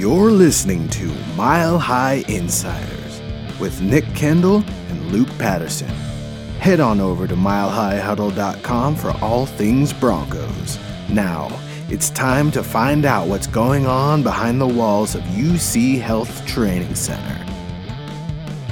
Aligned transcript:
You're 0.00 0.30
listening 0.30 0.88
to 0.88 1.14
Mile 1.36 1.78
High 1.78 2.24
Insiders 2.26 3.20
with 3.60 3.82
Nick 3.82 4.06
Kendall 4.14 4.64
and 4.88 5.12
Luke 5.12 5.28
Patterson. 5.36 5.90
Head 6.58 6.80
on 6.80 7.00
over 7.00 7.26
to 7.26 7.34
milehighhuddle.com 7.34 8.96
for 8.96 9.10
all 9.22 9.44
things 9.44 9.92
Broncos. 9.92 10.78
Now, 11.10 11.50
it's 11.90 12.08
time 12.08 12.50
to 12.52 12.62
find 12.62 13.04
out 13.04 13.28
what's 13.28 13.46
going 13.46 13.84
on 13.84 14.22
behind 14.22 14.58
the 14.58 14.66
walls 14.66 15.14
of 15.14 15.20
UC 15.24 16.00
Health 16.00 16.46
Training 16.46 16.94
Center. 16.94 17.46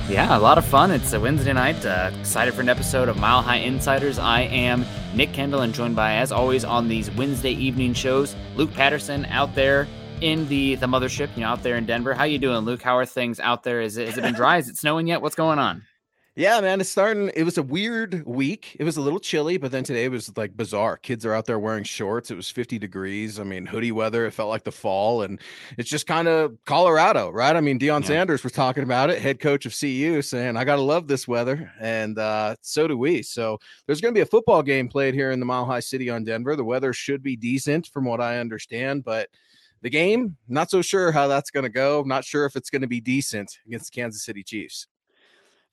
Yeah, 0.09 0.35
a 0.35 0.41
lot 0.41 0.57
of 0.57 0.65
fun. 0.65 0.91
It's 0.91 1.13
a 1.13 1.21
Wednesday 1.21 1.53
night. 1.53 1.85
Uh, 1.85 2.11
excited 2.19 2.55
for 2.55 2.63
an 2.63 2.71
episode 2.71 3.11
of 3.11 3.19
Mile 3.19 3.43
High 3.43 3.57
Insiders. 3.57 4.19
I 4.19 4.45
am 4.45 4.87
Nick 5.15 5.35
Kendall 5.35 5.61
and 5.61 5.75
joined 5.75 5.95
by, 5.95 6.15
as 6.15 6.33
always, 6.33 6.65
on 6.65 6.89
these 6.89 7.11
Wednesday 7.11 7.53
evening 7.53 7.93
shows, 7.93 8.35
Luke 8.57 8.73
Patterson 8.73 9.27
out 9.27 9.55
there 9.55 9.87
in 10.21 10.49
the 10.49 10.75
the 10.77 10.87
mothership, 10.87 11.35
you 11.37 11.43
know, 11.43 11.49
out 11.49 11.63
there 11.63 11.77
in 11.77 11.87
Denver. 11.87 12.15
How 12.15 12.25
you 12.25 12.39
doing, 12.39 12.65
Luke? 12.65 12.83
How 12.83 12.97
are 12.97 13.07
things 13.07 13.41
out 13.41 13.63
there? 13.63 13.81
Is 13.81 13.97
it 13.97 14.09
has 14.09 14.19
it 14.19 14.23
been 14.23 14.35
dry? 14.35 14.59
Is 14.59 14.69
it 14.69 14.77
snowing 14.77 15.07
yet? 15.07 15.23
What's 15.23 15.37
going 15.37 15.59
on? 15.59 15.83
Yeah, 16.39 16.61
man, 16.61 16.81
it's 16.81 16.89
starting. 16.89 17.33
It 17.35 17.43
was 17.43 17.59
a 17.59 17.65
weird 17.65 18.25
week. 18.25 18.77
It 18.79 18.85
was 18.85 18.97
a 18.97 19.01
little 19.01 19.19
chilly, 19.19 19.57
but 19.57 19.73
then 19.73 19.83
today 19.83 20.09
was 20.09 20.37
like 20.37 20.57
bizarre. 20.57 20.97
Kids 20.97 21.27
are 21.27 21.35
out 21.35 21.47
there 21.47 21.59
wearing 21.59 21.83
shorts. 21.83 22.31
It 22.31 22.37
was 22.37 22.49
50 22.49 22.79
degrees. 22.79 23.41
I 23.41 23.43
mean, 23.43 23.67
hoodie 23.67 23.91
weather. 23.91 24.25
It 24.25 24.31
felt 24.31 24.49
like 24.49 24.63
the 24.63 24.71
fall, 24.71 25.23
and 25.23 25.41
it's 25.77 25.91
just 25.91 26.07
kind 26.07 26.29
of 26.29 26.57
Colorado, 26.65 27.31
right? 27.31 27.57
I 27.57 27.61
mean, 27.61 27.77
Deion 27.77 28.03
yeah. 28.03 28.07
Sanders 28.07 28.45
was 28.45 28.53
talking 28.53 28.85
about 28.85 29.11
it, 29.11 29.21
head 29.21 29.41
coach 29.41 29.67
of 29.67 29.77
CU, 29.77 30.23
saying, 30.23 30.57
"I 30.57 30.63
gotta 30.63 30.81
love 30.81 31.09
this 31.09 31.27
weather," 31.27 31.73
and 31.81 32.17
uh, 32.17 32.55
so 32.61 32.87
do 32.87 32.97
we. 32.97 33.23
So 33.23 33.59
there's 33.87 34.01
going 34.01 34.15
to 34.15 34.19
be 34.19 34.23
a 34.23 34.27
football 34.27 34.63
game 34.63 34.89
played 34.89 35.15
here 35.15 35.33
in 35.33 35.41
the 35.41 35.47
Mile 35.47 35.67
High 35.67 35.81
City 35.81 36.09
on 36.09 36.23
Denver. 36.23 36.55
The 36.55 36.63
weather 36.63 36.93
should 36.93 37.21
be 37.21 37.35
decent, 37.35 37.89
from 37.89 38.05
what 38.05 38.21
I 38.21 38.39
understand, 38.39 39.03
but 39.03 39.29
the 39.83 39.91
game, 39.91 40.37
not 40.49 40.71
so 40.71 40.83
sure 40.83 41.13
how 41.13 41.29
that's 41.29 41.51
going 41.51 41.65
to 41.65 41.71
go. 41.71 42.03
Not 42.07 42.25
sure 42.25 42.45
if 42.45 42.57
it's 42.57 42.71
going 42.71 42.83
to 42.83 42.89
be 42.89 43.01
decent 43.01 43.59
against 43.67 43.93
the 43.93 44.01
Kansas 44.01 44.25
City 44.25 44.43
Chiefs. 44.43 44.87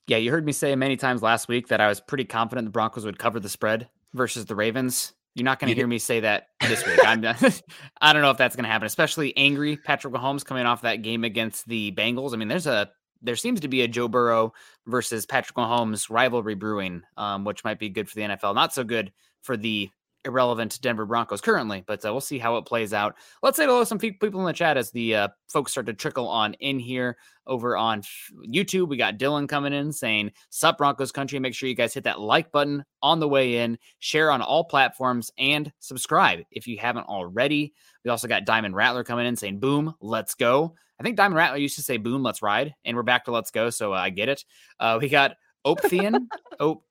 Yeah, 0.08 0.18
you 0.18 0.32
heard 0.32 0.46
me 0.46 0.52
say 0.52 0.76
many 0.76 0.98
times 0.98 1.24
last 1.24 1.48
week 1.48 1.70
that 1.70 1.82
I 1.82 1.88
was 1.88 2.00
pretty 2.00 2.26
confident 2.26 2.66
the 2.66 2.72
Broncos 2.72 3.06
would 3.06 3.18
cover 3.18 3.40
the 3.40 3.50
spread 3.50 3.90
versus 4.14 4.46
the 4.46 4.56
Ravens. 4.56 5.14
You're 5.34 5.46
not 5.46 5.60
going 5.60 5.70
to 5.70 5.76
hear 5.76 5.88
me 5.88 6.00
say 6.00 6.20
that 6.22 6.48
this 6.62 6.86
week. 6.86 7.00
I'm 7.04 7.26
I 8.02 8.14
don't 8.14 8.22
know 8.22 8.32
if 8.32 8.38
that's 8.38 8.56
going 8.56 8.66
to 8.66 8.70
happen, 8.70 8.86
especially 8.86 9.36
angry 9.36 9.78
Patrick 9.78 10.14
Mahomes 10.14 10.46
coming 10.46 10.66
off 10.66 10.84
that 10.84 11.02
game 11.02 11.24
against 11.24 11.68
the 11.68 11.92
Bengals. 11.92 12.34
I 12.34 12.38
mean, 12.38 12.48
there's 12.48 12.68
a 12.68 12.90
there 13.22 13.36
seems 13.36 13.60
to 13.62 13.68
be 13.68 13.82
a 13.82 13.88
Joe 13.88 14.08
Burrow 14.08 14.54
versus 14.86 15.26
Patrick 15.26 15.58
Mahomes 15.58 16.10
rivalry 16.10 16.54
brewing, 16.54 17.02
um, 17.18 17.44
which 17.44 17.64
might 17.64 17.80
be 17.80 17.90
good 17.90 18.08
for 18.08 18.16
the 18.16 18.22
NFL. 18.22 18.54
Not 18.54 18.74
so 18.74 18.84
good 18.84 19.12
for 19.42 19.58
the 19.58 19.90
irrelevant 20.26 20.72
to 20.74 20.82
Denver 20.82 21.06
Broncos 21.06 21.42
currently, 21.42 21.84
but 21.86 22.04
uh, 22.06 22.12
we'll 22.12 22.22
see 22.22 22.40
how 22.40 22.58
it 22.58 22.66
plays 22.66 22.94
out. 22.94 23.16
Let's 23.42 23.58
say 23.58 23.66
hello 23.66 23.80
to 23.80 23.86
some 23.86 24.00
people 24.00 24.40
in 24.40 24.46
the 24.46 24.54
chat 24.54 24.76
as 24.76 24.92
the 24.92 25.16
uh, 25.16 25.28
folks 25.48 25.72
start 25.72 25.86
to 25.86 25.94
trickle 25.94 26.28
on 26.28 26.54
in 26.56 26.80
here 26.80 27.18
over 27.48 27.78
on 27.78 28.02
YouTube. 28.48 28.90
We 28.90 28.98
got 28.98 29.18
Dylan 29.18 29.48
coming 29.48 29.74
in 29.74 29.92
saying, 29.92 30.32
Sup 30.50 30.78
Broncos 30.78 31.12
country. 31.12 31.40
Make 31.40 31.54
sure 31.54 31.70
you 31.70 31.76
guys 31.76 31.94
hit 31.94 32.04
that 32.06 32.20
like 32.20 32.52
button 32.52 32.84
on 33.02 33.20
the 33.20 33.28
way 33.28 33.58
in, 33.58 33.78
share 34.00 34.32
on 34.32 34.42
all 34.42 34.66
platforms, 34.66 35.32
and 35.38 35.72
subscribe 35.80 36.40
if 36.52 36.68
you 36.68 36.78
haven't 36.78 37.08
already. 37.08 37.74
We 38.04 38.12
also 38.12 38.28
got 38.28 38.46
Diamond 38.46 38.76
Rattler 38.76 39.04
coming 39.04 39.28
in 39.28 39.36
saying, 39.36 39.60
Boom, 39.60 39.94
let's 40.02 40.36
go. 40.36 40.76
I 41.00 41.04
think 41.04 41.18
Diamond 41.18 41.38
Rattler 41.38 41.58
used 41.58 41.76
to 41.76 41.84
say, 41.84 41.98
Boom, 41.98 42.24
let's 42.24 42.42
ride. 42.42 42.74
And 42.84 42.96
we're 42.96 43.04
back 43.04 43.26
to 43.26 43.32
let's 43.32 43.52
go. 43.52 43.70
So 43.70 43.94
uh, 43.94 43.98
I 43.98 44.10
get 44.10 44.30
it. 44.30 44.44
Uh, 44.80 44.98
we 45.00 45.10
got 45.10 45.36
Opthian. 45.66 46.28
Op- 46.60 46.85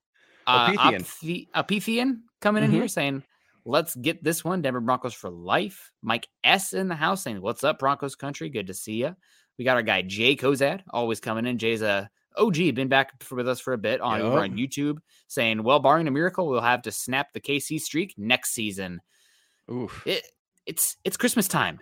uh, 0.47 0.72
Opthian 1.55 2.22
coming 2.41 2.62
in 2.62 2.71
mm-hmm. 2.71 2.78
here 2.78 2.88
saying, 2.88 3.22
let's 3.65 3.94
get 3.94 4.22
this 4.22 4.44
one. 4.44 4.62
Denver 4.62 4.81
Broncos 4.81 5.15
for 5.15 5.31
life. 5.31 5.91
Mike 6.03 6.28
S 6.43 6.72
in 6.72 6.88
the 6.88 6.94
house 6.94 7.22
saying, 7.22 7.41
what's 7.41 7.65
up, 7.65 7.78
Broncos 7.78 8.16
country? 8.16 8.49
Good 8.49 8.66
to 8.69 8.75
see 8.75 8.94
you. 8.94 9.16
We 9.59 9.65
got 9.65 9.77
our 9.77 9.83
guy 9.83 10.03
Jay 10.03 10.37
Kozad 10.37 10.83
always 10.91 11.21
coming 11.21 11.47
in. 11.47 11.59
Jay's 11.59 11.83
a 11.83 12.10
OG, 12.37 12.75
been 12.75 12.88
back 12.88 13.12
with 13.31 13.49
us 13.49 13.60
for 13.60 13.72
a 13.72 13.78
bit 13.78 14.00
on, 14.00 14.19
yep. 14.19 14.27
over 14.27 14.38
on 14.41 14.56
YouTube 14.56 14.99
saying, 15.28 15.62
well, 15.62 15.78
barring 15.78 16.09
a 16.09 16.10
miracle, 16.10 16.49
we'll 16.49 16.60
have 16.60 16.83
to 16.83 16.93
snap 16.93 17.33
the 17.33 17.41
KC 17.41 17.81
streak 17.81 18.15
next 18.19 18.53
season. 18.53 19.00
Oof. 19.71 20.03
It, 20.04 20.27
it's 20.66 20.97
it's 21.04 21.16
Christmas 21.16 21.47
time 21.47 21.81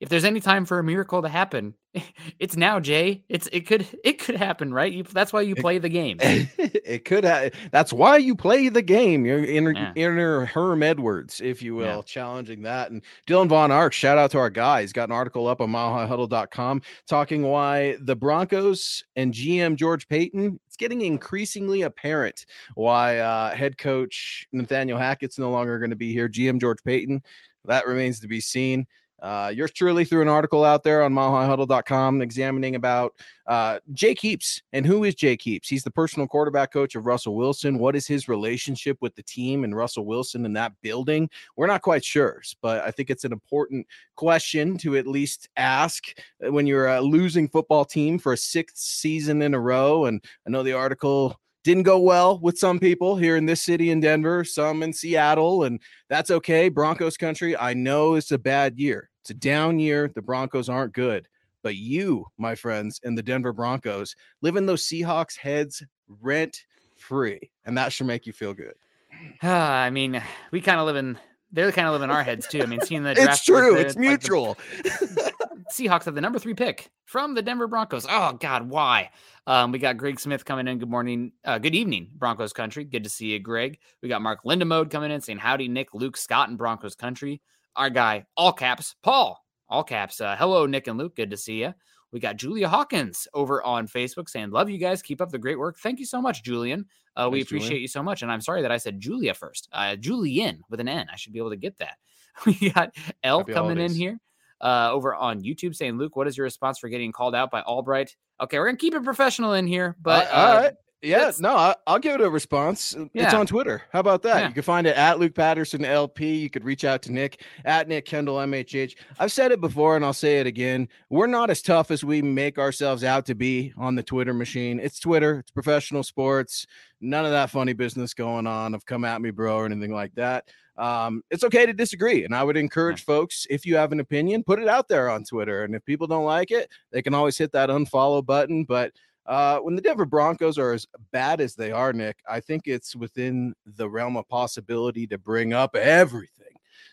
if 0.00 0.08
there's 0.08 0.24
any 0.24 0.40
time 0.40 0.64
for 0.64 0.78
a 0.78 0.84
miracle 0.84 1.22
to 1.22 1.28
happen, 1.28 1.74
it's 2.38 2.56
now, 2.56 2.78
Jay. 2.78 3.24
It's 3.28 3.48
it 3.52 3.66
could 3.66 3.86
it 4.04 4.18
could 4.18 4.36
happen, 4.36 4.72
right? 4.72 4.92
You, 4.92 5.02
that's 5.02 5.32
why 5.32 5.40
you 5.40 5.54
play 5.54 5.78
the 5.78 5.88
game. 5.88 6.18
it 6.20 7.04
could. 7.04 7.24
Ha- 7.24 7.50
that's 7.72 7.92
why 7.92 8.16
you 8.16 8.36
play 8.36 8.68
the 8.68 8.82
game. 8.82 9.24
You're 9.26 9.44
inner 9.44 9.72
yeah. 9.72 9.92
inner 9.96 10.44
Herm 10.46 10.82
Edwards, 10.82 11.40
if 11.40 11.62
you 11.62 11.74
will, 11.74 11.96
yeah. 11.96 12.02
challenging 12.02 12.62
that. 12.62 12.90
And 12.90 13.02
Dylan 13.26 13.48
Von 13.48 13.72
Arx, 13.72 13.96
shout 13.96 14.18
out 14.18 14.30
to 14.32 14.38
our 14.38 14.50
guy. 14.50 14.82
He's 14.82 14.92
got 14.92 15.08
an 15.08 15.14
article 15.14 15.48
up 15.48 15.60
on 15.60 15.70
milehighhuddle.com 15.70 16.82
talking 17.08 17.42
why 17.42 17.96
the 18.00 18.16
Broncos 18.16 19.02
and 19.16 19.32
GM 19.32 19.76
George 19.76 20.08
Paton. 20.08 20.60
It's 20.66 20.76
getting 20.76 21.00
increasingly 21.00 21.82
apparent 21.82 22.46
why 22.74 23.18
uh, 23.18 23.54
head 23.54 23.78
coach 23.78 24.46
Nathaniel 24.52 24.98
Hackett's 24.98 25.38
no 25.38 25.50
longer 25.50 25.78
going 25.78 25.90
to 25.90 25.96
be 25.96 26.12
here. 26.12 26.28
GM 26.28 26.60
George 26.60 26.82
Paton. 26.84 27.22
That 27.64 27.86
remains 27.86 28.20
to 28.20 28.28
be 28.28 28.40
seen. 28.40 28.86
Uh, 29.20 29.52
yours 29.54 29.72
truly 29.72 30.04
threw 30.04 30.22
an 30.22 30.28
article 30.28 30.64
out 30.64 30.82
there 30.82 31.02
on 31.02 31.12
milehighhuddle.com 31.12 32.22
examining 32.22 32.76
about 32.76 33.14
uh, 33.46 33.78
Jake 33.92 34.20
Heaps 34.20 34.62
and 34.72 34.86
who 34.86 35.04
is 35.04 35.14
Jake 35.14 35.42
Heaps. 35.42 35.68
He's 35.68 35.82
the 35.82 35.90
personal 35.90 36.28
quarterback 36.28 36.72
coach 36.72 36.94
of 36.94 37.06
Russell 37.06 37.34
Wilson. 37.34 37.78
What 37.78 37.96
is 37.96 38.06
his 38.06 38.28
relationship 38.28 38.98
with 39.00 39.14
the 39.16 39.22
team 39.22 39.64
and 39.64 39.74
Russell 39.74 40.04
Wilson 40.04 40.44
in 40.44 40.52
that 40.52 40.72
building? 40.82 41.28
We're 41.56 41.66
not 41.66 41.82
quite 41.82 42.04
sure, 42.04 42.40
but 42.62 42.84
I 42.84 42.90
think 42.90 43.10
it's 43.10 43.24
an 43.24 43.32
important 43.32 43.86
question 44.16 44.78
to 44.78 44.96
at 44.96 45.06
least 45.06 45.48
ask 45.56 46.04
uh, 46.44 46.52
when 46.52 46.66
you're 46.66 46.88
a 46.88 47.00
losing 47.00 47.48
football 47.48 47.84
team 47.84 48.18
for 48.18 48.32
a 48.32 48.36
sixth 48.36 48.76
season 48.76 49.42
in 49.42 49.54
a 49.54 49.60
row. 49.60 50.04
And 50.04 50.22
I 50.46 50.50
know 50.50 50.62
the 50.62 50.74
article 50.74 51.40
didn't 51.64 51.82
go 51.82 51.98
well 51.98 52.38
with 52.38 52.58
some 52.58 52.78
people 52.78 53.16
here 53.16 53.36
in 53.36 53.46
this 53.46 53.62
city 53.62 53.90
in 53.90 54.00
Denver, 54.00 54.44
some 54.44 54.82
in 54.82 54.92
Seattle, 54.92 55.64
and 55.64 55.80
that's 56.08 56.30
okay. 56.30 56.68
Broncos 56.68 57.16
country, 57.16 57.56
I 57.56 57.74
know 57.74 58.14
it's 58.14 58.30
a 58.30 58.38
bad 58.38 58.78
year. 58.78 59.07
It's 59.22 59.30
a 59.30 59.34
down 59.34 59.78
year. 59.78 60.10
The 60.14 60.22
Broncos 60.22 60.68
aren't 60.68 60.92
good. 60.92 61.28
But 61.62 61.76
you, 61.76 62.26
my 62.38 62.54
friends, 62.54 63.00
in 63.02 63.14
the 63.14 63.22
Denver 63.22 63.52
Broncos 63.52 64.14
live 64.42 64.56
in 64.56 64.66
those 64.66 64.84
Seahawks 64.84 65.36
heads 65.36 65.82
rent 66.20 66.64
free. 66.96 67.50
And 67.64 67.76
that 67.76 67.92
should 67.92 68.06
make 68.06 68.26
you 68.26 68.32
feel 68.32 68.54
good. 68.54 68.74
I 69.42 69.90
mean, 69.90 70.22
we 70.50 70.60
kind 70.60 70.80
of 70.80 70.86
live 70.86 70.96
in 70.96 71.18
they're 71.50 71.72
kind 71.72 71.86
of 71.86 71.92
living 71.92 72.10
in 72.10 72.14
our 72.14 72.22
heads 72.22 72.46
too. 72.46 72.62
I 72.62 72.66
mean, 72.66 72.80
seeing 72.82 73.02
the 73.02 73.14
draft 73.14 73.30
it's 73.30 73.44
true. 73.44 73.74
It's 73.76 73.94
mulike 73.94 74.00
mutual. 74.00 74.58
The, 74.82 75.32
Seahawks 75.72 76.04
have 76.04 76.14
the 76.14 76.20
number 76.20 76.38
three 76.38 76.54
pick 76.54 76.90
from 77.04 77.34
the 77.34 77.42
Denver 77.42 77.66
Broncos. 77.66 78.06
Oh 78.08 78.32
God, 78.32 78.68
why? 78.68 79.10
Um, 79.46 79.72
we 79.72 79.78
got 79.78 79.96
Greg 79.96 80.20
Smith 80.20 80.44
coming 80.44 80.68
in. 80.68 80.78
Good 80.78 80.90
morning, 80.90 81.32
uh, 81.44 81.58
good 81.58 81.74
evening, 81.74 82.10
Broncos 82.14 82.52
country. 82.52 82.84
Good 82.84 83.04
to 83.04 83.10
see 83.10 83.28
you, 83.28 83.38
Greg. 83.38 83.78
We 84.02 84.08
got 84.08 84.22
Mark 84.22 84.44
Lindemode 84.44 84.90
coming 84.90 85.10
in 85.10 85.20
saying 85.20 85.38
howdy, 85.38 85.68
Nick, 85.68 85.94
Luke, 85.94 86.16
Scott, 86.16 86.48
and 86.48 86.58
Broncos 86.58 86.94
country. 86.94 87.40
Our 87.78 87.90
guy, 87.90 88.26
all 88.36 88.52
caps, 88.52 88.96
Paul, 89.04 89.40
all 89.68 89.84
caps. 89.84 90.20
Uh, 90.20 90.34
hello, 90.36 90.66
Nick 90.66 90.88
and 90.88 90.98
Luke. 90.98 91.14
Good 91.14 91.30
to 91.30 91.36
see 91.36 91.60
you. 91.60 91.72
We 92.10 92.18
got 92.18 92.36
Julia 92.36 92.68
Hawkins 92.68 93.28
over 93.34 93.62
on 93.62 93.86
Facebook 93.86 94.28
saying, 94.28 94.50
Love 94.50 94.68
you 94.68 94.78
guys. 94.78 95.00
Keep 95.00 95.20
up 95.20 95.30
the 95.30 95.38
great 95.38 95.58
work. 95.58 95.78
Thank 95.78 96.00
you 96.00 96.04
so 96.04 96.20
much, 96.20 96.42
Julian. 96.42 96.86
Uh, 97.14 97.24
Thanks, 97.24 97.32
we 97.32 97.42
appreciate 97.42 97.68
Julian. 97.68 97.82
you 97.82 97.88
so 97.88 98.02
much. 98.02 98.22
And 98.22 98.32
I'm 98.32 98.40
sorry 98.40 98.62
that 98.62 98.72
I 98.72 98.78
said 98.78 98.98
Julia 98.98 99.32
first. 99.32 99.68
Uh, 99.72 99.94
Julian 99.94 100.62
with 100.68 100.80
an 100.80 100.88
N. 100.88 101.06
I 101.12 101.14
should 101.14 101.32
be 101.32 101.38
able 101.38 101.50
to 101.50 101.56
get 101.56 101.78
that. 101.78 101.98
We 102.46 102.70
got 102.70 102.96
L 103.22 103.38
Happy 103.38 103.52
coming 103.52 103.76
holidays. 103.76 103.92
in 103.92 103.96
here 103.96 104.20
uh, 104.60 104.90
over 104.92 105.14
on 105.14 105.42
YouTube 105.42 105.76
saying, 105.76 105.98
Luke, 105.98 106.16
what 106.16 106.26
is 106.26 106.36
your 106.36 106.44
response 106.44 106.78
for 106.78 106.88
getting 106.88 107.12
called 107.12 107.34
out 107.34 107.50
by 107.50 107.62
Albright? 107.62 108.16
Okay, 108.40 108.58
we're 108.58 108.66
going 108.66 108.76
to 108.76 108.80
keep 108.80 108.94
it 108.94 109.04
professional 109.04 109.52
in 109.52 109.66
here, 109.68 109.96
but. 110.02 110.28
all 110.32 110.54
right. 110.56 110.72
Yeah, 111.00 111.30
no, 111.38 111.54
I, 111.54 111.76
will 111.86 112.00
give 112.00 112.16
it 112.16 112.20
a 112.20 112.28
response. 112.28 112.96
Yeah. 113.12 113.26
It's 113.26 113.34
on 113.34 113.46
Twitter. 113.46 113.82
How 113.92 114.00
about 114.00 114.22
that? 114.22 114.40
Yeah. 114.40 114.48
You 114.48 114.54
can 114.54 114.62
find 114.64 114.84
it 114.84 114.96
at 114.96 115.20
Luke 115.20 115.34
Patterson 115.34 115.84
LP. 115.84 116.34
You 116.34 116.50
could 116.50 116.64
reach 116.64 116.84
out 116.84 117.02
to 117.02 117.12
Nick 117.12 117.44
at 117.64 117.86
Nick 117.86 118.04
Kendall 118.04 118.36
MHH. 118.38 118.96
I've 119.18 119.30
said 119.30 119.52
it 119.52 119.60
before 119.60 119.94
and 119.94 120.04
I'll 120.04 120.12
say 120.12 120.40
it 120.40 120.46
again. 120.48 120.88
We're 121.08 121.28
not 121.28 121.50
as 121.50 121.62
tough 121.62 121.92
as 121.92 122.02
we 122.02 122.20
make 122.20 122.58
ourselves 122.58 123.04
out 123.04 123.26
to 123.26 123.36
be 123.36 123.72
on 123.76 123.94
the 123.94 124.02
Twitter 124.02 124.34
machine. 124.34 124.80
It's 124.80 124.98
Twitter, 124.98 125.38
it's 125.38 125.52
professional 125.52 126.02
sports. 126.02 126.66
None 127.00 127.24
of 127.24 127.30
that 127.30 127.50
funny 127.50 127.74
business 127.74 128.12
going 128.12 128.48
on 128.48 128.74
of 128.74 128.84
come 128.84 129.04
at 129.04 129.20
me, 129.20 129.30
bro, 129.30 129.56
or 129.56 129.66
anything 129.66 129.94
like 129.94 130.14
that. 130.16 130.48
Um, 130.78 131.22
it's 131.30 131.44
okay 131.44 131.66
to 131.66 131.72
disagree. 131.72 132.24
And 132.24 132.34
I 132.34 132.44
would 132.44 132.56
encourage 132.56 133.04
folks, 133.04 133.46
if 133.50 133.66
you 133.66 133.76
have 133.76 133.92
an 133.92 134.00
opinion, 134.00 134.44
put 134.44 134.60
it 134.60 134.68
out 134.68 134.88
there 134.88 135.10
on 135.10 135.24
Twitter. 135.24 135.64
And 135.64 135.74
if 135.74 135.84
people 135.84 136.06
don't 136.06 136.24
like 136.24 136.50
it, 136.50 136.70
they 136.92 137.02
can 137.02 137.14
always 137.14 137.36
hit 137.36 137.52
that 137.52 137.68
unfollow 137.68 138.24
button. 138.24 138.64
But 138.64 138.92
uh, 139.28 139.58
when 139.58 139.76
the 139.76 139.82
Denver 139.82 140.06
Broncos 140.06 140.56
are 140.56 140.72
as 140.72 140.86
bad 141.12 141.42
as 141.42 141.54
they 141.54 141.70
are, 141.70 141.92
Nick, 141.92 142.16
I 142.28 142.40
think 142.40 142.62
it's 142.64 142.96
within 142.96 143.54
the 143.66 143.88
realm 143.88 144.16
of 144.16 144.26
possibility 144.26 145.06
to 145.06 145.18
bring 145.18 145.52
up 145.52 145.76
everything. 145.76 146.46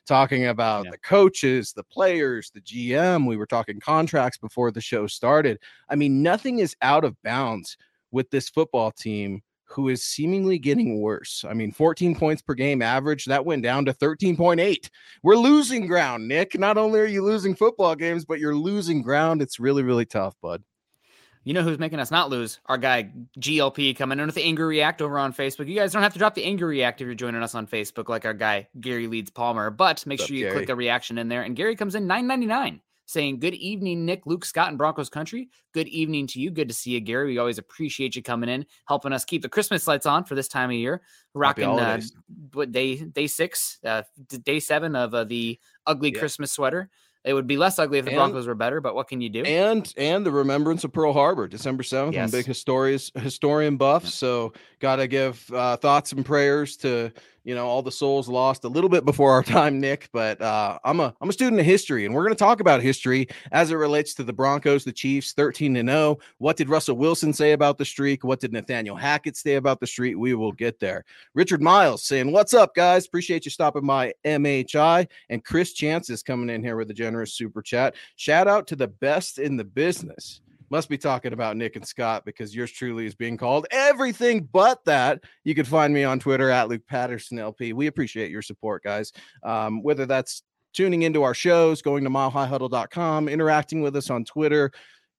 Talking 0.05 0.47
about 0.47 0.85
yeah. 0.85 0.91
the 0.91 0.97
coaches, 0.97 1.71
the 1.71 1.83
players, 1.83 2.51
the 2.53 2.61
GM. 2.61 3.25
We 3.25 3.37
were 3.37 3.45
talking 3.45 3.79
contracts 3.79 4.37
before 4.37 4.69
the 4.69 4.81
show 4.81 5.07
started. 5.07 5.59
I 5.89 5.95
mean, 5.95 6.21
nothing 6.21 6.59
is 6.59 6.75
out 6.81 7.05
of 7.05 7.19
bounds 7.23 7.77
with 8.11 8.29
this 8.29 8.49
football 8.49 8.91
team 8.91 9.41
who 9.63 9.89
is 9.89 10.03
seemingly 10.03 10.59
getting 10.59 11.01
worse. 11.01 11.43
I 11.47 11.53
mean, 11.53 11.71
14 11.71 12.15
points 12.15 12.41
per 12.41 12.53
game 12.53 12.81
average, 12.81 13.25
that 13.25 13.45
went 13.45 13.63
down 13.63 13.85
to 13.85 13.93
13.8. 13.93 14.89
We're 15.23 15.37
losing 15.37 15.87
ground, 15.87 16.27
Nick. 16.27 16.59
Not 16.59 16.77
only 16.77 16.99
are 16.99 17.05
you 17.05 17.23
losing 17.23 17.55
football 17.55 17.95
games, 17.95 18.25
but 18.25 18.39
you're 18.39 18.55
losing 18.55 19.01
ground. 19.01 19.41
It's 19.41 19.59
really, 19.59 19.81
really 19.81 20.05
tough, 20.05 20.35
bud. 20.41 20.61
You 21.45 21.53
know 21.53 21.61
who's 21.61 21.77
making 21.77 21.99
us 21.99 22.09
not 22.09 22.31
lose? 22.31 22.59
Our 22.65 22.77
guy 22.79 23.11
GLP 23.39 23.95
coming 23.95 24.19
in 24.19 24.25
with 24.25 24.33
the 24.33 24.43
Angry 24.43 24.65
React 24.65 25.03
over 25.03 25.19
on 25.19 25.31
Facebook. 25.31 25.67
You 25.67 25.75
guys 25.75 25.93
don't 25.93 26.01
have 26.01 26.13
to 26.13 26.19
drop 26.19 26.33
the 26.33 26.43
Angry 26.43 26.67
React 26.67 27.01
if 27.01 27.05
you're 27.05 27.13
joining 27.13 27.43
us 27.43 27.53
on 27.53 27.67
Facebook, 27.67 28.09
like 28.09 28.25
our 28.25 28.33
guy 28.33 28.67
Gary 28.81 29.05
Leeds 29.05 29.29
Palmer. 29.29 29.69
But 29.69 30.03
make 30.07 30.19
What's 30.19 30.27
sure 30.27 30.35
up, 30.35 30.39
you 30.39 30.45
Gary? 30.45 30.55
click 30.55 30.69
a 30.69 30.75
reaction 30.75 31.19
in 31.19 31.27
there. 31.27 31.43
And 31.43 31.55
Gary 31.55 31.75
comes 31.75 31.93
in 31.93 32.07
9.99 32.07 32.79
saying, 33.05 33.39
Good 33.39 33.53
evening, 33.53 34.05
Nick, 34.05 34.25
Luke, 34.25 34.43
Scott, 34.43 34.69
and 34.69 34.77
Broncos 34.77 35.07
Country. 35.07 35.49
Good 35.71 35.87
evening 35.89 36.25
to 36.27 36.39
you. 36.39 36.49
Good 36.49 36.67
to 36.67 36.73
see 36.73 36.91
you, 36.91 36.99
Gary. 36.99 37.27
We 37.27 37.37
always 37.37 37.59
appreciate 37.59 38.15
you 38.15 38.23
coming 38.23 38.49
in, 38.49 38.65
helping 38.87 39.13
us 39.13 39.23
keep 39.23 39.43
the 39.43 39.49
Christmas 39.49 39.87
lights 39.87 40.07
on 40.07 40.23
for 40.23 40.33
this 40.33 40.47
time 40.47 40.71
of 40.71 40.75
year. 40.75 41.03
Rocking 41.35 41.79
uh, 41.79 42.01
what 42.53 42.71
day 42.71 42.95
day 42.95 43.27
six, 43.27 43.77
uh, 43.85 44.01
day 44.43 44.59
seven 44.59 44.95
of 44.95 45.13
uh, 45.13 45.25
the 45.25 45.59
ugly 45.85 46.11
yeah. 46.11 46.19
Christmas 46.19 46.51
sweater. 46.51 46.89
It 47.25 47.33
would 47.33 47.47
be 47.47 47.57
less 47.57 47.79
ugly 47.79 47.97
if 47.97 48.05
the 48.05 48.11
and, 48.11 48.19
Broncos 48.19 48.45
were 48.45 48.53
better, 48.53 48.79
but 48.79 48.93
what 48.93 49.07
can 49.07 49.19
you 49.19 49.29
do? 49.29 49.41
And 49.41 49.91
and 49.97 50.23
the 50.23 50.31
remembrance 50.31 50.83
of 50.83 50.93
Pearl 50.93 51.11
Harbor, 51.11 51.47
December 51.47 51.81
seventh. 51.81 52.13
Yes. 52.13 52.31
I'm 52.31 52.39
big 52.39 52.45
historians 52.45 53.11
historian 53.15 53.77
buff, 53.77 54.05
so 54.05 54.53
gotta 54.79 55.07
give 55.07 55.43
uh, 55.51 55.77
thoughts 55.77 56.11
and 56.11 56.23
prayers 56.23 56.77
to 56.77 57.11
you 57.45 57.55
know 57.55 57.67
all 57.67 57.81
the 57.81 57.91
souls 57.91 58.27
lost 58.27 58.65
a 58.65 58.67
little 58.67 58.89
bit 58.89 59.05
before 59.05 59.31
our 59.31 59.43
time 59.55 59.79
nick 59.79 60.09
but 60.11 60.41
uh, 60.41 60.77
i'm 60.83 60.99
a 60.99 61.13
i'm 61.21 61.29
a 61.29 61.33
student 61.33 61.59
of 61.59 61.65
history 61.65 62.05
and 62.05 62.13
we're 62.13 62.23
going 62.23 62.33
to 62.33 62.39
talk 62.39 62.59
about 62.59 62.81
history 62.81 63.27
as 63.51 63.71
it 63.71 63.75
relates 63.75 64.13
to 64.13 64.23
the 64.23 64.33
broncos 64.33 64.83
the 64.83 64.91
chiefs 64.91 65.31
13 65.33 65.77
and 65.77 65.87
0 65.87 66.17
what 66.39 66.57
did 66.57 66.67
russell 66.67 66.97
wilson 66.97 67.31
say 67.31 67.51
about 67.51 67.77
the 67.77 67.85
streak? 67.85 68.23
What 68.23 68.39
did 68.39 68.53
nathaniel 68.53 68.95
hackett 68.95 69.37
say 69.37 69.55
about 69.55 69.79
the 69.79 69.87
streak? 69.87 70.17
We 70.17 70.33
will 70.33 70.51
get 70.51 70.79
there. 70.79 71.03
Richard 71.33 71.61
miles 71.61 72.03
saying 72.03 72.31
what's 72.31 72.53
up 72.53 72.73
guys? 72.75 73.05
Appreciate 73.05 73.45
you 73.45 73.51
stopping 73.51 73.85
by 73.85 74.13
mhi 74.25 75.07
and 75.29 75.43
chris 75.43 75.73
chance 75.73 76.09
is 76.09 76.23
coming 76.23 76.49
in 76.49 76.63
here 76.63 76.77
with 76.77 76.89
a 76.89 76.93
generous 76.93 77.33
super 77.33 77.61
chat. 77.61 77.95
Shout 78.15 78.47
out 78.47 78.67
to 78.67 78.75
the 78.75 78.87
best 78.87 79.37
in 79.37 79.57
the 79.57 79.63
business 79.63 80.41
must 80.69 80.89
be 80.89 80.97
talking 80.97 81.33
about 81.33 81.57
Nick 81.57 81.75
and 81.75 81.87
Scott 81.87 82.23
because 82.25 82.55
yours 82.55 82.71
truly 82.71 83.05
is 83.05 83.15
being 83.15 83.37
called 83.37 83.67
everything 83.71 84.47
but 84.51 84.83
that. 84.85 85.23
You 85.43 85.55
can 85.55 85.65
find 85.65 85.93
me 85.93 86.03
on 86.03 86.19
Twitter 86.19 86.49
at 86.49 86.69
Luke 86.69 86.85
Patterson 86.87 87.39
LP. 87.39 87.73
We 87.73 87.87
appreciate 87.87 88.31
your 88.31 88.41
support, 88.41 88.83
guys. 88.83 89.11
Um, 89.43 89.83
whether 89.83 90.05
that's 90.05 90.43
tuning 90.73 91.03
into 91.03 91.23
our 91.23 91.33
shows, 91.33 91.81
going 91.81 92.03
to 92.03 92.09
milehighhuddle.com, 92.09 93.29
interacting 93.29 93.81
with 93.81 93.95
us 93.95 94.09
on 94.09 94.25
Twitter. 94.25 94.71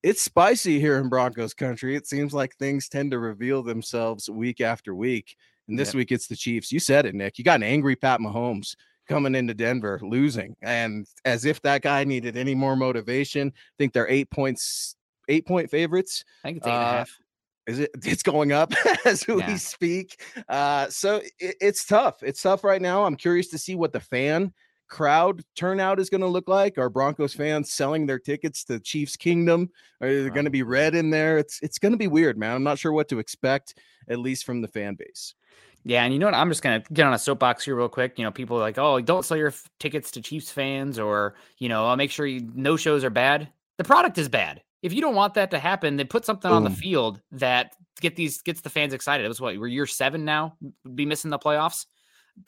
It's 0.03 0.23
spicy 0.23 0.79
here 0.79 0.99
in 0.99 1.09
Broncos 1.09 1.55
country. 1.55 1.97
It 1.97 2.07
seems 2.07 2.35
like 2.35 2.55
things 2.57 2.89
tend 2.89 3.11
to 3.13 3.19
reveal 3.19 3.63
themselves 3.63 4.29
week 4.29 4.61
after 4.61 4.95
week. 4.95 5.37
And 5.69 5.79
this 5.79 5.95
week 5.95 6.13
it's 6.13 6.29
the 6.29 6.37
Chiefs. 6.37 6.71
You 6.71 6.79
said 6.79 7.07
it, 7.07 7.15
Nick. 7.15 7.39
You 7.39 7.45
got 7.45 7.57
an 7.57 7.65
angry 7.65 7.97
Pat 7.97 8.21
Mahomes 8.21 8.77
coming 9.09 9.35
into 9.35 9.55
Denver 9.55 10.01
losing. 10.03 10.57
And 10.63 11.07
as 11.25 11.45
if 11.45 11.63
that 11.63 11.83
guy 11.83 12.05
needed 12.05 12.37
any 12.37 12.55
more 12.55 12.77
motivation, 12.77 13.49
I 13.49 13.75
think 13.79 13.93
they're 13.93 14.09
eight 14.09 14.31
points 14.31 14.96
eight 15.29 15.47
point 15.47 15.71
favorites. 15.71 16.25
I 16.45 16.49
think 16.49 16.59
it's 16.59 16.67
eight 16.67 16.71
and 16.71 16.83
a 16.83 16.87
uh, 16.87 16.93
half. 16.93 17.11
Is 17.67 17.79
it? 17.81 17.91
It's 18.05 18.23
going 18.23 18.53
up 18.53 18.73
as 19.05 19.27
we 19.27 19.39
yeah. 19.39 19.57
speak. 19.57 20.21
Uh, 20.49 20.89
so 20.89 21.21
it, 21.39 21.57
it's 21.61 21.85
tough. 21.85 22.23
It's 22.23 22.43
tough 22.43 22.65
right 22.65 22.81
now. 22.81 23.05
I'm 23.05 23.17
curious 23.17 23.49
to 23.49 23.59
see 23.59 23.75
what 23.75 23.93
the 23.93 24.01
fan 24.01 24.53
crowd 24.89 25.43
turnout 25.57 25.99
is 25.99 26.11
going 26.11 26.21
to 26.21 26.27
look 26.27 26.49
like. 26.49 26.79
Are 26.79 26.89
Broncos 26.89 27.35
fans 27.35 27.73
selling 27.73 28.07
their 28.07 28.19
tickets 28.19 28.65
to 28.65 28.79
Chiefs 28.79 29.17
Kingdom? 29.17 29.71
Are 30.01 30.09
there 30.09 30.31
going 30.31 30.45
to 30.45 30.51
be 30.51 30.63
red 30.63 30.95
in 30.95 31.11
there? 31.11 31.39
It's 31.39 31.61
it's 31.63 31.79
going 31.79 31.93
to 31.93 31.99
be 31.99 32.07
weird, 32.07 32.39
man. 32.39 32.55
I'm 32.55 32.63
not 32.63 32.79
sure 32.79 32.93
what 32.93 33.09
to 33.09 33.19
expect, 33.19 33.75
at 34.09 34.19
least 34.19 34.45
from 34.45 34.61
the 34.61 34.69
fan 34.69 34.95
base. 34.95 35.35
Yeah, 35.85 36.03
and 36.03 36.13
you 36.13 36.19
know 36.19 36.27
what? 36.27 36.35
I'm 36.35 36.49
just 36.49 36.63
gonna 36.63 36.83
get 36.93 37.07
on 37.07 37.15
a 37.15 37.19
soapbox 37.19 37.65
here 37.65 37.77
real 37.77 37.89
quick. 37.89 38.19
You 38.19 38.25
know, 38.25 38.33
people 38.33 38.57
are 38.57 38.61
like, 38.61 38.77
"Oh, 38.77 39.01
don't 39.01 39.25
sell 39.25 39.37
your 39.37 39.49
f- 39.49 39.71
tickets 39.79 40.11
to 40.13 40.21
Chiefs 40.21 40.51
fans," 40.51 40.99
or 40.99 41.37
you 41.59 41.69
know, 41.69 41.87
I'll 41.87 41.95
make 41.95 42.11
sure 42.11 42.27
you 42.27 42.51
no 42.55 42.77
shows 42.77 43.05
are 43.05 43.11
bad. 43.11 43.49
The 43.79 43.85
product 43.85 44.19
is 44.19 44.29
bad 44.29 44.63
if 44.87 44.93
you 44.93 45.01
don't 45.01 45.15
want 45.15 45.35
that 45.35 45.51
to 45.51 45.59
happen, 45.59 45.97
then 45.97 46.07
put 46.07 46.25
something 46.25 46.49
Boom. 46.49 46.59
on 46.59 46.65
the 46.65 46.71
field 46.71 47.21
that 47.33 47.75
get 48.01 48.15
these 48.15 48.41
gets 48.43 48.61
the 48.61 48.71
fans 48.71 48.95
excited. 48.95 49.25
It 49.25 49.29
was 49.29 49.41
what 49.41 49.59
we're 49.59 49.67
year 49.67 49.87
seven 49.87 50.25
now, 50.25 50.57
be 50.95 51.05
missing 51.05 51.31
the 51.31 51.39
playoffs. 51.39 51.87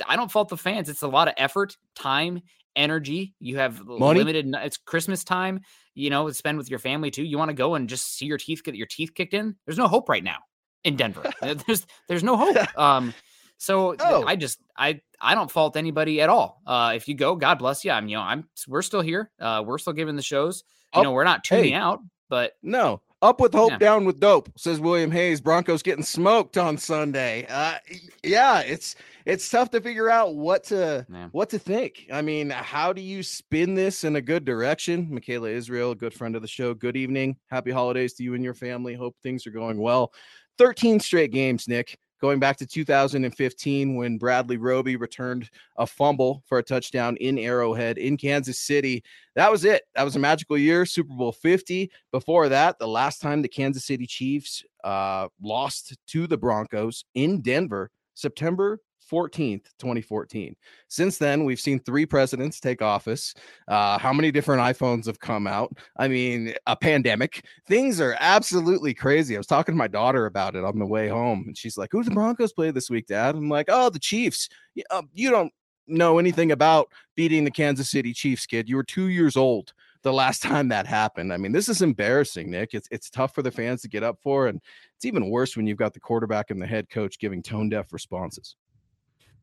I 0.06 0.16
don't 0.16 0.30
fault 0.30 0.48
the 0.48 0.56
fans. 0.56 0.88
It's 0.88 1.02
a 1.02 1.08
lot 1.08 1.28
of 1.28 1.34
effort, 1.36 1.76
time, 1.94 2.42
energy. 2.76 3.34
You 3.40 3.56
have 3.56 3.84
Money? 3.84 4.20
limited. 4.20 4.54
It's 4.62 4.76
Christmas 4.76 5.24
time. 5.24 5.60
You 5.94 6.10
know, 6.10 6.30
spend 6.30 6.58
with 6.58 6.70
your 6.70 6.78
family 6.78 7.10
too. 7.10 7.24
You 7.24 7.38
want 7.38 7.48
to 7.48 7.54
go 7.54 7.74
and 7.74 7.88
just 7.88 8.16
see 8.16 8.26
your 8.26 8.38
teeth 8.38 8.62
get 8.62 8.76
your 8.76 8.86
teeth 8.86 9.14
kicked 9.14 9.34
in. 9.34 9.56
There's 9.66 9.78
no 9.78 9.88
hope 9.88 10.08
right 10.08 10.22
now 10.22 10.38
in 10.84 10.96
Denver. 10.96 11.30
there's 11.42 11.86
there's 12.06 12.22
no 12.24 12.36
hope. 12.36 12.56
Um, 12.78 13.12
so 13.58 13.96
oh. 13.98 14.24
I 14.24 14.36
just 14.36 14.60
I 14.76 15.00
I 15.20 15.34
don't 15.34 15.50
fault 15.50 15.76
anybody 15.76 16.20
at 16.20 16.28
all. 16.28 16.62
Uh, 16.64 16.92
if 16.94 17.08
you 17.08 17.14
go, 17.14 17.34
God 17.34 17.58
bless 17.58 17.84
you. 17.84 17.90
I'm 17.90 18.08
you 18.08 18.16
know 18.16 18.22
I'm 18.22 18.48
we're 18.68 18.82
still 18.82 19.00
here. 19.02 19.32
Uh, 19.40 19.64
we're 19.66 19.78
still 19.78 19.92
giving 19.92 20.14
the 20.14 20.22
shows. 20.22 20.62
You 20.94 21.00
oh, 21.00 21.02
know, 21.02 21.12
we're 21.12 21.24
not 21.24 21.44
tuning 21.44 21.72
hey. 21.72 21.74
out, 21.74 22.00
but 22.28 22.52
no, 22.62 23.00
up 23.20 23.40
with 23.40 23.52
hope, 23.52 23.78
down 23.78 24.04
with 24.04 24.20
dope, 24.20 24.48
says 24.56 24.80
William 24.80 25.10
Hayes. 25.10 25.40
Broncos 25.40 25.82
getting 25.82 26.04
smoked 26.04 26.56
on 26.56 26.78
Sunday. 26.78 27.46
Uh, 27.48 27.74
yeah, 28.22 28.60
it's 28.60 28.94
it's 29.24 29.48
tough 29.50 29.70
to 29.70 29.80
figure 29.80 30.08
out 30.08 30.36
what 30.36 30.64
to 30.64 31.06
yeah. 31.10 31.28
what 31.32 31.50
to 31.50 31.58
think. 31.58 32.06
I 32.12 32.22
mean, 32.22 32.50
how 32.50 32.92
do 32.92 33.02
you 33.02 33.22
spin 33.22 33.74
this 33.74 34.04
in 34.04 34.16
a 34.16 34.20
good 34.20 34.44
direction? 34.44 35.08
Michaela 35.10 35.50
Israel, 35.50 35.94
good 35.94 36.14
friend 36.14 36.36
of 36.36 36.42
the 36.42 36.48
show. 36.48 36.74
Good 36.74 36.96
evening, 36.96 37.36
happy 37.50 37.70
holidays 37.70 38.14
to 38.14 38.22
you 38.22 38.34
and 38.34 38.44
your 38.44 38.54
family. 38.54 38.94
Hope 38.94 39.16
things 39.22 39.46
are 39.46 39.52
going 39.52 39.78
well. 39.78 40.12
13 40.58 41.00
straight 41.00 41.32
games, 41.32 41.68
Nick 41.68 41.98
going 42.20 42.38
back 42.38 42.56
to 42.58 42.66
2015 42.66 43.94
when 43.94 44.18
Bradley 44.18 44.56
Roby 44.56 44.96
returned 44.96 45.50
a 45.76 45.86
fumble 45.86 46.42
for 46.46 46.58
a 46.58 46.62
touchdown 46.62 47.16
in 47.16 47.38
Arrowhead 47.38 47.98
in 47.98 48.16
Kansas 48.16 48.58
City. 48.58 49.02
That 49.34 49.50
was 49.50 49.64
it. 49.64 49.82
That 49.94 50.04
was 50.04 50.16
a 50.16 50.20
magical 50.20 50.58
year, 50.58 50.84
Super 50.84 51.14
Bowl 51.14 51.32
50. 51.32 51.90
Before 52.12 52.48
that, 52.48 52.78
the 52.78 52.88
last 52.88 53.20
time 53.20 53.42
the 53.42 53.48
Kansas 53.48 53.84
City 53.84 54.06
Chiefs 54.06 54.64
uh, 54.84 55.28
lost 55.40 55.96
to 56.08 56.26
the 56.26 56.38
Broncos 56.38 57.04
in 57.14 57.40
Denver, 57.40 57.90
September 58.14 58.80
14th, 59.10 59.64
2014. 59.78 60.54
Since 60.88 61.18
then, 61.18 61.44
we've 61.44 61.60
seen 61.60 61.80
three 61.80 62.06
presidents 62.06 62.60
take 62.60 62.82
office. 62.82 63.34
Uh, 63.66 63.98
how 63.98 64.12
many 64.12 64.30
different 64.30 64.62
iPhones 64.62 65.06
have 65.06 65.20
come 65.20 65.46
out? 65.46 65.76
I 65.96 66.08
mean, 66.08 66.54
a 66.66 66.76
pandemic. 66.76 67.44
Things 67.66 68.00
are 68.00 68.16
absolutely 68.20 68.94
crazy. 68.94 69.34
I 69.34 69.38
was 69.38 69.46
talking 69.46 69.74
to 69.74 69.78
my 69.78 69.88
daughter 69.88 70.26
about 70.26 70.56
it 70.56 70.64
on 70.64 70.78
the 70.78 70.86
way 70.86 71.08
home, 71.08 71.44
and 71.46 71.56
she's 71.56 71.78
like, 71.78 71.90
Who's 71.92 72.06
the 72.06 72.12
Broncos 72.12 72.52
play 72.52 72.70
this 72.70 72.90
week, 72.90 73.06
Dad? 73.06 73.34
I'm 73.34 73.48
like, 73.48 73.66
Oh, 73.68 73.90
the 73.90 73.98
Chiefs. 73.98 74.48
Uh, 74.90 75.02
you 75.12 75.30
don't 75.30 75.52
know 75.86 76.18
anything 76.18 76.52
about 76.52 76.88
beating 77.16 77.44
the 77.44 77.50
Kansas 77.50 77.90
City 77.90 78.12
Chiefs, 78.12 78.46
kid. 78.46 78.68
You 78.68 78.76
were 78.76 78.84
two 78.84 79.08
years 79.08 79.36
old 79.36 79.72
the 80.02 80.12
last 80.12 80.42
time 80.42 80.68
that 80.68 80.86
happened. 80.86 81.32
I 81.32 81.36
mean, 81.36 81.52
this 81.52 81.68
is 81.68 81.82
embarrassing, 81.82 82.50
Nick. 82.50 82.74
It's 82.74 82.88
it's 82.90 83.10
tough 83.10 83.34
for 83.34 83.42
the 83.42 83.50
fans 83.50 83.82
to 83.82 83.88
get 83.88 84.02
up 84.02 84.18
for, 84.22 84.48
and 84.48 84.60
it's 84.96 85.04
even 85.04 85.30
worse 85.30 85.56
when 85.56 85.66
you've 85.66 85.78
got 85.78 85.94
the 85.94 86.00
quarterback 86.00 86.50
and 86.50 86.60
the 86.60 86.66
head 86.66 86.88
coach 86.90 87.18
giving 87.18 87.42
tone 87.42 87.68
deaf 87.68 87.92
responses. 87.92 88.56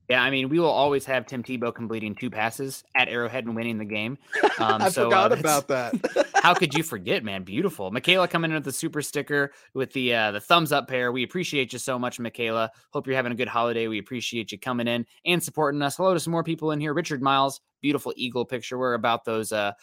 Yeah, 0.09 0.21
I 0.21 0.29
mean, 0.29 0.49
we 0.49 0.59
will 0.59 0.69
always 0.69 1.03
have 1.05 1.25
Tim 1.25 1.41
Tebow 1.41 1.73
completing 1.73 2.13
two 2.13 2.29
passes 2.29 2.83
at 2.95 3.07
Arrowhead 3.07 3.45
and 3.45 3.55
winning 3.55 3.77
the 3.77 3.85
game. 3.85 4.17
Um, 4.57 4.81
I 4.81 4.89
so, 4.89 5.05
forgot 5.05 5.33
uh, 5.33 5.35
about 5.35 5.67
that. 5.67 6.29
how 6.35 6.53
could 6.53 6.73
you 6.73 6.81
forget, 6.81 7.25
man? 7.25 7.43
Beautiful, 7.43 7.91
Michaela 7.91 8.25
coming 8.25 8.51
in 8.51 8.55
with 8.55 8.63
the 8.63 8.71
super 8.71 9.01
sticker 9.01 9.51
with 9.73 9.91
the 9.91 10.15
uh, 10.15 10.31
the 10.31 10.39
thumbs 10.39 10.71
up 10.71 10.87
pair. 10.87 11.11
We 11.11 11.23
appreciate 11.23 11.73
you 11.73 11.79
so 11.79 11.99
much, 11.99 12.21
Michaela. 12.21 12.71
Hope 12.93 13.05
you're 13.05 13.17
having 13.17 13.33
a 13.33 13.35
good 13.35 13.49
holiday. 13.49 13.89
We 13.89 13.99
appreciate 13.99 14.53
you 14.53 14.57
coming 14.57 14.87
in 14.87 15.05
and 15.25 15.43
supporting 15.43 15.81
us. 15.81 15.97
Hello 15.97 16.13
to 16.13 16.21
some 16.21 16.31
more 16.31 16.43
people 16.43 16.71
in 16.71 16.79
here. 16.79 16.93
Richard 16.93 17.21
Miles, 17.21 17.59
beautiful 17.81 18.13
eagle 18.15 18.45
picture. 18.45 18.77
We're 18.77 18.93
about 18.93 19.25
those. 19.25 19.51
Uh... 19.51 19.73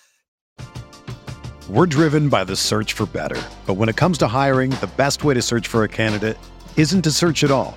We're 1.68 1.86
driven 1.86 2.30
by 2.30 2.44
the 2.44 2.56
search 2.56 2.94
for 2.94 3.04
better, 3.04 3.42
but 3.66 3.74
when 3.74 3.90
it 3.90 3.96
comes 3.96 4.16
to 4.18 4.28
hiring, 4.28 4.70
the 4.70 4.90
best 4.96 5.24
way 5.24 5.34
to 5.34 5.42
search 5.42 5.68
for 5.68 5.84
a 5.84 5.88
candidate 5.88 6.38
isn't 6.78 7.02
to 7.02 7.10
search 7.10 7.44
at 7.44 7.50
all. 7.50 7.76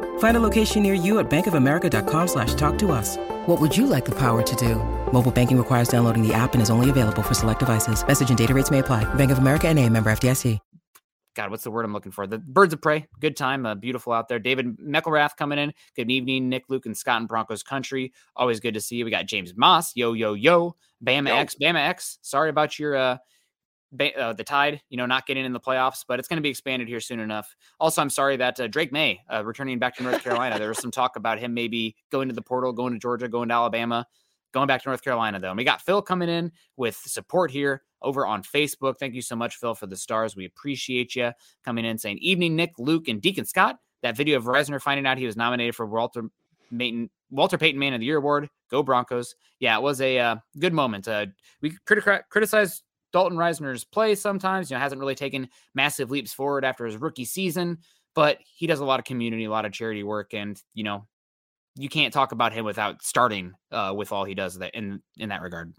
Find 0.21 0.37
a 0.37 0.39
location 0.39 0.83
near 0.83 0.93
you 0.93 1.17
at 1.17 1.31
bankofamerica.com 1.31 2.27
slash 2.27 2.53
talk 2.53 2.77
to 2.77 2.91
us. 2.91 3.17
What 3.47 3.59
would 3.59 3.75
you 3.75 3.87
like 3.87 4.05
the 4.05 4.11
power 4.11 4.43
to 4.43 4.55
do? 4.55 4.75
Mobile 5.11 5.31
banking 5.31 5.57
requires 5.57 5.89
downloading 5.89 6.21
the 6.21 6.31
app 6.31 6.53
and 6.53 6.61
is 6.61 6.69
only 6.69 6.91
available 6.91 7.23
for 7.23 7.33
select 7.33 7.59
devices. 7.59 8.05
Message 8.07 8.29
and 8.29 8.37
data 8.37 8.53
rates 8.53 8.69
may 8.69 8.79
apply. 8.79 9.03
Bank 9.15 9.31
of 9.31 9.39
America 9.39 9.67
and 9.67 9.79
a 9.79 9.89
member 9.89 10.11
FDIC. 10.11 10.59
God, 11.33 11.49
what's 11.49 11.63
the 11.63 11.71
word 11.71 11.85
I'm 11.85 11.93
looking 11.93 12.11
for? 12.11 12.27
The 12.27 12.37
birds 12.37 12.71
of 12.71 12.81
prey. 12.81 13.07
Good 13.19 13.35
time. 13.35 13.65
Uh, 13.65 13.73
beautiful 13.73 14.13
out 14.13 14.27
there. 14.27 14.37
David 14.37 14.77
McElrath 14.77 15.37
coming 15.37 15.57
in. 15.57 15.73
Good 15.95 16.11
evening, 16.11 16.49
Nick, 16.49 16.65
Luke, 16.69 16.85
and 16.85 16.95
Scott 16.95 17.21
in 17.21 17.25
Broncos 17.25 17.63
country. 17.63 18.13
Always 18.35 18.59
good 18.59 18.75
to 18.75 18.81
see 18.81 18.97
you. 18.97 19.05
We 19.05 19.11
got 19.11 19.25
James 19.25 19.53
Moss. 19.55 19.95
Yo, 19.95 20.13
yo, 20.13 20.33
yo. 20.33 20.75
Bama 21.03 21.29
yo. 21.29 21.35
X. 21.37 21.55
Bama 21.59 21.79
X. 21.79 22.19
Sorry 22.21 22.51
about 22.51 22.77
your 22.77 22.95
uh, 22.95 23.17
uh, 23.99 24.33
the 24.33 24.43
Tide, 24.43 24.81
you 24.89 24.97
know, 24.97 25.05
not 25.05 25.25
getting 25.25 25.45
in 25.45 25.53
the 25.53 25.59
playoffs, 25.59 26.05
but 26.07 26.19
it's 26.19 26.27
going 26.27 26.37
to 26.37 26.41
be 26.41 26.49
expanded 26.49 26.87
here 26.87 26.99
soon 26.99 27.19
enough. 27.19 27.55
Also, 27.79 28.01
I'm 28.01 28.09
sorry 28.09 28.37
that 28.37 28.59
uh, 28.59 28.67
Drake 28.67 28.91
Maye 28.91 29.21
uh, 29.31 29.43
returning 29.43 29.79
back 29.79 29.95
to 29.97 30.03
North 30.03 30.23
Carolina. 30.23 30.57
there 30.57 30.69
was 30.69 30.79
some 30.79 30.91
talk 30.91 31.15
about 31.15 31.39
him 31.39 31.53
maybe 31.53 31.95
going 32.11 32.27
to 32.29 32.33
the 32.33 32.41
portal, 32.41 32.71
going 32.73 32.93
to 32.93 32.99
Georgia, 32.99 33.27
going 33.27 33.49
to 33.49 33.55
Alabama, 33.55 34.07
going 34.53 34.67
back 34.67 34.83
to 34.83 34.89
North 34.89 35.03
Carolina 35.03 35.39
though. 35.39 35.49
And 35.49 35.57
we 35.57 35.63
got 35.63 35.81
Phil 35.81 36.01
coming 36.01 36.29
in 36.29 36.51
with 36.77 36.95
support 36.95 37.51
here 37.51 37.83
over 38.01 38.25
on 38.25 38.43
Facebook. 38.43 38.97
Thank 38.97 39.13
you 39.13 39.21
so 39.21 39.35
much, 39.35 39.57
Phil, 39.57 39.75
for 39.75 39.87
the 39.87 39.97
stars. 39.97 40.35
We 40.35 40.45
appreciate 40.45 41.15
you 41.15 41.31
coming 41.63 41.85
in 41.85 41.97
saying, 41.97 42.17
"Evening, 42.19 42.55
Nick, 42.55 42.73
Luke, 42.77 43.07
and 43.07 43.21
Deacon 43.21 43.45
Scott." 43.45 43.77
That 44.01 44.17
video 44.17 44.37
of 44.37 44.45
Risner 44.45 44.81
finding 44.81 45.05
out 45.05 45.17
he 45.17 45.25
was 45.25 45.37
nominated 45.37 45.75
for 45.75 45.85
Walter 45.85 46.23
Walter 47.29 47.57
Payton 47.57 47.79
Man 47.79 47.93
of 47.93 47.99
the 47.99 48.05
Year 48.05 48.17
award. 48.17 48.49
Go 48.69 48.81
Broncos! 48.81 49.35
Yeah, 49.59 49.77
it 49.77 49.81
was 49.81 50.01
a 50.01 50.17
uh, 50.17 50.35
good 50.57 50.73
moment. 50.73 51.07
Uh, 51.07 51.27
we 51.61 51.77
criti- 51.87 52.23
criticized 52.29 52.83
Dalton 53.13 53.37
Risner's 53.37 53.83
play 53.83 54.15
sometimes. 54.15 54.69
You 54.69 54.75
know, 54.75 54.81
hasn't 54.81 54.99
really 54.99 55.15
taken 55.15 55.49
massive 55.73 56.11
leaps 56.11 56.33
forward 56.33 56.65
after 56.65 56.85
his 56.85 56.97
rookie 56.97 57.25
season, 57.25 57.79
but 58.15 58.39
he 58.43 58.67
does 58.67 58.79
a 58.79 58.85
lot 58.85 58.99
of 58.99 59.05
community, 59.05 59.45
a 59.45 59.49
lot 59.49 59.65
of 59.65 59.71
charity 59.71 60.03
work, 60.03 60.33
and 60.33 60.61
you 60.73 60.83
know, 60.83 61.07
you 61.75 61.89
can't 61.89 62.13
talk 62.13 62.31
about 62.31 62.53
him 62.53 62.65
without 62.65 63.01
starting 63.03 63.53
uh, 63.71 63.93
with 63.95 64.11
all 64.11 64.25
he 64.25 64.35
does 64.35 64.57
that 64.59 64.75
in 64.75 65.01
in 65.17 65.29
that 65.29 65.41
regard. 65.41 65.73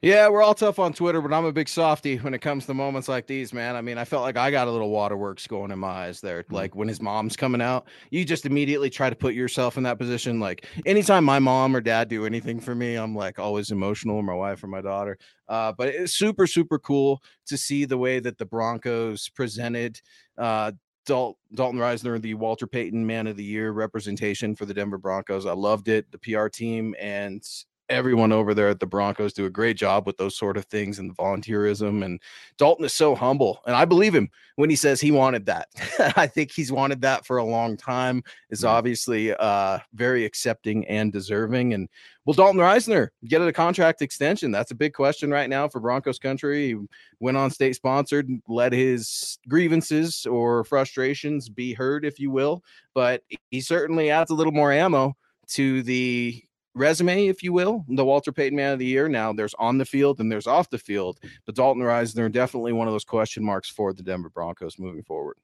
Yeah, 0.00 0.28
we're 0.28 0.42
all 0.42 0.54
tough 0.54 0.78
on 0.78 0.92
Twitter, 0.92 1.20
but 1.20 1.32
I'm 1.32 1.44
a 1.44 1.50
big 1.50 1.68
softy 1.68 2.18
when 2.18 2.32
it 2.32 2.38
comes 2.38 2.66
to 2.66 2.74
moments 2.74 3.08
like 3.08 3.26
these, 3.26 3.52
man. 3.52 3.74
I 3.74 3.80
mean, 3.80 3.98
I 3.98 4.04
felt 4.04 4.22
like 4.22 4.36
I 4.36 4.48
got 4.52 4.68
a 4.68 4.70
little 4.70 4.90
waterworks 4.90 5.48
going 5.48 5.72
in 5.72 5.80
my 5.80 5.88
eyes 5.88 6.20
there. 6.20 6.44
Mm-hmm. 6.44 6.54
Like 6.54 6.76
when 6.76 6.86
his 6.86 7.02
mom's 7.02 7.36
coming 7.36 7.60
out, 7.60 7.88
you 8.10 8.24
just 8.24 8.46
immediately 8.46 8.90
try 8.90 9.10
to 9.10 9.16
put 9.16 9.34
yourself 9.34 9.76
in 9.76 9.82
that 9.82 9.98
position. 9.98 10.38
Like 10.38 10.66
anytime 10.86 11.24
my 11.24 11.40
mom 11.40 11.74
or 11.74 11.80
dad 11.80 12.08
do 12.08 12.26
anything 12.26 12.60
for 12.60 12.76
me, 12.76 12.94
I'm 12.94 13.12
like 13.16 13.40
always 13.40 13.72
emotional, 13.72 14.22
my 14.22 14.34
wife 14.34 14.62
or 14.62 14.68
my 14.68 14.80
daughter. 14.80 15.18
Uh, 15.48 15.72
but 15.72 15.88
it's 15.88 16.14
super, 16.14 16.46
super 16.46 16.78
cool 16.78 17.20
to 17.46 17.56
see 17.56 17.84
the 17.84 17.98
way 17.98 18.20
that 18.20 18.38
the 18.38 18.46
Broncos 18.46 19.28
presented 19.30 20.00
uh, 20.36 20.70
Dal- 21.06 21.38
Dalton 21.54 21.80
Risner, 21.80 22.22
the 22.22 22.34
Walter 22.34 22.68
Payton 22.68 23.04
Man 23.04 23.26
of 23.26 23.36
the 23.36 23.42
Year 23.42 23.72
representation 23.72 24.54
for 24.54 24.64
the 24.64 24.74
Denver 24.74 24.98
Broncos. 24.98 25.44
I 25.44 25.54
loved 25.54 25.88
it. 25.88 26.06
The 26.12 26.18
PR 26.18 26.46
team 26.46 26.94
and 27.00 27.42
everyone 27.88 28.32
over 28.32 28.54
there 28.54 28.68
at 28.68 28.80
the 28.80 28.86
Broncos 28.86 29.32
do 29.32 29.46
a 29.46 29.50
great 29.50 29.76
job 29.76 30.06
with 30.06 30.16
those 30.16 30.36
sort 30.36 30.56
of 30.56 30.64
things 30.66 30.98
and 30.98 31.10
the 31.10 31.14
volunteerism. 31.14 32.04
And 32.04 32.20
Dalton 32.56 32.84
is 32.84 32.92
so 32.92 33.14
humble, 33.14 33.60
and 33.66 33.74
I 33.74 33.84
believe 33.84 34.14
him 34.14 34.30
when 34.56 34.70
he 34.70 34.76
says 34.76 35.00
he 35.00 35.10
wanted 35.10 35.46
that. 35.46 35.68
I 36.16 36.26
think 36.26 36.50
he's 36.50 36.72
wanted 36.72 37.00
that 37.02 37.26
for 37.26 37.38
a 37.38 37.44
long 37.44 37.76
time. 37.76 38.22
Is 38.50 38.60
mm-hmm. 38.60 38.68
obviously 38.68 39.34
uh, 39.34 39.78
very 39.94 40.24
accepting 40.24 40.86
and 40.86 41.12
deserving. 41.12 41.74
And 41.74 41.88
will 42.24 42.34
Dalton 42.34 42.60
Risner 42.60 43.08
get 43.24 43.40
a 43.40 43.52
contract 43.52 44.02
extension? 44.02 44.50
That's 44.50 44.70
a 44.70 44.76
big 44.76 44.94
question 44.94 45.30
right 45.30 45.48
now 45.48 45.68
for 45.68 45.80
Broncos 45.80 46.18
country. 46.18 46.68
He 46.68 46.76
went 47.20 47.36
on 47.36 47.50
state 47.50 47.76
sponsored, 47.76 48.28
let 48.48 48.72
his 48.72 49.38
grievances 49.48 50.26
or 50.26 50.64
frustrations 50.64 51.48
be 51.48 51.72
heard, 51.72 52.04
if 52.04 52.18
you 52.18 52.30
will. 52.30 52.62
But 52.94 53.22
he 53.50 53.60
certainly 53.60 54.10
adds 54.10 54.30
a 54.30 54.34
little 54.34 54.52
more 54.52 54.72
ammo 54.72 55.16
to 55.48 55.82
the 55.82 56.42
resume, 56.78 57.26
if 57.26 57.42
you 57.42 57.52
will, 57.52 57.84
the 57.88 58.04
Walter 58.04 58.32
Payton 58.32 58.56
Man 58.56 58.72
of 58.72 58.78
the 58.78 58.86
Year. 58.86 59.08
Now 59.08 59.32
there's 59.32 59.54
on 59.54 59.78
the 59.78 59.84
field 59.84 60.20
and 60.20 60.30
there's 60.30 60.46
off 60.46 60.70
the 60.70 60.78
field, 60.78 61.20
but 61.44 61.54
Dalton 61.54 61.82
Risner 61.82 62.30
definitely 62.30 62.72
one 62.72 62.88
of 62.88 62.94
those 62.94 63.04
question 63.04 63.44
marks 63.44 63.68
for 63.68 63.92
the 63.92 64.02
Denver 64.02 64.30
Broncos 64.30 64.78
moving 64.78 65.02
forward. 65.02 65.36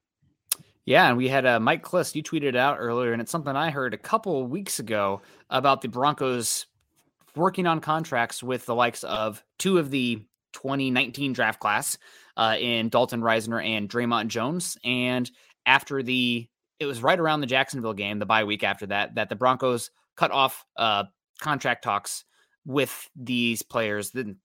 Yeah, 0.86 1.08
and 1.08 1.16
we 1.16 1.28
had 1.28 1.46
uh, 1.46 1.60
Mike 1.60 1.82
Klis. 1.82 2.14
You 2.14 2.22
tweeted 2.22 2.56
out 2.56 2.76
earlier, 2.78 3.12
and 3.12 3.22
it's 3.22 3.30
something 3.30 3.56
I 3.56 3.70
heard 3.70 3.94
a 3.94 3.98
couple 3.98 4.46
weeks 4.46 4.78
ago 4.78 5.22
about 5.48 5.80
the 5.80 5.88
Broncos 5.88 6.66
working 7.34 7.66
on 7.66 7.80
contracts 7.80 8.42
with 8.42 8.66
the 8.66 8.74
likes 8.74 9.02
of 9.02 9.42
two 9.58 9.78
of 9.78 9.90
the 9.90 10.16
2019 10.52 11.32
draft 11.32 11.58
class 11.58 11.98
uh, 12.36 12.56
in 12.58 12.88
Dalton 12.88 13.22
Risner 13.22 13.64
and 13.64 13.88
Dre'Mont 13.88 14.28
Jones. 14.28 14.76
And 14.84 15.30
after 15.66 16.02
the, 16.02 16.48
it 16.78 16.86
was 16.86 17.02
right 17.02 17.18
around 17.18 17.40
the 17.40 17.46
Jacksonville 17.46 17.94
game, 17.94 18.18
the 18.18 18.26
bye 18.26 18.44
week 18.44 18.62
after 18.62 18.86
that, 18.86 19.14
that 19.14 19.30
the 19.30 19.36
Broncos 19.36 19.90
cut 20.16 20.30
off 20.30 20.64
uh, 20.76 21.04
contract 21.40 21.84
talks 21.84 22.24
with 22.64 23.10
these 23.16 23.62
players. 23.62 24.10
Then 24.10 24.36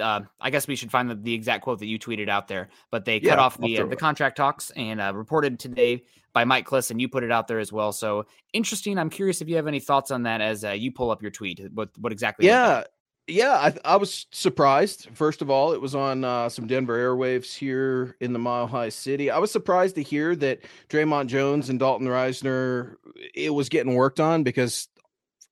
uh, 0.00 0.20
I 0.40 0.50
guess 0.50 0.68
we 0.68 0.76
should 0.76 0.90
find 0.90 1.10
the, 1.10 1.14
the, 1.14 1.34
exact 1.34 1.64
quote 1.64 1.78
that 1.80 1.86
you 1.86 1.98
tweeted 1.98 2.28
out 2.28 2.48
there. 2.48 2.68
But 2.90 3.04
they 3.04 3.18
yeah, 3.20 3.30
cut 3.30 3.38
off 3.38 3.58
the 3.58 3.80
uh, 3.80 3.86
the 3.86 3.96
contract 3.96 4.36
talks 4.36 4.70
and 4.76 5.00
uh, 5.00 5.12
reported 5.14 5.58
today 5.58 6.04
by 6.32 6.44
Mike 6.44 6.66
Klis, 6.66 6.90
and 6.90 7.00
you 7.00 7.08
put 7.08 7.24
it 7.24 7.32
out 7.32 7.48
there 7.48 7.58
as 7.58 7.72
well. 7.72 7.92
So 7.92 8.26
interesting. 8.52 8.98
I'm 8.98 9.10
curious 9.10 9.40
if 9.40 9.48
you 9.48 9.56
have 9.56 9.66
any 9.66 9.80
thoughts 9.80 10.10
on 10.10 10.22
that 10.24 10.40
as 10.40 10.64
uh, 10.64 10.70
you 10.70 10.92
pull 10.92 11.10
up 11.10 11.22
your 11.22 11.30
tweet. 11.30 11.60
What 11.72 11.90
what 11.98 12.12
exactly? 12.12 12.46
Yeah. 12.46 12.84
Yeah, 13.30 13.52
I, 13.52 13.74
I, 13.84 13.96
was 13.96 14.24
surprised. 14.32 15.10
First 15.12 15.42
of 15.42 15.50
all, 15.50 15.74
it 15.74 15.82
was 15.82 15.94
on 15.94 16.24
uh, 16.24 16.48
some 16.48 16.66
Denver 16.66 16.96
airwaves 16.96 17.54
here 17.54 18.16
in 18.22 18.32
the 18.32 18.38
Mile 18.38 18.66
High 18.66 18.88
City. 18.88 19.30
I 19.30 19.36
was 19.36 19.52
surprised 19.52 19.96
to 19.96 20.02
hear 20.02 20.34
that 20.36 20.60
Dre'Mont 20.88 21.26
Jones 21.26 21.68
and 21.68 21.78
Dalton 21.78 22.06
Risner 22.06 22.94
it 23.34 23.52
was 23.52 23.68
getting 23.68 23.96
worked 23.96 24.18
on 24.18 24.44
because 24.44 24.88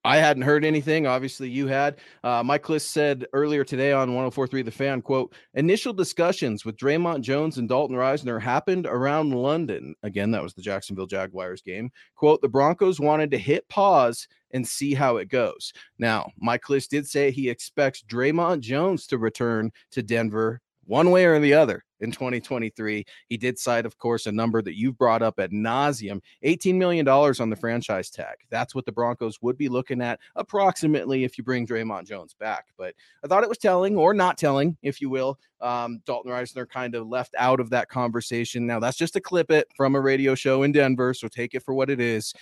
I 0.07 0.19
hadn't 0.19 0.43
heard 0.43 0.63
anything. 0.63 1.05
Obviously, 1.05 1.49
you 1.49 1.67
had. 1.67 1.97
Uh, 2.23 2.41
Mike 2.41 2.63
Klis 2.63 2.83
said 2.83 3.25
earlier 3.33 3.65
today 3.65 3.91
on 3.91 4.11
104.3 4.11 4.63
The 4.63 4.71
Fan, 4.71 5.01
quote, 5.01 5.35
initial 5.53 5.91
discussions 5.91 6.63
with 6.63 6.77
Dre'Mont 6.77 7.19
Jones 7.19 7.57
and 7.57 7.67
Dalton 7.67 7.97
Risner 7.97 8.41
happened 8.41 8.85
around 8.85 9.35
London. 9.35 9.95
Again, 10.03 10.31
that 10.31 10.41
was 10.41 10.53
the 10.53 10.61
Jacksonville 10.61 11.07
Jaguars 11.07 11.61
game. 11.61 11.91
Quote, 12.15 12.41
the 12.41 12.47
Broncos 12.47 13.01
wanted 13.01 13.31
to 13.31 13.37
hit 13.37 13.67
pause 13.67 14.29
and 14.51 14.65
see 14.65 14.93
how 14.93 15.17
it 15.17 15.27
goes. 15.27 15.73
Now, 15.99 16.31
Mike 16.37 16.61
Klis 16.61 16.87
did 16.87 17.05
say 17.05 17.29
he 17.29 17.49
expects 17.49 18.01
Dre'Mont 18.03 18.61
Jones 18.61 19.07
to 19.07 19.17
return 19.17 19.71
to 19.91 20.01
Denver 20.01 20.61
one 20.85 21.11
way 21.11 21.25
or 21.25 21.37
the 21.41 21.53
other 21.53 21.83
in 21.99 22.11
2023. 22.11 23.05
He 23.27 23.37
did 23.37 23.57
cite, 23.57 23.85
of 23.85 23.97
course, 23.97 24.25
a 24.25 24.31
number 24.31 24.61
that 24.61 24.77
you've 24.77 24.97
brought 24.97 25.21
up 25.21 25.39
at 25.39 25.51
nauseum 25.51 26.21
$18 26.45 26.75
million 26.75 27.07
on 27.07 27.49
the 27.49 27.55
franchise 27.55 28.09
tag. 28.09 28.37
That's 28.49 28.75
what 28.75 28.85
the 28.85 28.91
Broncos 28.91 29.41
would 29.41 29.57
be 29.57 29.69
looking 29.69 30.01
at 30.01 30.19
approximately 30.35 31.23
if 31.23 31.37
you 31.37 31.43
bring 31.43 31.65
Dre'Mont 31.65 32.05
Jones 32.05 32.33
back. 32.33 32.65
But 32.77 32.93
I 33.23 33.27
thought 33.27 33.43
it 33.43 33.49
was 33.49 33.57
telling 33.57 33.95
or 33.95 34.13
not 34.13 34.37
telling, 34.37 34.77
if 34.81 35.01
you 35.01 35.09
will. 35.09 35.39
Um, 35.61 36.01
Dalton 36.05 36.31
Risner 36.31 36.69
kind 36.69 36.95
of 36.95 37.07
left 37.07 37.33
out 37.37 37.59
of 37.59 37.69
that 37.71 37.89
conversation. 37.89 38.67
Now, 38.67 38.79
that's 38.79 38.97
just 38.97 39.15
a 39.15 39.21
clip 39.21 39.51
it 39.51 39.67
from 39.75 39.95
a 39.95 40.01
radio 40.01 40.35
show 40.35 40.63
in 40.63 40.71
Denver. 40.71 41.13
So 41.13 41.27
take 41.27 41.55
it 41.55 41.63
for 41.63 41.73
what 41.73 41.89
it 41.89 41.99
is 41.99 42.33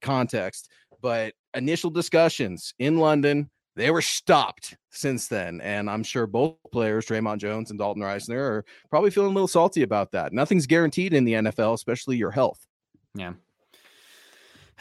context. 0.00 0.68
But 1.00 1.34
initial 1.54 1.90
discussions 1.90 2.74
in 2.78 2.98
London 2.98 3.50
they 3.80 3.90
were 3.90 4.02
stopped 4.02 4.76
since 4.90 5.28
then. 5.28 5.60
And 5.62 5.88
I'm 5.88 6.02
sure 6.02 6.26
both 6.26 6.56
players, 6.70 7.06
Dre'Mont 7.06 7.38
Jones 7.38 7.70
and 7.70 7.78
Dalton 7.78 8.02
Risner, 8.02 8.38
are 8.38 8.64
probably 8.90 9.10
feeling 9.10 9.30
a 9.30 9.34
little 9.34 9.48
salty 9.48 9.82
about 9.82 10.12
that. 10.12 10.32
Nothing's 10.32 10.66
guaranteed 10.66 11.14
in 11.14 11.24
the 11.24 11.34
NFL, 11.34 11.74
especially 11.74 12.16
your 12.16 12.30
health. 12.30 12.66
Yeah. 13.14 13.32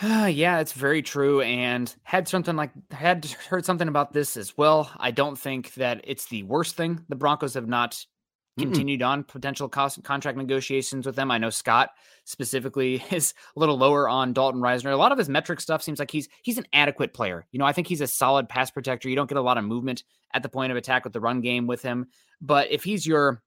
yeah, 0.28 0.60
it's 0.60 0.74
very 0.74 1.02
true. 1.02 1.42
And 1.42 1.94
had 2.04 2.28
something 2.28 2.56
like 2.56 2.72
had 2.92 3.26
heard 3.50 3.66
something 3.66 3.88
about 3.88 4.14
this 4.14 4.38
as 4.38 4.58
well. 4.58 4.92
I 4.98 5.12
don't 5.12 5.38
think 5.38 5.74
that 5.76 6.02
it's 6.04 6.26
the 6.26 6.44
worst 6.44 6.76
thing. 6.76 7.04
The 7.10 7.16
Broncos 7.16 7.54
have 7.54 7.68
not 7.68 8.06
Mm-hmm. 8.58 8.72
continued 8.72 9.02
on 9.02 9.24
potential 9.24 9.70
cost, 9.70 10.04
contract 10.04 10.38
negotiations 10.38 11.06
with 11.06 11.16
them. 11.16 11.32
I 11.32 11.38
know 11.38 11.50
Scott 11.50 11.92
specifically 12.26 13.02
is 13.12 13.34
a 13.56 13.60
little 13.60 13.78
lower 13.78 14.10
on 14.10 14.34
Dalton 14.34 14.60
Risner. 14.60 14.92
A 14.92 14.98
lot 14.98 15.12
of 15.12 15.18
his 15.18 15.30
metric 15.30 15.62
stuff 15.62 15.82
seems 15.82 16.00
like 16.00 16.12
he's 16.12 16.28
he's 16.42 16.58
an 16.58 16.66
adequate 16.74 17.14
player. 17.14 17.46
You 17.52 17.60
know, 17.60 17.66
I 17.66 17.74
think 17.74 17.88
he's 17.88 18.02
a 18.02 18.08
solid 18.08 18.50
pass 18.50 18.70
protector. 18.72 19.08
You 19.08 19.16
don't 19.16 19.30
get 19.30 19.38
a 19.38 19.42
lot 19.42 19.58
of 19.58 19.64
movement 19.64 20.04
at 20.34 20.44
the 20.44 20.50
point 20.50 20.72
of 20.72 20.78
attack 20.78 21.04
with 21.04 21.14
the 21.14 21.22
run 21.22 21.42
game 21.42 21.68
with 21.68 21.82
him, 21.82 22.08
but 22.42 22.72
if 22.72 22.84
he's 22.84 23.06
your 23.06 23.42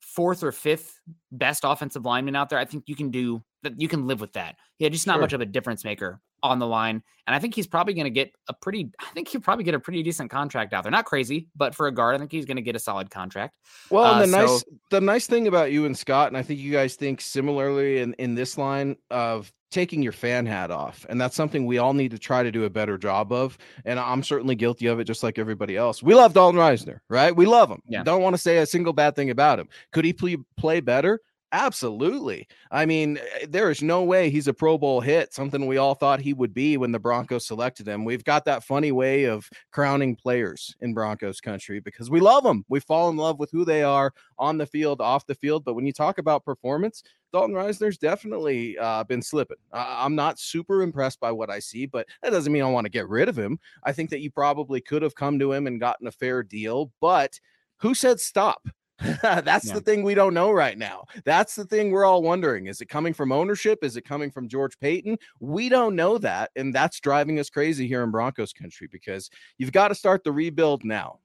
fourth 0.00 0.42
or 0.42 0.52
fifth 0.52 1.00
best 1.32 1.62
offensive 1.64 2.04
lineman 2.04 2.36
out 2.36 2.50
there, 2.50 2.58
I 2.58 2.64
think 2.64 2.84
you 2.86 2.96
can 2.96 3.10
do 3.10 3.42
that. 3.62 3.80
You 3.80 3.88
can 3.88 4.06
live 4.06 4.20
with 4.20 4.34
that. 4.34 4.56
Yeah, 4.78 4.88
just 4.90 5.06
not 5.06 5.14
sure. 5.14 5.22
much 5.22 5.32
of 5.32 5.40
a 5.40 5.46
difference 5.46 5.84
maker 5.84 6.20
on 6.42 6.58
the 6.58 6.66
line. 6.66 7.02
And 7.26 7.34
I 7.36 7.38
think 7.38 7.54
he's 7.54 7.66
probably 7.66 7.94
going 7.94 8.06
to 8.06 8.10
get 8.10 8.32
a 8.48 8.54
pretty, 8.54 8.90
I 8.98 9.12
think 9.12 9.28
he'll 9.28 9.40
probably 9.40 9.64
get 9.64 9.74
a 9.74 9.80
pretty 9.80 10.02
decent 10.02 10.30
contract 10.30 10.72
out 10.72 10.82
there. 10.82 10.90
Not 10.90 11.04
crazy, 11.04 11.48
but 11.54 11.74
for 11.74 11.86
a 11.86 11.92
guard, 11.92 12.16
I 12.16 12.18
think 12.18 12.32
he's 12.32 12.44
going 12.44 12.56
to 12.56 12.62
get 12.62 12.74
a 12.74 12.80
solid 12.80 13.10
contract. 13.10 13.54
Well, 13.90 14.04
uh, 14.04 14.20
the 14.20 14.26
so, 14.26 14.40
nice, 14.40 14.64
the 14.90 15.00
nice 15.00 15.26
thing 15.26 15.46
about 15.46 15.70
you 15.70 15.86
and 15.86 15.96
Scott, 15.96 16.28
and 16.28 16.36
I 16.36 16.42
think 16.42 16.58
you 16.58 16.72
guys 16.72 16.96
think 16.96 17.20
similarly 17.20 17.98
in, 17.98 18.14
in 18.14 18.34
this 18.34 18.58
line 18.58 18.96
of 19.10 19.52
taking 19.70 20.02
your 20.02 20.12
fan 20.12 20.46
hat 20.46 20.72
off. 20.72 21.06
And 21.08 21.20
that's 21.20 21.36
something 21.36 21.64
we 21.64 21.78
all 21.78 21.94
need 21.94 22.10
to 22.10 22.18
try 22.18 22.42
to 22.42 22.50
do 22.50 22.64
a 22.64 22.70
better 22.70 22.98
job 22.98 23.32
of. 23.32 23.56
And 23.84 24.00
I'm 24.00 24.24
certainly 24.24 24.56
guilty 24.56 24.86
of 24.86 24.98
it, 24.98 25.04
just 25.04 25.22
like 25.22 25.38
everybody 25.38 25.76
else. 25.76 26.02
We 26.02 26.14
love 26.14 26.34
Dalton 26.34 26.58
Risner, 26.58 26.98
right? 27.08 27.34
We 27.34 27.46
love 27.46 27.70
him. 27.70 27.80
Yeah. 27.86 28.02
Don't 28.02 28.22
want 28.22 28.34
to 28.34 28.42
say 28.42 28.58
a 28.58 28.66
single 28.66 28.92
bad 28.92 29.14
thing 29.14 29.30
about 29.30 29.60
him. 29.60 29.68
Could 29.92 30.04
he 30.04 30.12
play, 30.12 30.38
play 30.56 30.80
better? 30.80 31.20
Absolutely. 31.52 32.46
I 32.70 32.86
mean, 32.86 33.18
eh, 33.18 33.46
there 33.48 33.70
is 33.70 33.82
no 33.82 34.04
way 34.04 34.30
he's 34.30 34.46
a 34.46 34.54
Pro 34.54 34.78
Bowl 34.78 35.00
hit, 35.00 35.34
something 35.34 35.66
we 35.66 35.78
all 35.78 35.94
thought 35.94 36.20
he 36.20 36.32
would 36.32 36.54
be 36.54 36.76
when 36.76 36.92
the 36.92 36.98
Broncos 37.00 37.46
selected 37.46 37.88
him. 37.88 38.04
We've 38.04 38.22
got 38.22 38.44
that 38.44 38.62
funny 38.62 38.92
way 38.92 39.24
of 39.24 39.50
crowning 39.72 40.14
players 40.14 40.76
in 40.80 40.94
Broncos 40.94 41.40
country 41.40 41.80
because 41.80 42.08
we 42.08 42.20
love 42.20 42.44
them. 42.44 42.64
We 42.68 42.78
fall 42.78 43.10
in 43.10 43.16
love 43.16 43.40
with 43.40 43.50
who 43.50 43.64
they 43.64 43.82
are 43.82 44.12
on 44.38 44.58
the 44.58 44.66
field, 44.66 45.00
off 45.00 45.26
the 45.26 45.34
field. 45.34 45.64
But 45.64 45.74
when 45.74 45.86
you 45.86 45.92
talk 45.92 46.18
about 46.18 46.44
performance, 46.44 47.02
Dalton 47.32 47.56
Risner's 47.56 47.98
definitely 47.98 48.78
uh, 48.78 49.02
been 49.04 49.22
slipping. 49.22 49.56
I'm 49.72 50.14
not 50.14 50.38
super 50.38 50.82
impressed 50.82 51.18
by 51.18 51.32
what 51.32 51.50
I 51.50 51.58
see, 51.58 51.86
but 51.86 52.06
that 52.22 52.30
doesn't 52.30 52.52
mean 52.52 52.62
I 52.62 52.70
want 52.70 52.84
to 52.84 52.90
get 52.90 53.08
rid 53.08 53.28
of 53.28 53.36
him. 53.36 53.58
I 53.82 53.92
think 53.92 54.10
that 54.10 54.20
you 54.20 54.30
probably 54.30 54.80
could 54.80 55.02
have 55.02 55.14
come 55.16 55.38
to 55.40 55.52
him 55.52 55.66
and 55.66 55.80
gotten 55.80 56.06
a 56.06 56.12
fair 56.12 56.44
deal, 56.44 56.92
but 57.00 57.40
who 57.78 57.94
said 57.94 58.20
stop? 58.20 58.68
That's 59.22 59.66
yeah. 59.66 59.74
the 59.74 59.80
thing 59.80 60.02
we 60.02 60.14
don't 60.14 60.34
know 60.34 60.50
right 60.50 60.76
now. 60.76 61.04
That's 61.24 61.54
the 61.54 61.64
thing 61.64 61.90
we're 61.90 62.04
all 62.04 62.22
wondering. 62.22 62.66
Is 62.66 62.80
it 62.80 62.88
coming 62.88 63.14
from 63.14 63.32
ownership? 63.32 63.78
Is 63.82 63.96
it 63.96 64.04
coming 64.04 64.30
from 64.30 64.48
George 64.48 64.78
Paton? 64.78 65.16
We 65.40 65.68
don't 65.68 65.96
know 65.96 66.18
that. 66.18 66.50
And 66.56 66.74
that's 66.74 67.00
driving 67.00 67.38
us 67.38 67.50
crazy 67.50 67.86
here 67.86 68.02
in 68.02 68.10
Broncos 68.10 68.52
country 68.52 68.88
because 68.90 69.30
you've 69.58 69.72
got 69.72 69.88
to 69.88 69.94
start 69.94 70.24
the 70.24 70.32
rebuild 70.32 70.84
now. 70.84 71.20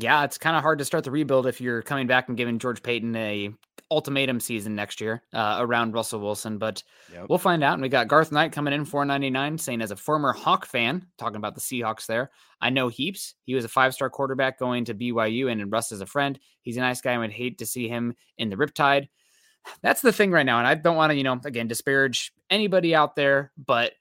Yeah, 0.00 0.22
it's 0.22 0.38
kind 0.38 0.56
of 0.56 0.62
hard 0.62 0.78
to 0.78 0.84
start 0.84 1.02
the 1.02 1.10
rebuild 1.10 1.48
if 1.48 1.60
you're 1.60 1.82
coming 1.82 2.06
back 2.06 2.28
and 2.28 2.36
giving 2.36 2.60
George 2.60 2.84
Paton 2.84 3.16
a 3.16 3.52
ultimatum 3.90 4.38
season 4.38 4.76
next 4.76 5.00
year 5.00 5.24
uh, 5.32 5.56
around 5.58 5.92
Russell 5.92 6.20
Wilson, 6.20 6.56
but 6.56 6.84
yep. 7.12 7.26
we'll 7.28 7.38
find 7.38 7.64
out. 7.64 7.72
And 7.72 7.82
we 7.82 7.88
got 7.88 8.06
Garth 8.06 8.30
Knight 8.30 8.52
coming 8.52 8.72
in 8.72 8.84
499 8.84 9.58
saying 9.58 9.82
as 9.82 9.90
a 9.90 9.96
former 9.96 10.32
Hawk 10.32 10.66
fan, 10.66 11.04
talking 11.18 11.36
about 11.36 11.56
the 11.56 11.60
Seahawks 11.60 12.06
there, 12.06 12.30
I 12.60 12.70
know 12.70 12.86
heaps. 12.86 13.34
He 13.42 13.56
was 13.56 13.64
a 13.64 13.68
five-star 13.68 14.08
quarterback 14.08 14.60
going 14.60 14.84
to 14.84 14.94
BYU 14.94 15.50
and 15.50 15.72
Russ 15.72 15.90
is 15.90 16.00
a 16.00 16.06
friend. 16.06 16.38
He's 16.62 16.76
a 16.76 16.80
nice 16.80 17.00
guy. 17.00 17.14
I 17.14 17.18
would 17.18 17.32
hate 17.32 17.58
to 17.58 17.66
see 17.66 17.88
him 17.88 18.14
in 18.36 18.50
the 18.50 18.56
Riptide. 18.56 19.08
That's 19.82 20.00
the 20.00 20.12
thing 20.12 20.30
right 20.30 20.46
now. 20.46 20.58
And 20.58 20.66
I 20.68 20.76
don't 20.76 20.96
want 20.96 21.10
to, 21.10 21.16
you 21.16 21.24
know, 21.24 21.40
again, 21.44 21.66
disparage 21.66 22.32
anybody 22.50 22.94
out 22.94 23.16
there, 23.16 23.50
but 23.58 23.94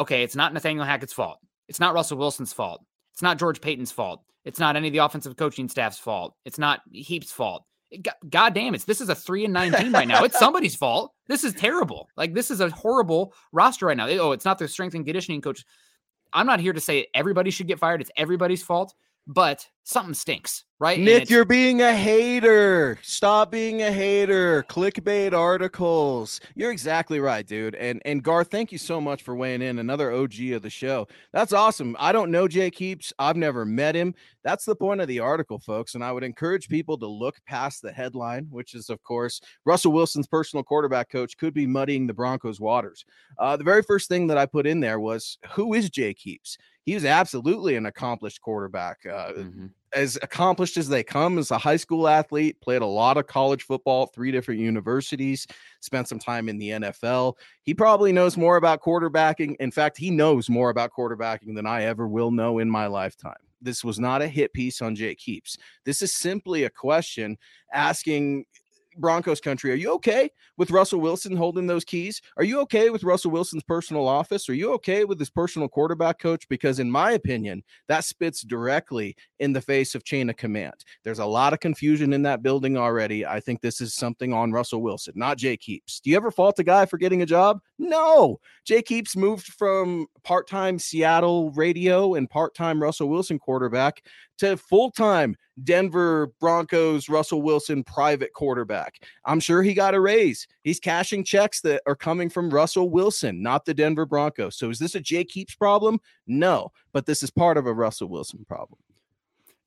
okay, 0.00 0.24
it's 0.24 0.34
not 0.34 0.52
Nathaniel 0.52 0.84
Hackett's 0.84 1.12
fault. 1.12 1.38
It's 1.68 1.80
not 1.80 1.94
Russell 1.94 2.18
Wilson's 2.18 2.52
fault. 2.52 2.82
It's 3.12 3.22
not 3.22 3.38
George 3.38 3.60
Paton's 3.60 3.92
fault. 3.92 4.24
It's 4.44 4.58
not 4.58 4.76
any 4.76 4.88
of 4.88 4.92
the 4.92 4.98
offensive 4.98 5.36
coaching 5.36 5.68
staff's 5.68 5.98
fault. 5.98 6.34
It's 6.44 6.58
not 6.58 6.82
Heap's 6.92 7.32
fault. 7.32 7.64
God 8.28 8.54
damn 8.54 8.74
it. 8.74 8.84
This 8.86 9.00
is 9.00 9.08
a 9.08 9.14
three 9.14 9.44
and 9.44 9.54
nine 9.54 9.72
team 9.72 9.92
right 9.92 10.08
now. 10.08 10.24
It's 10.24 10.38
somebody's 10.38 10.74
fault. 10.74 11.12
This 11.28 11.44
is 11.44 11.54
terrible. 11.54 12.08
Like, 12.16 12.34
this 12.34 12.50
is 12.50 12.60
a 12.60 12.70
horrible 12.70 13.32
roster 13.52 13.86
right 13.86 13.96
now. 13.96 14.08
Oh, 14.08 14.32
it's 14.32 14.44
not 14.44 14.58
the 14.58 14.66
strength 14.66 14.94
and 14.94 15.04
conditioning 15.04 15.40
coach. 15.40 15.64
I'm 16.32 16.46
not 16.46 16.60
here 16.60 16.72
to 16.72 16.80
say 16.80 17.06
everybody 17.14 17.50
should 17.50 17.68
get 17.68 17.78
fired. 17.78 18.00
It's 18.00 18.10
everybody's 18.16 18.62
fault 18.62 18.94
but 19.26 19.66
something 19.84 20.14
stinks, 20.14 20.64
right? 20.78 20.98
Nick, 20.98 21.30
you're 21.30 21.44
being 21.44 21.82
a 21.82 21.94
hater. 21.94 22.98
Stop 23.02 23.50
being 23.50 23.82
a 23.82 23.92
hater. 23.92 24.64
Clickbait 24.64 25.32
articles. 25.32 26.40
You're 26.54 26.72
exactly 26.72 27.20
right, 27.20 27.46
dude. 27.46 27.74
And 27.74 28.02
and 28.04 28.22
Garth, 28.22 28.50
thank 28.50 28.72
you 28.72 28.78
so 28.78 29.00
much 29.00 29.22
for 29.22 29.34
weighing 29.34 29.62
in. 29.62 29.78
Another 29.78 30.12
OG 30.12 30.40
of 30.52 30.62
the 30.62 30.70
show. 30.70 31.06
That's 31.32 31.52
awesome. 31.52 31.96
I 31.98 32.12
don't 32.12 32.30
know 32.30 32.48
Jake 32.48 32.76
Heaps. 32.76 33.12
I've 33.18 33.36
never 33.36 33.64
met 33.64 33.94
him. 33.94 34.14
That's 34.42 34.64
the 34.64 34.76
point 34.76 35.00
of 35.00 35.08
the 35.08 35.20
article, 35.20 35.58
folks. 35.58 35.94
And 35.94 36.04
I 36.04 36.12
would 36.12 36.24
encourage 36.24 36.68
people 36.68 36.98
to 36.98 37.06
look 37.06 37.36
past 37.46 37.80
the 37.80 37.92
headline, 37.92 38.46
which 38.50 38.74
is, 38.74 38.90
of 38.90 39.02
course, 39.02 39.40
Russell 39.64 39.92
Wilson's 39.92 40.26
personal 40.26 40.62
quarterback 40.62 41.10
coach 41.10 41.36
could 41.38 41.54
be 41.54 41.66
muddying 41.66 42.06
the 42.06 42.14
Broncos' 42.14 42.60
waters. 42.60 43.04
Uh, 43.38 43.56
the 43.56 43.64
very 43.64 43.82
first 43.82 44.08
thing 44.08 44.26
that 44.26 44.38
I 44.38 44.44
put 44.44 44.66
in 44.66 44.80
there 44.80 45.00
was, 45.00 45.38
who 45.52 45.72
is 45.72 45.88
Jake 45.88 46.18
Heaps? 46.18 46.58
He's 46.84 47.04
absolutely 47.04 47.76
an 47.76 47.86
accomplished 47.86 48.42
quarterback. 48.42 48.98
Uh, 49.06 49.32
mm-hmm. 49.32 49.66
As 49.94 50.18
accomplished 50.22 50.76
as 50.76 50.88
they 50.88 51.02
come 51.02 51.38
as 51.38 51.50
a 51.50 51.58
high 51.58 51.76
school 51.76 52.08
athlete, 52.08 52.60
played 52.60 52.82
a 52.82 52.86
lot 52.86 53.16
of 53.16 53.26
college 53.26 53.62
football, 53.62 54.06
three 54.06 54.30
different 54.30 54.60
universities, 54.60 55.46
spent 55.80 56.08
some 56.08 56.18
time 56.18 56.48
in 56.48 56.58
the 56.58 56.70
NFL. 56.70 57.34
He 57.62 57.74
probably 57.74 58.12
knows 58.12 58.36
more 58.36 58.56
about 58.56 58.82
quarterbacking. 58.82 59.56
In 59.60 59.70
fact, 59.70 59.96
he 59.96 60.10
knows 60.10 60.50
more 60.50 60.70
about 60.70 60.90
quarterbacking 60.96 61.54
than 61.54 61.66
I 61.66 61.84
ever 61.84 62.06
will 62.06 62.30
know 62.30 62.58
in 62.58 62.68
my 62.68 62.86
lifetime. 62.86 63.34
This 63.62 63.82
was 63.82 63.98
not 63.98 64.20
a 64.20 64.28
hit 64.28 64.52
piece 64.52 64.82
on 64.82 64.94
Jake 64.94 65.20
Heaps. 65.20 65.56
This 65.84 66.02
is 66.02 66.14
simply 66.14 66.64
a 66.64 66.70
question 66.70 67.38
asking 67.72 68.44
Broncos 68.98 69.40
country, 69.40 69.70
are 69.72 69.76
you 69.76 69.92
okay 69.94 70.30
with 70.56 70.70
Russell 70.70 71.00
Wilson 71.00 71.36
holding 71.36 71.66
those 71.66 71.84
keys? 71.84 72.20
Are 72.36 72.44
you 72.44 72.60
okay 72.60 72.90
with 72.90 73.04
Russell 73.04 73.30
Wilson's 73.30 73.62
personal 73.62 74.06
office? 74.06 74.48
Are 74.48 74.54
you 74.54 74.72
okay 74.74 75.04
with 75.04 75.18
his 75.18 75.30
personal 75.30 75.68
quarterback 75.68 76.18
coach? 76.18 76.48
Because, 76.48 76.78
in 76.78 76.90
my 76.90 77.12
opinion, 77.12 77.62
that 77.88 78.04
spits 78.04 78.42
directly 78.42 79.16
in 79.38 79.52
the 79.52 79.60
face 79.60 79.94
of 79.94 80.04
chain 80.04 80.30
of 80.30 80.36
command. 80.36 80.84
There's 81.02 81.18
a 81.18 81.26
lot 81.26 81.52
of 81.52 81.60
confusion 81.60 82.12
in 82.12 82.22
that 82.22 82.42
building 82.42 82.76
already. 82.76 83.26
I 83.26 83.40
think 83.40 83.60
this 83.60 83.80
is 83.80 83.94
something 83.94 84.32
on 84.32 84.52
Russell 84.52 84.82
Wilson, 84.82 85.14
not 85.16 85.38
Jake 85.38 85.62
Heaps. 85.62 86.00
Do 86.00 86.10
you 86.10 86.16
ever 86.16 86.30
fault 86.30 86.58
a 86.58 86.64
guy 86.64 86.86
for 86.86 86.98
getting 86.98 87.22
a 87.22 87.26
job? 87.26 87.60
No. 87.78 88.40
Jake 88.64 88.88
Heaps 88.88 89.16
moved 89.16 89.46
from 89.46 90.06
part 90.22 90.48
time 90.48 90.78
Seattle 90.78 91.50
radio 91.52 92.14
and 92.14 92.30
part 92.30 92.54
time 92.54 92.82
Russell 92.82 93.08
Wilson 93.08 93.38
quarterback 93.38 94.02
to 94.38 94.56
full 94.56 94.90
time 94.90 95.36
Denver 95.62 96.32
Broncos 96.40 97.08
Russell 97.08 97.42
Wilson 97.42 97.84
private 97.84 98.32
quarterback. 98.32 99.02
I'm 99.24 99.40
sure 99.40 99.62
he 99.62 99.74
got 99.74 99.94
a 99.94 100.00
raise. 100.00 100.46
He's 100.62 100.80
cashing 100.80 101.24
checks 101.24 101.60
that 101.62 101.82
are 101.86 101.96
coming 101.96 102.28
from 102.28 102.50
Russell 102.50 102.90
Wilson, 102.90 103.42
not 103.42 103.64
the 103.64 103.74
Denver 103.74 104.06
Broncos. 104.06 104.56
So 104.56 104.70
is 104.70 104.78
this 104.78 104.94
a 104.94 105.00
Jake 105.00 105.30
Heaps 105.30 105.54
problem? 105.54 106.00
No, 106.26 106.72
but 106.92 107.06
this 107.06 107.22
is 107.22 107.30
part 107.30 107.56
of 107.56 107.66
a 107.66 107.72
Russell 107.72 108.08
Wilson 108.08 108.44
problem. 108.48 108.78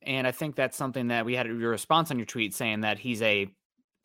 And 0.02 0.26
I 0.26 0.32
think 0.32 0.56
that's 0.56 0.78
something 0.78 1.08
that 1.08 1.26
we 1.26 1.36
had 1.36 1.48
your 1.48 1.70
response 1.70 2.12
on 2.12 2.18
your 2.18 2.26
tweet 2.26 2.54
saying 2.54 2.82
that 2.82 3.00
he's 3.00 3.22
a 3.22 3.54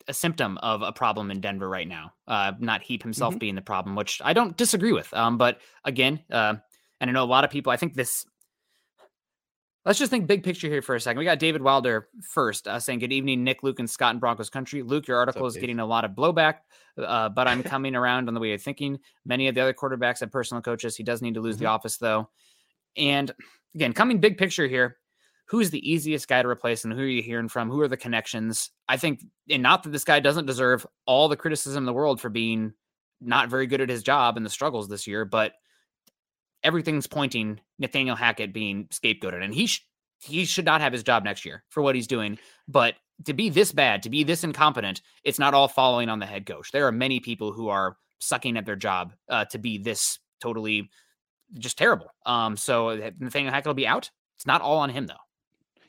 a 0.07 0.13
symptom 0.13 0.57
of 0.57 0.81
a 0.81 0.91
problem 0.91 1.31
in 1.31 1.39
Denver 1.39 1.69
right 1.69 1.87
now. 1.87 2.11
Uh, 2.27 2.51
not 2.59 2.81
Heap 2.81 3.03
himself 3.03 3.33
mm-hmm. 3.33 3.39
being 3.39 3.55
the 3.55 3.61
problem, 3.61 3.95
which 3.95 4.21
I 4.23 4.33
don't 4.33 4.57
disagree 4.57 4.91
with. 4.91 5.13
Um, 5.13 5.37
but 5.37 5.61
again, 5.85 6.19
uh, 6.29 6.55
and 6.99 7.09
I 7.09 7.13
know 7.13 7.23
a 7.23 7.25
lot 7.25 7.43
of 7.43 7.49
people. 7.49 7.71
I 7.71 7.77
think 7.77 7.93
this 7.93 8.25
Let's 9.85 9.99
just 9.99 10.09
think 10.09 10.27
big 10.27 10.43
picture 10.43 10.69
here 10.69 10.81
for 10.81 10.95
a 10.95 11.01
second. 11.01 11.19
We 11.19 11.25
got 11.25 11.39
David 11.39 11.61
Wilder 11.61 12.07
first 12.21 12.69
uh, 12.69 12.79
saying, 12.79 12.99
Good 12.99 13.11
evening, 13.11 13.43
Nick, 13.43 13.63
Luke, 13.63 13.79
and 13.79 13.89
Scott 13.89 14.13
in 14.13 14.19
Broncos 14.19 14.49
country. 14.49 14.81
Luke, 14.81 15.07
your 15.07 15.17
article 15.17 15.43
up, 15.43 15.47
is 15.49 15.55
Dave? 15.55 15.61
getting 15.61 15.79
a 15.79 15.85
lot 15.85 16.05
of 16.05 16.11
blowback, 16.11 16.59
uh, 16.97 17.27
but 17.29 17.49
I'm 17.49 17.63
coming 17.63 17.93
around 17.93 18.29
on 18.29 18.33
the 18.33 18.39
way 18.39 18.53
of 18.53 18.61
thinking. 18.61 18.97
Many 19.25 19.49
of 19.49 19.55
the 19.55 19.61
other 19.61 19.73
quarterbacks 19.73 20.21
have 20.21 20.31
personal 20.31 20.61
coaches. 20.61 20.95
He 20.95 21.03
does 21.03 21.21
need 21.21 21.33
to 21.33 21.41
lose 21.41 21.55
mm-hmm. 21.55 21.65
the 21.65 21.69
office, 21.69 21.97
though. 21.97 22.29
And 22.95 23.31
again, 23.75 23.91
coming 23.91 24.19
big 24.19 24.37
picture 24.37 24.67
here, 24.67 24.97
who's 25.47 25.69
the 25.69 25.91
easiest 25.91 26.29
guy 26.29 26.41
to 26.41 26.47
replace 26.47 26.85
and 26.85 26.93
who 26.93 27.01
are 27.01 27.05
you 27.05 27.21
hearing 27.21 27.49
from? 27.49 27.69
Who 27.69 27.81
are 27.81 27.89
the 27.89 27.97
connections? 27.97 28.71
I 28.87 28.95
think, 28.95 29.21
and 29.49 29.63
not 29.63 29.83
that 29.83 29.91
this 29.91 30.05
guy 30.05 30.21
doesn't 30.21 30.45
deserve 30.45 30.87
all 31.05 31.27
the 31.27 31.35
criticism 31.35 31.81
in 31.81 31.85
the 31.85 31.93
world 31.93 32.21
for 32.21 32.29
being 32.29 32.73
not 33.19 33.49
very 33.49 33.67
good 33.67 33.81
at 33.81 33.89
his 33.89 34.03
job 34.03 34.37
and 34.37 34.45
the 34.45 34.49
struggles 34.49 34.87
this 34.87 35.07
year, 35.07 35.25
but 35.25 35.53
everything's 36.63 37.07
pointing 37.07 37.59
Nathaniel 37.79 38.15
Hackett 38.15 38.53
being 38.53 38.87
scapegoated, 38.87 39.43
and 39.43 39.53
he 39.53 39.67
sh- 39.67 39.85
he 40.19 40.45
should 40.45 40.65
not 40.65 40.81
have 40.81 40.93
his 40.93 41.03
job 41.03 41.23
next 41.23 41.45
year 41.45 41.63
for 41.69 41.83
what 41.83 41.95
he's 41.95 42.07
doing. 42.07 42.39
But 42.67 42.95
to 43.25 43.33
be 43.33 43.49
this 43.49 43.71
bad, 43.71 44.03
to 44.03 44.09
be 44.09 44.23
this 44.23 44.43
incompetent, 44.43 45.01
it's 45.23 45.39
not 45.39 45.53
all 45.53 45.67
following 45.67 46.09
on 46.09 46.19
the 46.19 46.25
head 46.25 46.45
coach. 46.45 46.71
There 46.71 46.87
are 46.87 46.91
many 46.91 47.19
people 47.19 47.51
who 47.51 47.67
are 47.69 47.97
sucking 48.19 48.57
at 48.57 48.65
their 48.65 48.75
job 48.75 49.13
uh, 49.29 49.45
to 49.45 49.57
be 49.57 49.77
this 49.77 50.19
totally 50.41 50.89
just 51.57 51.77
terrible. 51.77 52.07
Um, 52.25 52.57
so 52.57 53.11
Nathaniel 53.19 53.53
Hackett 53.53 53.67
will 53.67 53.73
be 53.73 53.87
out. 53.87 54.09
It's 54.37 54.47
not 54.47 54.61
all 54.61 54.77
on 54.79 54.89
him 54.89 55.07
though. 55.07 55.15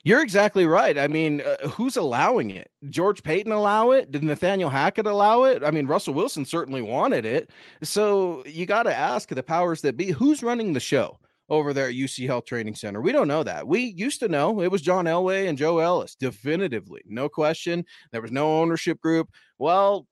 You're 0.05 0.21
exactly 0.21 0.67
right. 0.67 0.99
I 0.99 1.07
mean, 1.07 1.41
uh, 1.41 1.67
who's 1.67 1.97
allowing 1.97 2.51
it? 2.51 2.69
George 2.91 3.23
Paton 3.23 3.51
allow 3.51 3.89
it? 3.89 4.11
Did 4.11 4.23
Nathaniel 4.23 4.69
Hackett 4.69 5.07
allow 5.07 5.45
it? 5.45 5.63
I 5.63 5.71
mean, 5.71 5.87
Russell 5.87 6.13
Wilson 6.13 6.45
certainly 6.45 6.83
wanted 6.83 7.25
it. 7.25 7.49
So 7.81 8.43
you 8.45 8.67
got 8.67 8.83
to 8.83 8.95
ask 8.95 9.29
the 9.29 9.41
powers 9.41 9.81
that 9.81 9.97
be 9.97 10.11
who's 10.11 10.43
running 10.43 10.73
the 10.73 10.79
show 10.79 11.17
over 11.49 11.73
there 11.73 11.87
at 11.87 11.95
UC 11.95 12.27
Health 12.27 12.45
Training 12.45 12.75
Center. 12.75 13.01
We 13.01 13.13
don't 13.13 13.27
know 13.27 13.41
that. 13.41 13.67
We 13.67 13.81
used 13.97 14.19
to 14.19 14.27
know 14.27 14.61
it 14.61 14.69
was 14.71 14.83
John 14.83 15.05
Elway 15.05 15.49
and 15.49 15.57
Joe 15.57 15.79
Ellis, 15.79 16.13
definitively, 16.13 17.01
no 17.07 17.27
question. 17.27 17.83
There 18.11 18.21
was 18.21 18.31
no 18.31 18.61
ownership 18.61 18.99
group. 19.01 19.29
Well, 19.57 20.05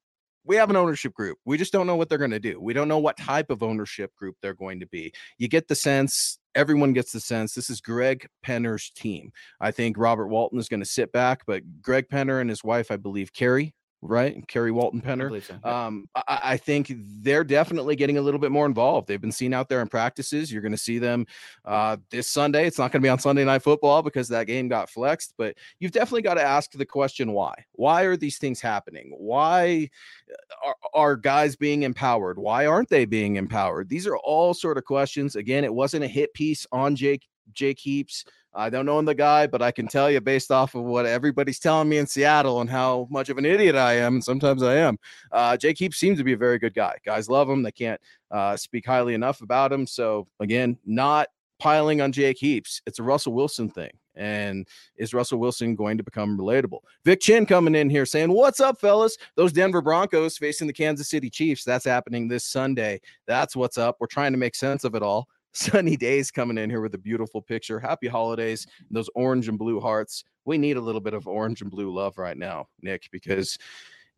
we 0.46 0.56
have 0.56 0.70
an 0.70 0.76
ownership 0.76 1.14
group. 1.14 1.38
We 1.46 1.58
just 1.58 1.74
don't 1.74 1.88
know 1.88 1.96
what 1.96 2.10
they're 2.10 2.18
going 2.18 2.32
to 2.32 2.40
do. 2.40 2.60
We 2.60 2.74
don't 2.74 2.88
know 2.88 3.00
what 3.00 3.18
type 3.18 3.50
of 3.50 3.64
ownership 3.64 4.16
group 4.16 4.36
they're 4.42 4.54
going 4.54 4.80
to 4.82 4.88
be. 4.88 5.14
You 5.38 5.48
get 5.48 5.68
the 5.68 5.76
sense, 5.76 6.40
everyone 6.56 6.94
gets 6.94 7.12
the 7.12 7.20
sense 7.20 7.54
this 7.54 7.70
is 7.70 7.82
Greg 7.82 8.28
Penner's 8.46 8.90
team. 8.90 9.32
I 9.62 9.72
think 9.72 9.98
Robert 9.98 10.28
Walton 10.28 10.60
is 10.60 10.70
going 10.70 10.82
to 10.82 10.86
sit 10.86 11.12
back, 11.12 11.44
but 11.48 11.64
Greg 11.82 12.08
Penner 12.10 12.42
and 12.42 12.50
his 12.50 12.64
wife, 12.64 12.92
I 12.92 12.98
believe, 12.98 13.34
Carrie, 13.34 13.74
right? 14.04 14.46
Carrie 14.48 14.72
Walton 14.72 15.02
Penner. 15.02 15.36
I, 15.36 15.40
so. 15.40 15.56
yeah. 15.64 15.86
um, 15.86 16.08
I, 16.16 16.40
I, 16.44 16.58
think 16.58 16.92
they're 16.98 17.44
definitely 17.44 17.96
getting 17.96 18.18
a 18.18 18.22
little 18.22 18.40
bit 18.40 18.52
more 18.52 18.66
involved. 18.66 19.08
They've 19.08 19.22
been 19.22 19.32
seen 19.32 19.54
out 19.54 19.70
there 19.70 19.82
in 19.82 19.88
practices. 19.88 20.52
You're 20.52 20.62
going 20.62 20.74
to 20.74 20.78
see 20.78 21.00
them 21.00 21.26
uh, 21.66 21.98
this 22.10 22.30
Sunday. 22.30 22.68
It's 22.68 22.78
not 22.78 22.92
going 22.92 23.02
to 23.02 23.06
be 23.06 23.10
on 23.10 23.20
Sunday 23.20 23.46
Night 23.46 23.64
Football 23.64 24.02
because 24.02 24.28
that 24.30 24.48
game 24.48 24.68
got 24.68 24.90
flexed, 24.90 25.34
but 25.38 25.56
you've 25.80 25.92
definitely 25.92 26.22
got 26.22 26.36
to 26.36 26.44
ask 26.44 26.72
the 26.72 26.86
question 26.86 27.32
why? 27.32 27.54
Why 27.74 28.04
are 28.04 28.18
these 28.18 28.38
things 28.38 28.62
happening? 28.62 29.14
Why 29.18 29.90
uh, 30.30 30.68
are, 30.68 30.76
are 30.94 31.16
guys 31.16 31.56
being 31.56 31.84
empowered? 31.84 32.38
Why 32.38 32.66
aren't 32.66 32.90
they 32.90 33.06
being 33.06 33.38
empowered? 33.38 33.90
These 33.90 34.08
are 34.08 34.18
all 34.18 34.54
sort 34.54 34.78
of 34.78 34.84
questions. 34.84 35.36
Again, 35.36 35.64
it 35.64 35.74
wasn't 35.74 36.04
a 36.04 36.08
hit 36.08 36.34
piece 36.34 36.68
on 36.72 36.96
Jake 36.96 37.28
Jake 37.52 37.80
Heaps. 37.80 38.26
I 38.56 38.70
don't 38.70 38.86
know 38.86 39.02
the 39.02 39.16
guy, 39.16 39.48
but 39.48 39.62
I 39.62 39.72
can 39.72 39.88
tell 39.88 40.12
you 40.12 40.22
based 40.22 40.52
off 40.52 40.76
of 40.76 40.84
what 40.84 41.06
everybody's 41.06 41.60
telling 41.60 41.90
me 41.90 41.98
in 41.98 42.06
Seattle 42.06 42.62
and 42.62 42.70
how 42.70 43.08
much 43.10 43.30
of 43.30 43.38
an 43.38 43.46
idiot 43.46 43.76
I 43.76 43.94
am. 43.94 44.16
And 44.16 44.24
sometimes 44.24 44.62
I 44.62 44.76
am. 44.76 44.98
Uh, 45.32 45.58
Jake 45.58 45.80
Heaps 45.80 45.98
seems 45.98 46.20
to 46.20 46.24
be 46.24 46.34
a 46.34 46.38
very 46.38 46.60
good 46.60 46.76
guy. 46.76 46.98
Guys 47.04 47.30
love 47.30 47.50
him. 47.50 47.64
They 47.64 47.72
can't 47.72 48.00
uh, 48.30 48.56
speak 48.56 48.86
highly 48.86 49.16
enough 49.16 49.42
about 49.42 49.72
him. 49.72 49.88
So 49.88 50.28
again, 50.40 50.78
not 50.86 51.30
piling 51.60 52.02
on 52.02 52.12
Jake 52.12 52.38
Heaps. 52.38 52.82
It's 52.86 53.00
a 53.00 53.04
Russell 53.04 53.34
Wilson 53.34 53.70
thing. 53.70 53.92
And 54.16 54.68
is 54.96 55.16
Russell 55.16 55.40
Wilson 55.40 55.76
going 55.76 55.98
to 55.98 56.04
become 56.04 56.38
relatable? 56.38 56.80
Vic 57.04 57.20
Chin 57.20 57.48
coming 57.48 57.74
in 57.74 57.90
here 57.90 58.06
saying, 58.06 58.32
What's 58.32 58.60
up, 58.60 58.80
fellas? 58.80 59.18
Those 59.36 59.52
Denver 59.52 59.82
Broncos 59.82 60.38
facing 60.38 60.68
the 60.68 60.74
Kansas 60.74 61.10
City 61.10 61.32
Chiefs. 61.32 61.64
That's 61.64 61.86
happening 61.86 62.28
this 62.28 62.46
Sunday. 62.46 63.02
That's 63.26 63.56
what's 63.56 63.80
up. 63.80 63.98
We're 64.00 64.06
trying 64.06 64.34
to 64.34 64.38
make 64.38 64.54
sense 64.54 64.84
of 64.84 64.94
it 64.94 65.02
all 65.02 65.28
sunny 65.54 65.96
days 65.96 66.32
coming 66.32 66.58
in 66.58 66.70
here 66.70 66.82
with 66.82 66.96
a 66.96 67.00
beautiful 67.00 67.42
picture. 67.42 67.80
Happy 67.80 68.08
holidays. 68.08 68.68
Those 68.92 69.10
orange 69.16 69.48
and 69.48 69.58
blue 69.58 69.80
hearts. 69.80 70.24
We 70.46 70.58
need 70.58 70.78
a 70.78 70.82
little 70.82 71.02
bit 71.02 71.14
of 71.14 71.28
orange 71.28 71.62
and 71.62 71.72
blue 71.72 71.94
love 71.94 72.18
right 72.18 72.38
now, 72.38 72.68
Nick, 72.82 73.10
because 73.12 73.58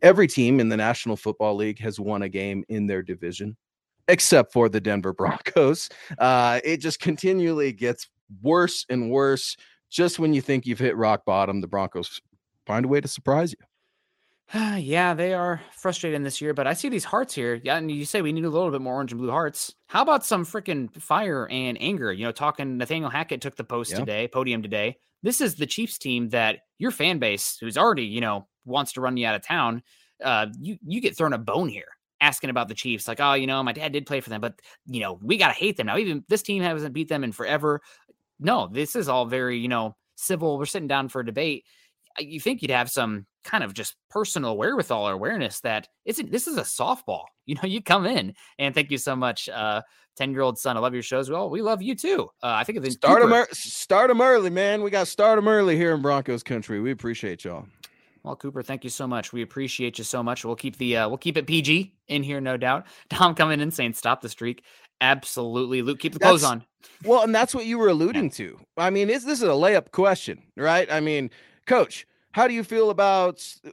every 0.02 0.28
team 0.28 0.60
in 0.60 0.70
the 0.70 0.78
National 0.78 1.16
Football 1.16 1.56
League 1.56 1.80
has 1.80 2.00
won 2.00 2.24
a 2.24 2.30
game 2.30 2.64
in 2.70 2.88
their 2.88 3.04
division, 3.04 3.56
except 4.08 4.52
for 4.52 4.70
the 4.70 4.82
Denver 4.82 5.14
Broncos. 5.14 5.90
Uh, 6.18 6.60
it 6.64 6.78
just 6.78 7.00
continually 7.00 7.72
gets 7.72 8.10
worse 8.42 8.86
and 8.90 9.12
worse. 9.12 9.58
Just 9.90 10.20
when 10.20 10.34
you 10.34 10.42
think 10.42 10.66
you've 10.66 10.80
hit 10.80 10.96
rock 10.96 11.26
bottom, 11.26 11.62
the 11.62 11.68
Broncos 11.68 12.22
find 12.66 12.86
a 12.86 12.88
way 12.88 13.02
to 13.02 13.08
surprise 13.08 13.52
you. 13.52 13.66
yeah, 14.78 15.14
they 15.14 15.34
are 15.34 15.62
frustrating 15.76 16.24
this 16.24 16.40
year, 16.40 16.54
but 16.54 16.68
I 16.68 16.74
see 16.74 16.90
these 16.90 17.04
hearts 17.04 17.34
here. 17.34 17.60
Yeah, 17.64 17.78
and 17.78 17.90
you 17.90 18.06
say 18.06 18.22
we 18.22 18.32
need 18.32 18.46
a 18.46 18.50
little 18.50 18.72
bit 18.72 18.82
more 18.82 18.96
orange 18.96 19.12
and 19.12 19.20
blue 19.20 19.32
hearts. 19.32 19.74
How 19.88 20.02
about 20.02 20.26
some 20.26 20.46
freaking 20.46 20.94
fire 21.02 21.48
and 21.50 21.78
anger? 21.82 22.12
You 22.14 22.26
know, 22.26 22.32
talking 22.32 22.78
Nathaniel 22.78 23.10
Hackett 23.10 23.42
took 23.42 23.56
the 23.56 23.64
post 23.64 23.92
yeah. 23.92 24.00
today, 24.00 24.28
podium 24.28 24.62
today. 24.62 24.98
This 25.24 25.42
is 25.42 25.56
the 25.56 25.66
Chiefs 25.66 25.98
team 25.98 26.30
that 26.30 26.60
your 26.78 26.92
fan 26.92 27.18
base, 27.18 27.58
who's 27.60 27.78
already, 27.78 28.06
you 28.06 28.22
know, 28.22 28.48
wants 28.66 28.94
to 28.94 29.02
run 29.02 29.18
you 29.18 29.26
out 29.26 29.36
of 29.36 29.42
town, 29.42 29.82
uh, 30.24 30.48
you 30.60 30.78
you 30.86 31.02
get 31.02 31.18
thrown 31.18 31.34
a 31.34 31.38
bone 31.38 31.68
here 31.68 31.88
asking 32.22 32.52
about 32.52 32.68
the 32.68 32.76
Chiefs. 32.76 33.08
Like, 33.08 33.20
oh, 33.20 33.34
you 33.34 33.48
know, 33.48 33.64
my 33.64 33.72
dad 33.72 33.94
did 33.94 34.06
play 34.06 34.22
for 34.22 34.30
them, 34.30 34.42
but 34.42 34.62
you 34.86 35.00
know, 35.00 35.20
we 35.22 35.38
gotta 35.38 35.54
hate 35.54 35.78
them 35.78 35.88
now. 35.88 35.98
Even 35.98 36.24
this 36.30 36.44
team 36.44 36.62
hasn't 36.62 36.94
beat 36.94 37.10
them 37.10 37.24
in 37.24 37.32
forever. 37.32 37.82
No, 38.40 38.68
this 38.72 38.96
is 38.96 39.10
all 39.10 39.26
very, 39.26 39.58
you 39.58 39.68
know, 39.68 39.96
civil. 40.16 40.58
We're 40.60 40.66
sitting 40.66 40.88
down 40.88 41.10
for 41.10 41.22
a 41.22 41.26
debate 41.26 41.66
you 42.20 42.40
think 42.40 42.62
you'd 42.62 42.72
have 42.72 42.90
some 42.90 43.26
kind 43.46 43.64
of 43.64 43.74
just 43.74 43.96
personal 44.10 44.58
wherewithal 44.58 45.08
or 45.08 45.14
awareness 45.14 45.62
that 45.62 45.88
it's 46.04 46.22
this 46.30 46.48
is 46.48 46.58
a 46.58 46.64
softball. 46.64 47.24
You 47.48 47.54
know, 47.54 47.68
you 47.68 47.80
come 47.80 48.08
in 48.08 48.34
and 48.58 48.74
thank 48.74 48.90
you 48.90 48.98
so 48.98 49.16
much, 49.16 49.48
uh, 49.50 49.84
ten 50.18 50.32
year 50.32 50.42
old 50.42 50.58
son. 50.58 50.78
I 50.78 50.80
love 50.80 50.96
your 50.96 51.04
shows. 51.04 51.30
Well, 51.30 51.48
we 51.48 51.62
love 51.62 51.80
you 51.80 51.94
too. 51.94 52.28
Uh, 52.42 52.54
I 52.54 52.64
think 52.64 52.84
it's 52.84 52.96
start 52.96 53.22
them, 53.22 53.32
er- 53.32 53.48
start 53.52 54.08
them 54.08 54.20
early, 54.20 54.50
man. 54.50 54.82
We 54.82 54.90
got 54.90 55.02
to 55.02 55.06
start 55.06 55.38
them 55.38 55.48
early 55.48 55.78
here 55.78 55.94
in 55.94 56.02
Broncos 56.02 56.42
country. 56.42 56.80
We 56.80 56.90
appreciate 56.90 57.46
y'all. 57.46 57.68
Well, 58.24 58.36
Cooper, 58.36 58.64
thank 58.64 58.84
you 58.84 58.90
so 58.90 59.06
much. 59.06 59.32
We 59.32 59.44
appreciate 59.44 60.00
you 60.00 60.04
so 60.04 60.24
much. 60.24 60.44
We'll 60.44 60.56
keep 60.56 60.76
the 60.80 60.98
uh, 60.98 61.08
we'll 61.08 61.20
keep 61.20 61.38
it 61.38 61.46
PG 61.46 61.94
in 62.08 62.24
here, 62.24 62.42
no 62.42 62.58
doubt. 62.58 62.88
Tom 63.12 63.36
coming 63.36 63.62
in 63.62 63.70
saying 63.70 63.94
stop 63.94 64.22
the 64.22 64.30
streak. 64.30 64.64
Absolutely, 65.02 65.84
Luke, 65.84 66.00
keep 66.00 66.14
the 66.14 66.20
clothes 66.20 66.44
on. 66.44 66.66
Well, 67.04 67.22
and 67.22 67.36
that's 67.36 67.54
what 67.54 67.68
you 67.68 67.78
were 67.78 67.90
alluding 67.90 68.24
yeah. 68.24 68.30
to. 68.38 68.60
I 68.78 68.90
mean, 68.90 69.12
is 69.12 69.24
this 69.24 69.44
is 69.44 69.48
a 69.48 69.52
layup 69.52 69.92
question, 69.92 70.42
right? 70.58 70.92
I 70.92 71.00
mean, 71.00 71.30
Coach, 71.68 72.08
how 72.36 72.50
do 72.50 72.54
you 72.54 72.66
feel 72.66 72.90
about 72.90 73.42
uh, 73.66 73.70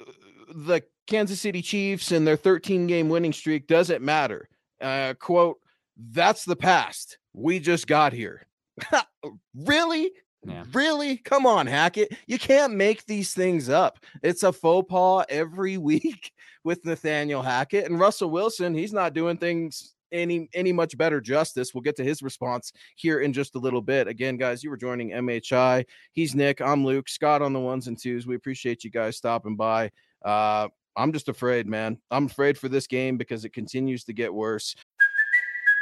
the 0.55 0.85
Kansas 1.09 1.41
City 1.41 1.63
Chiefs 1.63 2.13
and 2.13 2.25
their 2.25 2.37
13 2.37 2.87
game 2.87 3.09
winning 3.09 3.33
streak? 3.33 3.67
Does 3.67 3.91
it 3.91 4.01
matter? 4.01 4.49
Uh, 4.81 5.15
quote, 5.19 5.59
that's 5.97 6.45
the 6.45 6.55
past. 6.55 7.19
We 7.33 7.59
just 7.59 7.89
got 7.89 8.13
here. 8.13 8.47
really? 9.67 10.13
Yeah. 10.47 10.63
Really? 10.73 11.17
Come 11.17 11.45
on, 11.45 11.67
Hackett. 11.67 12.17
You 12.29 12.39
can't 12.39 12.75
make 12.75 13.05
these 13.07 13.35
things 13.35 13.69
up. 13.69 13.99
It's 14.23 14.45
a 14.45 14.53
faux 14.53 14.89
pas 14.89 15.25
every 15.29 15.77
week 15.91 16.31
with 16.63 16.85
Nathaniel 16.85 17.43
Hackett 17.43 17.87
and 17.87 17.99
Russell 17.99 18.31
Wilson. 18.31 18.75
He's 18.75 18.93
not 18.93 19.13
doing 19.13 19.39
things 19.39 19.93
any 20.13 20.49
any 20.55 20.73
much 20.73 20.97
better 20.97 21.21
justice. 21.21 21.75
We'll 21.75 21.83
get 21.83 21.97
to 21.97 22.05
his 22.05 22.23
response 22.23 22.73
here 22.97 23.21
in 23.21 23.33
just 23.33 23.55
a 23.55 23.59
little 23.59 23.83
bit. 23.83 24.09
Again, 24.09 24.37
guys, 24.37 24.63
you 24.63 24.71
were 24.71 24.77
joining 24.77 25.11
MHI. 25.11 25.85
He's 26.13 26.35
Nick. 26.35 26.61
I'm 26.61 26.85
Luke. 26.85 27.09
Scott 27.09 27.43
on 27.43 27.53
the 27.53 27.61
ones 27.61 27.89
and 27.89 27.99
twos. 27.99 28.27
We 28.27 28.37
appreciate 28.37 28.85
you 28.85 28.91
guys 28.91 29.17
stopping 29.17 29.57
by. 29.57 29.91
Uh, 30.25 30.69
I'm 30.97 31.13
just 31.13 31.29
afraid, 31.29 31.67
man. 31.67 31.99
I'm 32.11 32.27
afraid 32.27 32.59
for 32.59 32.69
this 32.69 32.87
game 32.87 33.17
because 33.17 33.45
it 33.45 33.53
continues 33.53 34.05
to 34.05 34.13
get 34.13 34.33
worse. 34.33 34.75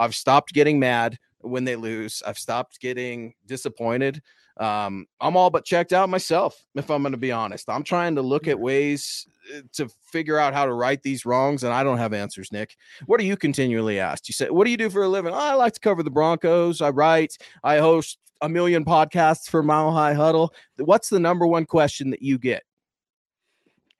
I've 0.00 0.16
stopped 0.16 0.52
getting 0.52 0.80
mad 0.80 1.18
when 1.42 1.64
they 1.64 1.76
lose. 1.76 2.22
I've 2.26 2.38
stopped 2.38 2.80
getting 2.80 3.34
disappointed. 3.46 4.22
Um, 4.58 5.06
I'm 5.20 5.36
all 5.36 5.50
but 5.50 5.64
checked 5.64 5.92
out 5.92 6.08
myself, 6.08 6.64
if 6.74 6.90
I'm 6.90 7.02
going 7.02 7.12
to 7.12 7.18
be 7.18 7.32
honest. 7.32 7.68
I'm 7.68 7.82
trying 7.82 8.14
to 8.16 8.22
look 8.22 8.48
at 8.48 8.58
ways 8.58 9.26
uh, 9.54 9.60
to 9.74 9.88
figure 10.10 10.38
out 10.38 10.54
how 10.54 10.66
to 10.66 10.72
right 10.72 11.00
these 11.02 11.24
wrongs, 11.24 11.64
and 11.64 11.72
I 11.72 11.84
don't 11.84 11.98
have 11.98 12.12
answers, 12.12 12.50
Nick. 12.52 12.76
What 13.06 13.20
are 13.20 13.24
you 13.24 13.36
continually 13.36 14.00
asked? 14.00 14.28
You 14.28 14.32
say, 14.32 14.50
What 14.50 14.64
do 14.64 14.70
you 14.70 14.76
do 14.76 14.90
for 14.90 15.02
a 15.02 15.08
living? 15.08 15.32
Oh, 15.32 15.38
I 15.38 15.54
like 15.54 15.74
to 15.74 15.80
cover 15.80 16.02
the 16.02 16.10
Broncos. 16.10 16.80
I 16.80 16.90
write, 16.90 17.38
I 17.62 17.78
host 17.78 18.18
a 18.40 18.48
million 18.48 18.84
podcasts 18.84 19.48
for 19.48 19.62
Mile 19.62 19.92
High 19.92 20.14
Huddle. 20.14 20.52
What's 20.78 21.08
the 21.08 21.20
number 21.20 21.46
one 21.46 21.66
question 21.66 22.10
that 22.10 22.22
you 22.22 22.38
get? 22.38 22.62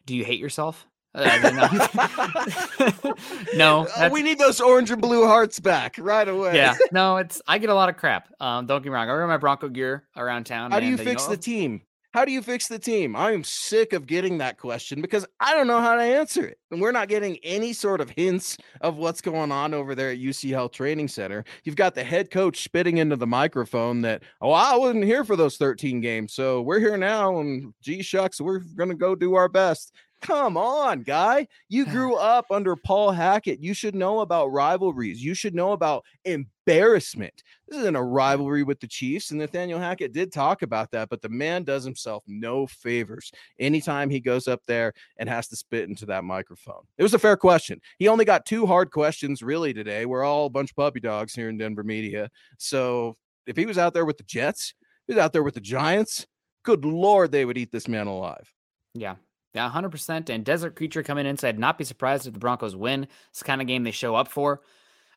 Do 0.06 0.16
you 0.16 0.24
hate 0.24 0.40
yourself? 0.40 0.86
Uh, 1.12 3.02
no, 3.54 3.88
uh, 3.96 4.08
we 4.12 4.22
need 4.22 4.38
those 4.38 4.60
orange 4.60 4.92
and 4.92 5.02
blue 5.02 5.26
hearts 5.26 5.58
back 5.58 5.96
right 5.98 6.28
away. 6.28 6.54
Yeah, 6.54 6.76
no, 6.92 7.16
it's 7.16 7.42
I 7.48 7.58
get 7.58 7.68
a 7.68 7.74
lot 7.74 7.88
of 7.88 7.96
crap. 7.96 8.28
Um, 8.38 8.66
don't 8.66 8.82
get 8.82 8.90
me 8.90 8.94
wrong. 8.94 9.08
I 9.08 9.12
wear 9.12 9.26
my 9.26 9.36
Bronco 9.36 9.68
gear 9.68 10.06
around 10.16 10.44
town. 10.44 10.70
How 10.70 10.78
do 10.78 10.86
you 10.86 10.96
fix 10.96 11.22
you 11.22 11.28
know, 11.28 11.34
the 11.34 11.42
team? 11.42 11.82
How 12.12 12.24
do 12.24 12.32
you 12.32 12.42
fix 12.42 12.66
the 12.66 12.78
team? 12.78 13.14
I 13.14 13.30
am 13.30 13.44
sick 13.44 13.92
of 13.92 14.04
getting 14.06 14.38
that 14.38 14.58
question 14.58 15.00
because 15.00 15.24
I 15.38 15.54
don't 15.54 15.68
know 15.68 15.80
how 15.80 15.94
to 15.94 16.02
answer 16.02 16.44
it. 16.44 16.58
And 16.72 16.80
we're 16.80 16.90
not 16.90 17.08
getting 17.08 17.38
any 17.44 17.72
sort 17.72 18.00
of 18.00 18.10
hints 18.10 18.56
of 18.80 18.96
what's 18.96 19.20
going 19.20 19.52
on 19.52 19.74
over 19.74 19.94
there 19.94 20.10
at 20.10 20.18
UC 20.18 20.50
Health 20.50 20.72
Training 20.72 21.06
Center. 21.06 21.44
You've 21.62 21.76
got 21.76 21.94
the 21.94 22.02
head 22.02 22.32
coach 22.32 22.64
spitting 22.64 22.98
into 22.98 23.14
the 23.14 23.28
microphone 23.28 24.02
that, 24.02 24.24
oh, 24.40 24.50
I 24.50 24.76
wasn't 24.76 25.04
here 25.04 25.22
for 25.22 25.36
those 25.36 25.56
13 25.56 26.00
games. 26.00 26.34
So 26.34 26.62
we're 26.62 26.80
here 26.80 26.96
now. 26.96 27.38
And 27.38 27.72
gee 27.80 28.02
shucks, 28.02 28.40
we're 28.40 28.58
going 28.58 28.90
to 28.90 28.96
go 28.96 29.14
do 29.14 29.34
our 29.34 29.48
best. 29.48 29.92
Come 30.22 30.58
on, 30.58 31.02
guy. 31.02 31.46
You 31.70 31.86
grew 31.86 32.14
up 32.14 32.46
under 32.50 32.76
Paul 32.76 33.10
Hackett. 33.10 33.62
You 33.62 33.72
should 33.72 33.94
know 33.94 34.20
about 34.20 34.52
rivalries. 34.52 35.24
You 35.24 35.32
should 35.32 35.54
know 35.54 35.72
about 35.72 36.04
embarrassment. 36.26 37.42
This 37.66 37.78
isn't 37.78 37.96
a 37.96 38.02
rivalry 38.02 38.62
with 38.62 38.80
the 38.80 38.86
Chiefs. 38.86 39.30
And 39.30 39.40
Nathaniel 39.40 39.78
Hackett 39.78 40.12
did 40.12 40.30
talk 40.30 40.60
about 40.60 40.90
that, 40.90 41.08
but 41.08 41.22
the 41.22 41.30
man 41.30 41.64
does 41.64 41.84
himself 41.84 42.22
no 42.26 42.66
favors 42.66 43.32
anytime 43.58 44.10
he 44.10 44.20
goes 44.20 44.46
up 44.46 44.60
there 44.66 44.92
and 45.18 45.26
has 45.26 45.48
to 45.48 45.56
spit 45.56 45.88
into 45.88 46.04
that 46.06 46.24
microphone. 46.24 46.82
It 46.98 47.02
was 47.02 47.14
a 47.14 47.18
fair 47.18 47.38
question. 47.38 47.80
He 47.98 48.08
only 48.08 48.26
got 48.26 48.44
two 48.44 48.66
hard 48.66 48.90
questions 48.90 49.42
really 49.42 49.72
today. 49.72 50.04
We're 50.04 50.24
all 50.24 50.46
a 50.46 50.50
bunch 50.50 50.70
of 50.70 50.76
puppy 50.76 51.00
dogs 51.00 51.34
here 51.34 51.48
in 51.48 51.56
Denver 51.56 51.84
media. 51.84 52.28
So 52.58 53.16
if 53.46 53.56
he 53.56 53.64
was 53.64 53.78
out 53.78 53.94
there 53.94 54.04
with 54.04 54.18
the 54.18 54.24
Jets, 54.24 54.74
he 55.06 55.14
was 55.14 55.22
out 55.22 55.32
there 55.32 55.42
with 55.42 55.54
the 55.54 55.60
Giants, 55.60 56.26
good 56.62 56.84
Lord, 56.84 57.32
they 57.32 57.46
would 57.46 57.56
eat 57.56 57.72
this 57.72 57.88
man 57.88 58.06
alive. 58.06 58.52
Yeah, 58.94 59.16
yeah, 59.54 59.70
100%. 59.70 60.28
And 60.28 60.44
Desert 60.44 60.76
Creature 60.76 61.02
coming 61.02 61.26
in 61.26 61.36
said, 61.36 61.58
not 61.58 61.78
be 61.78 61.84
surprised 61.84 62.26
if 62.26 62.32
the 62.32 62.38
Broncos 62.38 62.76
win. 62.76 63.08
It's 63.30 63.40
the 63.40 63.44
kind 63.44 63.60
of 63.60 63.66
game 63.66 63.82
they 63.82 63.90
show 63.90 64.14
up 64.14 64.28
for. 64.28 64.62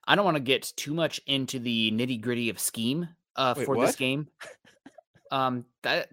I 0.08 0.16
don't 0.16 0.26
want 0.26 0.38
to 0.38 0.44
get 0.44 0.74
too 0.76 0.94
much 0.94 1.22
into 1.28 1.60
the 1.60 1.92
nitty 1.92 2.20
gritty 2.22 2.50
of 2.50 2.60
scheme 2.60 3.08
uh, 3.36 3.54
Wait, 3.58 3.66
for 3.66 3.76
what? 3.76 3.88
this 3.88 3.96
game. 3.96 4.28
Um, 5.32 5.66
that 5.82 6.10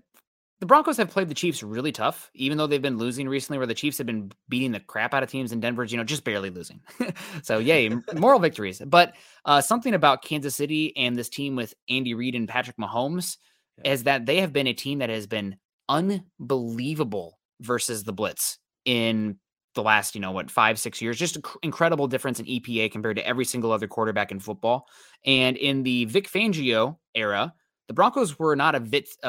the 0.61 0.67
Broncos 0.67 0.97
have 0.97 1.11
played 1.11 1.29
the 1.29 1.35
Chiefs 1.35 1.63
really 1.63 1.93
tough, 1.93 2.31
even 2.35 2.57
though 2.57 2.67
they've 2.67 2.81
been 2.81 2.97
losing 2.97 3.29
recently, 3.29 3.59
where 3.59 3.67
the 3.67 3.75
Chiefs 3.75 3.99
have 3.99 4.07
been 4.07 4.33
beating 4.49 4.73
the 4.73 4.81
crap 4.81 5.13
out 5.13 5.23
of 5.23 5.31
teams 5.31 5.53
in 5.53 5.61
Denver, 5.61 5.85
you 5.85 5.99
know, 5.99 6.05
just 6.05 6.25
barely 6.25 6.49
losing. 6.49 6.81
so, 7.43 7.59
yay, 7.59 7.91
moral 8.15 8.39
victories. 8.39 8.81
But 8.87 9.15
uh, 9.45 9.61
something 9.61 9.93
about 9.93 10.23
Kansas 10.23 10.55
City 10.55 10.97
and 10.97 11.17
this 11.17 11.29
team 11.29 11.55
with 11.55 11.75
Andy 11.91 12.15
Reid 12.15 12.35
and 12.35 12.49
Patrick 12.49 12.79
Mahomes 12.79 13.37
yeah. 13.77 13.93
is 13.93 14.05
that 14.05 14.25
they 14.25 14.41
have 14.41 14.55
been 14.55 14.67
a 14.67 14.73
team 14.73 14.99
that 14.99 15.11
has 15.11 15.27
been 15.27 15.57
unbelievable 15.89 17.40
versus 17.61 18.05
the 18.05 18.13
blitz 18.13 18.59
in 18.85 19.39
the 19.75 19.83
last, 19.83 20.15
you 20.15 20.21
know, 20.21 20.33
what, 20.33 20.51
five, 20.51 20.79
six 20.79 21.01
years. 21.01 21.19
Just 21.19 21.37
an 21.37 21.43
incredible 21.63 22.09
difference 22.09 22.41
in 22.41 22.47
EPA 22.47 22.91
compared 22.91 23.17
to 23.17 23.27
every 23.27 23.45
single 23.45 23.73
other 23.73 23.87
quarterback 23.87 24.33
in 24.33 24.41
football. 24.41 24.87
And 25.25 25.57
in 25.57 25.83
the 25.83 26.07
Vic 26.07 26.29
Fangio 26.29 26.97
era, 27.15 27.53
the 27.89 27.95
Broncos 27.95 28.39
were 28.39 28.57
not 28.57 28.75
a, 28.75 28.81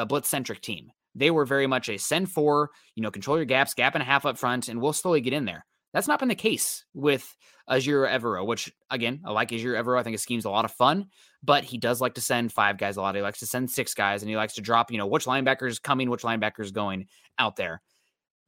blitz 0.06 0.28
centric 0.28 0.60
team. 0.60 0.90
They 1.14 1.30
were 1.30 1.44
very 1.44 1.66
much 1.66 1.88
a 1.88 1.98
send 1.98 2.30
four, 2.30 2.70
you 2.94 3.02
know, 3.02 3.10
control 3.10 3.36
your 3.36 3.44
gaps, 3.44 3.74
gap 3.74 3.94
and 3.94 4.02
a 4.02 4.06
half 4.06 4.24
up 4.24 4.38
front, 4.38 4.68
and 4.68 4.80
we'll 4.80 4.92
slowly 4.92 5.20
get 5.20 5.32
in 5.32 5.44
there. 5.44 5.66
That's 5.92 6.08
not 6.08 6.18
been 6.18 6.28
the 6.28 6.34
case 6.34 6.84
with 6.94 7.36
Ejiro 7.68 8.10
Evero, 8.10 8.46
which 8.46 8.72
again, 8.90 9.20
I 9.26 9.30
like 9.32 9.50
Ejiro 9.50 9.80
Evero. 9.80 10.00
I 10.00 10.02
think 10.02 10.14
his 10.14 10.22
scheme's 10.22 10.46
a 10.46 10.50
lot 10.50 10.64
of 10.64 10.72
fun, 10.72 11.06
but 11.42 11.64
he 11.64 11.76
does 11.76 12.00
like 12.00 12.14
to 12.14 12.22
send 12.22 12.50
five 12.50 12.78
guys 12.78 12.96
a 12.96 13.02
lot. 13.02 13.14
He 13.14 13.20
likes 13.20 13.40
to 13.40 13.46
send 13.46 13.70
six 13.70 13.92
guys, 13.92 14.22
and 14.22 14.30
he 14.30 14.36
likes 14.36 14.54
to 14.54 14.62
drop, 14.62 14.90
you 14.90 14.96
know, 14.96 15.06
which 15.06 15.26
linebackers 15.26 15.82
coming, 15.82 16.08
which 16.08 16.22
linebackers 16.22 16.72
going 16.72 17.08
out 17.38 17.56
there 17.56 17.82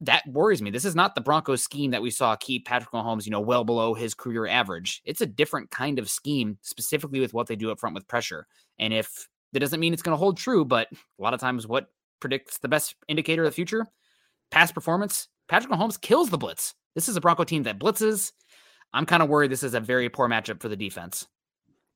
that 0.01 0.23
worries 0.27 0.61
me. 0.61 0.71
This 0.71 0.85
is 0.85 0.95
not 0.95 1.15
the 1.15 1.21
Broncos 1.21 1.63
scheme 1.63 1.91
that 1.91 2.01
we 2.01 2.11
saw 2.11 2.35
keep 2.35 2.65
Patrick 2.65 2.91
Mahomes, 2.91 3.25
you 3.25 3.31
know, 3.31 3.39
well 3.39 3.63
below 3.63 3.93
his 3.93 4.13
career 4.13 4.47
average. 4.47 5.01
It's 5.05 5.21
a 5.21 5.25
different 5.25 5.71
kind 5.71 5.99
of 5.99 6.09
scheme, 6.09 6.57
specifically 6.61 7.19
with 7.19 7.33
what 7.33 7.47
they 7.47 7.55
do 7.55 7.71
up 7.71 7.79
front 7.79 7.95
with 7.95 8.07
pressure. 8.07 8.47
And 8.77 8.93
if 8.93 9.27
that 9.53 9.59
doesn't 9.61 9.79
mean 9.79 9.93
it's 9.93 10.01
going 10.01 10.13
to 10.13 10.19
hold 10.19 10.37
true, 10.37 10.65
but 10.65 10.89
a 10.91 11.21
lot 11.23 11.33
of 11.33 11.39
times 11.39 11.65
what 11.65 11.87
predicts 12.19 12.57
the 12.57 12.67
best 12.67 12.95
indicator 13.07 13.43
of 13.43 13.47
the 13.47 13.55
future, 13.55 13.85
past 14.51 14.73
performance, 14.73 15.27
Patrick 15.47 15.71
Mahomes 15.71 15.99
kills 15.99 16.29
the 16.29 16.37
blitz. 16.37 16.73
This 16.93 17.07
is 17.07 17.15
a 17.15 17.21
Bronco 17.21 17.43
team 17.43 17.63
that 17.63 17.79
blitzes. 17.79 18.31
I'm 18.93 19.05
kind 19.05 19.23
of 19.23 19.29
worried 19.29 19.51
this 19.51 19.63
is 19.63 19.73
a 19.73 19.79
very 19.79 20.09
poor 20.09 20.27
matchup 20.27 20.61
for 20.61 20.69
the 20.69 20.75
defense. 20.75 21.27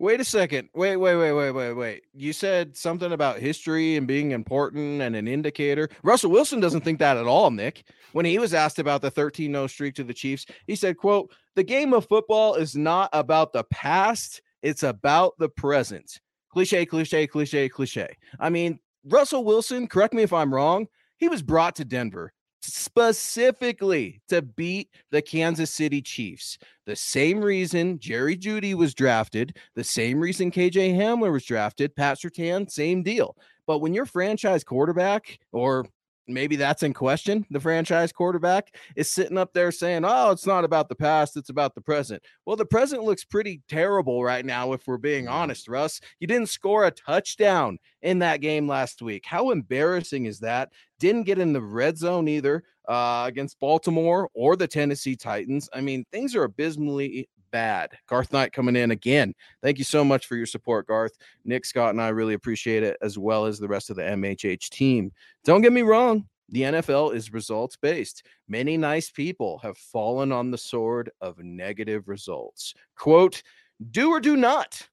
Wait 0.01 0.21
a 0.21 0.23
second. 0.23 0.69
Wait, 0.73 0.95
wait, 0.95 1.17
wait, 1.17 1.33
wait, 1.33 1.51
wait, 1.51 1.73
wait. 1.73 2.03
You 2.13 2.31
said 2.31 2.77
something 2.77 3.11
about 3.11 3.39
history 3.39 3.97
and 3.97 4.07
being 4.07 4.31
important 4.31 5.01
and 5.01 5.13
an 5.13 5.27
indicator. 5.27 5.89
Russell 6.03 6.31
Wilson 6.31 6.61
doesn't 6.61 6.85
think 6.85 6.99
that 6.99 7.17
at 7.17 7.27
all, 7.27 7.51
Nick. 7.51 7.83
When 8.13 8.25
he 8.25 8.39
was 8.39 8.53
asked 8.53 8.79
about 8.79 9.01
the 9.01 9.11
13-0 9.11 9.69
streak 9.69 9.95
to 9.95 10.05
the 10.05 10.13
Chiefs, 10.13 10.45
he 10.67 10.77
said, 10.77 10.95
quote, 10.95 11.33
the 11.55 11.63
game 11.63 11.93
of 11.93 12.07
football 12.07 12.55
is 12.55 12.77
not 12.77 13.09
about 13.11 13.51
the 13.51 13.65
past, 13.65 14.41
it's 14.61 14.83
about 14.83 15.37
the 15.37 15.49
present. 15.49 16.21
Cliche, 16.49 16.85
cliche, 16.85 17.27
cliche, 17.27 17.67
cliche. 17.67 18.15
I 18.39 18.49
mean, 18.49 18.79
Russell 19.03 19.43
Wilson, 19.43 19.85
correct 19.85 20.13
me 20.13 20.23
if 20.23 20.31
I'm 20.31 20.53
wrong, 20.53 20.87
he 21.17 21.27
was 21.27 21.41
brought 21.41 21.75
to 21.75 21.85
Denver 21.85 22.31
specifically 22.61 24.21
to 24.29 24.41
beat 24.41 24.89
the 25.11 25.21
Kansas 25.21 25.71
City 25.71 26.01
Chiefs. 26.01 26.57
The 26.85 26.95
same 26.95 27.41
reason 27.41 27.99
Jerry 27.99 28.37
Jeudy 28.37 28.73
was 28.73 28.93
drafted, 28.93 29.57
the 29.75 29.83
same 29.83 30.19
reason 30.19 30.51
KJ 30.51 30.95
Hamler 30.95 31.31
was 31.31 31.45
drafted, 31.45 31.95
Pat 31.95 32.17
Surtain, 32.17 32.69
same 32.69 33.03
deal. 33.03 33.35
But 33.67 33.79
when 33.79 33.93
your 33.93 34.05
franchise 34.05 34.63
quarterback 34.63 35.39
or 35.51 35.85
maybe 36.29 36.55
that's 36.55 36.83
in 36.83 36.93
question. 36.93 37.45
The 37.49 37.59
franchise 37.59 38.11
quarterback 38.11 38.75
is 38.95 39.09
sitting 39.09 39.37
up 39.37 39.53
there 39.53 39.71
saying, 39.71 40.03
Oh, 40.05 40.31
it's 40.31 40.45
not 40.45 40.63
about 40.63 40.87
the 40.89 40.95
past, 40.95 41.35
it's 41.35 41.49
about 41.49 41.75
the 41.75 41.81
present. 41.81 42.23
Well, 42.45 42.55
the 42.55 42.65
present 42.65 43.03
looks 43.03 43.25
pretty 43.25 43.61
terrible 43.67 44.23
right 44.23 44.45
now, 44.45 44.73
if 44.73 44.87
we're 44.87 44.97
being 44.97 45.27
honest, 45.27 45.67
Russ. 45.67 45.99
You 46.19 46.27
didn't 46.27 46.49
score 46.49 46.85
a 46.85 46.91
touchdown 46.91 47.79
in 48.01 48.19
that 48.19 48.41
game 48.41 48.67
last 48.67 49.01
week. 49.01 49.25
How 49.25 49.51
embarrassing 49.51 50.25
is 50.25 50.39
that? 50.39 50.71
Didn't 50.99 51.23
get 51.23 51.39
in 51.39 51.53
the 51.53 51.61
red 51.61 51.97
zone 51.97 52.27
either 52.27 52.63
uh, 52.87 53.25
against 53.27 53.59
Baltimore 53.59 54.29
or 54.33 54.55
the 54.55 54.67
Tennessee 54.67 55.15
Titans. 55.15 55.69
I 55.73 55.81
mean, 55.81 56.05
things 56.11 56.35
are 56.35 56.43
abysmally 56.43 57.29
bad. 57.51 57.91
Garth 58.07 58.31
Knight 58.31 58.53
coming 58.53 58.75
in 58.75 58.91
again. 58.91 59.33
Thank 59.61 59.77
you 59.77 59.83
so 59.83 60.03
much 60.03 60.27
for 60.27 60.35
your 60.35 60.45
support, 60.45 60.87
Garth. 60.87 61.17
Nick, 61.45 61.65
Scott, 61.65 61.91
and 61.91 62.01
I 62.01 62.09
really 62.09 62.33
appreciate 62.33 62.83
it, 62.83 62.97
as 63.01 63.17
well 63.17 63.45
as 63.45 63.59
the 63.59 63.67
rest 63.67 63.89
of 63.89 63.95
the 63.95 64.03
MHH 64.03 64.69
team. 64.69 65.11
Don't 65.43 65.61
get 65.61 65.73
me 65.73 65.81
wrong. 65.81 66.27
The 66.51 66.63
NFL 66.63 67.13
is 67.13 67.31
results 67.31 67.77
based. 67.77 68.23
Many 68.47 68.75
nice 68.75 69.11
people 69.11 69.59
have 69.59 69.77
fallen 69.77 70.31
on 70.31 70.49
the 70.49 70.57
sword 70.57 71.11
of 71.21 71.37
negative 71.39 72.07
results. 72.07 72.73
Quote, 72.95 73.43
do 73.91 74.09
or 74.09 74.19
do 74.19 74.35
not. 74.35 74.87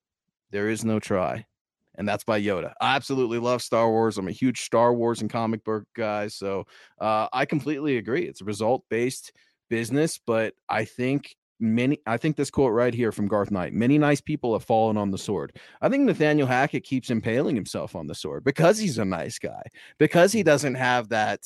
There 0.51 0.69
is 0.69 0.85
no 0.85 1.01
try. 1.01 1.47
And 1.97 2.09
that's 2.09 2.25
by 2.25 2.41
Yoda. 2.41 2.73
I 2.81 2.97
absolutely 2.97 3.39
love 3.39 3.63
Star 3.63 3.89
Wars. 3.91 4.19
I'm 4.19 4.29
a 4.29 4.33
huge 4.33 4.63
Star 4.63 4.93
Wars 4.93 5.21
and 5.21 5.31
comic 5.31 5.65
book 5.65 5.85
guy. 5.95 6.29
So 6.29 6.67
uh, 7.01 7.29
I 7.33 7.45
completely 7.45 7.97
agree. 7.97 8.25
It's 8.25 8.41
a 8.41 8.45
result 8.45 8.85
based 8.91 9.33
business, 9.69 10.19
but 10.25 10.55
I 10.69 10.85
think 10.85 11.35
many 11.59 11.99
i 12.07 12.17
think 12.17 12.37
this 12.37 12.51
quote 12.51 12.73
right 12.73 12.93
here 12.93 13.11
from 13.11 13.27
garth 13.27 13.51
knight 13.51 13.73
many 13.73 13.97
nice 13.97 14.21
people 14.21 14.53
have 14.53 14.65
fallen 14.65 14.97
on 14.99 15.11
the 15.11 15.17
sword 15.17 15.57
i 15.81 15.89
think 15.89 16.03
nathaniel 16.05 16.47
hackett 16.47 16.85
keeps 16.85 17.09
impaling 17.09 17.55
himself 17.55 17.97
on 17.97 18.07
the 18.07 18.15
sword 18.15 18.45
because 18.45 18.79
he's 18.79 18.99
a 18.99 19.05
nice 19.05 19.39
guy 19.39 19.63
because 19.99 20.33
he 20.33 20.43
doesn't 20.43 20.75
have 20.75 21.09
that 21.09 21.41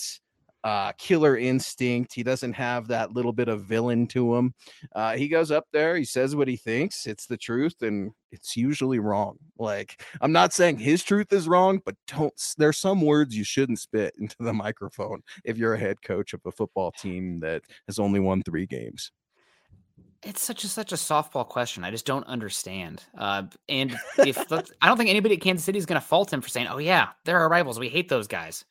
uh, 0.64 0.92
killer 0.98 1.36
instinct. 1.36 2.14
He 2.14 2.22
doesn't 2.22 2.52
have 2.52 2.88
that 2.88 3.12
little 3.12 3.32
bit 3.32 3.48
of 3.48 3.64
villain 3.64 4.06
to 4.08 4.36
him. 4.36 4.54
Uh, 4.94 5.16
he 5.16 5.28
goes 5.28 5.50
up 5.50 5.64
there, 5.72 5.96
he 5.96 6.04
says 6.04 6.36
what 6.36 6.48
he 6.48 6.56
thinks, 6.56 7.06
it's 7.06 7.26
the 7.26 7.36
truth, 7.36 7.82
and 7.82 8.12
it's 8.32 8.56
usually 8.56 8.98
wrong. 8.98 9.38
Like, 9.58 10.02
I'm 10.20 10.32
not 10.32 10.52
saying 10.52 10.78
his 10.78 11.02
truth 11.02 11.32
is 11.32 11.48
wrong, 11.48 11.80
but 11.84 11.96
don't, 12.06 12.32
there's 12.58 12.78
some 12.78 13.00
words 13.00 13.36
you 13.36 13.44
shouldn't 13.44 13.80
spit 13.80 14.14
into 14.20 14.36
the 14.40 14.52
microphone 14.52 15.22
if 15.44 15.58
you're 15.58 15.74
a 15.74 15.78
head 15.78 16.02
coach 16.02 16.34
of 16.34 16.40
a 16.44 16.52
football 16.52 16.92
team 16.92 17.40
that 17.40 17.62
has 17.86 17.98
only 17.98 18.20
won 18.20 18.42
three 18.42 18.66
games. 18.66 19.12
It's 20.22 20.42
such 20.42 20.64
a 20.64 20.68
such 20.68 20.92
a 20.92 20.96
softball 20.96 21.48
question. 21.48 21.82
I 21.82 21.90
just 21.90 22.04
don't 22.04 22.26
understand. 22.26 23.02
Uh, 23.16 23.44
and 23.70 23.98
if 24.18 24.52
I 24.52 24.86
don't 24.86 24.98
think 24.98 25.08
anybody 25.08 25.36
at 25.36 25.40
Kansas 25.40 25.64
City 25.64 25.78
is 25.78 25.86
going 25.86 25.98
to 25.98 26.06
fault 26.06 26.30
him 26.30 26.42
for 26.42 26.48
saying, 26.50 26.66
"Oh 26.68 26.76
yeah, 26.76 27.08
they're 27.24 27.38
our 27.38 27.48
rivals. 27.48 27.78
We 27.78 27.88
hate 27.88 28.10
those 28.10 28.26
guys." 28.26 28.66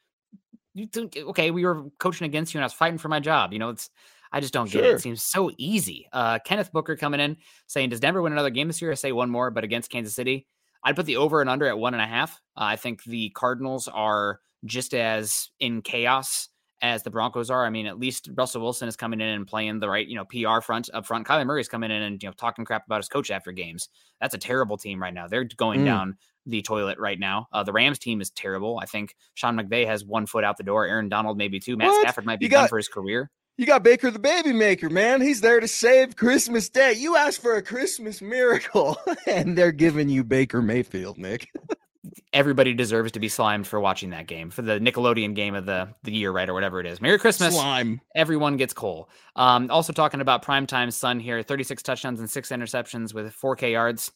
You 0.79 0.87
think 0.87 1.17
okay, 1.17 1.51
we 1.51 1.65
were 1.65 1.85
coaching 1.99 2.25
against 2.25 2.53
you 2.53 2.59
and 2.59 2.63
I 2.63 2.67
was 2.67 2.73
fighting 2.73 2.97
for 2.97 3.09
my 3.09 3.19
job. 3.19 3.53
You 3.53 3.59
know, 3.59 3.69
it's 3.69 3.89
I 4.31 4.39
just 4.39 4.53
don't 4.53 4.67
sure. 4.67 4.81
get 4.81 4.91
it. 4.91 4.95
It 4.95 5.01
seems 5.01 5.21
so 5.21 5.51
easy. 5.57 6.07
Uh, 6.13 6.39
Kenneth 6.39 6.71
Booker 6.71 6.95
coming 6.95 7.19
in 7.19 7.37
saying, 7.67 7.89
Does 7.89 7.99
Denver 7.99 8.21
win 8.21 8.33
another 8.33 8.49
game 8.49 8.67
this 8.67 8.81
year? 8.81 8.91
I 8.91 8.95
say 8.95 9.11
one 9.11 9.29
more, 9.29 9.51
but 9.51 9.63
against 9.63 9.89
Kansas 9.89 10.13
City. 10.13 10.47
I'd 10.83 10.95
put 10.95 11.05
the 11.05 11.17
over 11.17 11.41
and 11.41 11.49
under 11.49 11.67
at 11.67 11.77
one 11.77 11.93
and 11.93 12.01
a 12.01 12.07
half. 12.07 12.39
Uh, 12.55 12.63
I 12.63 12.75
think 12.75 13.03
the 13.03 13.31
Cardinals 13.31 13.87
are 13.87 14.39
just 14.65 14.93
as 14.93 15.49
in 15.59 15.81
chaos 15.81 16.49
as 16.81 17.03
the 17.03 17.09
Broncos 17.09 17.49
are. 17.49 17.65
I 17.65 17.69
mean, 17.69 17.85
at 17.85 17.99
least 17.99 18.29
Russell 18.35 18.61
Wilson 18.61 18.87
is 18.87 18.95
coming 18.95 19.19
in 19.19 19.27
and 19.27 19.47
playing 19.47 19.79
the 19.79 19.89
right, 19.89 20.07
you 20.07 20.15
know, 20.15 20.25
PR 20.25 20.61
front 20.61 20.89
up 20.93 21.05
front. 21.05 21.27
Kyler 21.27 21.45
Murray 21.45 21.59
is 21.59 21.67
coming 21.67 21.91
in 21.91 22.01
and 22.01 22.23
you 22.23 22.29
know 22.29 22.33
talking 22.33 22.63
crap 22.63 22.85
about 22.85 22.97
his 22.97 23.09
coach 23.09 23.31
after 23.31 23.51
games. 23.51 23.89
That's 24.21 24.33
a 24.33 24.37
terrible 24.37 24.77
team 24.77 25.01
right 25.01 25.13
now. 25.13 25.27
They're 25.27 25.43
going 25.43 25.81
mm. 25.81 25.85
down 25.85 26.17
the 26.45 26.61
toilet 26.61 26.99
right 26.99 27.19
now. 27.19 27.47
Uh, 27.51 27.63
the 27.63 27.73
Rams 27.73 27.99
team 27.99 28.21
is 28.21 28.29
terrible. 28.31 28.79
I 28.81 28.85
think 28.85 29.15
Sean 29.33 29.55
McVay 29.55 29.85
has 29.85 30.03
one 30.03 30.25
foot 30.25 30.43
out 30.43 30.57
the 30.57 30.63
door. 30.63 30.85
Aaron 30.85 31.09
Donald 31.09 31.37
maybe 31.37 31.59
two. 31.59 31.77
Matt 31.77 31.89
what? 31.89 32.01
Stafford 32.01 32.25
might 32.25 32.39
be 32.39 32.47
got, 32.47 32.61
done 32.61 32.69
for 32.69 32.77
his 32.77 32.87
career. 32.87 33.29
You 33.59 33.65
got 33.65 33.83
Baker 33.83 34.09
the 34.09 34.19
baby 34.19 34.53
maker, 34.53 34.89
man. 34.89 35.19
He's 35.19 35.41
there 35.41 35.59
to 35.59 35.67
save 35.67 36.15
Christmas 36.15 36.69
Day. 36.69 36.93
You 36.93 37.17
asked 37.17 37.41
for 37.41 37.55
a 37.55 37.61
Christmas 37.61 38.21
miracle, 38.21 38.97
and 39.27 39.57
they're 39.57 39.73
giving 39.73 40.07
you 40.07 40.23
Baker 40.23 40.61
Mayfield, 40.61 41.17
Nick. 41.17 41.49
Everybody 42.31 42.73
deserves 42.73 43.11
to 43.11 43.19
be 43.19 43.27
slimed 43.27 43.67
for 43.67 43.77
watching 43.81 44.11
that 44.11 44.27
game 44.27 44.49
for 44.49 44.61
the 44.61 44.79
Nickelodeon 44.79 45.35
game 45.35 45.55
of 45.55 45.65
the 45.65 45.89
the 46.03 46.13
year, 46.13 46.31
right, 46.31 46.47
or 46.47 46.53
whatever 46.53 46.79
it 46.79 46.85
is. 46.85 47.01
Merry 47.01 47.19
Christmas, 47.19 47.53
slime. 47.53 47.99
Everyone 48.15 48.55
gets 48.55 48.73
coal. 48.73 49.09
Um, 49.35 49.69
also 49.69 49.91
talking 49.91 50.21
about 50.21 50.41
primetime 50.41 50.93
son 50.93 51.19
here, 51.19 51.43
36 51.43 51.83
touchdowns 51.83 52.21
and 52.21 52.29
six 52.29 52.49
interceptions 52.49 53.13
with 53.13 53.35
4K 53.35 53.73
yards. 53.73 54.09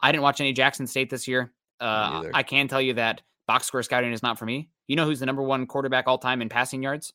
I 0.00 0.12
didn't 0.12 0.22
watch 0.22 0.40
any 0.40 0.52
Jackson 0.52 0.86
State 0.86 1.10
this 1.10 1.26
year. 1.26 1.52
Uh, 1.80 2.24
I 2.32 2.42
can 2.42 2.68
tell 2.68 2.80
you 2.80 2.94
that 2.94 3.22
box 3.46 3.66
score 3.66 3.82
scouting 3.82 4.12
is 4.12 4.22
not 4.22 4.38
for 4.38 4.46
me. 4.46 4.70
You 4.86 4.96
know 4.96 5.04
who's 5.04 5.20
the 5.20 5.26
number 5.26 5.42
one 5.42 5.66
quarterback 5.66 6.06
all 6.06 6.18
time 6.18 6.42
in 6.42 6.48
passing 6.48 6.82
yards? 6.82 7.12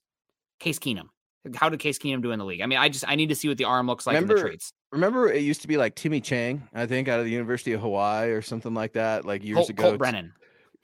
Case 0.59 0.79
Keenum. 0.79 1.07
How 1.55 1.69
did 1.69 1.79
Case 1.79 1.97
Keenum 1.97 2.21
do 2.21 2.31
in 2.31 2.39
the 2.39 2.45
league? 2.45 2.61
I 2.61 2.67
mean, 2.67 2.77
I 2.77 2.89
just 2.89 3.07
I 3.07 3.15
need 3.15 3.29
to 3.29 3.35
see 3.35 3.47
what 3.47 3.57
the 3.57 3.63
arm 3.63 3.87
looks 3.87 4.05
like 4.05 4.15
remember, 4.15 4.35
in 4.35 4.37
the 4.37 4.49
traits. 4.49 4.73
Remember, 4.91 5.31
it 5.31 5.41
used 5.41 5.61
to 5.61 5.67
be 5.67 5.77
like 5.77 5.95
Timmy 5.95 6.21
Chang, 6.21 6.67
I 6.73 6.85
think, 6.85 7.07
out 7.07 7.19
of 7.19 7.25
the 7.25 7.31
University 7.31 7.71
of 7.73 7.81
Hawaii 7.81 8.29
or 8.29 8.41
something 8.41 8.73
like 8.73 8.93
that, 8.93 9.25
like 9.25 9.43
years 9.43 9.55
Colt, 9.55 9.69
ago. 9.69 9.83
Colt 9.83 9.97
Brennan. 9.97 10.33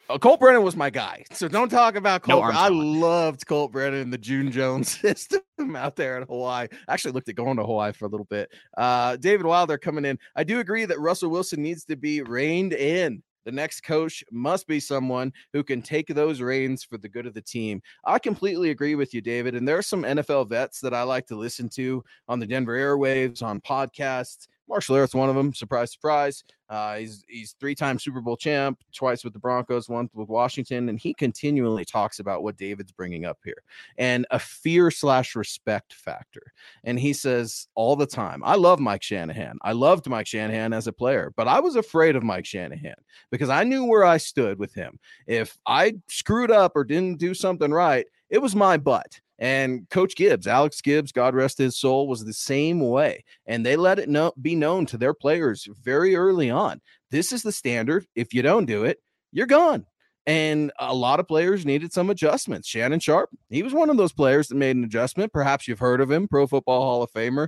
Oh, 0.09 0.17
Colt 0.17 0.39
Brennan 0.39 0.63
was 0.63 0.75
my 0.75 0.89
guy. 0.89 1.25
So 1.31 1.47
don't 1.47 1.69
talk 1.69 1.95
about 1.95 2.23
Colt. 2.23 2.41
No 2.41 2.49
I 2.49 2.69
loved 2.69 3.45
Colt 3.45 3.73
Brennan, 3.73 3.99
in 3.99 4.09
the 4.09 4.17
June 4.17 4.51
Jones 4.51 4.89
system 5.01 5.41
out 5.75 5.95
there 5.95 6.17
in 6.17 6.23
Hawaii. 6.27 6.67
I 6.87 6.93
actually 6.93 7.11
looked 7.11 7.27
at 7.29 7.35
going 7.35 7.57
to 7.57 7.63
Hawaii 7.63 7.91
for 7.91 8.05
a 8.05 8.07
little 8.07 8.25
bit. 8.25 8.49
Uh, 8.77 9.17
David 9.17 9.45
Wilder 9.45 9.77
coming 9.77 10.05
in. 10.05 10.17
I 10.35 10.43
do 10.43 10.59
agree 10.59 10.85
that 10.85 10.99
Russell 10.99 11.29
Wilson 11.29 11.61
needs 11.61 11.83
to 11.85 11.97
be 11.97 12.21
reined 12.21 12.73
in. 12.73 13.21
The 13.47 13.53
next 13.53 13.85
coach 13.85 14.25
must 14.29 14.67
be 14.67 14.77
someone 14.77 15.31
who 15.53 15.63
can 15.63 15.81
take 15.81 16.07
those 16.07 16.41
reins 16.41 16.83
for 16.83 16.97
the 16.97 17.07
good 17.07 17.25
of 17.25 17.33
the 17.33 17.41
team. 17.41 17.81
I 18.03 18.19
completely 18.19 18.71
agree 18.71 18.95
with 18.95 19.13
you, 19.13 19.21
David. 19.21 19.55
And 19.55 19.65
there 19.65 19.77
are 19.77 19.81
some 19.81 20.03
NFL 20.03 20.49
vets 20.49 20.81
that 20.81 20.93
I 20.93 21.03
like 21.03 21.25
to 21.27 21.37
listen 21.37 21.69
to 21.69 22.03
on 22.27 22.41
the 22.41 22.45
Denver 22.45 22.77
airwaves, 22.77 23.41
on 23.41 23.61
podcasts. 23.61 24.49
Mark 24.69 24.83
Schlereth's 24.83 25.15
one 25.15 25.29
of 25.29 25.35
them. 25.35 25.53
Surprise, 25.53 25.91
surprise. 25.91 26.43
Uh, 26.69 26.97
he's 26.97 27.23
he's 27.29 27.55
three-time 27.61 27.97
Super 27.97 28.19
Bowl 28.19 28.35
champ, 28.35 28.83
twice 28.93 29.23
with 29.23 29.31
the 29.31 29.39
Broncos, 29.39 29.87
once 29.87 30.11
with 30.13 30.27
Washington, 30.27 30.89
and 30.89 30.99
he 30.99 31.13
continually 31.13 31.85
talks 31.85 32.19
about 32.19 32.43
what 32.43 32.57
David's 32.57 32.91
bringing 32.91 33.23
up 33.23 33.37
here 33.45 33.63
and 33.97 34.27
a 34.31 34.39
fear 34.39 34.91
slash 34.91 35.35
respect 35.35 35.93
factor. 35.93 36.51
And 36.83 36.99
he 36.99 37.13
says 37.13 37.67
all 37.75 37.95
the 37.95 38.05
time, 38.05 38.43
"I 38.43 38.55
love 38.55 38.81
Mike 38.81 39.01
Shanahan. 39.03 39.57
I 39.61 39.71
loved 39.71 40.09
Mike 40.09 40.27
Shanahan 40.27 40.73
as 40.73 40.87
a 40.87 40.93
player, 40.93 41.31
but 41.37 41.47
I 41.47 41.61
was 41.61 41.77
afraid 41.77 42.17
of 42.17 42.23
Mike 42.23 42.45
Shanahan 42.45 42.95
because 43.31 43.49
I 43.49 43.63
knew 43.63 43.85
where 43.85 44.03
I 44.03 44.17
stood 44.17 44.59
with 44.59 44.73
him. 44.73 44.99
If 45.25 45.57
I 45.65 45.93
screwed 46.09 46.51
up 46.51 46.73
or 46.75 46.83
didn't 46.83 47.19
do 47.19 47.33
something 47.33 47.71
right, 47.71 48.05
it 48.29 48.41
was 48.41 48.55
my 48.55 48.77
butt." 48.77 49.19
And 49.39 49.87
Coach 49.89 50.15
Gibbs, 50.15 50.47
Alex 50.47 50.81
Gibbs, 50.81 51.11
God 51.11 51.35
rest 51.35 51.59
his 51.59 51.77
soul, 51.77 52.07
was 52.07 52.25
the 52.25 52.33
same 52.33 52.79
way. 52.79 53.23
And 53.45 53.65
they 53.65 53.75
let 53.75 53.99
it 53.99 54.09
know, 54.09 54.33
be 54.41 54.55
known 54.55 54.85
to 54.87 54.97
their 54.97 55.13
players 55.13 55.67
very 55.83 56.15
early 56.15 56.49
on. 56.49 56.81
This 57.11 57.31
is 57.31 57.43
the 57.43 57.51
standard. 57.51 58.05
If 58.15 58.33
you 58.33 58.41
don't 58.41 58.65
do 58.65 58.83
it, 58.83 58.97
you're 59.31 59.45
gone. 59.45 59.85
And 60.25 60.71
a 60.79 60.93
lot 60.93 61.19
of 61.19 61.27
players 61.27 61.65
needed 61.65 61.93
some 61.93 62.09
adjustments. 62.09 62.67
Shannon 62.67 62.99
Sharpe, 62.99 63.29
he 63.49 63.63
was 63.63 63.73
one 63.73 63.89
of 63.89 63.95
those 63.95 64.11
players 64.11 64.47
that 64.47 64.55
made 64.55 64.75
an 64.75 64.83
adjustment. 64.83 65.31
Perhaps 65.31 65.67
you've 65.67 65.79
heard 65.79 66.01
of 66.01 66.11
him, 66.11 66.27
Pro 66.27 66.47
Football 66.47 66.81
Hall 66.81 67.03
of 67.03 67.11
Famer 67.11 67.47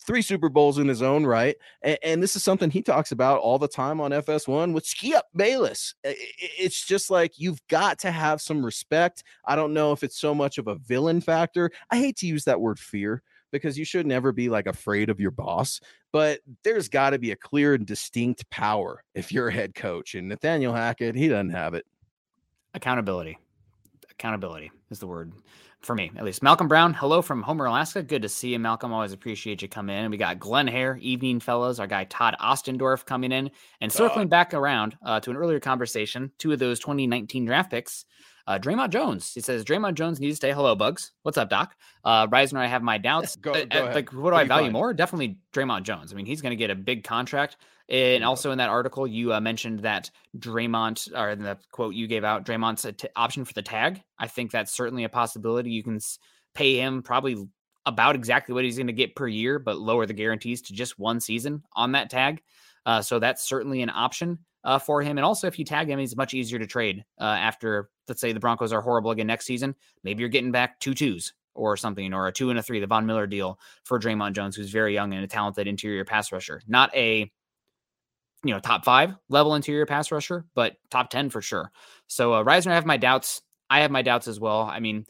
three 0.00 0.22
Super 0.22 0.48
Bowls 0.48 0.78
in 0.78 0.88
his 0.88 1.02
own 1.02 1.26
right. 1.26 1.56
And, 1.82 1.98
and, 2.02 2.22
this 2.22 2.36
is 2.36 2.44
something 2.44 2.70
he 2.70 2.82
talks 2.82 3.12
about 3.12 3.40
all 3.40 3.58
the 3.58 3.68
time 3.68 4.00
on 4.00 4.12
FS1 4.12 4.72
with 4.72 4.86
Skip 4.86 5.24
Bayless. 5.34 5.94
It's 6.04 6.86
just 6.86 7.10
like 7.10 7.38
you've 7.38 7.60
got 7.68 7.98
to 8.00 8.10
have 8.10 8.40
some 8.40 8.64
respect. 8.64 9.24
I 9.44 9.56
don't 9.56 9.74
know 9.74 9.92
if 9.92 10.02
it's 10.02 10.18
so 10.18 10.34
much 10.34 10.58
of 10.58 10.68
a 10.68 10.76
villain 10.76 11.20
factor. 11.20 11.70
I 11.90 11.96
hate 11.96 12.16
to 12.18 12.26
use 12.26 12.44
that 12.44 12.60
word 12.60 12.78
fear 12.78 13.22
because 13.52 13.78
you 13.78 13.84
should 13.84 14.06
never 14.06 14.32
be 14.32 14.48
like 14.48 14.66
afraid 14.66 15.08
of 15.08 15.20
your 15.20 15.30
boss, 15.30 15.80
but 16.12 16.40
there's 16.64 16.88
got 16.88 17.10
to 17.10 17.18
be 17.18 17.30
a 17.30 17.36
clear 17.36 17.74
and 17.74 17.86
distinct 17.86 18.48
power 18.50 19.02
if 19.14 19.32
you're 19.32 19.48
a 19.48 19.52
head 19.52 19.74
coach. 19.74 20.14
And 20.14 20.28
Nathaniel 20.28 20.74
Hackett, 20.74 21.14
he 21.14 21.28
doesn't 21.28 21.50
have 21.50 21.74
it. 21.74 21.86
Accountability. 22.74 23.38
Accountability 24.10 24.70
is 24.90 24.98
the 24.98 25.06
word 25.06 25.32
for 25.80 25.94
me 25.94 26.10
at 26.16 26.24
least. 26.24 26.42
Malcolm 26.42 26.68
Brown, 26.68 26.94
hello 26.94 27.22
from 27.22 27.42
Homer, 27.42 27.66
Alaska. 27.66 28.02
Good 28.02 28.22
to 28.22 28.28
see 28.28 28.48
you, 28.48 28.58
Malcolm. 28.58 28.92
Always 28.92 29.12
appreciate 29.12 29.62
you 29.62 29.68
coming 29.68 29.96
in. 29.96 30.10
We 30.10 30.16
got 30.16 30.38
Glenn 30.38 30.66
Hare, 30.66 30.96
evening 30.96 31.40
fellows. 31.40 31.78
Our 31.78 31.86
guy 31.86 32.04
Todd 32.04 32.36
Ostendorf 32.40 33.04
coming 33.04 33.32
in 33.32 33.50
and 33.80 33.92
circling 33.92 34.28
back 34.28 34.54
around 34.54 34.96
uh, 35.04 35.20
to 35.20 35.30
an 35.30 35.36
earlier 35.36 35.60
conversation. 35.60 36.32
Two 36.38 36.52
of 36.52 36.58
those 36.58 36.80
2019 36.80 37.44
draft 37.44 37.70
picks. 37.70 38.04
Uh, 38.46 38.58
Dre'Mont 38.58 38.90
Jones. 38.90 39.32
He 39.34 39.40
says 39.40 39.64
Dre'Mont 39.64 39.94
Jones 39.94 40.20
needs 40.20 40.34
to 40.34 40.36
stay. 40.36 40.52
Hello, 40.52 40.74
Bugs. 40.76 41.12
What's 41.22 41.36
up, 41.36 41.50
Doc? 41.50 41.74
Uh, 42.04 42.28
Risner, 42.28 42.58
I 42.58 42.66
have 42.66 42.82
my 42.82 42.96
doubts. 42.96 43.34
go, 43.36 43.52
uh, 43.52 43.64
go 43.64 43.86
uh, 43.86 43.92
like, 43.92 44.12
what 44.12 44.30
do 44.30 44.36
I 44.36 44.44
value 44.44 44.70
more? 44.70 44.94
Definitely 44.94 45.38
Dre'Mont 45.52 45.82
Jones. 45.82 46.12
I 46.12 46.16
mean, 46.16 46.26
he's 46.26 46.40
going 46.40 46.50
to 46.50 46.56
get 46.56 46.70
a 46.70 46.76
big 46.76 47.02
contract. 47.02 47.56
And 47.88 48.24
also 48.24 48.50
in 48.52 48.58
that 48.58 48.68
article, 48.68 49.06
you 49.06 49.32
uh, 49.32 49.40
mentioned 49.40 49.80
that 49.80 50.10
Dre'Mont, 50.38 51.12
or 51.16 51.30
in 51.30 51.42
the 51.42 51.58
quote 51.72 51.94
you 51.94 52.06
gave 52.06 52.24
out, 52.24 52.44
Dre'Mont's 52.44 52.84
a 52.84 52.92
t- 52.92 53.08
option 53.16 53.44
for 53.44 53.52
the 53.52 53.62
tag. 53.62 54.02
I 54.18 54.26
think 54.28 54.50
that's 54.50 54.72
certainly 54.72 55.04
a 55.04 55.08
possibility. 55.08 55.70
You 55.70 55.82
can 55.82 55.96
s- 55.96 56.18
pay 56.54 56.76
him 56.76 57.02
probably 57.02 57.48
about 57.84 58.16
exactly 58.16 58.52
what 58.54 58.64
he's 58.64 58.76
going 58.76 58.88
to 58.88 58.92
get 58.92 59.14
per 59.14 59.28
year, 59.28 59.58
but 59.60 59.78
lower 59.78 60.06
the 60.06 60.14
guarantees 60.14 60.62
to 60.62 60.72
just 60.72 60.98
one 60.98 61.20
season 61.20 61.62
on 61.74 61.92
that 61.92 62.10
tag. 62.10 62.42
Uh, 62.84 63.02
so 63.02 63.18
that's 63.18 63.46
certainly 63.46 63.82
an 63.82 63.90
option 63.90 64.38
uh, 64.66 64.80
for 64.80 65.00
him. 65.00 65.16
And 65.16 65.24
also, 65.24 65.46
if 65.46 65.58
you 65.58 65.64
tag 65.64 65.88
him, 65.88 65.98
he's 65.98 66.16
much 66.16 66.34
easier 66.34 66.58
to 66.58 66.66
trade 66.66 67.04
uh, 67.20 67.24
after, 67.24 67.88
let's 68.08 68.20
say, 68.20 68.32
the 68.32 68.40
Broncos 68.40 68.72
are 68.72 68.82
horrible 68.82 69.12
again 69.12 69.28
next 69.28 69.46
season. 69.46 69.76
Maybe 70.02 70.20
you're 70.20 70.28
getting 70.28 70.50
back 70.50 70.80
two 70.80 70.92
twos 70.92 71.32
or 71.54 71.76
something, 71.76 72.12
or 72.12 72.26
a 72.26 72.32
two 72.32 72.50
and 72.50 72.58
a 72.58 72.62
three, 72.62 72.80
the 72.80 72.86
Von 72.86 73.06
Miller 73.06 73.28
deal 73.28 73.58
for 73.84 73.98
Dre'Mont 73.98 74.34
Jones, 74.34 74.56
who's 74.56 74.70
very 74.70 74.92
young 74.92 75.14
and 75.14 75.24
a 75.24 75.28
talented 75.28 75.68
interior 75.68 76.04
pass 76.04 76.32
rusher. 76.32 76.60
Not 76.66 76.94
a 76.94 77.30
you 78.44 78.52
know 78.52 78.60
top 78.60 78.84
five 78.84 79.14
level 79.28 79.54
interior 79.54 79.86
pass 79.86 80.10
rusher, 80.10 80.44
but 80.54 80.74
top 80.90 81.10
ten 81.10 81.30
for 81.30 81.40
sure. 81.40 81.70
So 82.08 82.34
uh, 82.34 82.44
Risner, 82.44 82.72
I 82.72 82.74
have 82.74 82.84
my 82.84 82.98
doubts. 82.98 83.42
I 83.70 83.80
have 83.80 83.90
my 83.90 84.02
doubts 84.02 84.28
as 84.28 84.38
well. 84.38 84.62
I 84.62 84.80
mean, 84.80 85.06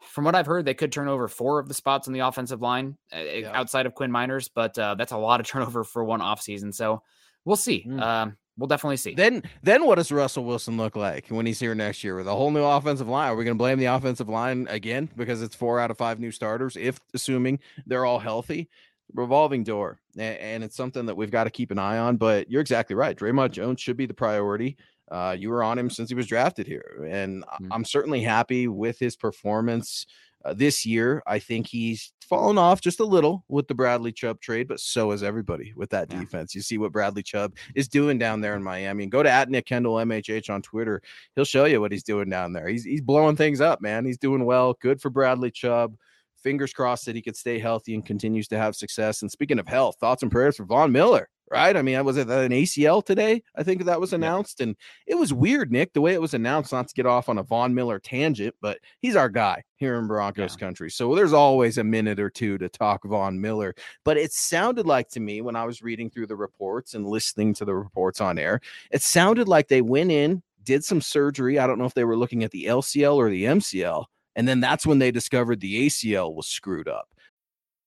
from 0.00 0.24
what 0.24 0.34
I've 0.34 0.46
heard, 0.46 0.64
they 0.64 0.74
could 0.74 0.92
turn 0.92 1.08
over 1.08 1.28
four 1.28 1.58
of 1.58 1.68
the 1.68 1.74
spots 1.74 2.06
on 2.06 2.14
the 2.14 2.20
offensive 2.20 2.62
line 2.62 2.96
uh, 3.14 3.18
yeah. 3.18 3.50
outside 3.52 3.86
of 3.86 3.94
Quinn 3.94 4.10
Meinerz, 4.10 4.48
but 4.52 4.78
uh, 4.78 4.94
that's 4.94 5.12
a 5.12 5.18
lot 5.18 5.40
of 5.40 5.46
turnover 5.48 5.82
for 5.82 6.04
one 6.04 6.20
offseason. 6.20 6.72
So 6.72 7.02
we'll 7.44 7.56
see. 7.56 7.84
Mm. 7.86 8.00
Um, 8.00 8.36
we'll 8.56 8.66
definitely 8.66 8.96
see. 8.96 9.14
Then, 9.14 9.42
then 9.62 9.86
what 9.86 9.96
does 9.96 10.12
Russell 10.12 10.44
Wilson 10.44 10.76
look 10.76 10.96
like 10.96 11.28
when 11.28 11.46
he's 11.46 11.60
here 11.60 11.74
next 11.74 12.04
year 12.04 12.16
with 12.16 12.26
a 12.26 12.34
whole 12.34 12.50
new 12.50 12.62
offensive 12.62 13.08
line? 13.08 13.30
Are 13.30 13.36
we 13.36 13.44
going 13.44 13.56
to 13.56 13.58
blame 13.58 13.78
the 13.78 13.86
offensive 13.86 14.28
line 14.28 14.66
again 14.70 15.08
because 15.16 15.42
it's 15.42 15.54
four 15.54 15.80
out 15.80 15.90
of 15.90 15.98
five 15.98 16.20
new 16.20 16.30
starters, 16.30 16.76
if 16.76 17.00
assuming 17.14 17.58
they're 17.86 18.04
all 18.04 18.18
healthy? 18.18 18.68
revolving 19.14 19.64
door, 19.64 19.98
and 20.16 20.64
it's 20.64 20.76
something 20.76 21.06
that 21.06 21.14
we've 21.14 21.30
got 21.30 21.44
to 21.44 21.50
keep 21.50 21.70
an 21.70 21.78
eye 21.78 21.98
on. 21.98 22.16
But 22.16 22.50
you're 22.50 22.60
exactly 22.60 22.96
right. 22.96 23.16
Dre'Mont 23.16 23.50
Jones 23.50 23.80
should 23.80 23.96
be 23.96 24.06
the 24.06 24.14
priority. 24.14 24.76
Uh, 25.10 25.36
you 25.38 25.50
were 25.50 25.62
on 25.62 25.78
him 25.78 25.90
since 25.90 26.08
he 26.08 26.14
was 26.14 26.26
drafted 26.26 26.66
here, 26.66 27.06
and 27.08 27.44
mm-hmm. 27.44 27.72
I'm 27.72 27.84
certainly 27.84 28.22
happy 28.22 28.68
with 28.68 28.98
his 28.98 29.16
performance 29.16 30.06
uh, 30.44 30.54
this 30.54 30.84
year. 30.84 31.22
I 31.26 31.38
think 31.38 31.66
he's 31.66 32.12
fallen 32.28 32.58
off 32.58 32.80
just 32.80 33.00
a 33.00 33.04
little 33.04 33.44
with 33.48 33.68
the 33.68 33.74
Bradley 33.74 34.12
Chubb 34.12 34.40
trade, 34.40 34.68
but 34.68 34.80
so 34.80 35.12
is 35.12 35.22
everybody 35.22 35.72
with 35.76 35.90
that 35.90 36.10
yeah. 36.10 36.20
defense. 36.20 36.54
You 36.54 36.62
see 36.62 36.78
what 36.78 36.92
Bradley 36.92 37.22
Chubb 37.22 37.54
is 37.74 37.88
doing 37.88 38.18
down 38.18 38.40
there 38.40 38.54
in 38.54 38.62
Miami. 38.62 39.04
And 39.04 39.12
go 39.12 39.22
to 39.22 39.30
at 39.30 39.50
Nick 39.50 39.66
Kendall 39.66 39.96
MHH 39.96 40.50
on 40.50 40.62
Twitter. 40.62 41.02
He'll 41.34 41.44
show 41.44 41.66
you 41.66 41.80
what 41.80 41.92
he's 41.92 42.04
doing 42.04 42.28
down 42.28 42.52
there. 42.52 42.68
He's 42.68 42.84
he's 42.84 43.02
blowing 43.02 43.36
things 43.36 43.60
up, 43.60 43.80
man. 43.80 44.04
He's 44.04 44.18
doing 44.18 44.44
well. 44.44 44.76
Good 44.80 45.00
for 45.00 45.10
Bradley 45.10 45.50
Chubb. 45.50 45.94
Fingers 46.42 46.72
crossed 46.72 47.06
that 47.06 47.14
he 47.14 47.22
could 47.22 47.36
stay 47.36 47.58
healthy 47.58 47.94
and 47.94 48.04
continues 48.04 48.48
to 48.48 48.58
have 48.58 48.74
success. 48.74 49.22
And 49.22 49.30
speaking 49.30 49.58
of 49.58 49.68
health, 49.68 49.96
thoughts 50.00 50.22
and 50.22 50.32
prayers 50.32 50.56
for 50.56 50.64
Von 50.64 50.90
Miller 50.90 51.28
right? 51.52 51.76
I 51.76 51.82
mean, 51.82 51.96
I 51.96 52.02
was 52.02 52.16
it 52.16 52.30
an 52.30 52.50
ACL 52.50 53.04
today? 53.04 53.42
I 53.54 53.62
think 53.62 53.84
that 53.84 54.00
was 54.00 54.14
announced, 54.14 54.60
and 54.62 54.74
it 55.06 55.16
was 55.16 55.34
weird, 55.34 55.70
Nick, 55.70 55.92
the 55.92 56.00
way 56.00 56.14
it 56.14 56.20
was 56.20 56.32
announced. 56.32 56.72
Not 56.72 56.88
to 56.88 56.94
get 56.94 57.04
off 57.04 57.28
on 57.28 57.36
a 57.36 57.42
Von 57.42 57.74
Miller 57.74 57.98
tangent, 57.98 58.54
but 58.62 58.78
he's 59.00 59.16
our 59.16 59.28
guy 59.28 59.62
here 59.76 59.98
in 59.98 60.06
Broncos 60.06 60.54
yeah. 60.54 60.66
country, 60.66 60.90
so 60.90 61.14
there's 61.14 61.34
always 61.34 61.76
a 61.76 61.84
minute 61.84 62.18
or 62.18 62.30
two 62.30 62.56
to 62.58 62.68
talk 62.70 63.04
Von 63.04 63.38
Miller. 63.38 63.74
But 64.04 64.16
it 64.16 64.32
sounded 64.32 64.86
like 64.86 65.10
to 65.10 65.20
me 65.20 65.42
when 65.42 65.54
I 65.54 65.66
was 65.66 65.82
reading 65.82 66.08
through 66.08 66.28
the 66.28 66.36
reports 66.36 66.94
and 66.94 67.06
listening 67.06 67.52
to 67.54 67.66
the 67.66 67.74
reports 67.74 68.20
on 68.20 68.38
air, 68.38 68.60
it 68.90 69.02
sounded 69.02 69.46
like 69.46 69.68
they 69.68 69.82
went 69.82 70.10
in, 70.10 70.42
did 70.64 70.84
some 70.84 71.02
surgery. 71.02 71.58
I 71.58 71.66
don't 71.66 71.78
know 71.78 71.84
if 71.84 71.94
they 71.94 72.04
were 72.04 72.16
looking 72.16 72.44
at 72.44 72.50
the 72.50 72.64
LCL 72.66 73.16
or 73.16 73.28
the 73.28 73.44
MCL. 73.44 74.06
And 74.34 74.48
then 74.48 74.60
that's 74.60 74.86
when 74.86 74.98
they 74.98 75.10
discovered 75.10 75.60
the 75.60 75.86
ACL 75.86 76.34
was 76.34 76.46
screwed 76.46 76.88
up. 76.88 77.08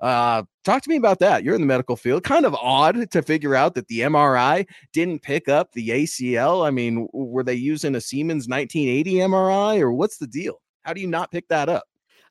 Uh, 0.00 0.44
talk 0.64 0.82
to 0.82 0.90
me 0.90 0.96
about 0.96 1.18
that. 1.18 1.42
You're 1.42 1.54
in 1.54 1.60
the 1.60 1.66
medical 1.66 1.96
field. 1.96 2.22
Kind 2.22 2.46
of 2.46 2.54
odd 2.54 3.10
to 3.10 3.22
figure 3.22 3.54
out 3.54 3.74
that 3.74 3.88
the 3.88 4.00
MRI 4.00 4.66
didn't 4.92 5.22
pick 5.22 5.48
up 5.48 5.72
the 5.72 5.88
ACL. 5.88 6.66
I 6.66 6.70
mean, 6.70 7.08
were 7.12 7.42
they 7.42 7.54
using 7.54 7.94
a 7.94 8.00
Siemens 8.00 8.48
1980 8.48 9.14
MRI 9.14 9.80
or 9.80 9.92
what's 9.92 10.18
the 10.18 10.26
deal? 10.26 10.60
How 10.82 10.92
do 10.92 11.00
you 11.00 11.08
not 11.08 11.30
pick 11.30 11.48
that 11.48 11.68
up? 11.68 11.84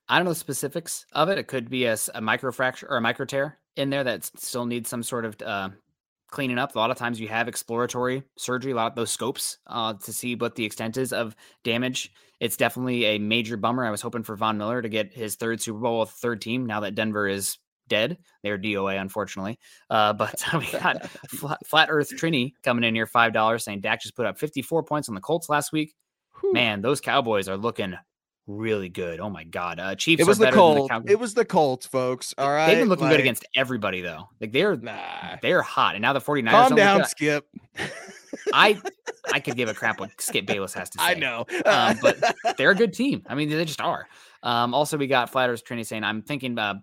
I 0.10 0.18
don't 0.18 0.26
know 0.26 0.32
the 0.32 0.36
specifics 0.36 1.06
of 1.12 1.30
it. 1.30 1.38
It 1.38 1.48
could 1.48 1.70
be 1.70 1.86
a, 1.86 1.94
a 1.94 2.22
microfracture 2.22 2.90
or 2.90 2.98
a 2.98 3.02
micro 3.02 3.26
tear 3.26 3.60
in 3.76 3.90
there 3.90 4.06
that 4.06 4.24
still 4.40 4.66
needs 4.66 4.90
some 4.90 5.04
sort 5.04 5.26
of 5.26 5.42
uh, 5.42 5.70
cleaning 6.30 6.58
up. 6.58 6.76
A 6.76 6.80
lot 6.80 6.92
of 6.92 6.98
times 6.98 7.20
you 7.20 7.28
have 7.28 7.48
exploratory 7.48 8.24
surgery, 8.38 8.72
a 8.72 8.76
lot 8.76 8.92
of 8.92 8.96
those 8.96 9.12
scopes 9.12 9.58
uh, 9.68 9.94
to 9.94 10.14
see 10.14 10.36
what 10.36 10.56
the 10.56 10.66
extent 10.66 10.98
is 10.98 11.14
of 11.14 11.36
damage. 11.64 12.12
It's 12.40 12.58
definitely 12.58 13.06
a 13.06 13.18
major 13.18 13.58
bummer. 13.58 13.86
I 13.86 13.92
was 13.92 14.02
hoping 14.02 14.24
for 14.24 14.36
Von 14.36 14.58
Miller 14.58 14.82
to 14.82 14.90
get 14.90 15.14
his 15.14 15.36
third 15.36 15.62
Super 15.62 15.80
Bowl 15.80 16.02
with 16.02 16.10
third 16.12 16.42
team 16.42 16.66
now 16.66 16.82
that 16.82 16.96
Denver 16.96 17.28
is 17.28 17.58
dead. 17.88 18.18
They're 18.44 18.60
DOA, 18.60 19.00
unfortunately. 19.00 19.60
Uh, 19.90 20.14
but 20.14 20.44
we 20.54 20.70
got 20.72 21.10
Flat, 21.30 21.66
Flat 21.66 21.88
Earth 21.90 22.12
Trini 22.12 22.54
coming 22.64 22.84
in 22.84 22.96
here, 22.96 23.08
$5 23.08 23.62
saying 23.62 23.82
Dak 23.82 24.02
just 24.02 24.16
put 24.16 24.26
up 24.26 24.38
54 24.38 24.84
points 24.84 25.10
on 25.10 25.16
the 25.16 25.22
Colts 25.22 25.50
last 25.50 25.72
week. 25.72 25.96
Whew. 26.42 26.54
Man, 26.54 26.82
those 26.82 27.02
Cowboys 27.02 27.50
are 27.50 27.58
looking 27.58 27.96
really 28.48 28.90
good. 28.90 29.20
Oh 29.20 29.30
my 29.30 29.44
god, 29.44 29.80
uh, 29.80 29.96
Chiefs. 29.96 30.22
It 30.22 30.28
was 30.28 30.38
the 30.38 30.52
Colts. 30.52 30.90
The 30.90 31.12
it 31.12 31.20
was 31.20 31.34
the 31.34 31.46
Colts, 31.46 31.86
folks. 31.86 32.34
All 32.38 32.50
right, 32.50 32.68
they've 32.68 32.80
been 32.80 32.90
looking 32.90 33.06
like, 33.06 33.14
good 33.14 33.20
against 33.20 33.46
everybody 33.56 34.02
though. 34.02 34.30
Like 34.42 34.52
they're 34.52 34.76
nah. 34.76 35.38
they're 35.42 35.62
hot, 35.62 35.96
and 35.96 36.02
now 36.02 36.14
the 36.14 36.22
49ers. 36.22 36.50
Calm 36.50 36.76
down, 36.76 37.06
Skip. 37.06 37.46
I 38.54 38.82
I 39.34 39.40
could 39.40 39.56
give 39.56 39.70
a 39.70 39.74
crap 39.74 40.00
what 40.00 40.20
Skip 40.20 40.46
Bayless 40.46 40.74
has 40.74 40.90
to 40.92 41.00
say. 41.00 41.06
I 41.06 41.14
know, 41.14 41.46
um, 41.66 41.98
but 42.02 42.18
they're 42.58 42.72
a 42.72 42.76
good 42.76 42.94
team. 42.94 43.24
I 43.28 43.36
mean, 43.36 43.50
they 43.50 43.66
just 43.66 43.82
are. 43.82 44.08
Um, 44.44 44.74
also, 44.74 44.98
we 44.98 45.08
got 45.08 45.30
Flatters 45.30 45.62
Trini 45.62 45.86
saying, 45.86 46.04
"I'm 46.04 46.22
thinking 46.22 46.58
uh, 46.58 46.76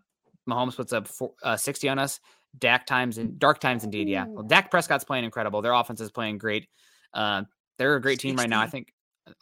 Mahomes 0.49 0.77
puts 0.77 0.93
up 0.93 1.09
four, 1.09 1.33
uh, 1.43 1.57
60 1.57 1.89
on 1.89 1.99
us. 1.99 2.21
Dak 2.57 2.87
times 2.87 3.19
and 3.19 3.39
dark 3.39 3.59
times 3.59 3.83
indeed. 3.83 4.09
Yeah, 4.09 4.27
well, 4.29 4.45
Dak 4.45 4.71
Prescott's 4.71 5.03
playing 5.03 5.25
incredible. 5.25 5.61
Their 5.61 5.73
offense 5.73 6.01
is 6.01 6.13
playing 6.13 6.39
great. 6.39 6.69
Uh, 7.13 7.43
they're 7.79 7.97
a 7.97 8.01
great 8.01 8.21
60. 8.21 8.29
team 8.29 8.37
right 8.37 8.49
now. 8.49 8.61
I 8.61 8.69
think 8.69 8.93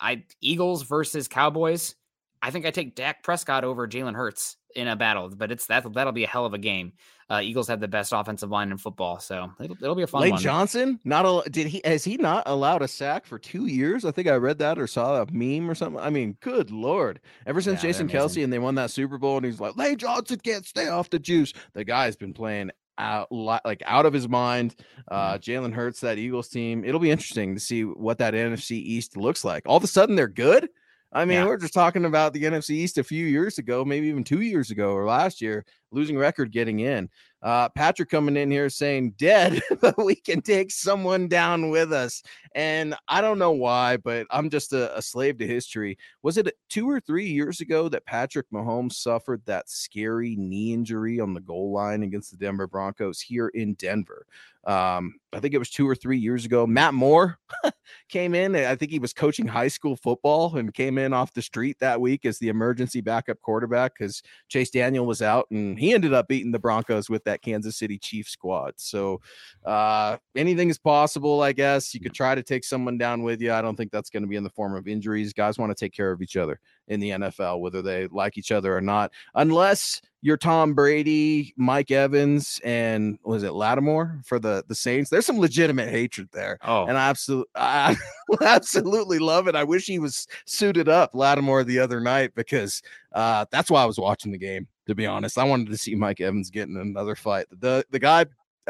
I 0.00 0.24
Eagles 0.40 0.84
versus 0.84 1.28
Cowboys. 1.28 1.94
I 2.42 2.50
think 2.50 2.66
I 2.66 2.70
take 2.72 2.96
Dak 2.96 3.22
Prescott 3.22 3.62
over 3.62 3.86
Jalen 3.86 4.16
Hurts 4.16 4.56
in 4.74 4.88
a 4.88 4.96
battle, 4.96 5.30
but 5.30 5.52
it's 5.52 5.66
that 5.66 5.90
that'll 5.92 6.12
be 6.12 6.24
a 6.24 6.28
hell 6.28 6.44
of 6.44 6.54
a 6.54 6.58
game. 6.58 6.92
Uh, 7.30 7.40
Eagles 7.42 7.68
have 7.68 7.80
the 7.80 7.88
best 7.88 8.12
offensive 8.12 8.50
line 8.50 8.70
in 8.72 8.76
football, 8.76 9.20
so 9.20 9.50
it'll, 9.60 9.76
it'll 9.80 9.94
be 9.94 10.02
a 10.02 10.06
fun 10.06 10.22
Lane 10.22 10.32
one. 10.32 10.40
Johnson 10.40 10.98
not 11.04 11.24
a, 11.24 11.48
did 11.48 11.68
he 11.68 11.80
has 11.84 12.04
he 12.04 12.16
not 12.16 12.42
allowed 12.46 12.82
a 12.82 12.88
sack 12.88 13.24
for 13.24 13.38
two 13.38 13.66
years? 13.66 14.04
I 14.04 14.10
think 14.10 14.28
I 14.28 14.34
read 14.34 14.58
that 14.58 14.78
or 14.78 14.86
saw 14.86 15.22
a 15.22 15.26
meme 15.30 15.70
or 15.70 15.74
something. 15.74 16.02
I 16.02 16.10
mean, 16.10 16.36
good 16.40 16.70
lord! 16.70 17.20
Ever 17.46 17.60
since 17.60 17.82
yeah, 17.82 17.90
Jason 17.90 18.08
Kelce 18.08 18.42
and 18.42 18.52
they 18.52 18.58
won 18.58 18.74
that 18.74 18.90
Super 18.90 19.18
Bowl, 19.18 19.36
and 19.36 19.46
he's 19.46 19.60
like, 19.60 19.76
Lane 19.76 19.96
Johnson 19.96 20.40
can't 20.40 20.66
stay 20.66 20.88
off 20.88 21.10
the 21.10 21.20
juice. 21.20 21.52
The 21.74 21.84
guy's 21.84 22.16
been 22.16 22.34
playing 22.34 22.72
out 22.98 23.30
like 23.30 23.82
out 23.86 24.04
of 24.04 24.12
his 24.12 24.28
mind. 24.28 24.74
Uh, 25.08 25.34
mm-hmm. 25.34 25.50
Jalen 25.50 25.72
Hurts, 25.72 26.00
that 26.00 26.18
Eagles 26.18 26.48
team. 26.48 26.84
It'll 26.84 27.00
be 27.00 27.10
interesting 27.10 27.54
to 27.54 27.60
see 27.60 27.82
what 27.82 28.18
that 28.18 28.34
NFC 28.34 28.72
East 28.72 29.16
looks 29.16 29.44
like. 29.44 29.62
All 29.66 29.76
of 29.76 29.84
a 29.84 29.88
sudden, 29.88 30.16
they're 30.16 30.28
good. 30.28 30.68
I 31.12 31.24
mean, 31.24 31.38
yeah. 31.38 31.46
we're 31.46 31.58
just 31.58 31.74
talking 31.74 32.06
about 32.06 32.32
the 32.32 32.42
NFC 32.44 32.70
East 32.70 32.96
a 32.98 33.04
few 33.04 33.26
years 33.26 33.58
ago, 33.58 33.84
maybe 33.84 34.08
even 34.08 34.24
two 34.24 34.40
years 34.40 34.70
ago 34.70 34.92
or 34.92 35.04
last 35.04 35.42
year, 35.42 35.64
losing 35.92 36.18
record 36.18 36.50
getting 36.50 36.80
in. 36.80 37.08
Uh, 37.42 37.68
Patrick 37.70 38.08
coming 38.08 38.36
in 38.36 38.50
here 38.50 38.70
saying 38.70 39.14
dead, 39.18 39.60
but 39.80 40.02
we 40.02 40.14
can 40.14 40.40
take 40.40 40.70
someone 40.70 41.26
down 41.26 41.70
with 41.70 41.92
us. 41.92 42.22
And 42.54 42.94
I 43.08 43.20
don't 43.20 43.38
know 43.38 43.50
why, 43.50 43.96
but 43.96 44.26
I'm 44.30 44.48
just 44.48 44.72
a, 44.72 44.96
a, 44.96 45.02
slave 45.02 45.38
to 45.38 45.46
history. 45.46 45.98
Was 46.22 46.38
it 46.38 46.54
two 46.68 46.88
or 46.88 47.00
three 47.00 47.26
years 47.26 47.60
ago 47.60 47.88
that 47.88 48.06
Patrick 48.06 48.46
Mahomes 48.52 48.92
suffered 48.92 49.42
that 49.46 49.68
scary 49.68 50.36
knee 50.36 50.72
injury 50.72 51.18
on 51.18 51.34
the 51.34 51.40
goal 51.40 51.72
line 51.72 52.04
against 52.04 52.30
the 52.30 52.36
Denver 52.36 52.68
Broncos 52.68 53.20
here 53.20 53.48
in 53.48 53.74
Denver? 53.74 54.24
Um, 54.64 55.14
I 55.32 55.40
think 55.40 55.54
it 55.54 55.58
was 55.58 55.70
two 55.70 55.88
or 55.88 55.96
three 55.96 56.18
years 56.18 56.44
ago. 56.44 56.66
Matt 56.66 56.94
Moore 56.94 57.38
came 58.08 58.34
in. 58.34 58.54
I 58.54 58.76
think 58.76 58.92
he 58.92 59.00
was 59.00 59.12
coaching 59.12 59.48
high 59.48 59.68
school 59.68 59.96
football 59.96 60.56
and 60.56 60.72
came 60.72 60.98
in 60.98 61.12
off 61.12 61.32
the 61.32 61.42
street 61.42 61.78
that 61.80 62.00
week 62.00 62.24
as 62.24 62.38
the 62.38 62.48
emergency 62.48 63.00
backup 63.00 63.40
quarterback 63.40 63.94
because 63.98 64.22
Chase 64.48 64.70
Daniel 64.70 65.04
was 65.04 65.20
out, 65.20 65.48
and 65.50 65.78
he 65.82 65.92
ended 65.92 66.14
up 66.14 66.28
beating 66.28 66.52
the 66.52 66.58
Broncos 66.58 67.10
with 67.10 67.24
that 67.24 67.42
Kansas 67.42 67.76
City 67.76 67.98
Chief 67.98 68.28
squad. 68.28 68.74
So 68.76 69.20
uh, 69.64 70.16
anything 70.36 70.70
is 70.70 70.78
possible, 70.78 71.42
I 71.42 71.52
guess. 71.52 71.92
You 71.92 72.00
could 72.00 72.14
try 72.14 72.34
to 72.34 72.42
take 72.42 72.64
someone 72.64 72.98
down 72.98 73.24
with 73.24 73.40
you. 73.40 73.52
I 73.52 73.60
don't 73.62 73.74
think 73.74 73.90
that's 73.90 74.08
going 74.08 74.22
to 74.22 74.28
be 74.28 74.36
in 74.36 74.44
the 74.44 74.50
form 74.50 74.76
of 74.76 74.86
injuries. 74.86 75.32
Guys 75.32 75.58
want 75.58 75.76
to 75.76 75.84
take 75.84 75.92
care 75.92 76.12
of 76.12 76.22
each 76.22 76.36
other 76.36 76.60
in 76.86 77.00
the 77.00 77.10
NFL, 77.10 77.60
whether 77.60 77.82
they 77.82 78.06
like 78.08 78.38
each 78.38 78.52
other 78.52 78.76
or 78.76 78.80
not, 78.80 79.10
unless 79.34 80.00
you're 80.24 80.36
Tom 80.36 80.72
Brady, 80.72 81.52
Mike 81.56 81.90
Evans, 81.90 82.60
and 82.62 83.18
was 83.24 83.42
it 83.42 83.54
Lattimore 83.54 84.20
for 84.24 84.38
the 84.38 84.64
the 84.68 84.74
Saints? 84.74 85.10
There's 85.10 85.26
some 85.26 85.38
legitimate 85.38 85.88
hatred 85.88 86.28
there. 86.32 86.58
Oh, 86.62 86.86
and 86.86 86.96
I 86.96 87.08
absolutely, 87.08 87.50
I 87.56 87.96
absolutely 88.40 89.18
love 89.18 89.48
it. 89.48 89.56
I 89.56 89.64
wish 89.64 89.86
he 89.86 89.98
was 89.98 90.28
suited 90.46 90.88
up, 90.88 91.10
Lattimore, 91.12 91.64
the 91.64 91.80
other 91.80 92.00
night 92.00 92.36
because 92.36 92.82
uh, 93.12 93.46
that's 93.50 93.70
why 93.70 93.82
I 93.82 93.86
was 93.86 93.98
watching 93.98 94.30
the 94.30 94.38
game. 94.38 94.68
To 94.88 94.94
be 94.94 95.06
honest, 95.06 95.38
I 95.38 95.44
wanted 95.44 95.68
to 95.68 95.78
see 95.78 95.94
Mike 95.94 96.20
Evans 96.20 96.50
getting 96.50 96.76
another 96.76 97.14
fight. 97.14 97.46
The 97.50 97.84
the 97.90 97.98
guy 97.98 98.26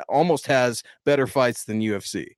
almost 0.08 0.46
has 0.46 0.82
better 1.04 1.26
fights 1.26 1.64
than 1.64 1.80
UFC. 1.80 2.36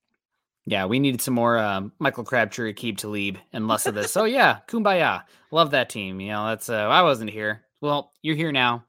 Yeah, 0.67 0.85
we 0.85 0.99
needed 0.99 1.21
some 1.21 1.35
more 1.35 1.59
um, 1.59 1.91
Michael 1.99 2.23
Crabtree, 2.23 2.73
Aqib 2.73 2.97
Talib, 2.97 3.37
and 3.53 3.67
less 3.67 3.85
of 3.85 3.93
this. 3.93 4.17
oh 4.17 4.23
yeah, 4.23 4.59
kumbaya. 4.67 5.23
Love 5.51 5.71
that 5.71 5.89
team. 5.89 6.19
You 6.19 6.31
know, 6.31 6.47
that's 6.47 6.69
uh, 6.69 6.87
I 6.87 7.03
wasn't 7.03 7.29
here. 7.29 7.63
Well, 7.81 8.13
you're 8.21 8.35
here 8.35 8.51
now. 8.51 8.85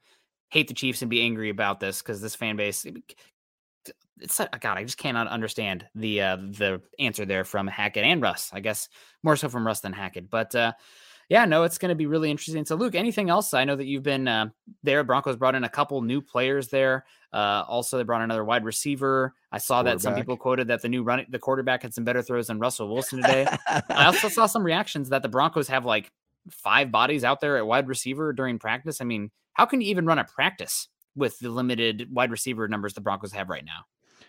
Hate 0.49 0.67
the 0.67 0.73
Chiefs 0.73 1.01
and 1.01 1.09
be 1.09 1.21
angry 1.21 1.49
about 1.49 1.79
this 1.79 2.01
because 2.01 2.21
this 2.21 2.35
fan 2.35 2.55
base. 2.55 2.85
It's 4.19 4.37
God, 4.39 4.77
I 4.77 4.83
just 4.83 4.97
cannot 4.97 5.27
understand 5.27 5.85
the 5.93 6.21
uh, 6.21 6.37
the 6.37 6.81
answer 6.97 7.25
there 7.25 7.43
from 7.43 7.67
Hackett 7.67 8.03
and 8.03 8.21
Russ. 8.21 8.49
I 8.51 8.59
guess 8.61 8.89
more 9.21 9.35
so 9.35 9.47
from 9.47 9.67
Russ 9.67 9.81
than 9.81 9.93
Hackett, 9.93 10.31
but 10.31 10.55
uh, 10.55 10.71
yeah, 11.29 11.43
no, 11.43 11.63
it's 11.63 11.77
going 11.77 11.89
to 11.89 11.95
be 11.95 12.05
really 12.05 12.31
interesting. 12.31 12.65
So, 12.65 12.75
Luke, 12.75 12.95
anything 12.95 13.29
else? 13.29 13.53
I 13.53 13.65
know 13.65 13.75
that 13.75 13.85
you've 13.85 14.03
been 14.03 14.27
uh, 14.27 14.47
there. 14.83 15.03
Broncos 15.03 15.35
brought 15.35 15.55
in 15.55 15.65
a 15.65 15.69
couple 15.69 16.01
new 16.01 16.21
players 16.21 16.69
there. 16.69 17.05
Uh, 17.33 17.63
also, 17.67 17.97
they 17.97 18.03
brought 18.03 18.21
another 18.21 18.45
wide 18.45 18.63
receiver. 18.63 19.35
I 19.51 19.57
saw 19.57 19.83
that 19.83 19.99
some 19.99 20.15
people 20.15 20.37
quoted 20.37 20.69
that 20.69 20.81
the 20.81 20.87
new 20.87 21.03
running 21.03 21.25
the 21.29 21.39
quarterback 21.39 21.81
had 21.83 21.93
some 21.93 22.05
better 22.05 22.21
throws 22.21 22.47
than 22.47 22.59
Russell 22.59 22.87
Wilson 22.87 23.21
today. 23.21 23.45
I 23.67 24.05
also 24.05 24.29
saw 24.29 24.45
some 24.45 24.63
reactions 24.63 25.09
that 25.09 25.21
the 25.21 25.29
Broncos 25.29 25.67
have 25.67 25.83
like 25.83 26.11
five 26.49 26.91
bodies 26.91 27.25
out 27.25 27.41
there 27.41 27.57
at 27.57 27.67
wide 27.67 27.89
receiver 27.89 28.31
during 28.31 28.57
practice. 28.57 29.01
I 29.01 29.05
mean, 29.05 29.29
how 29.53 29.65
can 29.65 29.81
you 29.81 29.89
even 29.89 30.05
run 30.05 30.19
a 30.19 30.23
practice 30.23 30.87
with 31.15 31.37
the 31.39 31.49
limited 31.49 32.07
wide 32.13 32.31
receiver 32.31 32.69
numbers 32.69 32.93
the 32.93 33.01
Broncos 33.01 33.33
have 33.33 33.49
right 33.49 33.65
now? 33.65 33.83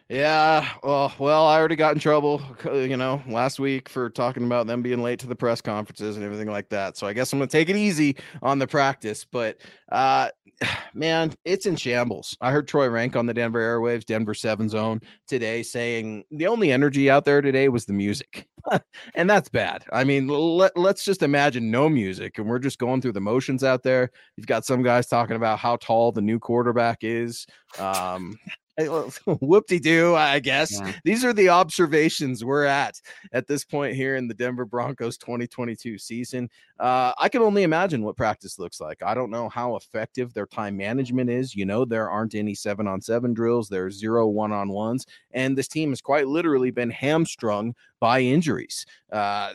Yeah, 0.09 0.67
well, 0.83 1.13
well, 1.19 1.47
I 1.47 1.59
already 1.59 1.77
got 1.77 1.93
in 1.93 2.01
trouble, 2.01 2.41
you 2.65 2.97
know, 2.97 3.23
last 3.29 3.61
week 3.61 3.91
for 3.91 4.09
talking 4.09 4.45
about 4.45 4.67
them 4.67 4.81
being 4.81 5.03
late 5.03 5.19
to 5.19 5.27
the 5.27 5.37
press 5.37 5.61
conferences 5.61 6.17
and 6.17 6.25
everything 6.25 6.49
like 6.49 6.71
that. 6.71 6.97
So 6.97 7.07
I 7.07 7.13
guess 7.13 7.31
I'm 7.31 7.39
gonna 7.39 7.49
take 7.49 7.69
it 7.69 7.77
easy 7.77 8.17
on 8.41 8.59
the 8.59 8.67
practice. 8.67 9.27
But 9.31 9.59
uh 9.93 10.31
man, 10.95 11.35
it's 11.45 11.67
in 11.67 11.77
shambles. 11.77 12.37
I 12.41 12.53
heard 12.53 12.67
Troy 12.67 12.89
Renck 12.89 13.17
on 13.17 13.27
the 13.27 13.35
Denver 13.35 13.61
Airwaves, 13.61 14.07
Denver 14.07 14.33
Seven 14.33 14.71
Zone 14.71 15.01
today, 15.27 15.63
saying 15.63 16.25
the 16.31 16.47
only 16.47 16.73
energy 16.73 17.11
out 17.11 17.27
there 17.27 17.43
today 17.43 17.69
was 17.69 17.85
the 17.85 17.93
music, 17.93 18.49
and 19.15 19.29
that's 19.29 19.51
bad. 19.51 19.85
I 19.93 20.05
mean, 20.05 20.27
let, 20.27 20.77
let's 20.77 21.05
just 21.05 21.23
imagine 21.23 21.71
no 21.71 21.89
music, 21.89 22.39
and 22.39 22.49
we're 22.49 22.59
just 22.59 22.79
going 22.79 23.03
through 23.03 23.13
the 23.13 23.21
motions 23.21 23.63
out 23.63 23.83
there. 23.83 24.11
You've 24.37 24.47
got 24.47 24.65
some 24.65 24.83
guys 24.83 25.07
talking 25.07 25.37
about 25.37 25.59
how 25.59 25.77
tall 25.77 26.13
the 26.13 26.23
new 26.23 26.39
quarterback 26.39 26.99
is. 27.03 27.47
Um, 27.79 28.39
whoop-de 29.41 29.79
doo 29.81 30.15
i 30.15 30.39
guess. 30.39 30.73
Yeah. 30.73 30.93
these 31.05 31.25
are 31.25 31.33
the 31.33 31.49
observations 31.49 32.45
we're 32.45 32.65
at 32.65 33.01
at 33.33 33.47
this 33.47 33.65
point 33.65 33.97
here 33.97 34.17
in 34.17 34.29
the 34.29 34.35
denver 34.35 34.65
broncos 34.65 35.19
2022 35.19 35.99
season. 35.99 36.49
Uh, 36.79 37.13
i 37.19 37.29
can 37.29 37.43
only 37.43 37.65
imagine 37.65 38.03
what 38.03 38.17
practice 38.17 38.59
looks 38.59 38.81
like. 38.81 39.03
I 39.03 39.15
don't 39.15 39.31
know 39.31 39.49
how 39.49 39.77
effective 39.77 40.33
their 40.33 40.47
time 40.47 40.77
management 40.77 41.29
is. 41.29 41.55
You 41.55 41.67
know 41.67 41.85
there 41.85 42.09
aren't 42.09 42.35
any 42.35 42.55
seven 42.55 42.87
on 42.87 43.01
seven 43.01 43.35
drills 43.35 43.69
there's 43.69 43.99
zero 43.99 44.29
one-on-ones 44.29 45.07
and 45.33 45.59
this 45.59 45.69
team 45.69 45.91
has 45.91 46.01
quite 46.01 46.29
literally 46.29 46.71
been 46.71 46.91
hamstrung 46.91 47.75
by 48.01 48.21
injuries. 48.21 48.87
Uh, 49.11 49.53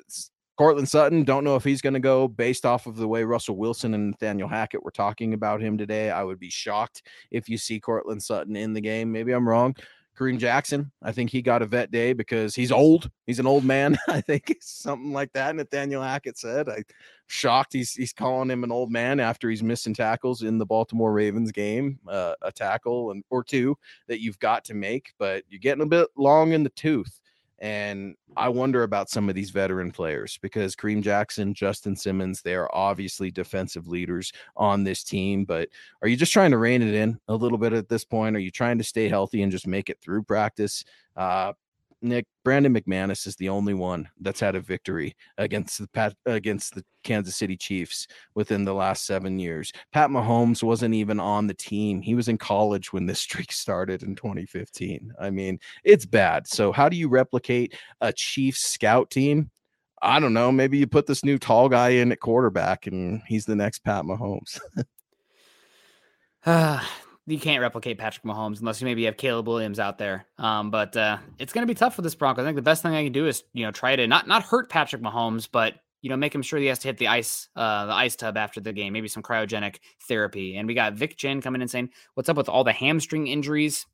Courtland 0.57 0.87
Sutton, 0.87 1.23
don't 1.23 1.43
know 1.43 1.55
if 1.55 1.63
he's 1.63 1.81
going 1.81 1.95
to 1.95 1.99
go 1.99 2.27
based 2.27 2.65
off 2.65 2.85
of 2.85 2.95
the 2.95 3.07
way 3.07 3.23
Russell 3.23 3.57
Wilson 3.57 3.93
and 3.93 4.11
Nathaniel 4.11 4.47
Hackett 4.47 4.83
were 4.83 4.91
talking 4.91 5.33
about 5.33 5.61
him 5.61 5.77
today. 5.77 6.11
I 6.11 6.23
would 6.23 6.39
be 6.39 6.49
shocked 6.49 7.03
if 7.31 7.49
you 7.49 7.57
see 7.57 7.79
Courtland 7.79 8.21
Sutton 8.21 8.55
in 8.55 8.73
the 8.73 8.81
game. 8.81 9.11
Maybe 9.11 9.31
I'm 9.31 9.47
wrong. 9.47 9.75
Kareem 10.17 10.37
Jackson, 10.37 10.91
I 11.01 11.11
think 11.11 11.31
he 11.31 11.41
got 11.41 11.63
a 11.63 11.65
vet 11.65 11.89
day 11.89 12.13
because 12.13 12.53
he's 12.53 12.71
old. 12.71 13.09
He's 13.25 13.39
an 13.39 13.47
old 13.47 13.65
man. 13.65 13.97
I 14.07 14.21
think 14.21 14.55
something 14.61 15.11
like 15.11 15.33
that. 15.33 15.55
Nathaniel 15.55 16.03
Hackett 16.03 16.37
said. 16.37 16.69
I 16.69 16.83
shocked 17.25 17.73
he's 17.73 17.93
he's 17.93 18.13
calling 18.13 18.51
him 18.51 18.63
an 18.63 18.71
old 18.71 18.91
man 18.91 19.19
after 19.19 19.49
he's 19.49 19.63
missing 19.63 19.93
tackles 19.93 20.43
in 20.43 20.59
the 20.59 20.67
Baltimore 20.67 21.13
Ravens 21.13 21.51
game, 21.51 21.97
uh, 22.07 22.35
a 22.43 22.51
tackle 22.51 23.09
and 23.09 23.23
or 23.31 23.43
two 23.43 23.75
that 24.07 24.21
you've 24.21 24.37
got 24.39 24.63
to 24.65 24.75
make, 24.75 25.13
but 25.17 25.43
you're 25.49 25.59
getting 25.59 25.83
a 25.83 25.87
bit 25.87 26.07
long 26.15 26.51
in 26.51 26.61
the 26.61 26.69
tooth. 26.69 27.19
And 27.63 28.15
I 28.35 28.49
wonder 28.49 28.83
about 28.83 29.09
some 29.09 29.29
of 29.29 29.35
these 29.35 29.49
veteran 29.49 29.89
players 29.89 30.37
because 30.41 30.75
Kareem 30.75 31.01
Jackson, 31.01 31.53
Justin 31.53 31.95
Simmons, 31.95 32.41
they 32.41 32.55
are 32.55 32.69
obviously 32.73 33.31
defensive 33.31 33.87
leaders 33.87 34.33
on 34.57 34.83
this 34.83 35.01
team. 35.01 35.45
But 35.45 35.69
are 36.01 36.09
you 36.09 36.17
just 36.17 36.33
trying 36.33 36.51
to 36.51 36.57
rein 36.57 36.81
it 36.81 36.93
in 36.93 37.17
a 37.29 37.35
little 37.35 37.57
bit 37.57 37.71
at 37.71 37.87
this 37.87 38.03
point? 38.03 38.35
Are 38.35 38.39
you 38.39 38.51
trying 38.51 38.79
to 38.79 38.83
stay 38.83 39.07
healthy 39.07 39.43
and 39.43 39.51
just 39.51 39.65
make 39.65 39.89
it 39.89 40.01
through 40.01 40.23
practice? 40.23 40.83
Uh, 41.15 41.53
Nick 42.03 42.25
Brandon 42.43 42.73
McManus 42.73 43.25
is 43.25 43.35
the 43.37 43.49
only 43.49 43.73
one 43.73 44.09
that's 44.19 44.39
had 44.39 44.55
a 44.55 44.59
victory 44.59 45.15
against 45.37 45.79
the 45.79 45.87
Pat 45.87 46.13
against 46.25 46.75
the 46.75 46.83
Kansas 47.03 47.35
City 47.35 47.55
Chiefs 47.55 48.07
within 48.35 48.65
the 48.65 48.73
last 48.73 49.05
seven 49.05 49.39
years. 49.39 49.71
Pat 49.93 50.09
Mahomes 50.09 50.61
wasn't 50.61 50.93
even 50.93 51.19
on 51.19 51.47
the 51.47 51.53
team; 51.53 52.01
he 52.01 52.13
was 52.13 52.27
in 52.27 52.37
college 52.37 52.91
when 52.91 53.05
this 53.05 53.19
streak 53.27 53.51
started 53.51 54.03
in 54.03 54.15
2015. 54.15 55.13
I 55.19 55.29
mean, 55.29 55.59
it's 55.83 56.05
bad. 56.05 56.47
So, 56.47 56.71
how 56.71 56.89
do 56.89 56.97
you 56.97 57.07
replicate 57.07 57.75
a 58.01 58.11
Chiefs 58.11 58.65
scout 58.67 59.09
team? 59.09 59.49
I 60.01 60.19
don't 60.19 60.33
know. 60.33 60.51
Maybe 60.51 60.77
you 60.77 60.85
put 60.85 61.07
this 61.07 61.23
new 61.23 61.39
tall 61.39 61.69
guy 61.69 61.89
in 61.89 62.11
at 62.11 62.19
quarterback, 62.19 62.87
and 62.87 63.21
he's 63.25 63.45
the 63.45 63.55
next 63.55 63.79
Pat 63.79 64.03
Mahomes. 64.03 64.59
uh, 66.45 66.83
you 67.25 67.39
can't 67.39 67.61
replicate 67.61 67.97
Patrick 67.97 68.25
Mahomes 68.25 68.59
unless 68.59 68.81
you 68.81 68.85
maybe 68.85 69.05
have 69.05 69.15
Caleb 69.15 69.47
Williams 69.47 69.79
out 69.79 69.97
there. 69.97 70.25
Um, 70.37 70.71
but 70.71 70.95
uh, 70.97 71.17
it's 71.39 71.53
going 71.53 71.65
to 71.65 71.71
be 71.71 71.77
tough 71.77 71.95
for 71.95 72.01
this 72.01 72.15
Broncos. 72.15 72.43
I 72.43 72.47
think 72.47 72.57
the 72.57 72.61
best 72.61 72.83
thing 72.83 72.93
I 72.93 73.03
can 73.03 73.13
do 73.13 73.27
is 73.27 73.43
you 73.53 73.65
know 73.65 73.71
try 73.71 73.95
to 73.95 74.07
not 74.07 74.27
not 74.27 74.43
hurt 74.43 74.69
Patrick 74.69 75.01
Mahomes, 75.01 75.47
but 75.51 75.75
you 76.01 76.09
know 76.09 76.17
make 76.17 76.35
him 76.35 76.41
sure 76.41 76.59
he 76.59 76.65
has 76.65 76.79
to 76.79 76.89
hit 76.89 76.97
the 76.97 77.07
ice 77.07 77.47
uh, 77.55 77.85
the 77.85 77.93
ice 77.93 78.15
tub 78.15 78.35
after 78.35 78.59
the 78.59 78.73
game, 78.73 78.93
maybe 78.93 79.07
some 79.07 79.23
cryogenic 79.23 79.77
therapy. 80.07 80.57
And 80.57 80.67
we 80.67 80.73
got 80.73 80.93
Vic 80.93 81.15
Jen 81.17 81.41
coming 81.41 81.61
in 81.61 81.67
saying, 81.67 81.89
"What's 82.15 82.29
up 82.29 82.37
with 82.37 82.49
all 82.49 82.63
the 82.63 82.73
hamstring 82.73 83.27
injuries?" 83.27 83.85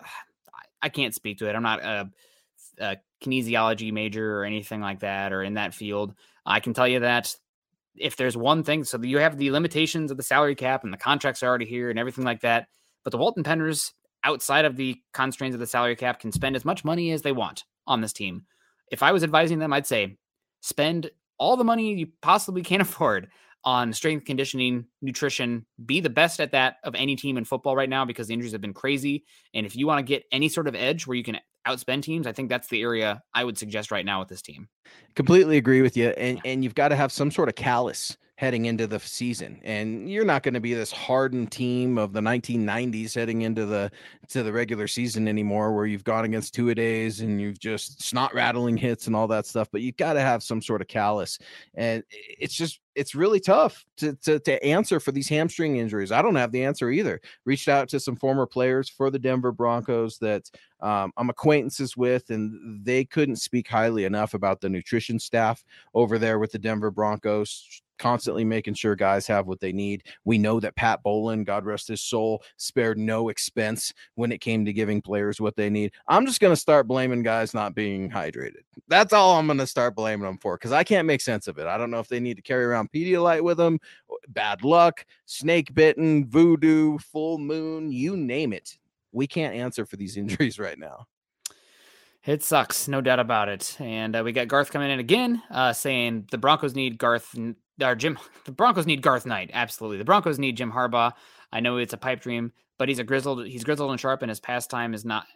I 0.80 0.90
can't 0.90 1.12
speak 1.12 1.38
to 1.38 1.48
it. 1.48 1.56
I'm 1.56 1.64
not 1.64 1.82
a, 1.82 2.08
a 2.78 2.96
kinesiology 3.20 3.92
major 3.92 4.38
or 4.38 4.44
anything 4.44 4.80
like 4.80 5.00
that, 5.00 5.32
or 5.32 5.42
in 5.42 5.54
that 5.54 5.74
field. 5.74 6.14
I 6.46 6.60
can 6.60 6.72
tell 6.72 6.86
you 6.86 7.00
that 7.00 7.34
if 8.00 8.16
there's 8.16 8.36
one 8.36 8.62
thing, 8.62 8.84
so 8.84 9.00
you 9.02 9.18
have 9.18 9.38
the 9.38 9.50
limitations 9.50 10.10
of 10.10 10.16
the 10.16 10.22
salary 10.22 10.54
cap 10.54 10.84
and 10.84 10.92
the 10.92 10.98
contracts 10.98 11.42
are 11.42 11.46
already 11.46 11.66
here 11.66 11.90
and 11.90 11.98
everything 11.98 12.24
like 12.24 12.40
that. 12.40 12.68
But 13.04 13.10
the 13.10 13.18
Walton 13.18 13.44
Penners, 13.44 13.92
outside 14.24 14.64
of 14.64 14.76
the 14.76 14.96
constraints 15.12 15.54
of 15.54 15.60
the 15.60 15.66
salary 15.66 15.96
cap, 15.96 16.20
can 16.20 16.32
spend 16.32 16.56
as 16.56 16.64
much 16.64 16.84
money 16.84 17.12
as 17.12 17.22
they 17.22 17.32
want 17.32 17.64
on 17.86 18.00
this 18.00 18.12
team. 18.12 18.44
If 18.90 19.02
I 19.02 19.12
was 19.12 19.22
advising 19.22 19.58
them, 19.58 19.72
I'd 19.72 19.86
say 19.86 20.16
spend 20.60 21.10
all 21.38 21.56
the 21.56 21.64
money 21.64 21.94
you 21.94 22.08
possibly 22.20 22.62
can 22.62 22.80
afford 22.82 23.28
on 23.64 23.92
strength 23.92 24.24
conditioning, 24.24 24.86
nutrition, 25.02 25.66
be 25.84 26.00
the 26.00 26.10
best 26.10 26.40
at 26.40 26.52
that 26.52 26.76
of 26.84 26.94
any 26.94 27.16
team 27.16 27.36
in 27.36 27.44
football 27.44 27.76
right 27.76 27.88
now 27.88 28.04
because 28.04 28.28
the 28.28 28.34
injuries 28.34 28.52
have 28.52 28.60
been 28.60 28.74
crazy. 28.74 29.24
And 29.54 29.66
if 29.66 29.76
you 29.76 29.86
want 29.86 29.98
to 29.98 30.02
get 30.02 30.24
any 30.32 30.48
sort 30.48 30.68
of 30.68 30.74
edge 30.74 31.06
where 31.06 31.16
you 31.16 31.24
can 31.24 31.38
outspend 31.66 32.02
teams, 32.02 32.26
I 32.26 32.32
think 32.32 32.48
that's 32.48 32.68
the 32.68 32.80
area 32.80 33.22
I 33.34 33.44
would 33.44 33.58
suggest 33.58 33.90
right 33.90 34.04
now 34.04 34.20
with 34.20 34.28
this 34.28 34.42
team. 34.42 34.68
Completely 35.14 35.56
agree 35.56 35.82
with 35.82 35.96
you. 35.96 36.08
And 36.10 36.40
and 36.44 36.62
you've 36.64 36.74
got 36.74 36.88
to 36.88 36.96
have 36.96 37.12
some 37.12 37.30
sort 37.30 37.48
of 37.48 37.56
callus 37.56 38.16
heading 38.38 38.66
into 38.66 38.86
the 38.86 39.00
season. 39.00 39.60
And 39.64 40.08
you're 40.08 40.24
not 40.24 40.44
going 40.44 40.54
to 40.54 40.60
be 40.60 40.72
this 40.72 40.92
hardened 40.92 41.50
team 41.50 41.98
of 41.98 42.12
the 42.12 42.20
1990s 42.20 43.12
heading 43.12 43.42
into 43.42 43.66
the 43.66 43.90
to 44.28 44.44
the 44.44 44.52
regular 44.52 44.86
season 44.86 45.26
anymore 45.26 45.74
where 45.74 45.86
you've 45.86 46.04
gone 46.04 46.24
against 46.24 46.54
two 46.54 46.68
a 46.68 46.74
days 46.74 47.20
and 47.20 47.40
you've 47.40 47.58
just 47.58 48.00
snot 48.00 48.32
rattling 48.32 48.76
hits 48.76 49.08
and 49.08 49.16
all 49.16 49.26
that 49.26 49.44
stuff, 49.44 49.66
but 49.72 49.80
you've 49.80 49.96
got 49.96 50.12
to 50.12 50.20
have 50.20 50.44
some 50.44 50.62
sort 50.62 50.80
of 50.80 50.86
callus. 50.86 51.40
And 51.74 52.04
it's 52.12 52.54
just 52.54 52.78
it's 52.94 53.16
really 53.16 53.40
tough 53.40 53.84
to, 53.96 54.14
to, 54.22 54.38
to 54.38 54.64
answer 54.64 55.00
for 55.00 55.10
these 55.10 55.28
hamstring 55.28 55.78
injuries. 55.78 56.12
I 56.12 56.22
don't 56.22 56.36
have 56.36 56.52
the 56.52 56.64
answer 56.64 56.90
either. 56.90 57.20
Reached 57.44 57.66
out 57.66 57.88
to 57.88 57.98
some 57.98 58.14
former 58.14 58.46
players 58.46 58.88
for 58.88 59.10
the 59.10 59.18
Denver 59.18 59.50
Broncos 59.50 60.16
that 60.18 60.48
um, 60.80 61.12
I'm 61.16 61.28
acquaintances 61.28 61.96
with, 61.96 62.30
and 62.30 62.84
they 62.84 63.04
couldn't 63.04 63.36
speak 63.36 63.66
highly 63.66 64.04
enough 64.04 64.34
about 64.34 64.60
the 64.60 64.68
nutrition 64.68 65.18
staff 65.18 65.64
over 65.92 66.18
there 66.18 66.38
with 66.38 66.52
the 66.52 66.58
Denver 66.58 66.92
Broncos 66.92 67.82
constantly 67.98 68.44
making 68.44 68.74
sure 68.74 68.94
guys 68.94 69.26
have 69.26 69.46
what 69.46 69.60
they 69.60 69.72
need. 69.72 70.04
We 70.24 70.38
know 70.38 70.60
that 70.60 70.76
Pat 70.76 71.02
Bowlen, 71.02 71.44
God 71.44 71.64
rest 71.64 71.88
his 71.88 72.00
soul, 72.00 72.42
spared 72.56 72.98
no 72.98 73.28
expense 73.28 73.92
when 74.14 74.32
it 74.32 74.40
came 74.40 74.64
to 74.64 74.72
giving 74.72 75.02
players 75.02 75.40
what 75.40 75.56
they 75.56 75.70
need. 75.70 75.92
I'm 76.08 76.26
just 76.26 76.40
going 76.40 76.52
to 76.52 76.60
start 76.60 76.86
blaming 76.86 77.22
guys 77.22 77.54
not 77.54 77.74
being 77.74 78.10
hydrated. 78.10 78.62
That's 78.88 79.12
all 79.12 79.36
I'm 79.36 79.46
going 79.46 79.58
to 79.58 79.66
start 79.66 79.94
blaming 79.94 80.26
them 80.26 80.38
for 80.38 80.56
because 80.56 80.72
I 80.72 80.84
can't 80.84 81.06
make 81.06 81.20
sense 81.20 81.48
of 81.48 81.58
it. 81.58 81.66
I 81.66 81.78
don't 81.78 81.90
know 81.90 82.00
if 82.00 82.08
they 82.08 82.20
need 82.20 82.36
to 82.36 82.42
carry 82.42 82.64
around 82.64 82.90
Pedialyte 82.92 83.42
with 83.42 83.56
them, 83.58 83.78
bad 84.28 84.64
luck, 84.64 85.04
snake 85.26 85.74
bitten, 85.74 86.26
voodoo, 86.26 86.98
full 86.98 87.38
moon, 87.38 87.92
you 87.92 88.16
name 88.16 88.52
it. 88.52 88.78
We 89.12 89.26
can't 89.26 89.54
answer 89.54 89.86
for 89.86 89.96
these 89.96 90.16
injuries 90.18 90.58
right 90.58 90.78
now. 90.78 91.06
It 92.24 92.42
sucks, 92.42 92.88
no 92.88 93.00
doubt 93.00 93.20
about 93.20 93.48
it. 93.48 93.76
And 93.80 94.14
uh, 94.14 94.22
we 94.22 94.32
got 94.32 94.48
Garth 94.48 94.70
coming 94.70 94.90
in 94.90 94.98
again, 94.98 95.42
uh, 95.50 95.72
saying 95.72 96.26
the 96.30 96.36
Broncos 96.36 96.74
need 96.74 96.98
Garth 96.98 97.34
or 97.82 97.94
Jim. 97.94 98.18
The 98.44 98.52
Broncos 98.52 98.86
need 98.86 99.02
Garth 99.02 99.26
Knight. 99.26 99.50
Absolutely, 99.52 99.98
the 99.98 100.06
Broncos 100.06 100.38
need 100.38 100.56
Jim 100.56 100.72
Harbaugh. 100.72 101.12
I 101.52 101.60
know 101.60 101.76
it's 101.76 101.92
a 101.92 101.98
pipe 101.98 102.22
dream, 102.22 102.52
but 102.78 102.88
he's 102.88 102.98
a 102.98 103.04
grizzled. 103.04 103.46
He's 103.46 103.62
grizzled 103.62 103.90
and 103.90 104.00
sharp, 104.00 104.22
and 104.22 104.30
his 104.30 104.40
pastime 104.40 104.94
is 104.94 105.04
not 105.04 105.26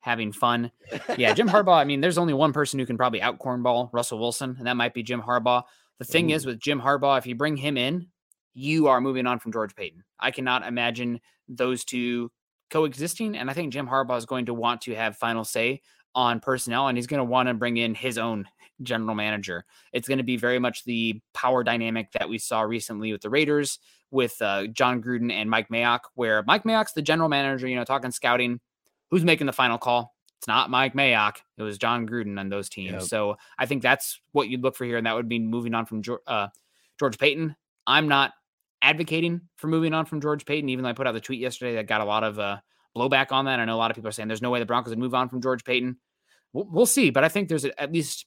having 0.00 0.32
fun. 0.32 0.70
Yeah, 1.18 1.34
Jim 1.34 1.48
Harbaugh. 1.50 1.76
I 1.76 1.84
mean, 1.84 2.00
there's 2.00 2.16
only 2.16 2.32
one 2.32 2.54
person 2.54 2.78
who 2.78 2.86
can 2.86 2.96
probably 2.96 3.20
out 3.20 3.38
cornball 3.38 3.90
Russell 3.92 4.18
Wilson, 4.18 4.56
and 4.56 4.66
that 4.66 4.76
might 4.76 4.94
be 4.94 5.02
Jim 5.02 5.20
Harbaugh. 5.20 5.64
The 5.98 6.04
thing 6.06 6.30
Ooh. 6.30 6.34
is 6.34 6.46
with 6.46 6.58
Jim 6.58 6.80
Harbaugh, 6.80 7.18
if 7.18 7.26
you 7.26 7.34
bring 7.34 7.58
him 7.58 7.76
in, 7.76 8.06
you 8.54 8.88
are 8.88 9.00
moving 9.00 9.26
on 9.26 9.38
from 9.38 9.52
George 9.52 9.74
Paton. 9.76 10.02
I 10.18 10.30
cannot 10.30 10.66
imagine 10.66 11.20
those 11.48 11.84
two 11.84 12.30
coexisting, 12.70 13.36
and 13.36 13.50
I 13.50 13.52
think 13.52 13.72
Jim 13.72 13.86
Harbaugh 13.86 14.16
is 14.16 14.26
going 14.26 14.46
to 14.46 14.54
want 14.54 14.80
to 14.82 14.94
have 14.94 15.16
final 15.16 15.44
say 15.44 15.82
on 16.14 16.40
personnel, 16.40 16.88
and 16.88 16.98
he's 16.98 17.06
going 17.06 17.18
to 17.18 17.24
want 17.24 17.48
to 17.48 17.54
bring 17.54 17.76
in 17.76 17.94
his 17.94 18.18
own 18.18 18.46
general 18.82 19.14
manager. 19.14 19.64
It's 19.92 20.08
going 20.08 20.18
to 20.18 20.24
be 20.24 20.36
very 20.36 20.58
much 20.58 20.84
the 20.84 21.20
power 21.34 21.62
dynamic 21.64 22.12
that 22.12 22.28
we 22.28 22.38
saw 22.38 22.62
recently 22.62 23.12
with 23.12 23.22
the 23.22 23.30
Raiders, 23.30 23.78
with 24.10 24.40
uh, 24.42 24.66
Jon 24.68 25.02
Gruden 25.02 25.32
and 25.32 25.48
Mike 25.48 25.68
Mayock, 25.68 26.00
where 26.14 26.42
Mike 26.46 26.64
Mayock's 26.64 26.92
the 26.92 27.02
general 27.02 27.28
manager, 27.28 27.66
you 27.66 27.76
know, 27.76 27.84
talking 27.84 28.10
scouting. 28.10 28.60
Who's 29.10 29.24
making 29.24 29.46
the 29.46 29.52
final 29.52 29.78
call? 29.78 30.14
It's 30.38 30.48
not 30.48 30.70
Mike 30.70 30.94
Mayock. 30.94 31.36
It 31.56 31.62
was 31.62 31.78
Jon 31.78 32.08
Gruden 32.08 32.38
on 32.38 32.48
those 32.48 32.68
teams. 32.68 32.92
Yep. 32.92 33.02
So 33.02 33.36
I 33.58 33.66
think 33.66 33.82
that's 33.82 34.20
what 34.32 34.48
you'd 34.48 34.62
look 34.62 34.74
for 34.74 34.84
here. 34.84 34.96
And 34.96 35.06
that 35.06 35.14
would 35.14 35.28
be 35.28 35.38
moving 35.38 35.74
on 35.74 35.86
from 35.86 36.02
uh, 36.26 36.48
George 36.98 37.18
Paton. 37.18 37.54
I'm 37.86 38.08
not 38.08 38.32
advocating 38.82 39.42
for 39.56 39.68
moving 39.68 39.94
on 39.94 40.04
from 40.04 40.20
George 40.20 40.44
Paton, 40.44 40.68
even 40.68 40.82
though 40.82 40.88
I 40.88 40.94
put 40.94 41.06
out 41.06 41.12
the 41.12 41.20
tweet 41.20 41.40
yesterday 41.40 41.76
that 41.76 41.86
got 41.86 42.00
a 42.00 42.04
lot 42.04 42.24
of 42.24 42.38
uh, 42.38 42.58
blowback 42.96 43.32
on 43.32 43.46
that. 43.46 43.60
I 43.60 43.64
know 43.64 43.74
a 43.74 43.78
lot 43.78 43.90
of 43.90 43.94
people 43.94 44.08
are 44.08 44.12
saying 44.12 44.28
there's 44.28 44.42
no 44.42 44.50
way 44.50 44.58
the 44.58 44.66
Broncos 44.66 44.90
would 44.90 44.98
move 44.98 45.14
on 45.14 45.28
from 45.28 45.40
George 45.40 45.64
Paton. 45.64 45.96
We'll, 46.52 46.68
we'll 46.70 46.86
see. 46.86 47.10
But 47.10 47.24
I 47.24 47.28
think 47.28 47.48
there's 47.48 47.64
a, 47.64 47.80
at 47.80 47.92
least 47.92 48.26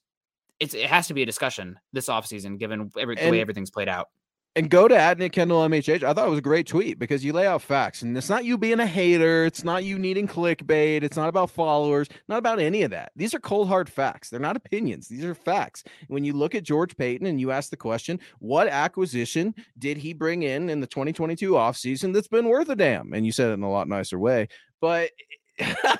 it's 0.59 0.73
it 0.73 0.85
has 0.85 1.07
to 1.07 1.13
be 1.13 1.21
a 1.21 1.25
discussion 1.25 1.79
this 1.93 2.07
offseason 2.07 2.57
given 2.57 2.91
every, 2.97 3.15
the 3.15 3.29
way 3.29 3.41
everything's 3.41 3.71
played 3.71 3.89
out. 3.89 4.09
And 4.55 4.69
go 4.69 4.87
to 4.87 4.95
at 4.95 5.17
Nick 5.19 5.33
Kendall 5.33 5.67
MHH. 5.67 6.03
I 6.03 6.13
thought 6.13 6.27
it 6.27 6.29
was 6.29 6.39
a 6.39 6.43
great 6.43 6.65
tweet 6.65 6.97
because 6.97 7.25
you 7.25 7.33
lay 7.33 7.45
out 7.45 7.61
facts, 7.61 8.01
and 8.01 8.17
it's 8.17 8.29
not 8.29 8.45
you 8.45 8.57
being 8.57 8.79
a 8.79 8.85
hater. 8.85 9.45
It's 9.45 9.63
not 9.63 9.83
you 9.83 9.99
needing 9.99 10.27
clickbait. 10.27 11.03
It's 11.03 11.17
not 11.17 11.27
about 11.27 11.49
followers. 11.49 12.07
Not 12.29 12.37
about 12.37 12.59
any 12.59 12.83
of 12.83 12.91
that. 12.91 13.11
These 13.15 13.33
are 13.33 13.39
cold 13.39 13.67
hard 13.67 13.89
facts. 13.89 14.29
They're 14.29 14.39
not 14.39 14.55
opinions. 14.55 15.07
These 15.07 15.25
are 15.25 15.35
facts. 15.35 15.83
When 16.07 16.23
you 16.23 16.33
look 16.33 16.55
at 16.55 16.63
George 16.63 16.95
Paton 16.95 17.27
and 17.27 17.39
you 17.39 17.51
ask 17.51 17.69
the 17.69 17.77
question, 17.77 18.19
what 18.39 18.67
acquisition 18.67 19.53
did 19.77 19.97
he 19.97 20.13
bring 20.13 20.43
in 20.43 20.69
in 20.69 20.79
the 20.79 20.87
2022 20.87 21.51
offseason 21.51 22.13
that's 22.13 22.29
been 22.29 22.47
worth 22.47 22.69
a 22.69 22.75
damn? 22.75 23.13
And 23.13 23.25
you 23.25 23.33
said 23.33 23.49
it 23.49 23.55
in 23.55 23.63
a 23.63 23.71
lot 23.71 23.89
nicer 23.89 24.17
way, 24.17 24.47
but. 24.79 25.11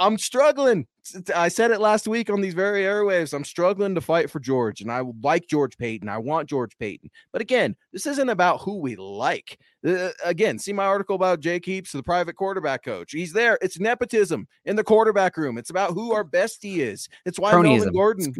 I'm 0.00 0.18
struggling. 0.18 0.86
I 1.34 1.48
said 1.48 1.70
it 1.70 1.80
last 1.80 2.08
week 2.08 2.30
on 2.30 2.40
these 2.40 2.54
very 2.54 2.82
airwaves. 2.82 3.34
I'm 3.34 3.44
struggling 3.44 3.94
to 3.94 4.00
fight 4.00 4.30
for 4.30 4.40
George, 4.40 4.80
and 4.80 4.90
I 4.90 5.02
like 5.22 5.46
George 5.46 5.76
Paton. 5.76 6.08
I 6.08 6.18
want 6.18 6.48
George 6.48 6.76
Paton. 6.78 7.10
But 7.32 7.42
again, 7.42 7.76
this 7.92 8.06
isn't 8.06 8.28
about 8.28 8.60
who 8.62 8.78
we 8.78 8.96
like. 8.96 9.58
Uh, 9.86 10.10
again, 10.24 10.58
see 10.58 10.72
my 10.72 10.84
article 10.84 11.16
about 11.16 11.40
Jake 11.40 11.64
Heaps, 11.64 11.92
the 11.92 12.02
private 12.02 12.34
quarterback 12.34 12.82
coach. 12.82 13.12
He's 13.12 13.32
there. 13.32 13.58
It's 13.60 13.78
nepotism 13.78 14.48
in 14.64 14.76
the 14.76 14.84
quarterback 14.84 15.36
room. 15.36 15.58
It's 15.58 15.70
about 15.70 15.92
who 15.92 16.12
our 16.12 16.24
bestie 16.24 16.78
is. 16.78 17.08
It's 17.26 17.38
why 17.38 17.52
Cronyism. 17.52 17.64
Melvin 17.64 17.92
Gordon. 17.92 18.34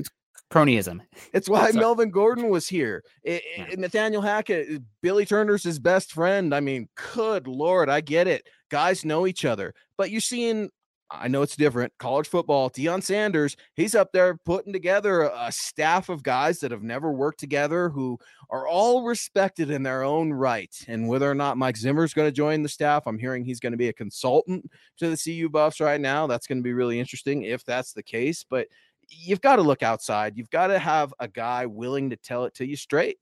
Cronyism. 0.51 1.01
It's 1.33 1.49
why 1.49 1.71
Melvin 1.73 2.11
Gordon 2.11 2.49
was 2.49 2.67
here. 2.67 3.05
It, 3.23 3.43
yeah. 3.57 3.67
Nathaniel 3.77 4.23
Hackett, 4.23 4.83
Billy 5.01 5.25
Turner's 5.25 5.63
his 5.63 5.79
best 5.79 6.13
friend. 6.13 6.55
I 6.55 6.61
mean, 6.61 6.89
good 7.15 7.47
lord, 7.47 7.89
I 7.89 8.01
get 8.01 8.27
it. 8.27 8.49
Guys 8.69 9.05
know 9.05 9.27
each 9.27 9.45
other, 9.45 9.75
but 9.97 10.11
you're 10.11 10.21
seeing 10.21 10.71
I 11.13 11.27
know 11.27 11.43
it's 11.43 11.57
different. 11.57 11.93
College 11.99 12.29
football, 12.29 12.71
Deion 12.71 13.03
Sanders, 13.03 13.57
he's 13.75 13.97
up 13.97 14.13
there 14.13 14.37
putting 14.37 14.73
together 14.73 15.23
a 15.23 15.51
staff 15.51 16.09
of 16.09 16.23
guys 16.23 16.61
that 16.61 16.71
have 16.71 16.85
never 16.85 17.11
worked 17.11 17.41
together 17.41 17.89
who 17.89 18.17
are 18.49 18.69
all 18.69 19.03
respected 19.03 19.71
in 19.71 19.83
their 19.83 20.05
own 20.05 20.33
right. 20.33 20.73
And 20.87 21.09
whether 21.09 21.29
or 21.29 21.35
not 21.35 21.57
Mike 21.57 21.77
Zimmer 21.77 22.05
is 22.05 22.15
going 22.15 22.29
to 22.29 22.33
join 22.33 22.63
the 22.63 22.69
staff, 22.69 23.07
I'm 23.07 23.19
hearing 23.19 23.45
he's 23.45 23.61
going 23.61 23.73
to 23.73 23.79
be 23.79 23.89
a 23.89 23.93
consultant 23.93 24.71
to 24.99 25.11
the 25.11 25.17
CU 25.17 25.49
Buffs 25.49 25.81
right 25.81 26.01
now. 26.01 26.29
That's 26.29 26.47
going 26.47 26.59
to 26.59 26.65
be 26.65 26.73
really 26.73 27.01
interesting 27.01 27.43
if 27.43 27.65
that's 27.65 27.93
the 27.93 28.03
case. 28.05 28.45
But 28.49 28.69
you've 29.09 29.41
got 29.41 29.57
to 29.57 29.63
look 29.63 29.83
outside. 29.83 30.37
You've 30.37 30.51
got 30.51 30.69
to 30.69 30.79
have 30.79 31.13
a 31.19 31.27
guy 31.27 31.67
willing 31.67 32.11
to 32.11 32.17
tell 32.17 32.45
it 32.45 32.55
to 32.55 32.67
you 32.67 32.77
straight. 32.77 33.19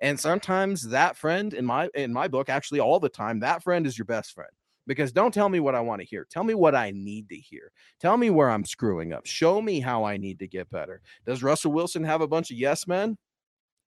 And 0.00 0.18
sometimes 0.18 0.82
that 0.88 1.16
friend 1.16 1.54
in 1.54 1.64
my 1.64 1.90
in 1.94 2.12
my 2.12 2.26
book, 2.26 2.48
actually 2.48 2.80
all 2.80 2.98
the 2.98 3.08
time, 3.08 3.40
that 3.40 3.62
friend 3.62 3.86
is 3.86 3.98
your 3.98 4.06
best 4.06 4.32
friend 4.32 4.50
because 4.86 5.12
don't 5.12 5.32
tell 5.32 5.48
me 5.48 5.60
what 5.60 5.74
I 5.74 5.80
want 5.80 6.00
to 6.00 6.06
hear. 6.06 6.26
Tell 6.30 6.44
me 6.44 6.54
what 6.54 6.74
I 6.74 6.90
need 6.90 7.28
to 7.28 7.36
hear. 7.36 7.72
Tell 8.00 8.16
me 8.16 8.30
where 8.30 8.50
I'm 8.50 8.64
screwing 8.64 9.12
up. 9.12 9.26
Show 9.26 9.60
me 9.62 9.80
how 9.80 10.04
I 10.04 10.16
need 10.16 10.38
to 10.40 10.48
get 10.48 10.70
better. 10.70 11.00
Does 11.26 11.42
Russell 11.42 11.72
Wilson 11.72 12.04
have 12.04 12.20
a 12.20 12.28
bunch 12.28 12.50
of 12.50 12.56
yes 12.56 12.86
men? 12.86 13.16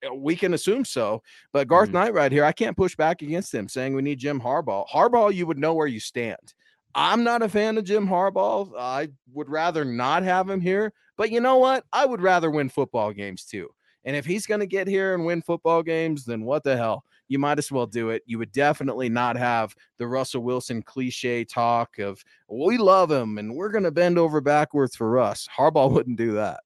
Uh, 0.06 0.14
we 0.14 0.36
can 0.36 0.54
assume 0.54 0.86
so. 0.86 1.22
But 1.52 1.68
Garth 1.68 1.90
mm-hmm. 1.90 1.98
Knight 1.98 2.14
right 2.14 2.32
here, 2.32 2.46
I 2.46 2.52
can't 2.52 2.78
push 2.78 2.96
back 2.96 3.22
against 3.22 3.54
him 3.54 3.68
saying 3.68 3.94
we 3.94 4.02
need 4.02 4.20
Jim 4.20 4.40
Harbaugh. 4.40 4.88
Harbaugh, 4.88 5.34
you 5.34 5.48
would 5.48 5.60
know 5.60 5.74
where 5.74 5.88
you 5.88 6.00
stand. 6.00 6.54
I'm 6.96 7.24
not 7.24 7.42
a 7.42 7.50
fan 7.50 7.78
of 7.78 7.86
Jim 7.86 8.08
Harbaugh. 8.08 8.72
I 8.78 9.10
would 9.34 9.50
rather 9.50 9.84
not 9.84 10.24
have 10.24 10.50
him 10.50 10.62
here. 10.62 10.94
But 11.18 11.32
you 11.32 11.42
know 11.42 11.58
what? 11.58 11.84
I 11.92 12.06
would 12.06 12.22
rather 12.22 12.52
win 12.52 12.70
football 12.70 13.12
games 13.14 13.46
too. 13.46 13.70
And 14.06 14.16
if 14.16 14.26
he's 14.26 14.46
going 14.46 14.60
to 14.60 14.68
get 14.68 14.88
here 14.88 15.14
and 15.14 15.26
win 15.26 15.42
football 15.42 15.82
games, 15.82 16.26
then 16.26 16.44
what 16.44 16.64
the 16.64 16.76
hell? 16.76 17.04
You 17.28 17.40
might 17.40 17.60
as 17.60 17.72
well 17.72 17.86
do 17.86 18.10
it. 18.10 18.24
You 18.26 18.38
would 18.40 18.52
definitely 18.52 19.10
not 19.10 19.38
have 19.38 19.76
the 19.98 20.08
Russell 20.08 20.44
Wilson 20.44 20.82
cliche 20.82 21.46
talk 21.46 21.98
of 22.00 22.24
we 22.50 22.78
love 22.78 23.12
him 23.12 23.38
and 23.38 23.56
we're 23.56 23.70
going 23.70 23.84
to 23.84 23.92
bend 23.92 24.18
over 24.18 24.42
backwards 24.42 24.96
for 24.96 25.20
us. 25.20 25.48
Harbaugh 25.58 25.92
wouldn't 25.94 26.18
do 26.18 26.34
that. 26.34 26.62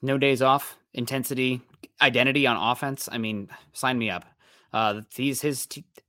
No 0.00 0.18
days 0.18 0.42
off, 0.42 0.76
intensity, 0.94 1.60
identity 2.00 2.46
on 2.46 2.56
offense. 2.56 3.08
I 3.10 3.18
mean, 3.18 3.48
sign 3.72 3.98
me 3.98 4.10
up. 4.10 4.24
Uh, 4.72 5.02
these 5.16 5.40
his 5.40 5.68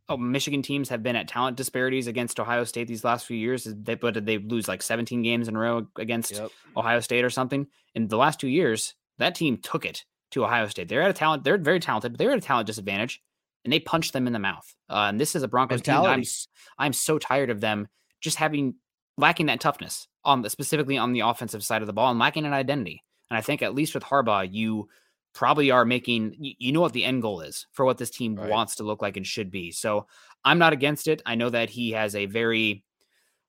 oh, 0.09 0.17
Michigan 0.17 0.61
teams 0.61 0.89
have 0.89 1.03
been 1.03 1.15
at 1.15 1.27
talent 1.27 1.57
disparities 1.57 2.07
against 2.07 2.39
Ohio 2.39 2.63
State 2.63 2.87
these 2.87 3.03
last 3.03 3.25
few 3.25 3.37
years. 3.37 3.65
They, 3.65 3.95
but 3.95 4.13
did 4.13 4.25
they 4.25 4.37
lose 4.37 4.67
like 4.67 4.81
17 4.81 5.21
games 5.21 5.47
in 5.47 5.55
a 5.55 5.59
row 5.59 5.87
against 5.97 6.31
yep. 6.31 6.49
Ohio 6.75 6.99
State 7.01 7.25
or 7.25 7.29
something? 7.29 7.67
In 7.93 8.07
the 8.07 8.17
last 8.17 8.39
two 8.39 8.47
years, 8.47 8.95
that 9.17 9.35
team 9.35 9.57
took 9.57 9.85
it 9.85 10.05
to 10.33 10.45
Ohio 10.45 10.67
State. 10.67 10.89
They're 10.89 11.01
at 11.01 11.09
a 11.09 11.13
talent. 11.13 11.43
They're 11.43 11.57
very 11.57 11.79
talented, 11.79 12.13
but 12.13 12.19
they're 12.19 12.31
at 12.31 12.37
a 12.37 12.41
talent 12.41 12.67
disadvantage, 12.67 13.21
and 13.63 13.71
they 13.71 13.79
punched 13.79 14.13
them 14.13 14.27
in 14.27 14.33
the 14.33 14.39
mouth. 14.39 14.73
Uh, 14.89 15.07
and 15.09 15.19
this 15.19 15.35
is 15.35 15.43
a 15.43 15.47
Broncos 15.47 15.79
Mentality. 15.79 16.23
team. 16.23 16.31
I'm 16.77 16.85
I'm 16.87 16.93
so 16.93 17.17
tired 17.17 17.49
of 17.49 17.61
them 17.61 17.87
just 18.21 18.37
having 18.37 18.75
lacking 19.17 19.47
that 19.47 19.59
toughness 19.59 20.07
on 20.25 20.41
the, 20.41 20.49
specifically 20.49 20.97
on 20.97 21.13
the 21.13 21.21
offensive 21.21 21.63
side 21.63 21.81
of 21.81 21.87
the 21.87 21.93
ball 21.93 22.09
and 22.09 22.19
lacking 22.19 22.45
an 22.45 22.53
identity. 22.53 23.03
And 23.29 23.37
I 23.37 23.41
think 23.41 23.61
at 23.61 23.75
least 23.75 23.93
with 23.93 24.03
Harbaugh, 24.03 24.47
you 24.51 24.89
probably 25.33 25.71
are 25.71 25.85
making 25.85 26.35
you, 26.39 26.53
you 26.57 26.71
know 26.71 26.81
what 26.81 26.93
the 26.93 27.03
end 27.03 27.21
goal 27.21 27.41
is 27.41 27.67
for 27.71 27.85
what 27.85 27.97
this 27.97 28.09
team 28.09 28.35
right. 28.35 28.49
wants 28.49 28.75
to 28.75 28.83
look 28.83 29.01
like 29.01 29.17
and 29.17 29.25
should 29.25 29.51
be. 29.51 29.71
So 29.71 30.07
I'm 30.43 30.59
not 30.59 30.73
against 30.73 31.07
it. 31.07 31.21
I 31.25 31.35
know 31.35 31.49
that 31.49 31.69
he 31.69 31.91
has 31.91 32.15
a 32.15 32.25
very 32.25 32.83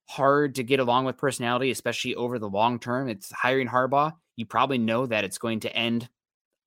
hard 0.07 0.57
to 0.57 0.62
get 0.62 0.80
along 0.80 1.07
with 1.07 1.16
personality, 1.16 1.70
especially 1.70 2.14
over 2.14 2.39
the 2.39 2.49
long 2.49 2.78
term. 2.78 3.09
It's 3.09 3.30
hiring 3.32 3.68
Harbaugh. 3.68 4.12
You 4.37 4.47
probably 4.47 4.78
know 4.78 5.07
that 5.07 5.24
it's 5.24 5.39
going 5.39 5.61
to 5.61 5.74
end 5.74 6.09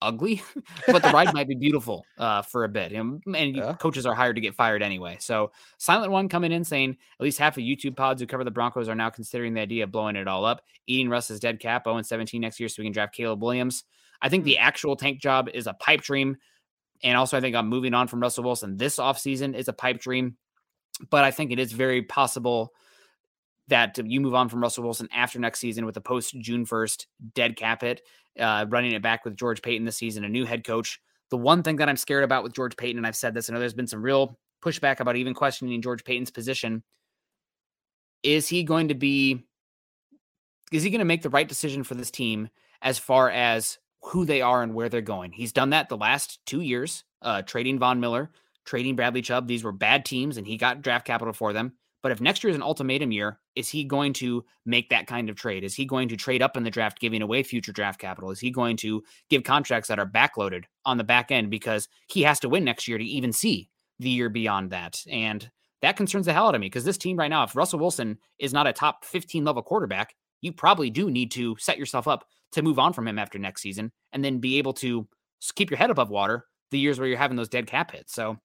ugly, 0.00 0.42
but 0.86 1.02
the 1.02 1.10
ride 1.10 1.32
might 1.34 1.48
be 1.48 1.54
beautiful 1.54 2.04
uh, 2.18 2.42
for 2.42 2.64
a 2.64 2.68
bit. 2.68 2.92
And, 2.92 3.22
and 3.34 3.56
yeah. 3.56 3.74
coaches 3.74 4.06
are 4.06 4.14
hired 4.14 4.36
to 4.36 4.40
get 4.40 4.54
fired 4.54 4.82
anyway. 4.82 5.16
So, 5.20 5.52
Silent 5.78 6.12
One 6.12 6.28
coming 6.28 6.52
in 6.52 6.64
saying 6.64 6.96
at 7.18 7.24
least 7.24 7.38
half 7.38 7.56
of 7.56 7.62
YouTube 7.62 7.96
pods 7.96 8.20
who 8.20 8.26
cover 8.26 8.44
the 8.44 8.50
Broncos 8.50 8.88
are 8.88 8.94
now 8.94 9.10
considering 9.10 9.54
the 9.54 9.60
idea 9.60 9.84
of 9.84 9.92
blowing 9.92 10.16
it 10.16 10.28
all 10.28 10.44
up, 10.44 10.62
eating 10.86 11.08
Russ's 11.08 11.40
dead 11.40 11.60
cap 11.60 11.84
0 11.84 12.02
17 12.02 12.40
next 12.40 12.60
year 12.60 12.68
so 12.68 12.82
we 12.82 12.86
can 12.86 12.92
draft 12.92 13.14
Caleb 13.14 13.42
Williams. 13.42 13.84
I 14.20 14.28
think 14.28 14.44
the 14.44 14.56
hmm. 14.56 14.64
actual 14.64 14.96
tank 14.96 15.20
job 15.20 15.48
is 15.52 15.66
a 15.66 15.74
pipe 15.74 16.02
dream. 16.02 16.36
And 17.04 17.16
also, 17.16 17.36
I 17.36 17.40
think 17.40 17.54
I'm 17.54 17.68
moving 17.68 17.94
on 17.94 18.08
from 18.08 18.20
Russell 18.20 18.44
Wilson 18.44 18.76
this 18.76 18.96
offseason 18.96 19.54
is 19.54 19.68
a 19.68 19.72
pipe 19.72 20.00
dream. 20.00 20.36
But 21.10 21.22
I 21.22 21.30
think 21.30 21.52
it 21.52 21.60
is 21.60 21.70
very 21.70 22.02
possible 22.02 22.72
that 23.68 23.98
you 23.98 24.20
move 24.20 24.34
on 24.34 24.48
from 24.48 24.60
Russell 24.60 24.84
Wilson 24.84 25.08
after 25.12 25.38
next 25.38 25.60
season 25.60 25.86
with 25.86 25.96
a 25.96 26.00
post 26.00 26.34
June 26.40 26.66
1st 26.66 27.06
dead 27.34 27.56
cap 27.56 27.82
hit, 27.82 28.02
uh, 28.38 28.66
running 28.68 28.92
it 28.92 29.02
back 29.02 29.24
with 29.24 29.36
George 29.36 29.62
Paton 29.62 29.84
this 29.84 29.96
season, 29.96 30.24
a 30.24 30.28
new 30.28 30.44
head 30.44 30.64
coach. 30.64 31.00
The 31.30 31.36
one 31.36 31.62
thing 31.62 31.76
that 31.76 31.88
I'm 31.88 31.96
scared 31.96 32.24
about 32.24 32.42
with 32.42 32.54
George 32.54 32.76
Paton, 32.76 32.96
and 32.96 33.06
I've 33.06 33.16
said 33.16 33.34
this, 33.34 33.48
I 33.48 33.52
know 33.52 33.60
there's 33.60 33.74
been 33.74 33.86
some 33.86 34.02
real 34.02 34.38
pushback 34.64 35.00
about 35.00 35.16
even 35.16 35.34
questioning 35.34 35.82
George 35.82 36.04
Paton's 36.04 36.30
position. 36.30 36.82
Is 38.22 38.48
he 38.48 38.64
going 38.64 38.88
to 38.88 38.94
be, 38.94 39.44
is 40.72 40.82
he 40.82 40.90
going 40.90 41.00
to 41.00 41.04
make 41.04 41.22
the 41.22 41.30
right 41.30 41.48
decision 41.48 41.84
for 41.84 41.94
this 41.94 42.10
team 42.10 42.48
as 42.82 42.98
far 42.98 43.30
as 43.30 43.78
who 44.02 44.24
they 44.24 44.40
are 44.40 44.62
and 44.62 44.74
where 44.74 44.88
they're 44.88 45.00
going? 45.00 45.32
He's 45.32 45.52
done 45.52 45.70
that 45.70 45.88
the 45.88 45.96
last 45.96 46.40
two 46.46 46.60
years, 46.60 47.04
uh, 47.22 47.42
trading 47.42 47.78
Von 47.78 48.00
Miller, 48.00 48.30
trading 48.64 48.96
Bradley 48.96 49.22
Chubb. 49.22 49.46
These 49.46 49.64
were 49.64 49.72
bad 49.72 50.04
teams, 50.04 50.36
and 50.36 50.46
he 50.46 50.56
got 50.56 50.82
draft 50.82 51.06
capital 51.06 51.32
for 51.32 51.52
them. 51.52 51.74
But 52.02 52.12
if 52.12 52.20
next 52.20 52.44
year 52.44 52.50
is 52.50 52.56
an 52.56 52.62
ultimatum 52.62 53.10
year, 53.10 53.40
is 53.56 53.68
he 53.68 53.82
going 53.82 54.12
to 54.14 54.44
make 54.64 54.90
that 54.90 55.06
kind 55.06 55.28
of 55.28 55.36
trade? 55.36 55.64
Is 55.64 55.74
he 55.74 55.84
going 55.84 56.08
to 56.08 56.16
trade 56.16 56.42
up 56.42 56.56
in 56.56 56.62
the 56.62 56.70
draft, 56.70 57.00
giving 57.00 57.22
away 57.22 57.42
future 57.42 57.72
draft 57.72 58.00
capital? 58.00 58.30
Is 58.30 58.38
he 58.38 58.50
going 58.50 58.76
to 58.78 59.02
give 59.28 59.42
contracts 59.42 59.88
that 59.88 59.98
are 59.98 60.06
backloaded 60.06 60.64
on 60.84 60.96
the 60.96 61.04
back 61.04 61.30
end 61.30 61.50
because 61.50 61.88
he 62.08 62.22
has 62.22 62.38
to 62.40 62.48
win 62.48 62.64
next 62.64 62.86
year 62.86 62.98
to 62.98 63.04
even 63.04 63.32
see 63.32 63.68
the 63.98 64.10
year 64.10 64.28
beyond 64.28 64.70
that? 64.70 65.02
And 65.10 65.50
that 65.82 65.96
concerns 65.96 66.26
the 66.26 66.32
hell 66.32 66.48
out 66.48 66.54
of 66.54 66.60
me 66.60 66.66
because 66.66 66.84
this 66.84 66.98
team 66.98 67.16
right 67.16 67.30
now, 67.30 67.42
if 67.42 67.56
Russell 67.56 67.80
Wilson 67.80 68.18
is 68.38 68.52
not 68.52 68.66
a 68.66 68.72
top 68.72 69.04
15 69.04 69.44
level 69.44 69.62
quarterback, 69.62 70.14
you 70.40 70.52
probably 70.52 70.90
do 70.90 71.10
need 71.10 71.32
to 71.32 71.56
set 71.58 71.78
yourself 71.78 72.06
up 72.06 72.24
to 72.52 72.62
move 72.62 72.78
on 72.78 72.92
from 72.92 73.08
him 73.08 73.18
after 73.18 73.38
next 73.38 73.62
season 73.62 73.90
and 74.12 74.24
then 74.24 74.38
be 74.38 74.58
able 74.58 74.72
to 74.72 75.06
keep 75.56 75.70
your 75.70 75.78
head 75.78 75.90
above 75.90 76.10
water 76.10 76.46
the 76.70 76.78
years 76.78 76.98
where 76.98 77.08
you're 77.08 77.18
having 77.18 77.36
those 77.36 77.48
dead 77.48 77.66
cap 77.66 77.90
hits. 77.90 78.14
So 78.14 78.36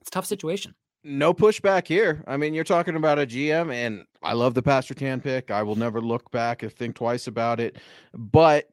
it's 0.00 0.08
a 0.08 0.10
tough 0.10 0.26
situation 0.26 0.74
no 1.04 1.34
pushback 1.34 1.86
here. 1.86 2.22
I 2.26 2.36
mean, 2.36 2.54
you're 2.54 2.64
talking 2.64 2.96
about 2.96 3.18
a 3.18 3.26
GM, 3.26 3.72
and 3.72 4.04
I 4.22 4.32
love 4.34 4.54
the 4.54 4.62
Pat 4.62 4.84
Surtain 4.84 5.22
pick. 5.22 5.50
I 5.50 5.62
will 5.62 5.76
never 5.76 6.00
look 6.00 6.30
back 6.30 6.62
and 6.62 6.72
think 6.72 6.96
twice 6.96 7.26
about 7.26 7.60
it. 7.60 7.76
But 8.14 8.70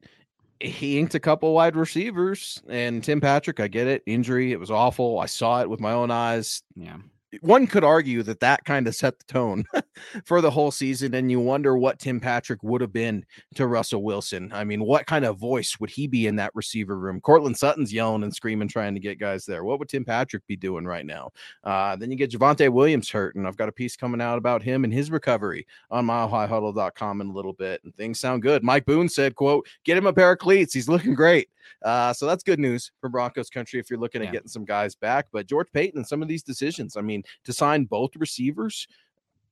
he 0.60 0.98
inked 0.98 1.14
a 1.14 1.20
couple 1.20 1.52
wide 1.54 1.76
receivers, 1.76 2.62
and 2.68 3.02
Tim 3.02 3.20
Patrick, 3.20 3.60
I 3.60 3.68
get 3.68 3.86
it. 3.86 4.02
Injury, 4.06 4.52
it 4.52 4.60
was 4.60 4.70
awful. 4.70 5.20
I 5.20 5.26
saw 5.26 5.60
it 5.60 5.70
with 5.70 5.80
my 5.80 5.92
own 5.92 6.10
eyes. 6.10 6.62
Yeah 6.76 6.98
one 7.40 7.66
could 7.66 7.84
argue 7.84 8.22
that 8.22 8.40
that 8.40 8.64
kind 8.64 8.88
of 8.88 8.94
set 8.94 9.18
the 9.18 9.24
tone 9.24 9.64
for 10.24 10.40
the 10.40 10.50
whole 10.50 10.70
season 10.70 11.14
and 11.14 11.30
you 11.30 11.40
wonder 11.40 11.76
what 11.76 11.98
Tim 11.98 12.20
Patrick 12.20 12.62
would 12.62 12.80
have 12.80 12.92
been 12.92 13.24
to 13.54 13.66
Russell 13.66 14.02
Wilson. 14.02 14.50
I 14.52 14.64
mean, 14.64 14.84
what 14.84 15.06
kind 15.06 15.24
of 15.24 15.38
voice 15.38 15.76
would 15.78 15.90
he 15.90 16.06
be 16.06 16.26
in 16.26 16.36
that 16.36 16.54
receiver 16.54 16.98
room? 16.98 17.20
Courtland 17.20 17.56
Sutton's 17.56 17.92
yelling 17.92 18.22
and 18.22 18.34
screaming 18.34 18.68
trying 18.68 18.94
to 18.94 19.00
get 19.00 19.18
guys 19.18 19.44
there. 19.44 19.64
What 19.64 19.78
would 19.78 19.88
Tim 19.88 20.04
Patrick 20.04 20.46
be 20.46 20.56
doing 20.56 20.84
right 20.84 21.04
now? 21.04 21.30
Uh, 21.64 21.96
then 21.96 22.10
you 22.10 22.16
get 22.16 22.30
Javonte 22.30 22.70
Williams 22.70 23.10
hurt 23.10 23.34
and 23.34 23.46
I've 23.46 23.56
got 23.56 23.68
a 23.68 23.72
piece 23.72 23.96
coming 23.96 24.20
out 24.20 24.38
about 24.38 24.62
him 24.62 24.84
and 24.84 24.92
his 24.92 25.10
recovery 25.10 25.66
on 25.90 26.06
milehighhuddle.com 26.06 27.20
in 27.20 27.28
a 27.28 27.32
little 27.32 27.52
bit 27.52 27.82
and 27.84 27.94
things 27.96 28.18
sound 28.18 28.42
good. 28.42 28.62
Mike 28.62 28.86
Boone 28.86 29.08
said, 29.08 29.34
quote, 29.34 29.66
get 29.84 29.96
him 29.96 30.06
a 30.06 30.12
pair 30.12 30.32
of 30.32 30.38
cleats. 30.38 30.72
He's 30.72 30.88
looking 30.88 31.14
great. 31.14 31.48
Uh, 31.82 32.12
so 32.12 32.26
that's 32.26 32.42
good 32.42 32.58
news 32.58 32.90
for 33.00 33.08
Broncos 33.08 33.50
country 33.50 33.80
if 33.80 33.90
you're 33.90 33.98
looking 33.98 34.22
yeah. 34.22 34.28
at 34.28 34.32
getting 34.32 34.48
some 34.48 34.64
guys 34.64 34.94
back. 34.94 35.26
But 35.32 35.46
George 35.46 35.68
Paton, 35.72 35.98
and 35.98 36.06
some 36.06 36.22
of 36.22 36.28
these 36.28 36.42
decisions, 36.42 36.96
I 36.96 37.00
mean, 37.00 37.22
to 37.44 37.52
sign 37.52 37.84
both 37.84 38.16
receivers, 38.16 38.86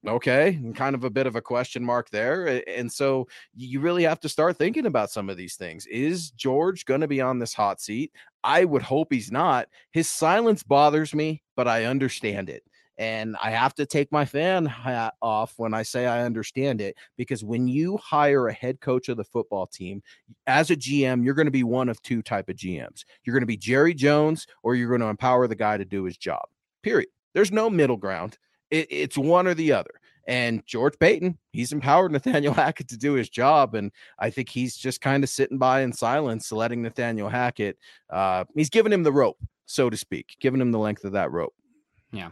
Okay, 0.06 0.48
and 0.50 0.76
kind 0.76 0.94
of 0.94 1.02
a 1.02 1.10
bit 1.10 1.26
of 1.26 1.34
a 1.34 1.40
question 1.40 1.84
mark 1.84 2.10
there. 2.10 2.62
And 2.68 2.92
so 2.92 3.26
you 3.56 3.80
really 3.80 4.04
have 4.04 4.20
to 4.20 4.28
start 4.28 4.56
thinking 4.56 4.86
about 4.86 5.10
some 5.10 5.28
of 5.28 5.36
these 5.36 5.56
things. 5.56 5.84
Is 5.86 6.30
George 6.30 6.84
going 6.84 7.00
to 7.00 7.08
be 7.08 7.20
on 7.20 7.40
this 7.40 7.54
hot 7.54 7.80
seat? 7.80 8.12
I 8.44 8.64
would 8.64 8.82
hope 8.82 9.12
he's 9.12 9.32
not. 9.32 9.68
His 9.90 10.08
silence 10.08 10.62
bothers 10.62 11.12
me, 11.12 11.42
but 11.56 11.66
I 11.66 11.86
understand 11.86 12.48
it. 12.48 12.62
And 12.98 13.36
I 13.42 13.50
have 13.50 13.74
to 13.74 13.86
take 13.86 14.10
my 14.10 14.24
fan 14.24 14.64
hat 14.64 15.14
off 15.20 15.54
when 15.58 15.74
I 15.74 15.82
say 15.82 16.06
I 16.06 16.24
understand 16.24 16.80
it 16.80 16.96
because 17.16 17.44
when 17.44 17.68
you 17.68 17.98
hire 17.98 18.48
a 18.48 18.52
head 18.52 18.80
coach 18.80 19.08
of 19.08 19.16
the 19.16 19.24
football 19.24 19.66
team, 19.66 20.02
as 20.46 20.70
a 20.70 20.76
GM, 20.76 21.24
you're 21.24 21.34
going 21.34 21.46
to 21.46 21.52
be 21.52 21.64
one 21.64 21.88
of 21.88 22.00
two 22.02 22.22
type 22.22 22.48
of 22.48 22.56
GMs. 22.56 23.04
You're 23.24 23.34
going 23.34 23.42
to 23.42 23.46
be 23.46 23.56
Jerry 23.56 23.94
Jones 23.94 24.46
or 24.62 24.74
you're 24.74 24.88
going 24.88 25.00
to 25.00 25.08
empower 25.08 25.46
the 25.46 25.54
guy 25.54 25.76
to 25.76 25.84
do 25.84 26.04
his 26.04 26.16
job. 26.16 26.44
Period. 26.82 27.08
There's 27.34 27.52
no 27.52 27.68
middle 27.68 27.98
ground. 27.98 28.38
It, 28.70 28.86
it's 28.90 29.18
one 29.18 29.46
or 29.46 29.54
the 29.54 29.72
other. 29.72 30.00
And 30.26 30.66
George 30.66 30.98
Paton, 30.98 31.38
he's 31.52 31.72
empowered 31.72 32.12
Nathaniel 32.12 32.54
Hackett 32.54 32.88
to 32.88 32.96
do 32.96 33.12
his 33.12 33.28
job. 33.28 33.74
And 33.74 33.92
I 34.18 34.30
think 34.30 34.48
he's 34.48 34.76
just 34.76 35.00
kind 35.00 35.22
of 35.22 35.30
sitting 35.30 35.58
by 35.58 35.82
in 35.82 35.92
silence, 35.92 36.50
letting 36.50 36.82
Nathaniel 36.82 37.28
Hackett, 37.28 37.78
uh, 38.10 38.44
he's 38.54 38.70
giving 38.70 38.92
him 38.92 39.02
the 39.02 39.12
rope, 39.12 39.38
so 39.66 39.90
to 39.90 39.96
speak, 39.96 40.36
giving 40.40 40.60
him 40.60 40.72
the 40.72 40.78
length 40.78 41.04
of 41.04 41.12
that 41.12 41.30
rope. 41.30 41.54
Yeah. 42.12 42.30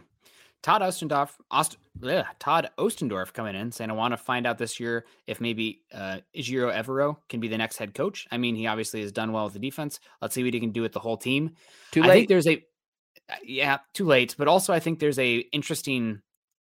Todd 0.65 0.81
Ostendorf, 0.81 1.33
Ost, 1.51 1.77
ugh, 2.03 2.25
Todd 2.39 2.71
Ostendorf 2.79 3.35
coming 3.35 3.55
in 3.55 3.71
saying, 3.71 3.91
I 3.91 3.93
want 3.93 4.13
to 4.13 4.17
find 4.17 4.47
out 4.47 4.57
this 4.57 4.81
year 4.81 5.05
if 5.27 5.39
maybe 5.39 5.83
uh, 5.93 6.21
Evero 6.35 7.19
can 7.29 7.39
be 7.39 7.49
the 7.49 7.59
next 7.59 7.77
head 7.77 7.93
coach. 7.93 8.27
I 8.33 8.39
mean, 8.39 8.57
he 8.57 8.67
obviously 8.67 9.03
has 9.03 9.13
done 9.13 9.33
well 9.33 9.45
with 9.45 9.53
the 9.53 9.59
defense. 9.59 10.01
Let's 10.23 10.35
see 10.35 10.43
what 10.43 10.55
he 10.55 10.61
can 10.61 10.71
do 10.71 10.81
with 10.81 10.93
the 10.93 11.01
whole 11.01 11.19
team. 11.19 11.51
Too 11.93 12.01
late. 12.01 12.11
I 12.11 12.15
think 12.15 12.29
there's 12.29 12.47
a, 12.47 12.65
uh, 13.29 13.35
yeah, 13.45 13.79
too 13.93 14.07
late. 14.07 14.35
But 14.39 14.49
also, 14.49 14.73
I 14.73 14.81
think 14.81 15.01
there's 15.01 15.19
a 15.19 15.37
interesting 15.53 16.23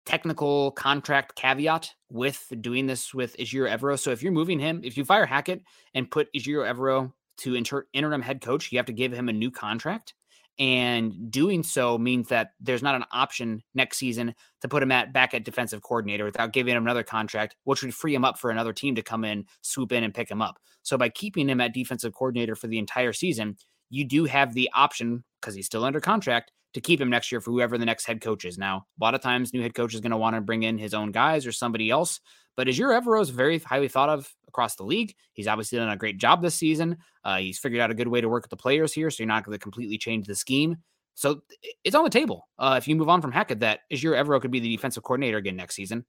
technical 0.05 0.73
contract 0.73 1.33
caveat 1.33 1.95
with 2.11 2.53
doing 2.61 2.85
this 2.85 3.15
with 3.15 3.35
Ejiro 3.37 3.75
Evero. 3.75 3.97
So 3.97 4.11
if 4.11 4.21
you're 4.21 4.31
moving 4.31 4.59
him, 4.59 4.81
if 4.83 4.95
you 4.95 5.05
fire 5.05 5.25
Hackett 5.25 5.63
and 5.95 6.11
put 6.11 6.31
Ejiro 6.33 6.71
Evero 6.71 7.13
to 7.37 7.55
inter- 7.55 7.87
interim 7.93 8.21
head 8.21 8.41
coach, 8.41 8.71
you 8.71 8.77
have 8.77 8.85
to 8.85 8.93
give 8.93 9.11
him 9.11 9.27
a 9.27 9.33
new 9.33 9.49
contract. 9.49 10.13
And 10.59 11.29
doing 11.29 11.61
so 11.61 11.97
means 11.97 12.29
that 12.29 12.51
there's 12.59 12.81
not 12.81 12.95
an 12.95 13.05
option 13.11 13.61
next 13.75 13.97
season 13.97 14.33
to 14.61 14.67
put 14.67 14.81
him 14.81 14.91
at 14.91 15.13
back 15.13 15.33
at 15.33 15.45
defensive 15.45 15.83
coordinator 15.83 16.25
without 16.25 16.51
giving 16.51 16.75
him 16.75 16.83
another 16.83 17.03
contract, 17.03 17.55
which 17.65 17.83
would 17.83 17.93
free 17.93 18.15
him 18.15 18.25
up 18.25 18.39
for 18.39 18.49
another 18.49 18.73
team 18.73 18.95
to 18.95 19.03
come 19.03 19.23
in, 19.23 19.45
swoop 19.61 19.91
in, 19.91 20.03
and 20.03 20.15
pick 20.15 20.29
him 20.31 20.41
up. 20.41 20.57
So 20.81 20.97
by 20.97 21.09
keeping 21.09 21.47
him 21.47 21.61
at 21.61 21.73
defensive 21.73 22.13
coordinator 22.13 22.55
for 22.55 22.67
the 22.67 22.79
entire 22.79 23.13
season, 23.13 23.57
you 23.89 24.03
do 24.03 24.25
have 24.25 24.53
the 24.53 24.69
option 24.73 25.23
because 25.39 25.53
he's 25.53 25.67
still 25.67 25.85
under 25.85 25.99
contract 25.99 26.51
to 26.73 26.81
keep 26.81 26.99
him 26.99 27.09
next 27.09 27.31
year 27.31 27.41
for 27.41 27.51
whoever 27.51 27.77
the 27.77 27.85
next 27.85 28.05
head 28.05 28.21
coach 28.21 28.45
is. 28.45 28.57
Now, 28.57 28.85
a 28.99 29.03
lot 29.03 29.15
of 29.15 29.21
times, 29.21 29.53
new 29.53 29.61
head 29.61 29.73
coach 29.73 29.93
is 29.93 30.01
going 30.01 30.11
to 30.11 30.17
want 30.17 30.35
to 30.35 30.41
bring 30.41 30.63
in 30.63 30.77
his 30.77 30.93
own 30.93 31.11
guys 31.11 31.45
or 31.45 31.51
somebody 31.51 31.89
else. 31.89 32.19
But 32.55 32.67
Ejiro 32.67 33.05
your 33.05 33.21
is 33.21 33.29
very 33.29 33.59
highly 33.59 33.87
thought 33.87 34.09
of 34.09 34.33
across 34.47 34.75
the 34.75 34.83
league. 34.83 35.15
He's 35.33 35.47
obviously 35.47 35.77
done 35.77 35.89
a 35.89 35.97
great 35.97 36.17
job 36.17 36.41
this 36.41 36.55
season. 36.55 36.97
Uh, 37.23 37.37
he's 37.37 37.59
figured 37.59 37.81
out 37.81 37.91
a 37.91 37.95
good 37.95 38.07
way 38.07 38.21
to 38.21 38.29
work 38.29 38.43
with 38.43 38.49
the 38.49 38.57
players 38.57 38.93
here, 38.93 39.09
so 39.09 39.23
you're 39.23 39.27
not 39.27 39.43
going 39.43 39.57
to 39.57 39.61
completely 39.61 39.97
change 39.97 40.27
the 40.27 40.35
scheme. 40.35 40.77
So 41.15 41.41
it's 41.83 41.95
on 41.95 42.03
the 42.03 42.09
table. 42.09 42.47
Uh, 42.59 42.75
if 42.77 42.87
you 42.87 42.95
move 42.95 43.09
on 43.09 43.21
from 43.21 43.31
Hackett, 43.31 43.61
that 43.61 43.79
Ejiro 43.91 44.23
Evero 44.23 44.39
could 44.39 44.51
be 44.51 44.59
the 44.59 44.75
defensive 44.75 45.03
coordinator 45.03 45.37
again 45.37 45.55
next 45.55 45.75
season. 45.75 46.05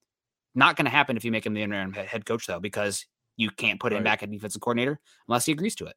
Not 0.53 0.75
going 0.75 0.85
to 0.85 0.91
happen 0.91 1.17
if 1.17 1.25
you 1.25 1.31
make 1.31 1.45
him 1.45 1.53
the 1.53 1.63
interim 1.63 1.93
head 1.93 2.25
coach, 2.25 2.45
though, 2.45 2.59
because 2.59 3.05
you 3.35 3.49
can't 3.49 3.79
put 3.79 3.91
right. 3.91 3.97
him 3.97 4.03
back 4.03 4.21
at 4.21 4.29
defensive 4.29 4.61
coordinator 4.61 4.99
unless 5.27 5.45
he 5.45 5.51
agrees 5.51 5.75
to 5.75 5.85
it. 5.85 5.95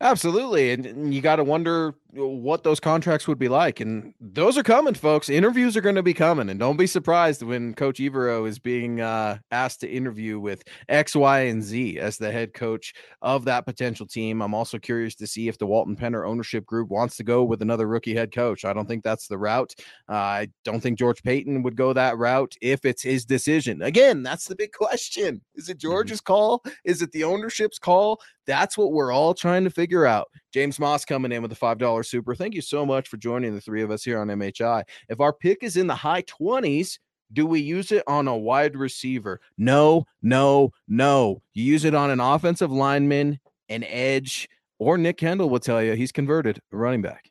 Absolutely. 0.00 0.72
And 0.72 1.14
you 1.14 1.20
got 1.20 1.36
to 1.36 1.44
wonder 1.44 1.94
what 2.16 2.62
those 2.62 2.80
contracts 2.80 3.28
would 3.28 3.38
be 3.38 3.48
like. 3.48 3.80
And 3.80 4.14
those 4.20 4.56
are 4.56 4.62
coming, 4.62 4.94
folks. 4.94 5.28
Interviews 5.28 5.76
are 5.76 5.80
going 5.80 5.94
to 5.96 6.02
be 6.02 6.14
coming. 6.14 6.48
And 6.48 6.58
don't 6.58 6.76
be 6.76 6.86
surprised 6.86 7.42
when 7.42 7.74
Coach 7.74 7.98
Evero 7.98 8.48
is 8.48 8.58
being 8.58 9.00
uh, 9.00 9.38
asked 9.50 9.80
to 9.80 9.88
interview 9.88 10.40
with 10.40 10.62
X, 10.88 11.14
Y, 11.14 11.40
and 11.40 11.62
Z 11.62 11.98
as 11.98 12.16
the 12.16 12.32
head 12.32 12.54
coach 12.54 12.94
of 13.22 13.44
that 13.44 13.66
potential 13.66 14.06
team. 14.06 14.40
I'm 14.42 14.54
also 14.54 14.78
curious 14.78 15.14
to 15.16 15.26
see 15.26 15.48
if 15.48 15.58
the 15.58 15.66
Walton 15.66 15.96
Penner 15.96 16.26
ownership 16.26 16.64
group 16.64 16.88
wants 16.88 17.16
to 17.16 17.24
go 17.24 17.44
with 17.44 17.62
another 17.62 17.86
rookie 17.86 18.14
head 18.14 18.32
coach. 18.32 18.64
I 18.64 18.72
don't 18.72 18.86
think 18.86 19.04
that's 19.04 19.28
the 19.28 19.38
route. 19.38 19.74
Uh, 20.08 20.14
I 20.14 20.48
don't 20.64 20.80
think 20.80 20.98
George 20.98 21.22
Paton 21.22 21.62
would 21.62 21.76
go 21.76 21.92
that 21.92 22.18
route 22.18 22.54
if 22.60 22.84
it's 22.84 23.02
his 23.02 23.24
decision. 23.24 23.82
Again, 23.82 24.22
that's 24.22 24.46
the 24.46 24.56
big 24.56 24.72
question. 24.72 25.42
Is 25.54 25.68
it 25.68 25.78
mm-hmm. 25.78 25.88
George's 25.88 26.20
mm-hmm. 26.20 26.32
call? 26.32 26.64
Is 26.84 27.02
it 27.02 27.12
the 27.12 27.24
ownership's 27.24 27.78
call? 27.78 28.20
That's 28.46 28.78
what 28.78 28.92
we're 28.92 29.12
all 29.12 29.34
trying 29.34 29.64
to 29.64 29.70
figure 29.70 30.06
out. 30.06 30.28
James 30.56 30.78
Moss 30.78 31.04
coming 31.04 31.32
in 31.32 31.42
with 31.42 31.52
a 31.52 31.54
$5 31.54 32.06
super. 32.06 32.34
Thank 32.34 32.54
you 32.54 32.62
so 32.62 32.86
much 32.86 33.08
for 33.08 33.18
joining 33.18 33.54
the 33.54 33.60
three 33.60 33.82
of 33.82 33.90
us 33.90 34.02
here 34.02 34.18
on 34.18 34.28
MHI. 34.28 34.84
If 35.10 35.20
our 35.20 35.34
pick 35.34 35.62
is 35.62 35.76
in 35.76 35.86
the 35.86 35.94
high 35.94 36.22
20s, 36.22 36.98
do 37.34 37.44
we 37.44 37.60
use 37.60 37.92
it 37.92 38.02
on 38.06 38.26
a 38.26 38.34
wide 38.34 38.74
receiver? 38.74 39.38
No, 39.58 40.06
no, 40.22 40.70
no. 40.88 41.42
You 41.52 41.62
use 41.62 41.84
it 41.84 41.94
on 41.94 42.10
an 42.10 42.20
offensive 42.20 42.72
lineman, 42.72 43.38
an 43.68 43.84
edge, 43.84 44.48
or 44.78 44.96
Nick 44.96 45.18
Kendall 45.18 45.50
will 45.50 45.60
tell 45.60 45.82
you 45.82 45.92
he's 45.92 46.10
converted 46.10 46.58
running 46.72 47.02
back. 47.02 47.30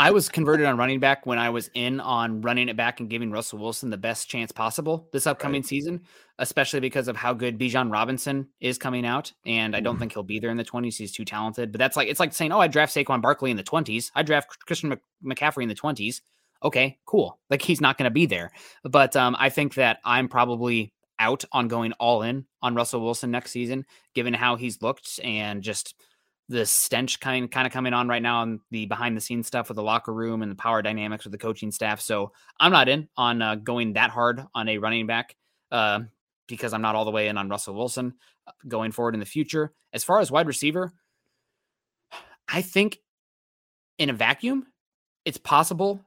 I 0.00 0.12
was 0.12 0.30
converted 0.30 0.64
on 0.64 0.78
running 0.78 0.98
back 0.98 1.26
when 1.26 1.38
I 1.38 1.50
was 1.50 1.68
in 1.74 2.00
on 2.00 2.40
running 2.40 2.70
it 2.70 2.76
back 2.76 3.00
and 3.00 3.10
giving 3.10 3.30
Russell 3.30 3.58
Wilson 3.58 3.90
the 3.90 3.98
best 3.98 4.30
chance 4.30 4.50
possible 4.50 5.10
this 5.12 5.26
upcoming 5.26 5.60
right. 5.60 5.68
season, 5.68 6.00
especially 6.38 6.80
because 6.80 7.06
of 7.06 7.16
how 7.16 7.34
good 7.34 7.58
Bijan 7.58 7.92
Robinson 7.92 8.48
is 8.60 8.78
coming 8.78 9.04
out. 9.04 9.30
And 9.44 9.76
I 9.76 9.80
don't 9.80 9.98
think 9.98 10.14
he'll 10.14 10.22
be 10.22 10.38
there 10.38 10.48
in 10.48 10.56
the 10.56 10.64
20s. 10.64 10.96
He's 10.96 11.12
too 11.12 11.26
talented. 11.26 11.70
But 11.70 11.80
that's 11.80 11.98
like, 11.98 12.08
it's 12.08 12.18
like 12.18 12.32
saying, 12.32 12.50
oh, 12.50 12.58
I 12.58 12.66
draft 12.66 12.94
Saquon 12.94 13.20
Barkley 13.20 13.50
in 13.50 13.58
the 13.58 13.62
20s. 13.62 14.10
I 14.14 14.22
draft 14.22 14.58
Christian 14.66 14.98
McCaffrey 15.22 15.64
in 15.64 15.68
the 15.68 15.74
20s. 15.74 16.22
Okay, 16.62 16.96
cool. 17.04 17.38
Like 17.50 17.60
he's 17.60 17.82
not 17.82 17.98
going 17.98 18.08
to 18.08 18.10
be 18.10 18.24
there. 18.24 18.52
But 18.84 19.14
um, 19.16 19.36
I 19.38 19.50
think 19.50 19.74
that 19.74 19.98
I'm 20.02 20.28
probably 20.28 20.94
out 21.18 21.44
on 21.52 21.68
going 21.68 21.92
all 22.00 22.22
in 22.22 22.46
on 22.62 22.74
Russell 22.74 23.02
Wilson 23.02 23.30
next 23.30 23.50
season, 23.50 23.84
given 24.14 24.32
how 24.32 24.56
he's 24.56 24.80
looked 24.80 25.20
and 25.22 25.62
just– 25.62 25.94
the 26.50 26.66
stench 26.66 27.20
kind 27.20 27.48
kind 27.48 27.64
of 27.64 27.72
coming 27.72 27.94
on 27.94 28.08
right 28.08 28.20
now 28.20 28.40
on 28.40 28.60
the 28.72 28.84
behind 28.86 29.16
the 29.16 29.20
scenes 29.20 29.46
stuff 29.46 29.68
with 29.68 29.76
the 29.76 29.82
locker 29.82 30.12
room 30.12 30.42
and 30.42 30.50
the 30.50 30.56
power 30.56 30.82
dynamics 30.82 31.24
with 31.24 31.30
the 31.30 31.38
coaching 31.38 31.70
staff. 31.70 32.00
So 32.00 32.32
I'm 32.58 32.72
not 32.72 32.88
in 32.88 33.08
on 33.16 33.40
uh, 33.40 33.54
going 33.54 33.92
that 33.92 34.10
hard 34.10 34.44
on 34.52 34.68
a 34.68 34.78
running 34.78 35.06
back 35.06 35.36
uh, 35.70 36.00
because 36.48 36.72
I'm 36.74 36.82
not 36.82 36.96
all 36.96 37.04
the 37.04 37.12
way 37.12 37.28
in 37.28 37.38
on 37.38 37.48
Russell 37.48 37.76
Wilson 37.76 38.14
uh, 38.48 38.52
going 38.66 38.90
forward 38.90 39.14
in 39.14 39.20
the 39.20 39.26
future. 39.26 39.72
As 39.92 40.02
far 40.02 40.18
as 40.18 40.32
wide 40.32 40.48
receiver, 40.48 40.92
I 42.48 42.62
think 42.62 42.98
in 43.98 44.10
a 44.10 44.14
vacuum, 44.14 44.66
it's 45.24 45.38
possible. 45.38 46.00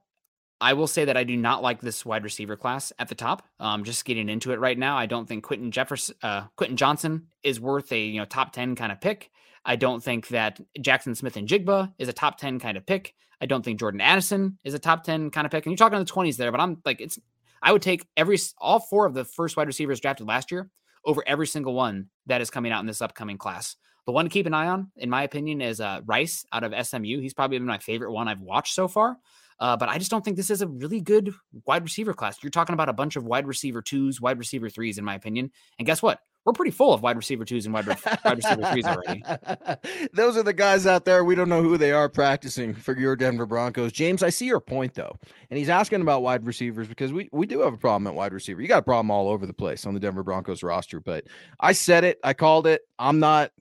I 0.60 0.74
will 0.74 0.88
say 0.88 1.06
that 1.06 1.16
I 1.16 1.24
do 1.24 1.38
not 1.38 1.64
like 1.64 1.80
this 1.80 2.06
wide 2.06 2.26
receiver 2.26 2.58
class 2.58 2.92
at 3.00 3.08
the 3.08 3.16
top. 3.16 3.48
Um, 3.62 3.86
just 3.86 4.04
getting 4.04 4.28
into 4.28 4.52
it 4.52 4.60
right 4.60 4.78
now, 4.78 4.98
I 4.98 5.06
don't 5.06 5.26
think 5.26 5.46
Quentin 5.46 5.72
Jefferson, 5.72 6.16
uh, 6.22 6.48
Quentin 6.58 6.76
Johnston 6.76 7.28
is 7.44 7.62
worth 7.62 7.94
a 7.94 8.00
you 8.00 8.20
know 8.20 8.26
top 8.26 8.52
ten 8.52 8.76
kind 8.76 8.92
of 8.92 9.00
pick. 9.00 9.30
I 9.66 9.76
don't 9.76 10.04
think 10.04 10.28
that 10.30 10.60
Jaxon 10.78 11.16
Smith-Njigba 11.16 11.94
is 11.98 12.10
a 12.10 12.14
top 12.14 12.38
10 12.38 12.60
kind 12.60 12.78
of 12.78 12.86
pick. 12.86 13.16
I 13.40 13.46
don't 13.46 13.64
think 13.64 13.80
Jordan 13.80 14.02
Addison 14.02 14.58
is 14.64 14.74
a 14.74 14.80
top 14.80 15.04
10 15.04 15.30
kind 15.32 15.46
of 15.46 15.52
pick. 15.52 15.66
And 15.66 15.72
you're 15.72 15.78
talking 15.78 15.98
in 15.98 16.06
the 16.06 16.12
20s 16.12 16.38
there, 16.38 16.52
but 16.52 16.60
I'm 16.60 16.82
like, 16.86 17.02
it's, 17.02 17.20
I 17.62 17.72
would 17.72 17.82
take 17.82 18.08
every, 18.18 18.38
all 18.58 18.80
four 18.80 19.06
of 19.06 19.14
the 19.14 19.26
first 19.26 19.56
wide 19.58 19.68
receivers 19.68 20.00
drafted 20.00 20.28
last 20.28 20.52
year 20.52 20.70
over 21.06 21.24
every 21.26 21.48
single 21.48 21.74
one 21.74 22.10
that 22.26 22.42
is 22.42 22.50
coming 22.50 22.72
out 22.72 22.82
in 22.82 22.88
this 22.88 23.02
upcoming 23.02 23.38
class. 23.38 23.76
The 24.06 24.12
one 24.12 24.26
to 24.26 24.30
keep 24.30 24.46
an 24.46 24.54
eye 24.54 24.68
on, 24.68 24.92
in 24.98 25.10
my 25.10 25.24
opinion, 25.24 25.62
is 25.62 25.80
uh, 25.80 26.02
Rice 26.06 26.46
out 26.52 26.64
of 26.64 26.86
SMU. 26.86 27.22
He's 27.22 27.34
probably 27.34 27.58
been 27.58 27.68
my 27.68 27.78
favorite 27.78 28.12
one 28.12 28.28
I've 28.28 28.42
watched 28.42 28.76
so 28.76 28.88
far. 28.90 29.18
Uh, 29.60 29.78
but 29.78 29.88
I 29.88 29.98
just 29.98 30.12
don't 30.12 30.26
think 30.26 30.36
this 30.36 30.50
is 30.50 30.62
a 30.62 30.68
really 30.68 31.00
good 31.00 31.34
wide 31.66 31.84
receiver 31.84 32.14
class. 32.14 32.42
You're 32.44 32.50
talking 32.50 32.74
about 32.74 32.90
a 32.90 32.94
bunch 32.94 33.16
of 33.16 33.24
wide 33.24 33.48
receiver 33.48 33.82
twos, 33.82 34.20
wide 34.20 34.40
receiver 34.40 34.70
threes, 34.70 34.98
in 34.98 35.06
my 35.06 35.16
opinion. 35.16 35.52
And 35.80 35.86
guess 35.86 36.02
what? 36.02 36.20
We're 36.46 36.54
pretty 36.54 36.72
full 36.72 36.94
of 36.94 37.02
wide 37.02 37.16
receiver 37.16 37.46
twos 37.46 37.66
and 37.66 37.74
wide, 37.74 37.88
wide 37.88 38.38
receiver 38.38 38.70
threes 38.72 38.86
already. 38.86 39.24
Those 40.14 40.36
are 40.36 40.44
the 40.44 40.54
guys 40.54 40.86
out 40.86 41.06
there. 41.06 41.24
We 41.24 41.36
don't 41.36 41.48
know 41.48 41.62
who 41.62 41.78
they 41.78 41.92
are 41.94 42.10
practicing 42.10 42.74
for 42.74 42.98
your 42.98 43.16
Denver 43.16 43.46
Broncos. 43.46 43.94
James, 43.94 44.22
I 44.24 44.30
see 44.30 44.46
your 44.46 44.60
point 44.60 44.94
though, 44.94 45.18
and 45.50 45.58
he's 45.58 45.70
asking 45.70 46.02
about 46.02 46.22
wide 46.22 46.46
receivers 46.46 46.88
because 46.88 47.14
we 47.14 47.30
we 47.32 47.46
do 47.46 47.62
have 47.62 47.74
a 47.74 47.78
problem 47.78 48.08
at 48.08 48.14
wide 48.14 48.34
receiver. 48.34 48.62
You 48.62 48.68
got 48.68 48.80
a 48.80 48.84
problem 48.84 49.10
all 49.10 49.30
over 49.30 49.46
the 49.46 49.54
place 49.54 49.86
on 49.86 49.94
the 49.94 50.00
Denver 50.00 50.24
Broncos 50.24 50.64
roster. 50.64 51.00
But 51.00 51.26
I 51.60 51.72
said 51.72 52.04
it. 52.04 52.20
I 52.24 52.34
called 52.34 52.68
it. 52.68 52.82
I'm 53.00 53.20
not. 53.20 53.52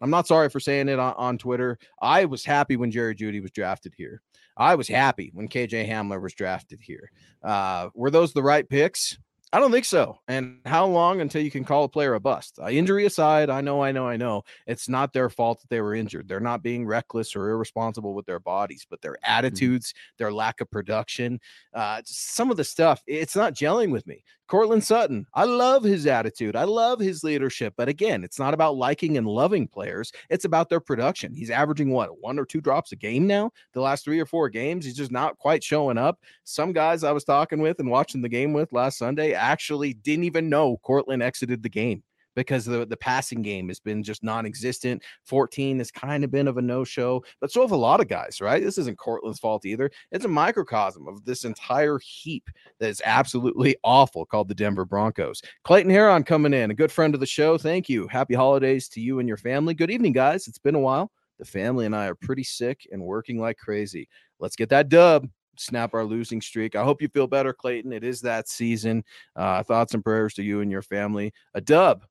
I'm 0.00 0.10
not 0.10 0.26
sorry 0.26 0.48
for 0.48 0.58
saying 0.58 0.88
it 0.88 0.98
on, 0.98 1.14
on 1.16 1.38
Twitter. 1.38 1.78
I 2.00 2.24
was 2.24 2.44
happy 2.44 2.76
when 2.76 2.90
Jerry 2.90 3.14
Jeudy 3.14 3.40
was 3.40 3.52
drafted 3.52 3.94
here. 3.96 4.20
I 4.56 4.74
was 4.74 4.88
happy 4.88 5.30
when 5.32 5.48
KJ 5.48 5.88
Hamler 5.88 6.20
was 6.20 6.34
drafted 6.34 6.80
here. 6.80 7.10
Uh, 7.42 7.88
were 7.94 8.10
those 8.10 8.32
the 8.32 8.42
right 8.42 8.68
picks? 8.68 9.18
I 9.54 9.60
don't 9.60 9.70
think 9.70 9.84
so. 9.84 10.18
And 10.28 10.60
how 10.64 10.86
long 10.86 11.20
until 11.20 11.42
you 11.42 11.50
can 11.50 11.62
call 11.62 11.84
a 11.84 11.88
player 11.88 12.14
a 12.14 12.20
bust? 12.20 12.58
Uh, 12.58 12.68
injury 12.68 13.04
aside, 13.04 13.50
I 13.50 13.60
know, 13.60 13.82
I 13.82 13.92
know, 13.92 14.08
I 14.08 14.16
know 14.16 14.44
it's 14.66 14.88
not 14.88 15.12
their 15.12 15.28
fault 15.28 15.60
that 15.60 15.68
they 15.68 15.82
were 15.82 15.94
injured. 15.94 16.26
They're 16.26 16.40
not 16.40 16.62
being 16.62 16.86
reckless 16.86 17.36
or 17.36 17.50
irresponsible 17.50 18.14
with 18.14 18.24
their 18.24 18.40
bodies, 18.40 18.86
but 18.88 19.02
their 19.02 19.12
mm-hmm. 19.12 19.30
attitudes, 19.30 19.92
their 20.16 20.32
lack 20.32 20.62
of 20.62 20.70
production, 20.70 21.38
uh, 21.74 22.00
some 22.06 22.50
of 22.50 22.56
the 22.56 22.64
stuff, 22.64 23.02
it's 23.06 23.36
not 23.36 23.54
gelling 23.54 23.90
with 23.90 24.06
me. 24.06 24.24
Courtland 24.52 24.84
Sutton, 24.84 25.26
I 25.32 25.44
love 25.44 25.82
his 25.82 26.06
attitude. 26.06 26.56
I 26.56 26.64
love 26.64 27.00
his 27.00 27.24
leadership. 27.24 27.72
But 27.74 27.88
again, 27.88 28.22
it's 28.22 28.38
not 28.38 28.52
about 28.52 28.76
liking 28.76 29.16
and 29.16 29.26
loving 29.26 29.66
players. 29.66 30.12
It's 30.28 30.44
about 30.44 30.68
their 30.68 30.78
production. 30.78 31.34
He's 31.34 31.48
averaging 31.48 31.88
what, 31.88 32.20
one 32.20 32.38
or 32.38 32.44
two 32.44 32.60
drops 32.60 32.92
a 32.92 32.96
game 32.96 33.26
now? 33.26 33.50
The 33.72 33.80
last 33.80 34.04
three 34.04 34.20
or 34.20 34.26
four 34.26 34.50
games, 34.50 34.84
he's 34.84 34.94
just 34.94 35.10
not 35.10 35.38
quite 35.38 35.64
showing 35.64 35.96
up. 35.96 36.18
Some 36.44 36.74
guys 36.74 37.02
I 37.02 37.12
was 37.12 37.24
talking 37.24 37.60
with 37.62 37.80
and 37.80 37.88
watching 37.90 38.20
the 38.20 38.28
game 38.28 38.52
with 38.52 38.74
last 38.74 38.98
Sunday 38.98 39.32
actually 39.32 39.94
didn't 39.94 40.24
even 40.24 40.50
know 40.50 40.76
Courtland 40.82 41.22
exited 41.22 41.62
the 41.62 41.70
game 41.70 42.02
because 42.34 42.64
the, 42.64 42.86
the 42.86 42.96
passing 42.96 43.42
game 43.42 43.68
has 43.68 43.80
been 43.80 44.02
just 44.02 44.22
non-existent. 44.22 45.02
14 45.24 45.78
has 45.78 45.90
kind 45.90 46.24
of 46.24 46.30
been 46.30 46.48
of 46.48 46.58
a 46.58 46.62
no-show, 46.62 47.22
but 47.40 47.50
so 47.50 47.60
have 47.62 47.72
a 47.72 47.76
lot 47.76 48.00
of 48.00 48.08
guys, 48.08 48.40
right? 48.40 48.62
This 48.62 48.78
isn't 48.78 48.98
Courtland's 48.98 49.38
fault 49.38 49.64
either. 49.64 49.90
It's 50.10 50.24
a 50.24 50.28
microcosm 50.28 51.06
of 51.08 51.24
this 51.24 51.44
entire 51.44 51.98
heap 51.98 52.48
that 52.78 52.88
is 52.88 53.02
absolutely 53.04 53.76
awful 53.84 54.26
called 54.26 54.48
the 54.48 54.54
Denver 54.54 54.84
Broncos. 54.84 55.42
Clayton 55.64 55.90
Heron 55.90 56.24
coming 56.24 56.54
in, 56.54 56.70
a 56.70 56.74
good 56.74 56.92
friend 56.92 57.14
of 57.14 57.20
the 57.20 57.26
show. 57.26 57.58
Thank 57.58 57.88
you. 57.88 58.06
Happy 58.08 58.34
holidays 58.34 58.88
to 58.90 59.00
you 59.00 59.18
and 59.18 59.28
your 59.28 59.36
family. 59.36 59.74
Good 59.74 59.90
evening, 59.90 60.12
guys. 60.12 60.48
It's 60.48 60.58
been 60.58 60.74
a 60.74 60.80
while. 60.80 61.10
The 61.38 61.44
family 61.44 61.86
and 61.86 61.96
I 61.96 62.06
are 62.06 62.14
pretty 62.14 62.44
sick 62.44 62.86
and 62.92 63.02
working 63.02 63.40
like 63.40 63.58
crazy. 63.58 64.08
Let's 64.38 64.56
get 64.56 64.68
that 64.70 64.88
dub 64.88 65.28
snap 65.58 65.94
our 65.94 66.04
losing 66.04 66.40
streak. 66.40 66.74
I 66.76 66.84
hope 66.84 67.02
you 67.02 67.08
feel 67.08 67.26
better, 67.26 67.52
Clayton. 67.52 67.92
It 67.92 68.04
is 68.04 68.20
that 68.22 68.48
season. 68.48 69.04
Uh, 69.36 69.62
thoughts 69.62 69.94
and 69.94 70.04
prayers 70.04 70.34
to 70.34 70.42
you 70.42 70.60
and 70.60 70.70
your 70.70 70.82
family. 70.82 71.32
A 71.54 71.60
dub 71.60 72.04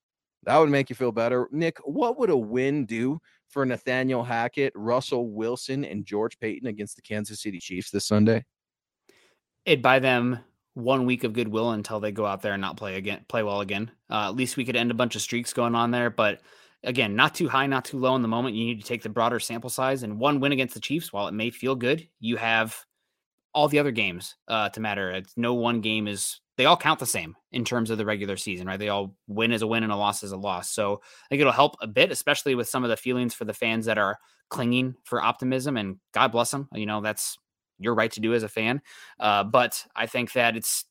that 0.43 0.57
would 0.57 0.69
make 0.69 0.89
you 0.89 0.95
feel 0.95 1.11
better. 1.11 1.47
Nick, 1.51 1.77
what 1.83 2.17
would 2.17 2.29
a 2.29 2.37
win 2.37 2.85
do 2.85 3.19
for 3.49 3.65
Nathaniel 3.65 4.23
Hackett, 4.23 4.73
Russell 4.75 5.29
Wilson, 5.29 5.85
and 5.85 6.05
George 6.05 6.39
Paton 6.39 6.67
against 6.67 6.95
the 6.95 7.01
Kansas 7.01 7.41
City 7.41 7.59
Chiefs 7.59 7.91
this 7.91 8.05
Sunday? 8.05 8.43
It'd 9.65 9.83
buy 9.83 9.99
them 9.99 10.39
one 10.73 11.05
week 11.05 11.23
of 11.23 11.33
goodwill 11.33 11.71
until 11.71 11.99
they 11.99 12.11
go 12.11 12.25
out 12.25 12.41
there 12.41 12.53
and 12.53 12.61
not 12.61 12.77
play 12.77 12.95
again, 12.95 13.25
play 13.27 13.43
well 13.43 13.61
again. 13.61 13.91
Uh, 14.09 14.27
at 14.27 14.35
least 14.35 14.57
we 14.57 14.65
could 14.65 14.75
end 14.75 14.89
a 14.89 14.95
bunch 14.95 15.15
of 15.15 15.21
streaks 15.21 15.53
going 15.53 15.75
on 15.75 15.91
there. 15.91 16.09
But 16.09 16.41
again, 16.83 17.15
not 17.15 17.35
too 17.35 17.49
high, 17.49 17.67
not 17.67 17.85
too 17.85 17.99
low 17.99 18.15
in 18.15 18.21
the 18.21 18.27
moment. 18.27 18.55
You 18.55 18.65
need 18.65 18.81
to 18.81 18.87
take 18.87 19.03
the 19.03 19.09
broader 19.09 19.39
sample 19.39 19.69
size. 19.69 20.03
And 20.03 20.17
one 20.17 20.39
win 20.39 20.53
against 20.53 20.73
the 20.73 20.79
Chiefs, 20.79 21.13
while 21.13 21.27
it 21.27 21.33
may 21.33 21.49
feel 21.51 21.75
good, 21.75 22.07
you 22.19 22.37
have 22.37 22.75
all 23.53 23.67
the 23.67 23.79
other 23.79 23.91
games 23.91 24.35
uh, 24.47 24.69
to 24.69 24.79
matter. 24.79 25.11
It's, 25.11 25.33
no 25.35 25.53
one 25.53 25.81
game 25.81 26.07
is 26.07 26.39
they 26.61 26.67
all 26.67 26.77
count 26.77 26.99
the 26.99 27.07
same 27.07 27.35
in 27.51 27.65
terms 27.65 27.89
of 27.89 27.97
the 27.97 28.05
regular 28.05 28.37
season, 28.37 28.67
right? 28.67 28.77
They 28.77 28.89
all 28.89 29.15
win 29.27 29.51
as 29.51 29.63
a 29.63 29.67
win 29.67 29.81
and 29.81 29.91
a 29.91 29.95
loss 29.95 30.23
as 30.23 30.31
a 30.31 30.37
loss. 30.37 30.69
So 30.69 31.01
I 31.03 31.27
think 31.27 31.41
it'll 31.41 31.51
help 31.51 31.75
a 31.81 31.87
bit, 31.87 32.11
especially 32.11 32.53
with 32.53 32.69
some 32.69 32.83
of 32.83 32.91
the 32.91 32.97
feelings 32.97 33.33
for 33.33 33.45
the 33.45 33.53
fans 33.53 33.87
that 33.87 33.97
are 33.97 34.19
clinging 34.51 34.93
for 35.03 35.23
optimism. 35.23 35.75
And 35.75 35.97
God 36.13 36.31
bless 36.31 36.51
them. 36.51 36.69
You 36.75 36.85
know, 36.85 37.01
that's 37.01 37.39
your 37.79 37.95
right 37.95 38.11
to 38.11 38.19
do 38.19 38.35
as 38.35 38.43
a 38.43 38.47
fan. 38.47 38.83
Uh, 39.19 39.43
but 39.43 39.83
I 39.95 40.05
think 40.05 40.33
that 40.33 40.55
it's 40.55 40.85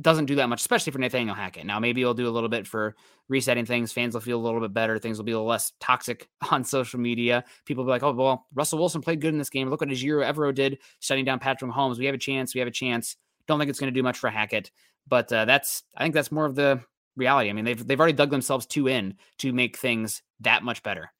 doesn't 0.00 0.24
do 0.24 0.34
that 0.34 0.48
much, 0.48 0.60
especially 0.60 0.90
for 0.90 0.98
Nathaniel 0.98 1.36
Hackett. 1.36 1.66
Now, 1.66 1.78
maybe 1.78 2.00
it'll 2.00 2.14
do 2.14 2.26
a 2.26 2.30
little 2.30 2.48
bit 2.48 2.66
for 2.66 2.96
resetting 3.28 3.64
things. 3.64 3.92
Fans 3.92 4.14
will 4.14 4.22
feel 4.22 4.40
a 4.40 4.42
little 4.42 4.60
bit 4.60 4.74
better. 4.74 4.98
Things 4.98 5.18
will 5.18 5.24
be 5.24 5.30
a 5.30 5.36
little 5.36 5.48
less 5.48 5.72
toxic 5.78 6.28
on 6.50 6.64
social 6.64 6.98
media. 6.98 7.44
People 7.64 7.84
will 7.84 7.90
be 7.90 7.92
like, 7.92 8.02
oh, 8.02 8.12
well, 8.12 8.46
Russell 8.54 8.80
Wilson 8.80 9.02
played 9.02 9.20
good 9.20 9.32
in 9.32 9.38
this 9.38 9.50
game. 9.50 9.70
Look 9.70 9.82
what 9.82 9.90
Ejiro 9.90 10.28
Evero 10.28 10.52
did 10.52 10.78
shutting 10.98 11.24
down 11.24 11.38
Patrick 11.38 11.70
Mahomes. 11.70 11.98
We 11.98 12.06
have 12.06 12.14
a 12.14 12.18
chance. 12.18 12.54
We 12.54 12.58
have 12.58 12.66
a 12.66 12.72
chance. 12.72 13.16
Don't 13.46 13.58
think 13.58 13.70
it's 13.70 13.80
going 13.80 13.92
to 13.92 13.98
do 13.98 14.02
much 14.02 14.18
for 14.18 14.30
Hackett, 14.30 14.70
but 15.08 15.32
uh, 15.32 15.44
that's 15.44 15.82
I 15.96 16.02
think 16.02 16.14
that's 16.14 16.32
more 16.32 16.46
of 16.46 16.54
the 16.54 16.80
reality. 17.16 17.50
I 17.50 17.52
mean, 17.52 17.64
they've 17.64 17.86
they've 17.86 17.98
already 17.98 18.14
dug 18.14 18.30
themselves 18.30 18.66
too 18.66 18.88
in 18.88 19.14
to 19.38 19.52
make 19.52 19.76
things 19.76 20.22
that 20.40 20.62
much 20.62 20.82
better. 20.82 21.12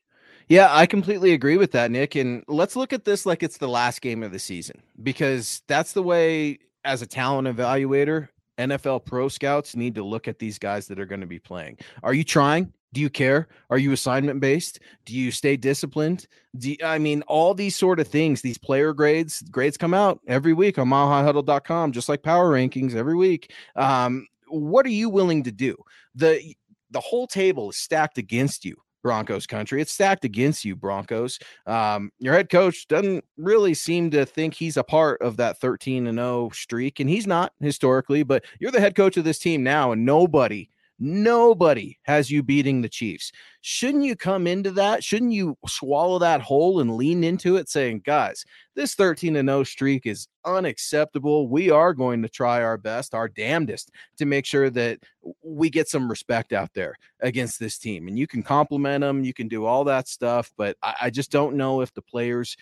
Yeah, 0.49 0.69
I 0.71 0.87
completely 0.87 1.33
agree 1.33 1.57
with 1.57 1.73
that, 1.73 1.91
Nick. 1.91 2.17
And 2.17 2.45
let's 2.49 2.77
look 2.77 2.93
at 2.93 3.05
this 3.05 3.25
like 3.25 3.43
it's 3.43 3.57
the 3.57 3.69
last 3.69 4.03
game 4.03 4.23
of 4.23 4.33
the 4.33 4.39
season 4.39 4.83
because 5.03 5.63
that's 5.69 5.93
the 5.93 6.03
way, 6.03 6.59
as 6.85 7.01
a 7.01 7.07
talent 7.07 7.49
evaluator, 7.49 8.29
NFL 8.59 9.07
pro 9.07 9.29
scouts 9.29 9.75
need 9.75 9.95
to 9.95 10.05
look 10.05 10.29
at 10.29 10.39
these 10.39 10.59
guys 10.59 10.87
that 10.89 11.01
are 11.01 11.07
going 11.07 11.23
to 11.23 11.27
be 11.27 11.39
playing. 11.39 11.79
Are 12.03 12.15
you 12.15 12.25
trying? 12.25 12.73
Do 12.95 13.01
you 13.01 13.11
care? 13.11 13.49
Are 13.71 13.79
you 13.79 13.91
assignment 13.91 14.41
based? 14.41 14.79
Do 15.05 15.15
you 15.15 15.33
stay 15.33 15.57
disciplined? 15.57 16.29
You, 16.61 16.77
I 16.85 16.99
mean 16.99 17.23
all 17.23 17.53
these 17.53 17.75
sort 17.75 17.99
of 17.99 18.07
things? 18.07 18.41
These 18.41 18.57
player 18.57 18.93
grades, 18.93 19.43
grades 19.51 19.77
come 19.77 19.93
out 19.93 20.21
every 20.29 20.53
week 20.53 20.79
on 20.79 20.89
milehighhuddle.com, 20.89 21.91
just 21.91 22.09
like 22.09 22.23
power 22.23 22.53
rankings 22.53 22.95
every 22.95 23.17
week. 23.17 23.53
Um, 23.75 24.29
what 24.47 24.87
are 24.87 24.91
you 24.91 25.11
willing 25.11 25.43
to 25.43 25.51
do? 25.51 25.77
The 26.15 26.55
the 26.93 27.01
whole 27.01 27.27
table 27.27 27.71
is 27.71 27.77
stacked 27.77 28.17
against 28.17 28.65
you. 28.65 28.77
Broncos 29.03 29.47
country. 29.47 29.83
It's 29.83 29.93
stacked 29.93 30.25
against 30.25 30.65
you, 30.65 30.75
Broncos. 30.75 31.39
Um, 31.67 32.11
your 32.21 32.33
head 32.33 32.49
coach 32.49 32.89
doesn't 32.89 33.23
really 33.37 33.75
seem 33.75 34.11
to 34.13 34.25
think 34.25 34.55
he's 34.55 34.79
a 34.79 34.83
part 34.83 35.21
of 35.21 35.37
that 35.37 35.61
13 35.61 36.07
and 36.07 36.17
0 36.17 36.51
streak, 36.55 37.01
and 37.01 37.11
he's 37.11 37.27
not 37.27 37.53
historically, 37.61 38.23
but 38.23 38.47
you're 38.61 38.71
the 38.71 38.81
head 38.81 38.95
coach 38.95 39.19
of 39.19 39.25
this 39.25 39.39
team 39.39 39.63
now, 39.63 39.93
and 39.93 40.07
nobody 40.07 40.71
Nobody 41.01 41.99
has 42.03 42.31
you 42.31 42.43
beating 42.43 42.81
the 42.81 42.89
Chiefs. 42.89 43.33
Shouldn't 43.63 44.05
you 44.05 44.15
come 44.15 44.47
into 44.47 44.71
that? 44.73 45.03
Shouldn't 45.03 45.33
you 45.33 45.59
swallow 45.67 46.21
that 46.21 46.41
whole 46.41 46.81
and 46.81 46.97
lean 46.97 47.25
into 47.25 47.57
it 47.57 47.69
saying, 47.69 48.03
guys, 48.05 48.45
this 48.77 48.95
13 48.95 49.35
0 49.35 49.65
streak 49.65 50.07
is 50.07 50.29
unacceptable. 50.45 51.49
We 51.49 51.71
are 51.71 51.95
going 51.95 52.23
to 52.23 52.29
try 52.29 52.63
our 52.63 52.77
best, 52.77 53.13
our 53.13 53.29
damnedest 53.29 53.91
to 54.19 54.25
make 54.25 54.47
sure 54.47 54.71
that 54.71 55.01
we 55.43 55.69
get 55.69 55.89
some 55.89 56.09
respect 56.09 56.53
out 56.53 56.71
there 56.75 56.95
against 57.21 57.59
this 57.59 57.77
team. 57.77 58.07
And 58.07 58.17
you 58.17 58.29
can 58.29 58.45
compliment 58.45 59.03
them, 59.03 59.25
you 59.25 59.35
can 59.35 59.49
do 59.49 59.65
all 59.65 59.83
that 59.85 60.07
stuff, 60.07 60.53
but 60.57 60.77
I, 60.81 60.95
I 61.03 61.11
just 61.11 61.33
don't 61.33 61.57
know 61.57 61.81
if 61.81 61.93
the 61.93 62.03
players 62.03 62.57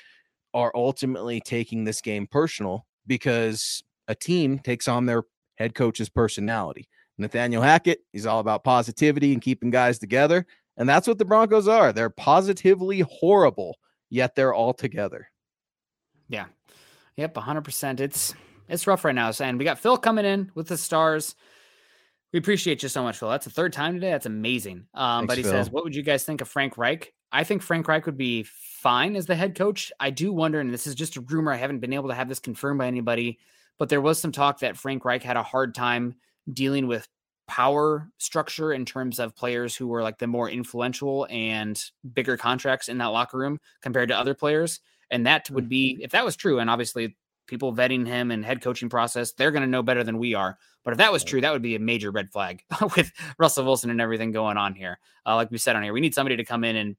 are 0.54 0.72
ultimately 0.74 1.40
taking 1.40 1.84
this 1.84 2.00
game 2.00 2.26
personal 2.26 2.86
because 3.06 3.82
a 4.08 4.14
team 4.14 4.58
takes 4.58 4.88
on 4.88 5.06
their 5.06 5.24
head 5.56 5.74
coach's 5.74 6.08
personality. 6.08 6.88
Nathaniel 7.18 7.62
Hackett, 7.62 8.00
he's 8.12 8.26
all 8.26 8.40
about 8.40 8.64
positivity 8.64 9.32
and 9.32 9.42
keeping 9.42 9.70
guys 9.70 9.98
together. 9.98 10.46
And 10.76 10.88
that's 10.88 11.06
what 11.06 11.18
the 11.18 11.24
Broncos 11.24 11.68
are. 11.68 11.92
They're 11.92 12.10
positively 12.10 13.00
horrible, 13.00 13.76
yet 14.10 14.34
they're 14.34 14.54
all 14.54 14.72
together. 14.72 15.28
Yeah. 16.28 16.46
Yep, 17.16 17.34
100%. 17.34 18.00
It's 18.00 18.34
it's 18.68 18.86
rough 18.86 19.04
right 19.04 19.14
now. 19.14 19.30
And 19.40 19.58
we 19.58 19.64
got 19.64 19.78
Phil 19.78 19.98
coming 19.98 20.24
in 20.24 20.50
with 20.54 20.68
the 20.68 20.78
stars. 20.78 21.34
We 22.32 22.38
appreciate 22.38 22.82
you 22.82 22.88
so 22.88 23.02
much, 23.02 23.18
Phil. 23.18 23.28
That's 23.28 23.44
the 23.44 23.50
third 23.50 23.74
time 23.74 23.94
today. 23.94 24.10
That's 24.10 24.24
amazing. 24.24 24.86
Um, 24.94 25.20
Thanks, 25.20 25.30
but 25.30 25.36
he 25.36 25.42
Phil. 25.42 25.52
says, 25.52 25.70
What 25.70 25.84
would 25.84 25.94
you 25.94 26.02
guys 26.02 26.24
think 26.24 26.40
of 26.40 26.48
Frank 26.48 26.78
Reich? 26.78 27.12
I 27.30 27.44
think 27.44 27.60
Frank 27.60 27.86
Reich 27.86 28.06
would 28.06 28.16
be 28.16 28.44
fine 28.44 29.16
as 29.16 29.26
the 29.26 29.34
head 29.34 29.54
coach. 29.54 29.92
I 30.00 30.10
do 30.10 30.32
wonder, 30.32 30.58
and 30.60 30.72
this 30.72 30.86
is 30.86 30.94
just 30.94 31.16
a 31.16 31.20
rumor. 31.20 31.52
I 31.52 31.56
haven't 31.56 31.80
been 31.80 31.92
able 31.92 32.08
to 32.08 32.14
have 32.14 32.28
this 32.28 32.38
confirmed 32.38 32.78
by 32.78 32.86
anybody, 32.86 33.38
but 33.78 33.90
there 33.90 34.00
was 34.00 34.18
some 34.18 34.32
talk 34.32 34.60
that 34.60 34.78
Frank 34.78 35.04
Reich 35.04 35.22
had 35.22 35.36
a 35.36 35.42
hard 35.42 35.74
time 35.74 36.14
dealing 36.50 36.86
with 36.86 37.06
power 37.48 38.08
structure 38.18 38.72
in 38.72 38.84
terms 38.84 39.18
of 39.18 39.36
players 39.36 39.76
who 39.76 39.86
were 39.86 40.02
like 40.02 40.18
the 40.18 40.26
more 40.26 40.48
influential 40.48 41.26
and 41.28 41.82
bigger 42.14 42.36
contracts 42.36 42.88
in 42.88 42.98
that 42.98 43.06
locker 43.06 43.36
room 43.36 43.58
compared 43.82 44.08
to 44.08 44.16
other 44.16 44.34
players. 44.34 44.80
And 45.10 45.26
that 45.26 45.50
would 45.50 45.68
be, 45.68 45.94
mm-hmm. 45.94 46.02
if 46.02 46.12
that 46.12 46.24
was 46.24 46.36
true, 46.36 46.58
and 46.60 46.70
obviously 46.70 47.16
people 47.46 47.74
vetting 47.74 48.06
him 48.06 48.30
and 48.30 48.44
head 48.44 48.62
coaching 48.62 48.88
process, 48.88 49.32
they're 49.32 49.50
going 49.50 49.62
to 49.62 49.68
know 49.68 49.82
better 49.82 50.04
than 50.04 50.18
we 50.18 50.34
are. 50.34 50.56
But 50.84 50.92
if 50.92 50.98
that 50.98 51.12
was 51.12 51.22
true, 51.22 51.40
that 51.40 51.52
would 51.52 51.62
be 51.62 51.74
a 51.74 51.80
major 51.80 52.10
red 52.10 52.32
flag 52.32 52.62
with 52.96 53.12
Russell 53.38 53.64
Wilson 53.64 53.90
and 53.90 54.00
everything 54.00 54.32
going 54.32 54.56
on 54.56 54.74
here. 54.74 54.98
Uh, 55.26 55.36
like 55.36 55.50
we 55.50 55.58
said 55.58 55.76
on 55.76 55.82
here, 55.82 55.92
we 55.92 56.00
need 56.00 56.14
somebody 56.14 56.36
to 56.36 56.44
come 56.44 56.64
in 56.64 56.76
and 56.76 56.96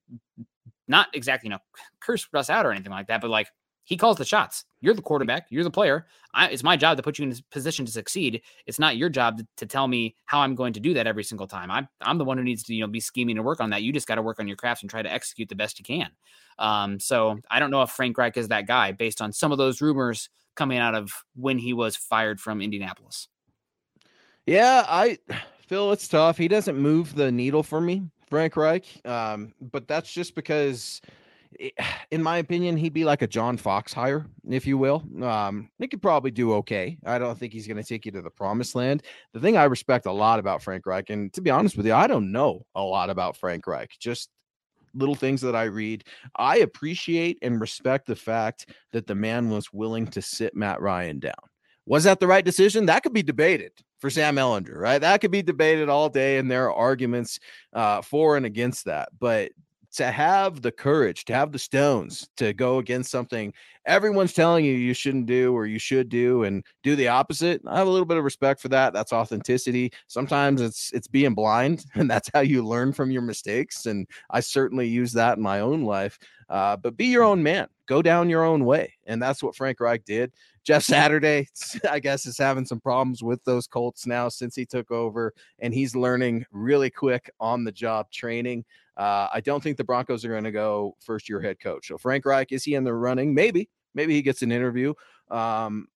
not 0.88 1.08
exactly, 1.14 1.48
you 1.48 1.52
know, 1.52 1.60
curse 2.00 2.28
us 2.34 2.50
out 2.50 2.66
or 2.66 2.72
anything 2.72 2.91
like 2.91 3.08
that, 3.08 3.22
but 3.22 3.30
like 3.30 3.48
he 3.84 3.98
calls 3.98 4.18
the 4.18 4.26
shots. 4.26 4.66
You're 4.82 4.94
the 4.94 5.02
quarterback. 5.02 5.48
You're 5.50 5.64
the 5.64 5.72
player. 5.72 6.08
I, 6.34 6.48
it's 6.48 6.64
my 6.64 6.76
job 6.76 6.98
to 6.98 7.04
put 7.04 7.20
you 7.20 7.26
in 7.26 7.32
a 7.32 7.36
position 7.52 7.86
to 7.86 7.92
succeed. 7.92 8.42
It's 8.66 8.80
not 8.80 8.98
your 8.98 9.10
job 9.10 9.38
to, 9.38 9.48
to, 9.58 9.66
tell 9.66 9.88
me 9.88 10.16
how 10.26 10.40
I'm 10.40 10.56
going 10.56 10.74
to 10.74 10.80
do 10.80 10.94
that 10.94 11.08
every 11.08 11.24
single 11.24 11.48
time. 11.48 11.70
I'm 11.70 11.88
I'm 12.02 12.18
the 12.18 12.26
one 12.26 12.38
who 12.38 12.44
needs 12.44 12.64
to 12.64 12.74
you 12.74 12.82
know 12.82 12.88
be 12.88 13.00
scheming 13.00 13.38
and 13.38 13.46
work 13.46 13.60
on 13.60 13.70
that. 13.72 13.84
You 13.84 13.92
just 13.92 14.08
got 14.08 14.16
to 14.16 14.22
work 14.22 14.40
on 14.40 14.48
your 14.48 14.58
crafts 14.58 14.84
and 14.84 14.90
try 14.90 15.02
to 15.02 15.12
execute 15.12 15.50
the 15.50 15.56
best 15.56 15.80
you 15.80 15.86
can. 15.86 16.10
Um, 16.60 17.00
so 17.00 17.40
I 17.50 17.60
don't 17.60 17.72
know 17.72 17.82
if 17.82 17.90
Frank 17.92 18.18
Reich 18.18 18.38
is 18.38 18.50
that 18.50 18.68
guy 18.68 18.92
based 18.92 19.22
on 19.22 19.32
some 19.32 19.52
of 19.52 19.58
those 19.58 19.82
rumors 19.82 20.30
coming 20.56 20.78
out 20.78 20.96
of 20.96 21.12
when 21.36 21.58
he 21.58 21.74
was 21.74 21.96
fired 21.96 22.40
from 22.40 22.62
Indianapolis. 22.62 23.28
Yeah, 24.46 24.86
I 24.88 25.18
Phil, 25.68 25.92
it's 25.92 26.08
tough. 26.08 26.38
He 26.38 26.48
doesn't 26.48 26.78
move 26.78 27.16
the 27.16 27.32
needle 27.32 27.64
for 27.64 27.82
me, 27.82 28.04
Frank 28.30 28.56
Reich. 28.58 28.86
Um, 29.06 29.54
but 29.72 29.88
that's 29.88 30.12
just 30.12 30.36
because 30.36 31.02
in 32.12 32.24
my 32.24 32.38
opinion, 32.38 32.78
he'd 32.78 32.93
be 32.93 33.06
like 33.06 33.22
a 33.22 33.28
John 33.28 33.58
Fox 33.58 33.93
hire, 33.93 34.26
if 34.49 34.66
you 34.68 34.78
will. 34.78 35.04
Um, 35.24 35.70
he 35.80 35.88
could 35.88 36.01
probably 36.01 36.32
do 36.32 36.54
okay. 36.56 36.97
I 37.06 37.18
don't 37.18 37.38
think 37.38 37.54
he's 37.54 37.68
going 37.68 37.78
to 37.78 37.84
take 37.84 38.06
you 38.06 38.12
to 38.14 38.22
the 38.22 38.30
promised 38.30 38.76
land. 38.76 39.04
The 39.34 39.39
thing 39.39 39.58
I 39.58 39.66
respect 39.66 40.06
a 40.06 40.12
lot 40.12 40.39
about 40.39 40.62
Frank 40.62 40.86
Reich, 40.86 41.10
and 41.10 41.32
to 41.34 41.41
be 41.41 41.49
honest 41.49 41.78
with 41.78 41.86
you, 41.86 41.93
I 41.93 42.08
don't 42.08 42.32
know 42.32 42.66
a 42.76 42.82
lot 42.82 43.10
about 43.10 43.38
Frank 43.38 43.68
Reich, 43.68 43.91
just 43.99 44.30
little 44.93 45.16
things 45.16 45.41
that 45.41 45.56
I 45.56 45.64
read. 45.64 46.04
I 46.36 46.58
appreciate 46.58 47.39
and 47.41 47.60
respect 47.60 48.06
the 48.06 48.16
fact 48.16 48.70
that 48.91 49.08
the 49.08 49.16
man 49.16 49.49
was 49.49 49.74
willing 49.74 50.08
to 50.08 50.22
sit 50.22 50.56
Matt 50.56 50.82
Ryan 50.82 51.20
down. 51.20 51.34
Was 51.86 52.06
that 52.06 52.20
the 52.20 52.28
right 52.28 52.45
decision? 52.45 52.86
That 52.86 53.04
could 53.04 53.14
be 53.14 53.24
debated 53.24 53.72
for 53.99 54.10
Sam 54.10 54.36
Ehlinger, 54.36 54.78
right? 54.78 54.99
That 54.99 55.22
could 55.22 55.32
be 55.32 55.41
debated 55.41 55.89
all 55.89 56.10
day, 56.10 56.38
and 56.38 56.49
there 56.49 56.66
are 56.66 56.74
arguments 56.74 57.39
uh, 57.74 58.01
for 58.01 58.38
and 58.38 58.45
against 58.45 58.86
that. 58.86 59.10
But 59.20 59.51
to 59.94 60.12
have 60.12 60.62
the 60.62 60.72
courage, 60.72 61.26
to 61.26 61.34
have 61.34 61.52
the 61.52 61.60
stones 61.60 62.30
to 62.38 62.54
go 62.54 62.78
against 62.80 63.12
something 63.12 63.54
everyone's 63.86 64.34
telling 64.34 64.64
you 64.64 64.74
you 64.74 64.94
shouldn't 64.94 65.26
do 65.26 65.54
or 65.54 65.66
you 65.66 65.80
should 65.80 66.10
do 66.10 66.44
and 66.44 66.64
do 66.84 66.96
the 66.96 67.08
opposite. 67.08 67.62
I 67.68 67.78
have 67.78 67.88
a 67.88 67.89
little 67.89 68.06
bit 68.06 68.18
of 68.18 68.24
respect 68.24 68.62
for 68.62 68.70
that. 68.70 68.94
That's 68.94 69.14
authenticity. 69.14 69.91
Sometimes 70.08 70.62
it's 70.62 70.91
it's 70.94 71.08
being 71.08 71.34
blind 71.34 71.86
and 71.96 72.10
that's 72.10 72.30
how 72.34 72.41
you 72.41 72.66
learn 72.66 72.94
from 72.94 73.12
your 73.12 73.22
mistakes 73.22 73.86
and 73.86 74.08
I 74.30 74.39
certainly 74.39 74.88
use 74.88 75.14
that 75.14 75.38
in 75.38 75.44
my 75.44 75.60
own 75.60 75.84
life. 75.84 76.18
Uh, 76.50 76.78
but 76.78 76.98
be 76.98 77.06
your 77.06 77.24
own 77.24 77.41
man. 77.41 77.68
Go 77.88 78.02
down 78.02 78.30
your 78.30 78.44
own 78.44 78.66
way. 78.66 78.94
And 79.06 79.22
that's 79.22 79.44
what 79.44 79.56
Frank 79.56 79.80
Reich 79.80 80.06
did. 80.06 80.32
Jeff 80.64 80.84
Saturday, 80.84 81.48
I 81.90 82.00
guess, 82.00 82.26
is 82.26 82.38
having 82.38 82.66
some 82.66 82.80
problems 82.80 83.22
with 83.22 83.44
those 83.44 83.68
Colts 83.68 84.08
now 84.08 84.30
since 84.30 84.56
he 84.56 84.66
took 84.66 84.92
over, 84.92 85.34
and 85.60 85.74
he's 85.74 85.96
learning 85.96 86.46
really 86.52 86.90
quick 86.90 87.30
on 87.40 87.66
the 87.66 87.72
job 87.72 88.10
training. 88.12 88.64
Uh, 88.96 89.28
I 89.34 89.42
don't 89.42 89.62
think 89.62 89.76
the 89.76 89.84
Broncos 89.84 90.24
are 90.24 90.30
going 90.30 90.44
to 90.46 90.52
go 90.52 90.96
first 91.02 91.28
year 91.28 91.42
head 91.42 91.60
coach. 91.60 91.88
So 91.88 91.98
Frank 91.98 92.26
Reich, 92.26 92.52
is 92.52 92.64
he 92.64 92.76
in 92.76 92.84
the 92.84 92.94
running? 92.94 93.34
Maybe. 93.34 93.70
Maybe 93.94 94.14
he 94.14 94.22
gets 94.22 94.42
an 94.42 94.52
interview. 94.52 94.94
Um, 95.30 95.88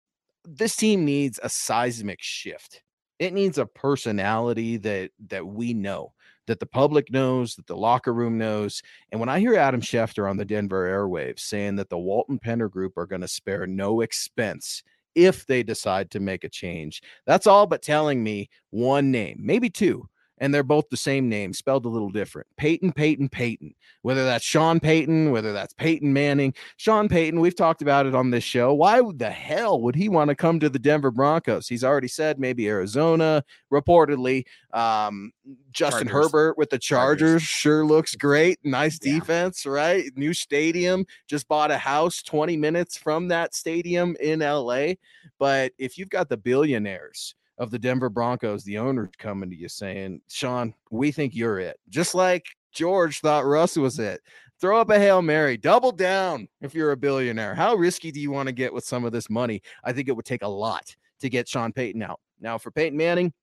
this 0.43 0.75
team 0.75 1.05
needs 1.05 1.39
a 1.41 1.49
seismic 1.49 2.21
shift. 2.21 2.83
It 3.19 3.33
needs 3.33 3.57
a 3.57 3.65
personality 3.65 4.77
that 4.77 5.11
that 5.27 5.45
we 5.45 5.73
know, 5.73 6.13
that 6.47 6.59
the 6.59 6.65
public 6.65 7.11
knows, 7.11 7.55
that 7.55 7.67
the 7.67 7.77
locker 7.77 8.13
room 8.13 8.37
knows. 8.37 8.81
And 9.11 9.19
when 9.19 9.29
I 9.29 9.39
hear 9.39 9.55
Adam 9.55 9.81
Schefter 9.81 10.29
on 10.29 10.37
the 10.37 10.45
Denver 10.45 10.89
airwaves 10.89 11.41
saying 11.41 11.75
that 11.75 11.89
the 11.89 11.97
Walton 11.97 12.39
Penner 12.39 12.69
Group 12.69 12.97
are 12.97 13.05
going 13.05 13.21
to 13.21 13.27
spare 13.27 13.67
no 13.67 14.01
expense 14.01 14.83
if 15.15 15.45
they 15.47 15.63
decide 15.63 16.11
to 16.11 16.19
make 16.19 16.43
a 16.43 16.49
change, 16.49 17.01
that's 17.25 17.47
all 17.47 17.65
but 17.65 17.81
telling 17.81 18.23
me 18.23 18.49
one 18.69 19.11
name, 19.11 19.37
maybe 19.39 19.69
two 19.69 20.07
and 20.39 20.53
they're 20.53 20.63
both 20.63 20.89
the 20.89 20.97
same 20.97 21.29
name, 21.29 21.53
spelled 21.53 21.85
a 21.85 21.89
little 21.89 22.09
different. 22.09 22.47
Peyton, 22.57 22.91
Peyton, 22.91 23.29
Peyton. 23.29 23.73
Whether 24.01 24.23
that's 24.23 24.45
Sean 24.45 24.79
Payton, 24.79 25.31
whether 25.31 25.51
that's 25.51 25.73
Peyton 25.73 26.13
Manning, 26.13 26.53
Sean 26.77 27.09
Payton, 27.09 27.39
we've 27.39 27.55
talked 27.55 27.81
about 27.81 28.05
it 28.05 28.15
on 28.15 28.29
this 28.29 28.43
show. 28.43 28.73
Why 28.73 29.01
the 29.15 29.29
hell 29.29 29.81
would 29.81 29.95
he 29.95 30.09
want 30.09 30.29
to 30.29 30.35
come 30.35 30.59
to 30.59 30.69
the 30.69 30.79
Denver 30.79 31.11
Broncos? 31.11 31.67
He's 31.67 31.83
already 31.83 32.07
said 32.07 32.39
maybe 32.39 32.67
Arizona, 32.67 33.43
reportedly. 33.71 34.45
Um, 34.73 35.31
Justin 35.71 36.07
Chargers. 36.07 36.31
Herbert 36.31 36.57
with 36.57 36.69
the 36.69 36.79
Chargers, 36.79 37.29
Chargers, 37.29 37.43
sure 37.43 37.85
looks 37.85 38.15
great. 38.15 38.59
Nice 38.63 38.99
yeah. 39.01 39.13
defense, 39.13 39.65
right? 39.65 40.05
New 40.15 40.33
stadium, 40.33 41.05
just 41.27 41.47
bought 41.47 41.71
a 41.71 41.77
house 41.77 42.21
20 42.21 42.57
minutes 42.57 42.97
from 42.97 43.27
that 43.29 43.55
stadium 43.55 44.15
in 44.19 44.39
LA. 44.39 44.93
But 45.39 45.73
if 45.77 45.97
you've 45.97 46.09
got 46.09 46.29
the 46.29 46.37
billionaires, 46.37 47.35
of 47.57 47.71
the 47.71 47.79
Denver 47.79 48.09
Broncos, 48.09 48.63
the 48.63 48.77
owner's 48.77 49.09
coming 49.17 49.49
to 49.49 49.55
you 49.55 49.69
saying, 49.69 50.21
Sean, 50.29 50.73
we 50.91 51.11
think 51.11 51.35
you're 51.35 51.59
it. 51.59 51.79
Just 51.89 52.15
like 52.15 52.45
George 52.71 53.19
thought 53.19 53.45
Russ 53.45 53.75
was 53.75 53.99
it. 53.99 54.21
Throw 54.59 54.79
up 54.81 54.89
a 54.89 54.99
Hail 54.99 55.21
Mary, 55.21 55.55
double 55.57 55.91
down 55.91 56.47
if 56.61 56.73
you're 56.73 56.91
a 56.91 56.97
billionaire. 56.97 57.53
How 57.53 57.75
risky 57.75 58.11
do 58.11 58.19
you 58.19 58.31
want 58.31 58.47
to 58.47 58.53
get 58.53 58.73
with 58.73 58.83
some 58.83 59.05
of 59.05 59.11
this 59.11 59.29
money? 59.29 59.61
I 59.83 59.93
think 59.93 60.07
it 60.07 60.15
would 60.15 60.25
take 60.25 60.41
a 60.41 60.47
lot 60.47 60.95
to 61.19 61.29
get 61.29 61.47
Sean 61.47 61.71
Payton 61.71 62.01
out. 62.01 62.19
Now, 62.39 62.57
for 62.57 62.71
Peyton 62.71 62.97
Manning, 62.97 63.33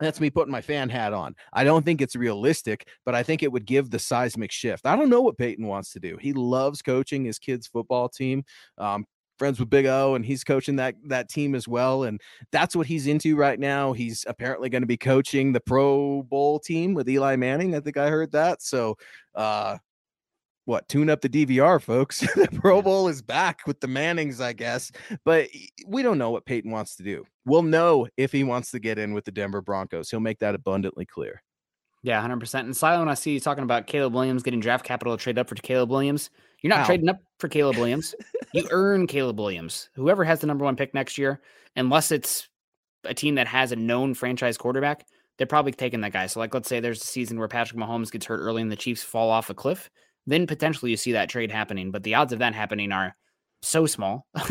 that's 0.00 0.20
me 0.20 0.30
putting 0.30 0.52
my 0.52 0.60
fan 0.60 0.88
hat 0.88 1.12
on. 1.12 1.34
I 1.52 1.64
don't 1.64 1.84
think 1.84 2.00
it's 2.00 2.16
realistic, 2.16 2.88
but 3.04 3.14
I 3.14 3.22
think 3.22 3.42
it 3.42 3.52
would 3.52 3.66
give 3.66 3.90
the 3.90 3.98
seismic 3.98 4.50
shift. 4.50 4.86
I 4.86 4.96
don't 4.96 5.10
know 5.10 5.20
what 5.20 5.38
Peyton 5.38 5.66
wants 5.66 5.92
to 5.92 6.00
do. 6.00 6.16
He 6.20 6.32
loves 6.32 6.82
coaching 6.82 7.24
his 7.24 7.38
kids' 7.38 7.66
football 7.66 8.08
team. 8.08 8.44
Um, 8.78 9.06
friends 9.42 9.58
with 9.58 9.68
Big 9.68 9.86
O, 9.86 10.14
and 10.14 10.24
he's 10.24 10.44
coaching 10.44 10.76
that 10.76 10.94
that 11.06 11.28
team 11.28 11.56
as 11.56 11.66
well. 11.66 12.04
And 12.04 12.20
that's 12.52 12.76
what 12.76 12.86
he's 12.86 13.08
into 13.08 13.34
right 13.34 13.58
now. 13.58 13.92
He's 13.92 14.24
apparently 14.28 14.68
going 14.68 14.84
to 14.84 14.86
be 14.86 14.96
coaching 14.96 15.52
the 15.52 15.58
Pro 15.58 16.22
Bowl 16.22 16.60
team 16.60 16.94
with 16.94 17.08
Eli 17.08 17.34
Manning. 17.34 17.74
I 17.74 17.80
think 17.80 17.96
I 17.96 18.08
heard 18.08 18.30
that. 18.30 18.62
So, 18.62 18.96
uh, 19.34 19.78
what 20.64 20.88
tune 20.88 21.10
up 21.10 21.22
the 21.22 21.28
DVR, 21.28 21.82
folks? 21.82 22.20
the 22.36 22.48
Pro 22.52 22.82
Bowl 22.82 23.08
is 23.08 23.20
back 23.20 23.66
with 23.66 23.80
the 23.80 23.88
Mannings, 23.88 24.40
I 24.40 24.52
guess. 24.52 24.92
But 25.24 25.48
we 25.88 26.04
don't 26.04 26.18
know 26.18 26.30
what 26.30 26.46
Peyton 26.46 26.70
wants 26.70 26.94
to 26.98 27.02
do. 27.02 27.24
We'll 27.44 27.64
know 27.64 28.06
if 28.16 28.30
he 28.30 28.44
wants 28.44 28.70
to 28.70 28.78
get 28.78 28.96
in 28.96 29.12
with 29.12 29.24
the 29.24 29.32
Denver 29.32 29.60
Broncos. 29.60 30.08
He'll 30.08 30.20
make 30.20 30.38
that 30.38 30.54
abundantly 30.54 31.04
clear. 31.04 31.42
Yeah, 32.02 32.20
100%. 32.26 32.60
And 32.60 32.76
Silent, 32.76 33.08
I 33.08 33.14
see 33.14 33.32
you 33.32 33.40
talking 33.40 33.62
about 33.62 33.86
Caleb 33.86 34.12
Williams 34.12 34.42
getting 34.42 34.60
draft 34.60 34.84
capital 34.84 35.16
to 35.16 35.22
trade 35.22 35.38
up 35.38 35.48
for 35.48 35.54
Caleb 35.54 35.90
Williams. 35.90 36.30
You're 36.60 36.70
not 36.70 36.80
Ow. 36.80 36.86
trading 36.86 37.08
up 37.08 37.20
for 37.38 37.48
Caleb 37.48 37.76
Williams. 37.76 38.14
you 38.52 38.66
earn 38.70 39.06
Caleb 39.06 39.38
Williams. 39.38 39.88
Whoever 39.94 40.24
has 40.24 40.40
the 40.40 40.46
number 40.48 40.64
one 40.64 40.76
pick 40.76 40.94
next 40.94 41.16
year, 41.16 41.40
unless 41.76 42.10
it's 42.10 42.48
a 43.04 43.14
team 43.14 43.36
that 43.36 43.46
has 43.46 43.72
a 43.72 43.76
known 43.76 44.14
franchise 44.14 44.56
quarterback, 44.56 45.06
they're 45.38 45.46
probably 45.46 45.72
taking 45.72 46.00
that 46.00 46.12
guy. 46.12 46.26
So, 46.26 46.40
like, 46.40 46.54
let's 46.54 46.68
say 46.68 46.80
there's 46.80 47.02
a 47.02 47.06
season 47.06 47.38
where 47.38 47.48
Patrick 47.48 47.78
Mahomes 47.78 48.10
gets 48.10 48.26
hurt 48.26 48.40
early 48.40 48.62
and 48.62 48.70
the 48.70 48.76
Chiefs 48.76 49.02
fall 49.02 49.30
off 49.30 49.50
a 49.50 49.54
cliff, 49.54 49.88
then 50.26 50.46
potentially 50.46 50.90
you 50.90 50.96
see 50.96 51.12
that 51.12 51.28
trade 51.28 51.50
happening. 51.50 51.90
But 51.90 52.02
the 52.02 52.14
odds 52.14 52.32
of 52.32 52.40
that 52.40 52.54
happening 52.54 52.92
are 52.92 53.16
so 53.62 53.86
small 53.86 54.26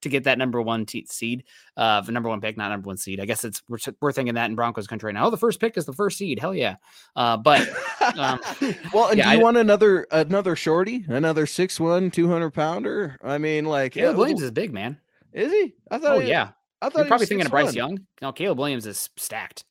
to 0.00 0.08
get 0.08 0.24
that 0.24 0.38
number 0.38 0.62
one 0.62 0.86
te- 0.86 1.06
seed, 1.06 1.44
uh, 1.76 2.02
number 2.08 2.28
one 2.28 2.40
pick, 2.40 2.56
not 2.56 2.70
number 2.70 2.86
one 2.86 2.96
seed. 2.96 3.20
I 3.20 3.26
guess 3.26 3.44
it's 3.44 3.62
we're, 3.68 3.78
we're 4.00 4.12
thinking 4.12 4.34
that 4.34 4.48
in 4.48 4.56
Broncos 4.56 4.86
country 4.86 5.08
right 5.08 5.14
now. 5.14 5.26
Oh, 5.26 5.30
the 5.30 5.36
first 5.36 5.60
pick 5.60 5.76
is 5.76 5.84
the 5.84 5.92
first 5.92 6.16
seed. 6.16 6.38
Hell 6.38 6.54
yeah. 6.54 6.76
Uh, 7.16 7.36
but 7.36 7.68
um, 8.16 8.40
well, 8.92 9.08
and 9.08 9.18
yeah, 9.18 9.24
do 9.24 9.36
you 9.36 9.40
I, 9.40 9.42
want 9.42 9.56
another 9.56 10.06
another 10.10 10.56
shorty, 10.56 11.04
another 11.08 11.46
six 11.46 11.78
one, 11.78 12.10
two 12.10 12.28
hundred 12.28 12.50
pounder? 12.52 13.18
I 13.22 13.38
mean, 13.38 13.64
like 13.64 13.92
Caleb 13.92 14.16
Williams 14.16 14.42
is 14.42 14.50
big 14.50 14.72
man. 14.72 14.98
Is 15.32 15.50
he? 15.50 15.74
I 15.90 15.98
thought. 15.98 16.16
Oh 16.16 16.20
he, 16.20 16.28
yeah. 16.28 16.50
I 16.80 16.88
thought 16.88 16.98
you're 16.98 17.06
probably 17.06 17.26
thinking 17.26 17.46
of 17.46 17.52
Bryce 17.52 17.74
Young. 17.74 18.00
No, 18.20 18.32
Caleb 18.32 18.58
Williams 18.58 18.86
is 18.86 19.08
stacked. 19.16 19.64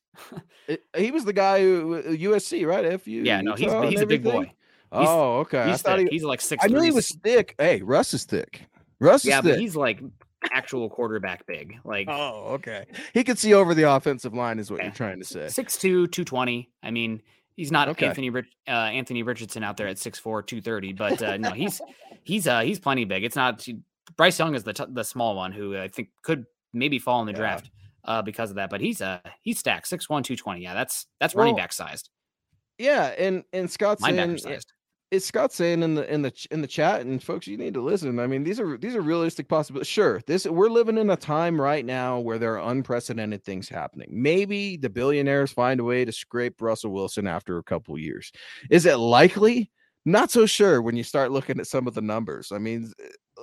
it, 0.66 0.82
he 0.96 1.10
was 1.10 1.24
the 1.24 1.32
guy 1.32 1.60
who 1.60 2.02
USC, 2.02 2.66
right? 2.66 3.00
FU. 3.00 3.10
Yeah, 3.10 3.40
no, 3.42 3.54
he's 3.54 3.72
he's 3.90 4.00
a 4.00 4.06
big 4.06 4.22
boy. 4.22 4.44
He's, 4.94 5.08
oh, 5.08 5.38
okay. 5.38 5.70
He's, 5.70 5.82
he, 5.86 6.06
he's 6.10 6.24
like 6.24 6.42
six. 6.42 6.62
I 6.62 6.68
knew 6.68 6.82
he 6.82 6.90
was 6.90 7.08
thick. 7.22 7.54
Hey, 7.58 7.80
Russ 7.80 8.12
is 8.12 8.24
thick. 8.24 8.66
Russ 9.02 9.24
yeah, 9.24 9.40
but 9.40 9.58
he's 9.58 9.74
like 9.76 10.00
actual 10.52 10.88
quarterback 10.88 11.46
big. 11.46 11.78
Like 11.84 12.08
oh, 12.08 12.52
okay. 12.54 12.86
He 13.12 13.24
could 13.24 13.38
see 13.38 13.52
over 13.52 13.74
the 13.74 13.90
offensive 13.90 14.34
line, 14.34 14.58
is 14.58 14.70
what 14.70 14.80
okay. 14.80 14.86
you're 14.86 14.94
trying 14.94 15.18
to 15.18 15.24
say. 15.24 15.46
6'2", 15.46 15.80
220. 15.80 16.70
I 16.82 16.90
mean, 16.90 17.20
he's 17.56 17.72
not 17.72 17.88
okay. 17.88 18.06
Anthony 18.06 18.30
Rich, 18.30 18.46
uh, 18.68 18.70
Anthony 18.70 19.22
Richardson 19.22 19.64
out 19.64 19.76
there 19.76 19.88
at 19.88 19.96
6'4", 19.96 20.22
230, 20.22 20.92
but 20.92 21.22
uh, 21.22 21.36
no, 21.36 21.50
he's 21.50 21.80
he's 22.22 22.46
uh 22.46 22.60
he's 22.60 22.78
plenty 22.78 23.04
big. 23.04 23.24
It's 23.24 23.36
not 23.36 23.66
Bryce 24.16 24.38
Young 24.38 24.54
is 24.54 24.62
the 24.62 24.72
t- 24.72 24.84
the 24.88 25.04
small 25.04 25.34
one 25.36 25.52
who 25.52 25.76
I 25.76 25.88
think 25.88 26.08
could 26.22 26.44
maybe 26.72 26.98
fall 26.98 27.20
in 27.20 27.26
the 27.26 27.32
yeah. 27.32 27.38
draft 27.38 27.70
uh 28.04 28.22
because 28.22 28.50
of 28.50 28.56
that, 28.56 28.70
but 28.70 28.80
he's 28.80 29.02
uh 29.02 29.18
he's 29.42 29.58
stacked 29.58 29.90
6'1", 29.90 30.06
220. 30.06 30.62
Yeah, 30.62 30.74
that's 30.74 31.06
that's 31.20 31.34
well, 31.34 31.44
running 31.44 31.56
back 31.56 31.72
sized. 31.72 32.08
Yeah, 32.78 33.06
and 33.18 33.42
and 33.52 33.70
Scott's 33.70 34.02
saying, 34.02 34.38
sized 34.38 34.72
it's 35.12 35.26
Scott 35.26 35.52
saying 35.52 35.82
in 35.82 35.94
the 35.94 36.10
in 36.12 36.22
the 36.22 36.32
in 36.50 36.62
the 36.62 36.66
chat, 36.66 37.02
and 37.02 37.22
folks, 37.22 37.46
you 37.46 37.58
need 37.58 37.74
to 37.74 37.82
listen. 37.82 38.18
I 38.18 38.26
mean, 38.26 38.44
these 38.44 38.58
are 38.58 38.78
these 38.78 38.96
are 38.96 39.02
realistic 39.02 39.46
possibilities. 39.46 39.86
Sure, 39.86 40.22
this 40.26 40.46
we're 40.46 40.70
living 40.70 40.96
in 40.96 41.10
a 41.10 41.16
time 41.16 41.60
right 41.60 41.84
now 41.84 42.18
where 42.18 42.38
there 42.38 42.58
are 42.58 42.70
unprecedented 42.70 43.44
things 43.44 43.68
happening. 43.68 44.08
Maybe 44.10 44.78
the 44.78 44.88
billionaires 44.88 45.52
find 45.52 45.80
a 45.80 45.84
way 45.84 46.06
to 46.06 46.12
scrape 46.12 46.62
Russell 46.62 46.92
Wilson 46.92 47.26
after 47.26 47.58
a 47.58 47.62
couple 47.62 47.98
years. 47.98 48.32
Is 48.70 48.86
it 48.86 48.96
likely? 48.96 49.70
Not 50.04 50.32
so 50.32 50.46
sure 50.46 50.82
when 50.82 50.96
you 50.96 51.04
start 51.04 51.30
looking 51.30 51.60
at 51.60 51.68
some 51.68 51.86
of 51.86 51.94
the 51.94 52.02
numbers. 52.02 52.50
I 52.50 52.58
mean, 52.58 52.90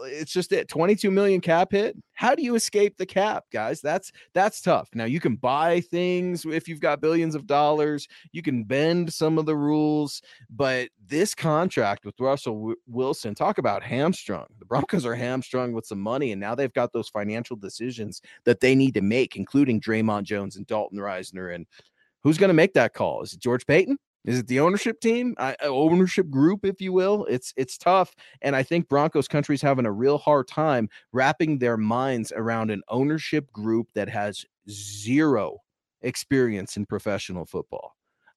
it's 0.03 0.31
just 0.31 0.51
it 0.51 0.67
22 0.67 1.11
million 1.11 1.41
cap 1.41 1.71
hit? 1.71 1.95
How 2.13 2.35
do 2.35 2.43
you 2.43 2.55
escape 2.55 2.97
the 2.97 3.05
cap 3.05 3.45
guys? 3.51 3.81
That's 3.81 4.11
that's 4.33 4.61
tough. 4.61 4.89
Now 4.93 5.05
you 5.05 5.19
can 5.19 5.35
buy 5.35 5.81
things 5.81 6.45
if 6.45 6.67
you've 6.67 6.79
got 6.79 7.01
billions 7.01 7.35
of 7.35 7.47
dollars. 7.47 8.07
You 8.31 8.41
can 8.41 8.63
bend 8.63 9.13
some 9.13 9.37
of 9.37 9.45
the 9.45 9.55
rules 9.55 10.21
but 10.49 10.89
this 11.07 11.33
contract 11.33 12.05
with 12.05 12.19
russell 12.19 12.53
w- 12.55 12.75
wilson 12.87 13.35
talk 13.35 13.57
about 13.57 13.83
hamstrung. 13.83 14.45
The 14.59 14.65
broncos 14.65 15.05
are 15.05 15.15
hamstrung 15.15 15.73
with 15.73 15.85
some 15.85 15.99
money 15.99 16.31
and 16.31 16.41
now 16.41 16.55
they've 16.55 16.73
got 16.73 16.93
those 16.93 17.09
financial 17.09 17.55
decisions 17.55 18.21
that 18.43 18.59
they 18.59 18.75
need 18.75 18.93
to 18.95 19.01
make 19.01 19.35
including 19.35 19.79
Dre'Mont 19.79 20.23
Jones 20.23 20.55
and 20.55 20.67
Dalton 20.67 20.99
Risner 20.99 21.55
and 21.55 21.65
who's 22.23 22.37
going 22.37 22.49
to 22.49 22.53
make 22.53 22.73
that 22.73 22.93
call? 22.93 23.21
Is 23.21 23.33
it 23.33 23.39
george 23.39 23.65
paton 23.65 23.97
is 24.25 24.39
it 24.39 24.47
the 24.47 24.59
ownership 24.59 24.99
team, 24.99 25.33
uh, 25.37 25.53
ownership 25.61 26.29
group, 26.29 26.65
if 26.65 26.81
you 26.81 26.91
will? 26.91 27.25
It's 27.25 27.53
it's 27.55 27.77
tough, 27.77 28.15
and 28.41 28.55
I 28.55 28.63
think 28.63 28.89
Broncos 28.89 29.27
country's 29.27 29.61
having 29.61 29.85
a 29.85 29.91
real 29.91 30.17
hard 30.17 30.47
time 30.47 30.89
wrapping 31.13 31.59
their 31.59 31.77
minds 31.77 32.33
around 32.35 32.69
an 32.69 32.81
ownership 32.89 33.51
group 33.51 33.87
that 33.95 34.09
has 34.09 34.45
zero 34.69 35.59
experience 36.01 36.75
in 36.75 36.85
professional 36.85 37.45
football. 37.45 37.95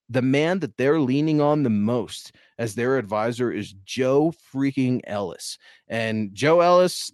The 0.08 0.22
man 0.22 0.60
that 0.60 0.76
they're 0.76 1.00
leaning 1.00 1.40
on 1.40 1.62
the 1.62 1.70
most 1.70 2.32
as 2.58 2.74
their 2.74 2.96
advisor 2.96 3.50
is 3.50 3.74
Joe 3.84 4.32
freaking 4.54 5.00
Ellis, 5.04 5.58
and 5.88 6.32
Joe 6.32 6.60
Ellis, 6.60 7.10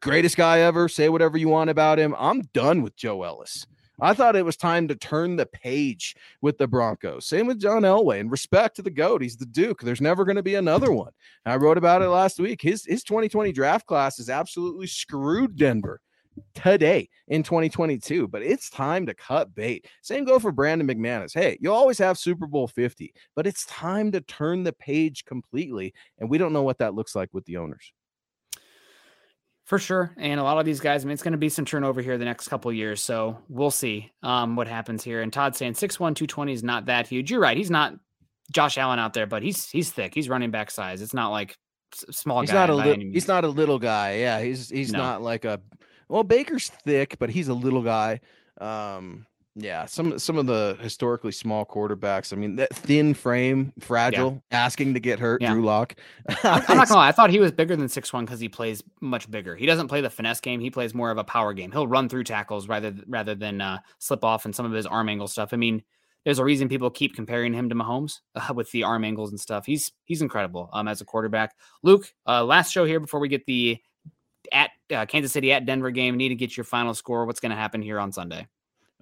greatest 0.00 0.38
guy 0.38 0.60
ever. 0.60 0.88
Say 0.88 1.10
whatever 1.10 1.36
you 1.36 1.50
want 1.50 1.68
about 1.68 1.98
him. 1.98 2.14
I'm 2.18 2.42
done 2.54 2.80
with 2.82 2.96
Joe 2.96 3.22
Ellis. 3.22 3.66
I 4.02 4.14
thought 4.14 4.34
it 4.34 4.44
was 4.44 4.56
time 4.56 4.88
to 4.88 4.96
turn 4.96 5.36
the 5.36 5.46
page 5.46 6.16
with 6.40 6.58
the 6.58 6.66
Broncos. 6.66 7.24
Same 7.24 7.46
with 7.46 7.60
John 7.60 7.82
Elway. 7.82 8.18
And 8.18 8.30
respect 8.30 8.76
to 8.76 8.82
the 8.82 8.90
GOAT. 8.90 9.22
He's 9.22 9.36
the 9.36 9.46
Duke. 9.46 9.80
There's 9.80 10.00
never 10.00 10.24
going 10.24 10.36
to 10.36 10.42
be 10.42 10.56
another 10.56 10.90
one. 10.90 11.12
I 11.46 11.56
wrote 11.56 11.78
about 11.78 12.02
it 12.02 12.08
last 12.08 12.40
week. 12.40 12.60
His 12.60 12.84
his 12.84 13.04
2020 13.04 13.52
draft 13.52 13.86
class 13.86 14.16
has 14.16 14.28
absolutely 14.28 14.88
screwed 14.88 15.56
Denver. 15.56 16.00
today 16.54 17.08
in 17.28 17.42
2022. 17.42 18.26
But 18.26 18.42
it's 18.42 18.70
time 18.70 19.06
to 19.06 19.14
cut 19.14 19.54
bait. 19.54 19.86
Same 20.02 20.24
go 20.24 20.38
for 20.38 20.50
Brandon 20.50 20.88
McManus. 20.88 21.34
Hey, 21.34 21.58
you'll 21.60 21.74
always 21.74 21.98
have 21.98 22.18
Super 22.18 22.46
Bowl 22.46 22.66
50, 22.66 23.12
but 23.36 23.46
it's 23.46 23.66
time 23.66 24.10
to 24.12 24.20
turn 24.22 24.64
the 24.64 24.72
page 24.72 25.24
completely. 25.24 25.94
And 26.18 26.28
we 26.28 26.38
don't 26.38 26.52
know 26.52 26.62
what 26.62 26.78
that 26.78 26.94
looks 26.94 27.14
like 27.14 27.28
with 27.32 27.44
the 27.44 27.58
owners. 27.58 27.92
For 29.72 29.78
sure. 29.78 30.12
And 30.18 30.38
a 30.38 30.42
lot 30.42 30.58
of 30.58 30.66
these 30.66 30.80
guys, 30.80 31.02
I 31.02 31.06
mean, 31.06 31.14
it's 31.14 31.22
going 31.22 31.32
to 31.32 31.38
be 31.38 31.48
some 31.48 31.64
turnover 31.64 32.02
here 32.02 32.18
the 32.18 32.26
next 32.26 32.48
couple 32.48 32.70
years. 32.74 33.02
So 33.02 33.38
we'll 33.48 33.70
see 33.70 34.12
um, 34.22 34.54
what 34.54 34.68
happens 34.68 35.02
here. 35.02 35.22
And 35.22 35.32
Todd 35.32 35.56
saying 35.56 35.72
6'1, 35.72 35.96
220 35.96 36.52
is 36.52 36.62
not 36.62 36.84
that 36.84 37.06
huge. 37.06 37.30
You're 37.30 37.40
right. 37.40 37.56
He's 37.56 37.70
not 37.70 37.94
Josh 38.52 38.76
Allen 38.76 38.98
out 38.98 39.14
there, 39.14 39.24
but 39.24 39.42
he's 39.42 39.70
he's 39.70 39.90
thick. 39.90 40.12
He's 40.12 40.28
running 40.28 40.50
back 40.50 40.70
size. 40.70 41.00
It's 41.00 41.14
not 41.14 41.30
like 41.30 41.56
small 41.94 42.42
he's 42.42 42.50
guy. 42.50 42.66
Not 42.66 42.68
a 42.68 42.74
li- 42.74 43.12
he's 43.14 43.26
not 43.26 43.44
a 43.44 43.48
little 43.48 43.78
guy. 43.78 44.16
Yeah, 44.16 44.42
he's 44.42 44.68
he's 44.68 44.92
no. 44.92 44.98
not 44.98 45.22
like 45.22 45.46
a 45.46 45.58
well, 46.06 46.22
Baker's 46.22 46.68
thick, 46.68 47.16
but 47.18 47.30
he's 47.30 47.48
a 47.48 47.54
little 47.54 47.80
guy. 47.80 48.20
Um, 48.60 49.24
yeah, 49.54 49.84
some 49.84 50.18
some 50.18 50.38
of 50.38 50.46
the 50.46 50.78
historically 50.80 51.32
small 51.32 51.66
quarterbacks. 51.66 52.32
I 52.32 52.36
mean, 52.36 52.56
that 52.56 52.74
thin 52.74 53.12
frame, 53.12 53.72
fragile, 53.80 54.42
yeah. 54.50 54.64
asking 54.64 54.94
to 54.94 55.00
get 55.00 55.18
hurt. 55.18 55.42
Yeah. 55.42 55.52
Drew 55.52 55.62
Lock. 55.62 55.94
I'm, 56.42 56.62
I'm 56.68 56.76
not 56.78 56.88
gonna 56.88 57.00
lie. 57.00 57.08
I 57.08 57.12
thought 57.12 57.28
he 57.28 57.38
was 57.38 57.52
bigger 57.52 57.76
than 57.76 57.88
six 57.88 58.12
one 58.14 58.24
because 58.24 58.40
he 58.40 58.48
plays 58.48 58.82
much 59.02 59.30
bigger. 59.30 59.54
He 59.54 59.66
doesn't 59.66 59.88
play 59.88 60.00
the 60.00 60.08
finesse 60.08 60.40
game. 60.40 60.60
He 60.60 60.70
plays 60.70 60.94
more 60.94 61.10
of 61.10 61.18
a 61.18 61.24
power 61.24 61.52
game. 61.52 61.70
He'll 61.70 61.86
run 61.86 62.08
through 62.08 62.24
tackles 62.24 62.66
rather 62.66 62.94
rather 63.06 63.34
than 63.34 63.60
uh, 63.60 63.80
slip 63.98 64.24
off 64.24 64.46
and 64.46 64.54
some 64.54 64.64
of 64.64 64.72
his 64.72 64.86
arm 64.86 65.10
angle 65.10 65.28
stuff. 65.28 65.50
I 65.52 65.56
mean, 65.58 65.82
there's 66.24 66.38
a 66.38 66.44
reason 66.44 66.70
people 66.70 66.90
keep 66.90 67.14
comparing 67.14 67.52
him 67.52 67.68
to 67.68 67.74
Mahomes 67.74 68.20
uh, 68.34 68.52
with 68.54 68.70
the 68.70 68.84
arm 68.84 69.04
angles 69.04 69.30
and 69.30 69.40
stuff. 69.40 69.66
He's 69.66 69.92
he's 70.04 70.22
incredible 70.22 70.70
um, 70.72 70.88
as 70.88 71.02
a 71.02 71.04
quarterback. 71.04 71.54
Luke, 71.82 72.10
uh, 72.26 72.42
last 72.42 72.72
show 72.72 72.86
here 72.86 73.00
before 73.00 73.20
we 73.20 73.28
get 73.28 73.44
the 73.44 73.78
at 74.50 74.70
uh, 74.90 75.04
Kansas 75.04 75.32
City 75.32 75.52
at 75.52 75.66
Denver 75.66 75.90
game. 75.90 76.16
Need 76.16 76.30
to 76.30 76.34
get 76.36 76.56
your 76.56 76.64
final 76.64 76.94
score. 76.94 77.26
What's 77.26 77.40
going 77.40 77.50
to 77.50 77.56
happen 77.56 77.82
here 77.82 78.00
on 78.00 78.12
Sunday? 78.12 78.46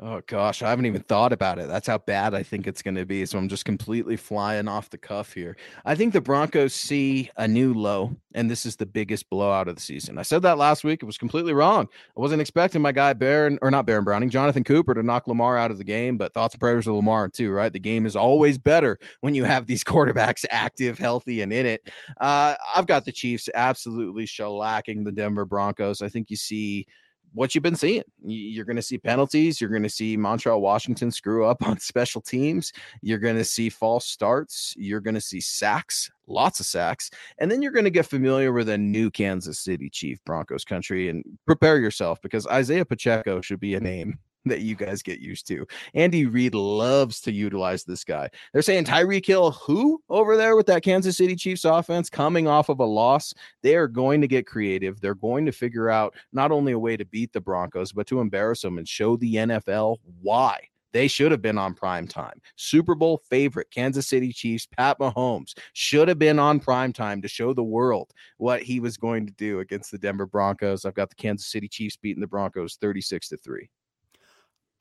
Oh 0.03 0.23
gosh, 0.27 0.63
I 0.63 0.71
haven't 0.71 0.87
even 0.87 1.03
thought 1.03 1.31
about 1.31 1.59
it. 1.59 1.69
That's 1.69 1.87
how 1.87 1.99
bad 1.99 2.33
I 2.33 2.43
think 2.43 2.67
it's 2.67 2.81
going 2.81 2.95
to 2.95 3.05
be. 3.05 3.27
So 3.27 3.37
I'm 3.37 3.51
just 3.51 3.67
completely 3.67 4.17
flying 4.17 4.67
off 4.67 4.89
the 4.89 4.97
cuff 4.97 5.35
here. 5.35 5.59
I 5.85 5.95
think 5.95 6.15
the 6.15 6.23
Broncos 6.23 6.73
see 6.73 7.31
a 7.37 7.47
new 7.47 7.75
low, 7.75 8.17
and 8.35 8.51
this 8.51 8.65
is 8.65 8.77
the 8.77 8.87
biggest 8.87 9.29
blowout 9.29 9.69
of 9.69 9.75
the 9.75 9.81
season. 9.83 10.17
I 10.17 10.23
said 10.23 10.41
that 10.41 10.57
last 10.57 10.85
week. 10.85 11.03
It 11.03 11.07
was 11.07 11.19
completely 11.19 11.53
wrong. 11.53 11.87
I 12.17 12.21
wasn't 12.21 12.41
expecting 12.41 12.81
my 12.81 12.93
guy 12.93 13.13
Baron 13.13 13.59
or 13.61 13.71
not 13.71 13.85
Baron 13.85 14.05
Browning, 14.05 14.31
Jonathan 14.31 14.65
Cooper 14.65 14.95
to 14.95 15.03
knock 15.03 15.27
Lamar 15.29 15.59
out 15.59 15.71
of 15.71 15.77
the 15.77 15.85
game, 15.85 16.17
but 16.17 16.33
thoughts 16.33 16.55
and 16.55 16.61
prayers 16.61 16.87
to 16.87 16.95
Lamar 16.95 17.29
too, 17.29 17.51
right? 17.51 17.71
The 17.71 17.79
game 17.79 18.07
is 18.07 18.17
always 18.17 18.57
better 18.57 18.99
when 19.21 19.35
you 19.35 19.45
have 19.45 19.67
these 19.67 19.85
quarterbacks 19.85 20.47
active, 20.49 20.99
healthy, 20.99 21.43
and 21.43 21.53
in 21.53 21.67
it. 21.67 21.87
Uh, 22.19 22.55
I've 22.75 22.87
got 22.87 23.05
the 23.05 23.13
Chiefs 23.13 23.51
absolutely 23.53 24.25
shellacking 24.25 25.05
the 25.05 25.13
Denver 25.13 25.45
Broncos. 25.45 26.01
I 26.01 26.09
think 26.09 26.31
you 26.31 26.37
see 26.37 26.87
what 27.33 27.55
you've 27.55 27.63
been 27.63 27.77
seeing. 27.77 28.03
You're 28.23 28.65
going 28.65 28.77
to 28.77 28.83
see 28.83 28.99
penalties. 28.99 29.61
You're 29.61 29.71
going 29.71 29.83
to 29.83 29.89
see 29.89 30.17
Montrell 30.17 30.61
Washington 30.61 31.11
screw 31.11 31.45
up 31.45 31.63
on 31.67 31.79
special 31.79 32.21
teams. 32.21 32.73
You're 33.03 33.19
going 33.19 33.37
to 33.37 33.45
see 33.45 33.69
false 33.69 34.07
starts. 34.07 34.75
You're 34.77 35.01
going 35.01 35.15
to 35.15 35.21
see 35.21 35.41
sacks, 35.41 36.11
lots 36.27 36.61
of 36.61 36.67
sacks. 36.67 37.11
And 37.39 37.51
then 37.51 37.63
you're 37.63 37.73
going 37.73 37.85
to 37.85 37.91
get 37.91 38.07
familiar 38.07 38.53
with 38.53 38.69
a 38.69 38.79
new 38.79 39.11
Kansas 39.11 39.59
City 39.59 39.91
Chief 39.91 40.19
Broncos 40.25 40.65
country 40.65 41.09
and 41.09 41.25
prepare 41.47 41.79
yourself 41.79 42.21
because 42.23 42.47
Isaiah 42.47 42.85
Pacheco 42.85 43.41
should 43.41 43.61
be 43.61 43.75
a 43.75 43.81
name 43.81 44.19
that 44.47 44.61
you 44.61 44.75
guys 44.75 45.03
get 45.03 45.21
used 45.21 45.47
to. 45.49 45.67
Andy 45.95 46.27
Reid 46.27 46.55
loves 46.55 47.21
to 47.23 47.33
utilize 47.33 47.85
this 47.85 48.05
guy. 48.05 48.29
They're 48.53 48.63
saying 48.63 48.85
Tyreek 48.85 49.27
Hill, 49.27 49.53
who 49.53 50.03
over 50.09 50.37
there 50.37 50.57
with 50.57 50.67
that 50.67 50.83
Kansas 50.83 51.17
City 51.17 51.37
Chiefs 51.37 51.65
offense 51.65 52.09
coming 52.09 52.49
off 52.49 52.69
of 52.69 52.81
a 52.81 52.85
loss, 52.85 53.35
they 53.63 53.77
are 53.77 53.89
going 53.89 54.21
to 54.21 54.29
get 54.29 54.47
creative. 54.47 55.01
They're 55.01 55.15
going 55.15 55.47
to 55.47 55.53
figure 55.53 55.91
out 55.91 56.15
not 56.33 56.53
only 56.53 56.73
a 56.73 56.79
way 56.79 56.97
to 56.97 57.05
beat 57.05 57.33
the 57.33 57.41
Broncos, 57.41 57.93
but 57.93 58.07
to 58.09 58.21
embarrass 58.21 58.63
them 58.63 58.79
and 58.79 58.89
show 58.89 59.17
the 59.17 59.35
NFL 59.35 59.99
why. 60.23 60.61
They 60.93 61.07
should 61.07 61.31
have 61.31 61.43
been 61.43 61.59
on 61.59 61.75
prime 61.75 62.09
time. 62.09 62.41
Super 62.57 62.95
Bowl 62.95 63.23
favorite, 63.31 63.71
Kansas 63.71 64.09
City 64.09 64.33
Chiefs, 64.33 64.67
Pat 64.67 64.99
Mahomes 64.99 65.55
should 65.73 66.09
have 66.09 66.19
been 66.19 66.39
on 66.39 66.59
prime 66.59 66.93
time 66.93 67.23
to 67.23 67.29
show 67.29 67.55
the 67.55 67.63
world 67.63 68.11
what 68.39 68.63
he 68.63 68.81
was 68.81 68.97
going 68.97 69.27
to 69.27 69.33
do 69.35 69.61
against 69.61 69.93
the 69.93 69.99
Denver 69.99 70.27
Broncos. 70.27 70.85
I've 70.85 70.95
got 70.95 71.09
the 71.09 71.17
Kansas 71.17 71.47
City 71.47 71.69
Chiefs 71.69 71.97
beating 71.97 72.21
the 72.21 72.27
Broncos 72.27 72.77
36 72.81 73.29
to 73.29 73.37
3. 73.37 73.71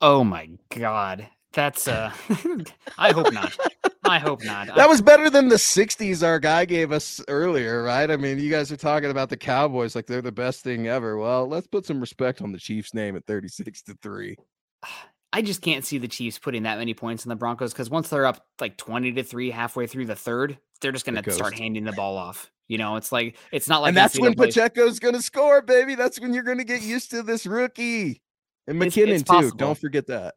Oh 0.00 0.24
my 0.24 0.48
god. 0.70 1.28
That's 1.52 1.88
uh 1.88 2.12
I 2.98 3.12
hope 3.12 3.32
not. 3.32 3.56
I 4.04 4.18
hope 4.18 4.42
not. 4.44 4.74
That 4.74 4.88
was 4.88 5.02
better 5.02 5.28
than 5.28 5.48
the 5.48 5.56
60s 5.56 6.26
our 6.26 6.38
guy 6.38 6.64
gave 6.64 6.92
us 6.92 7.20
earlier, 7.28 7.82
right? 7.82 8.10
I 8.10 8.16
mean, 8.16 8.38
you 8.38 8.50
guys 8.50 8.72
are 8.72 8.76
talking 8.76 9.10
about 9.10 9.28
the 9.28 9.36
Cowboys 9.36 9.94
like 9.94 10.06
they're 10.06 10.22
the 10.22 10.32
best 10.32 10.62
thing 10.62 10.86
ever. 10.86 11.16
Well, 11.16 11.46
let's 11.46 11.66
put 11.66 11.86
some 11.86 12.00
respect 12.00 12.40
on 12.40 12.52
the 12.52 12.58
Chiefs 12.58 12.94
name 12.94 13.16
at 13.16 13.26
36 13.26 13.82
to 13.82 13.96
3. 14.02 14.36
I 15.32 15.42
just 15.42 15.62
can't 15.62 15.84
see 15.84 15.98
the 15.98 16.08
Chiefs 16.08 16.40
putting 16.40 16.64
that 16.64 16.78
many 16.78 16.92
points 16.92 17.24
in 17.24 17.28
the 17.28 17.36
Broncos 17.36 17.72
because 17.72 17.88
once 17.88 18.08
they're 18.08 18.26
up 18.26 18.44
like 18.60 18.76
20 18.76 19.12
to 19.12 19.22
3 19.22 19.50
halfway 19.52 19.86
through 19.86 20.06
the 20.06 20.16
third, 20.16 20.58
they're 20.80 20.90
just 20.90 21.06
going 21.06 21.22
to 21.22 21.30
start 21.30 21.56
handing 21.56 21.84
the 21.84 21.92
ball 21.92 22.16
off. 22.16 22.50
You 22.66 22.78
know, 22.78 22.96
it's 22.96 23.12
like 23.12 23.36
it's 23.52 23.68
not 23.68 23.80
like 23.80 23.90
And 23.90 23.96
that's 23.96 24.18
when 24.18 24.34
Pacheco's 24.34 24.98
going 24.98 25.14
to 25.14 25.22
score, 25.22 25.62
baby. 25.62 25.94
That's 25.94 26.20
when 26.20 26.34
you're 26.34 26.42
going 26.42 26.58
to 26.58 26.64
get 26.64 26.82
used 26.82 27.10
to 27.12 27.22
this 27.22 27.46
rookie. 27.46 28.22
And 28.70 28.80
McKinnon 28.80 29.08
it's, 29.08 29.22
it's 29.22 29.30
too. 29.30 29.50
Don't 29.56 29.76
forget 29.76 30.06
that. 30.06 30.36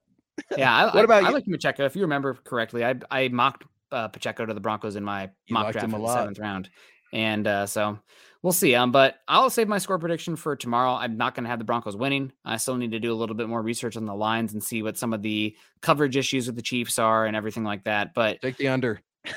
Yeah. 0.58 0.76
I, 0.76 0.86
what 0.96 1.06
about 1.06 1.24
I, 1.24 1.28
I 1.28 1.30
like 1.30 1.46
Pacheco. 1.46 1.86
If 1.86 1.96
you 1.96 2.02
remember 2.02 2.34
correctly, 2.34 2.84
I 2.84 2.96
I 3.12 3.28
mocked 3.28 3.64
uh, 3.92 4.08
Pacheco 4.08 4.46
to 4.46 4.54
the 4.54 4.60
Broncos 4.60 4.96
in 4.96 5.04
my 5.04 5.30
you 5.46 5.54
mock 5.54 5.72
draft 5.72 5.86
in 5.86 5.92
the 5.92 6.08
seventh 6.08 6.40
round, 6.40 6.70
and 7.14 7.46
uh, 7.46 7.68
so 7.68 8.00
we'll 8.42 8.52
see. 8.52 8.74
Um, 8.74 8.92
but 8.92 9.20
I'll 9.28 9.52
save 9.52 9.68
my 9.68 9.78
score 9.78 10.00
prediction 10.00 10.36
for 10.36 10.56
tomorrow. 10.56 10.94
I'm 10.94 11.16
not 11.16 11.36
going 11.36 11.44
to 11.44 11.50
have 11.52 11.60
the 11.60 11.66
Broncos 11.66 11.96
winning. 11.96 12.32
I 12.44 12.58
still 12.58 12.76
need 12.76 12.92
to 12.92 13.00
do 13.00 13.14
a 13.14 13.16
little 13.16 13.36
bit 13.36 13.48
more 13.48 13.62
research 13.62 13.96
on 13.96 14.06
the 14.06 14.16
lines 14.16 14.54
and 14.54 14.64
see 14.64 14.82
what 14.82 14.98
some 14.98 15.14
of 15.14 15.22
the 15.22 15.56
coverage 15.82 16.18
issues 16.18 16.48
with 16.48 16.56
the 16.56 16.64
Chiefs 16.64 16.98
are 16.98 17.28
and 17.28 17.38
everything 17.38 17.64
like 17.64 17.84
that. 17.84 18.16
But 18.16 18.42
take 18.42 18.58
the 18.58 18.70
under. 18.70 19.00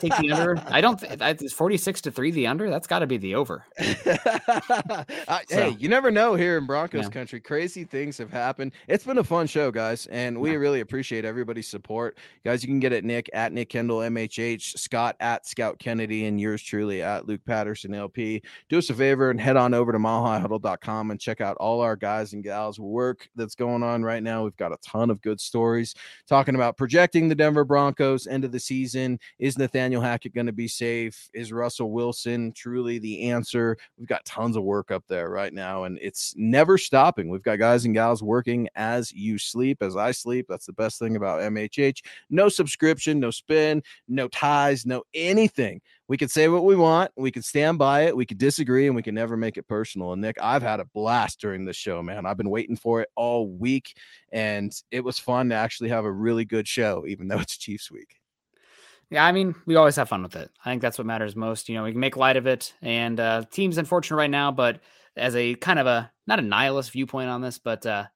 Take 0.00 0.16
the 0.18 0.32
under. 0.32 0.62
I 0.66 0.80
don't. 0.80 0.98
Th- 0.98 1.18
it's 1.20 1.52
forty 1.52 1.76
six 1.76 2.00
to 2.02 2.10
three. 2.10 2.30
The 2.30 2.46
under. 2.46 2.70
That's 2.70 2.86
got 2.86 3.00
to 3.00 3.06
be 3.06 3.16
the 3.16 3.34
over. 3.34 3.64
so, 3.78 5.04
hey, 5.48 5.76
you 5.78 5.88
never 5.88 6.10
know 6.10 6.34
here 6.34 6.58
in 6.58 6.66
Broncos 6.66 7.04
yeah. 7.04 7.10
country. 7.10 7.40
Crazy 7.40 7.84
things 7.84 8.18
have 8.18 8.30
happened. 8.30 8.72
It's 8.88 9.04
been 9.04 9.18
a 9.18 9.24
fun 9.24 9.46
show, 9.46 9.70
guys, 9.70 10.06
and 10.06 10.40
we 10.40 10.50
yeah. 10.50 10.56
really 10.56 10.80
appreciate 10.80 11.24
everybody's 11.24 11.68
support, 11.68 12.18
guys. 12.44 12.62
You 12.62 12.68
can 12.68 12.80
get 12.80 12.92
it 12.92 13.04
Nick 13.04 13.30
at 13.32 13.52
Nick 13.52 13.70
Kendell 13.70 14.06
MHH, 14.08 14.78
Scott 14.78 15.16
at 15.20 15.46
Scout 15.46 15.78
Kennedy, 15.78 16.26
and 16.26 16.40
yours 16.40 16.62
truly 16.62 17.02
at 17.02 17.26
Luke 17.26 17.44
Patterson 17.46 17.94
LP. 17.94 18.42
Do 18.68 18.78
us 18.78 18.90
a 18.90 18.94
favor 18.94 19.30
and 19.30 19.40
head 19.40 19.56
on 19.56 19.74
over 19.74 19.92
to 19.92 19.98
milehighhuddle.com 19.98 21.10
and 21.10 21.20
check 21.20 21.40
out 21.40 21.56
all 21.58 21.80
our 21.80 21.96
guys 21.96 22.32
and 22.32 22.42
gals 22.42 22.78
work 22.78 23.28
that's 23.36 23.54
going 23.54 23.82
on 23.82 24.02
right 24.02 24.22
now. 24.22 24.44
We've 24.44 24.56
got 24.56 24.72
a 24.72 24.78
ton 24.84 25.10
of 25.10 25.20
good 25.22 25.40
stories 25.40 25.94
talking 26.28 26.54
about 26.54 26.76
projecting 26.76 27.28
the 27.28 27.34
Denver 27.34 27.64
Broncos 27.64 28.26
end 28.26 28.44
of 28.44 28.52
the 28.52 28.60
season. 28.60 29.18
Is 29.38 29.53
is 29.54 29.58
Nathaniel 29.58 30.02
Hackett 30.02 30.34
going 30.34 30.46
to 30.46 30.52
be 30.52 30.66
safe? 30.66 31.28
Is 31.32 31.52
Russell 31.52 31.92
Wilson 31.92 32.50
truly 32.52 32.98
the 32.98 33.30
answer? 33.30 33.76
We've 33.96 34.08
got 34.08 34.24
tons 34.24 34.56
of 34.56 34.64
work 34.64 34.90
up 34.90 35.04
there 35.08 35.30
right 35.30 35.52
now, 35.52 35.84
and 35.84 35.96
it's 36.02 36.34
never 36.36 36.76
stopping. 36.76 37.28
We've 37.28 37.42
got 37.42 37.60
guys 37.60 37.84
and 37.84 37.94
gals 37.94 38.20
working 38.20 38.68
as 38.74 39.12
you 39.12 39.38
sleep, 39.38 39.78
as 39.80 39.96
I 39.96 40.10
sleep. 40.10 40.46
That's 40.48 40.66
the 40.66 40.72
best 40.72 40.98
thing 40.98 41.14
about 41.14 41.40
MHH. 41.40 42.00
No 42.30 42.48
subscription, 42.48 43.20
no 43.20 43.30
spin, 43.30 43.80
no 44.08 44.26
ties, 44.26 44.86
no 44.86 45.04
anything. 45.14 45.80
We 46.08 46.16
can 46.16 46.28
say 46.28 46.48
what 46.48 46.64
we 46.64 46.74
want, 46.74 47.12
we 47.16 47.30
can 47.30 47.42
stand 47.42 47.78
by 47.78 48.02
it, 48.02 48.16
we 48.16 48.26
can 48.26 48.36
disagree, 48.36 48.88
and 48.88 48.96
we 48.96 49.02
can 49.02 49.14
never 49.14 49.36
make 49.36 49.56
it 49.56 49.68
personal. 49.68 50.12
And 50.12 50.20
Nick, 50.20 50.36
I've 50.42 50.62
had 50.62 50.80
a 50.80 50.84
blast 50.86 51.40
during 51.40 51.64
this 51.64 51.76
show, 51.76 52.02
man. 52.02 52.26
I've 52.26 52.36
been 52.36 52.50
waiting 52.50 52.76
for 52.76 53.00
it 53.02 53.08
all 53.14 53.48
week, 53.48 53.96
and 54.32 54.74
it 54.90 55.04
was 55.04 55.18
fun 55.20 55.48
to 55.50 55.54
actually 55.54 55.90
have 55.90 56.04
a 56.04 56.12
really 56.12 56.44
good 56.44 56.66
show, 56.66 57.04
even 57.06 57.28
though 57.28 57.38
it's 57.38 57.56
Chiefs 57.56 57.90
week. 57.90 58.16
Yeah, 59.14 59.24
I 59.24 59.30
mean, 59.30 59.54
we 59.64 59.76
always 59.76 59.94
have 59.94 60.08
fun 60.08 60.24
with 60.24 60.34
it. 60.34 60.50
I 60.64 60.70
think 60.70 60.82
that's 60.82 60.98
what 60.98 61.06
matters 61.06 61.36
most. 61.36 61.68
You 61.68 61.76
know, 61.76 61.84
we 61.84 61.92
can 61.92 62.00
make 62.00 62.16
light 62.16 62.36
of 62.36 62.48
it, 62.48 62.74
and 62.82 63.20
uh, 63.20 63.44
team's 63.48 63.78
unfortunate 63.78 64.16
right 64.16 64.28
now, 64.28 64.50
but 64.50 64.80
as 65.16 65.36
a 65.36 65.54
kind 65.54 65.78
of 65.78 65.86
a 65.86 66.10
not 66.26 66.40
a 66.40 66.42
nihilist 66.42 66.90
viewpoint 66.90 67.30
on 67.30 67.40
this, 67.40 67.60
but 67.60 67.86
uh, 67.86 68.06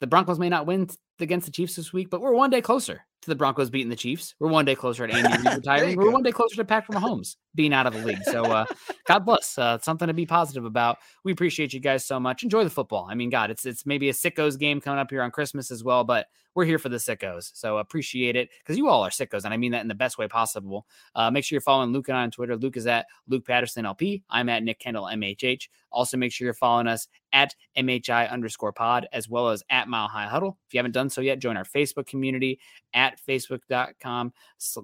the 0.00 0.08
Broncos 0.08 0.40
may 0.40 0.48
not 0.48 0.66
win 0.66 0.88
against 1.20 1.46
the 1.46 1.52
Chiefs 1.52 1.76
this 1.76 1.92
week, 1.92 2.10
but 2.10 2.20
we're 2.20 2.34
one 2.34 2.50
day 2.50 2.60
closer 2.60 3.02
to 3.22 3.28
the 3.28 3.34
Broncos 3.34 3.70
beating 3.70 3.88
the 3.88 3.96
Chiefs. 3.96 4.34
We're 4.38 4.48
one 4.48 4.64
day 4.64 4.74
closer 4.74 5.06
to 5.06 5.12
Andy 5.12 5.48
retiring. 5.56 5.96
We're 5.96 6.10
one 6.10 6.22
day 6.22 6.32
closer 6.32 6.56
to 6.56 6.64
Patrick 6.64 6.96
Mahomes 6.96 7.36
being 7.54 7.72
out 7.72 7.86
of 7.86 7.94
the 7.94 8.04
league. 8.04 8.22
So, 8.24 8.44
uh, 8.44 8.66
God 9.06 9.24
bless. 9.24 9.58
Uh, 9.58 9.78
something 9.78 10.06
to 10.06 10.14
be 10.14 10.26
positive 10.26 10.64
about. 10.64 10.98
We 11.24 11.32
appreciate 11.32 11.72
you 11.72 11.80
guys 11.80 12.06
so 12.06 12.20
much. 12.20 12.42
Enjoy 12.42 12.64
the 12.64 12.70
football. 12.70 13.06
I 13.10 13.14
mean, 13.14 13.30
God, 13.30 13.50
it's 13.50 13.66
it's 13.66 13.84
maybe 13.84 14.08
a 14.08 14.12
sickos 14.12 14.58
game 14.58 14.80
coming 14.80 15.00
up 15.00 15.10
here 15.10 15.22
on 15.22 15.30
Christmas 15.30 15.70
as 15.70 15.82
well, 15.82 16.04
but 16.04 16.26
we're 16.54 16.64
here 16.64 16.78
for 16.78 16.88
the 16.88 16.96
sickos. 16.96 17.50
So 17.54 17.78
appreciate 17.78 18.36
it 18.36 18.50
because 18.58 18.76
you 18.76 18.88
all 18.88 19.02
are 19.02 19.10
sickos, 19.10 19.44
and 19.44 19.52
I 19.52 19.56
mean 19.56 19.72
that 19.72 19.82
in 19.82 19.88
the 19.88 19.94
best 19.94 20.18
way 20.18 20.28
possible. 20.28 20.86
Uh, 21.14 21.30
make 21.30 21.44
sure 21.44 21.56
you're 21.56 21.60
following 21.60 21.92
Luke 21.92 22.08
and 22.08 22.16
I 22.16 22.22
on 22.22 22.30
Twitter. 22.30 22.56
Luke 22.56 22.76
is 22.76 22.86
at 22.86 23.06
Luke 23.28 23.46
Patterson 23.46 23.86
LP. 23.86 24.22
I'm 24.30 24.48
at 24.48 24.62
Nick 24.62 24.80
Kendell 24.80 25.12
MHH. 25.12 25.68
Also, 25.90 26.16
make 26.16 26.32
sure 26.32 26.44
you're 26.44 26.54
following 26.54 26.86
us 26.86 27.08
at 27.32 27.54
MHI 27.76 28.30
underscore 28.30 28.72
pod 28.72 29.06
as 29.12 29.28
well 29.28 29.48
as 29.48 29.62
at 29.70 29.88
Mile 29.88 30.08
High 30.08 30.26
Huddle. 30.26 30.58
If 30.66 30.74
you 30.74 30.78
haven't 30.78 30.92
done 30.92 31.10
so 31.10 31.20
yet, 31.20 31.38
join 31.38 31.56
our 31.56 31.64
Facebook 31.64 32.06
community 32.06 32.60
at 32.94 33.20
facebook.com 33.26 34.32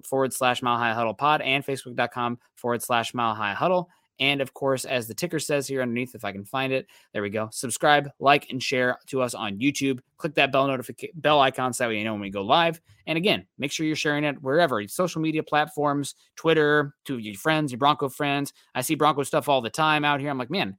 forward 0.04 0.32
slash 0.32 0.62
Mile 0.62 0.78
High 0.78 0.94
Huddle 0.94 1.14
pod 1.14 1.40
and 1.42 1.64
facebook.com 1.64 2.38
forward 2.56 2.82
slash 2.82 3.14
Mile 3.14 3.34
High 3.34 3.54
Huddle. 3.54 3.88
And 4.20 4.40
of 4.40 4.54
course, 4.54 4.84
as 4.84 5.08
the 5.08 5.14
ticker 5.14 5.40
says 5.40 5.66
here 5.66 5.82
underneath, 5.82 6.14
if 6.14 6.24
I 6.24 6.32
can 6.32 6.44
find 6.44 6.72
it, 6.72 6.86
there 7.12 7.22
we 7.22 7.30
go. 7.30 7.48
Subscribe, 7.50 8.08
like, 8.20 8.48
and 8.50 8.62
share 8.62 8.98
to 9.08 9.22
us 9.22 9.34
on 9.34 9.58
YouTube. 9.58 10.00
Click 10.18 10.34
that 10.34 10.52
bell 10.52 10.68
notification 10.68 11.14
bell 11.20 11.40
icon 11.40 11.72
so 11.72 11.84
that 11.84 11.88
way 11.88 11.98
you 11.98 12.04
know 12.04 12.12
when 12.12 12.20
we 12.20 12.30
go 12.30 12.42
live. 12.42 12.80
And 13.06 13.18
again, 13.18 13.46
make 13.58 13.72
sure 13.72 13.86
you're 13.86 13.96
sharing 13.96 14.24
it 14.24 14.40
wherever 14.40 14.86
social 14.86 15.20
media 15.20 15.42
platforms, 15.42 16.14
Twitter, 16.36 16.94
to 17.06 17.18
your 17.18 17.34
friends, 17.34 17.72
your 17.72 17.78
Bronco 17.78 18.08
friends. 18.08 18.52
I 18.74 18.82
see 18.82 18.94
Bronco 18.94 19.24
stuff 19.24 19.48
all 19.48 19.60
the 19.60 19.70
time 19.70 20.04
out 20.04 20.20
here. 20.20 20.30
I'm 20.30 20.38
like, 20.38 20.50
man, 20.50 20.78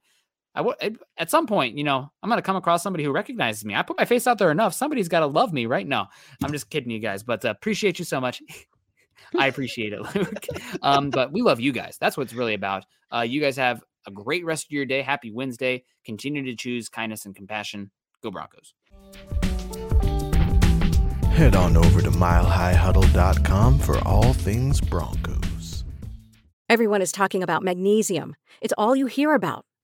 I 0.56 0.62
w- 0.62 0.96
at 1.18 1.30
some 1.30 1.46
point, 1.46 1.76
you 1.76 1.84
know, 1.84 2.10
I'm 2.22 2.30
going 2.30 2.38
to 2.38 2.42
come 2.42 2.56
across 2.56 2.82
somebody 2.82 3.04
who 3.04 3.12
recognizes 3.12 3.64
me. 3.64 3.74
I 3.74 3.82
put 3.82 3.98
my 3.98 4.06
face 4.06 4.26
out 4.26 4.38
there 4.38 4.50
enough. 4.50 4.72
Somebody's 4.72 5.08
got 5.08 5.20
to 5.20 5.26
love 5.26 5.52
me 5.52 5.66
right 5.66 5.86
now. 5.86 6.08
I'm 6.42 6.50
just 6.50 6.70
kidding 6.70 6.90
you 6.90 6.98
guys, 6.98 7.22
but 7.22 7.44
uh, 7.44 7.50
appreciate 7.50 7.98
you 7.98 8.06
so 8.06 8.20
much. 8.20 8.42
I 9.38 9.48
appreciate 9.48 9.92
it, 9.92 10.00
Luke. 10.14 10.46
Um, 10.82 11.10
but 11.10 11.32
we 11.32 11.42
love 11.42 11.60
you 11.60 11.72
guys. 11.72 11.98
That's 12.00 12.16
what 12.16 12.24
it's 12.24 12.32
really 12.32 12.54
about. 12.54 12.84
Uh, 13.12 13.20
you 13.20 13.40
guys 13.40 13.56
have 13.56 13.82
a 14.06 14.10
great 14.10 14.44
rest 14.44 14.66
of 14.66 14.70
your 14.70 14.86
day. 14.86 15.02
Happy 15.02 15.30
Wednesday. 15.30 15.84
Continue 16.04 16.44
to 16.44 16.54
choose 16.54 16.88
kindness 16.88 17.26
and 17.26 17.34
compassion. 17.34 17.90
Go 18.22 18.30
Broncos. 18.30 18.72
Head 21.32 21.54
on 21.54 21.76
over 21.76 22.00
to 22.00 22.10
milehighhuddle.com 22.10 23.78
for 23.80 23.98
all 24.08 24.32
things 24.32 24.80
Broncos. 24.80 25.84
Everyone 26.68 27.02
is 27.02 27.12
talking 27.12 27.42
about 27.42 27.62
magnesium. 27.62 28.36
It's 28.60 28.74
all 28.78 28.96
you 28.96 29.06
hear 29.06 29.34
about. 29.34 29.66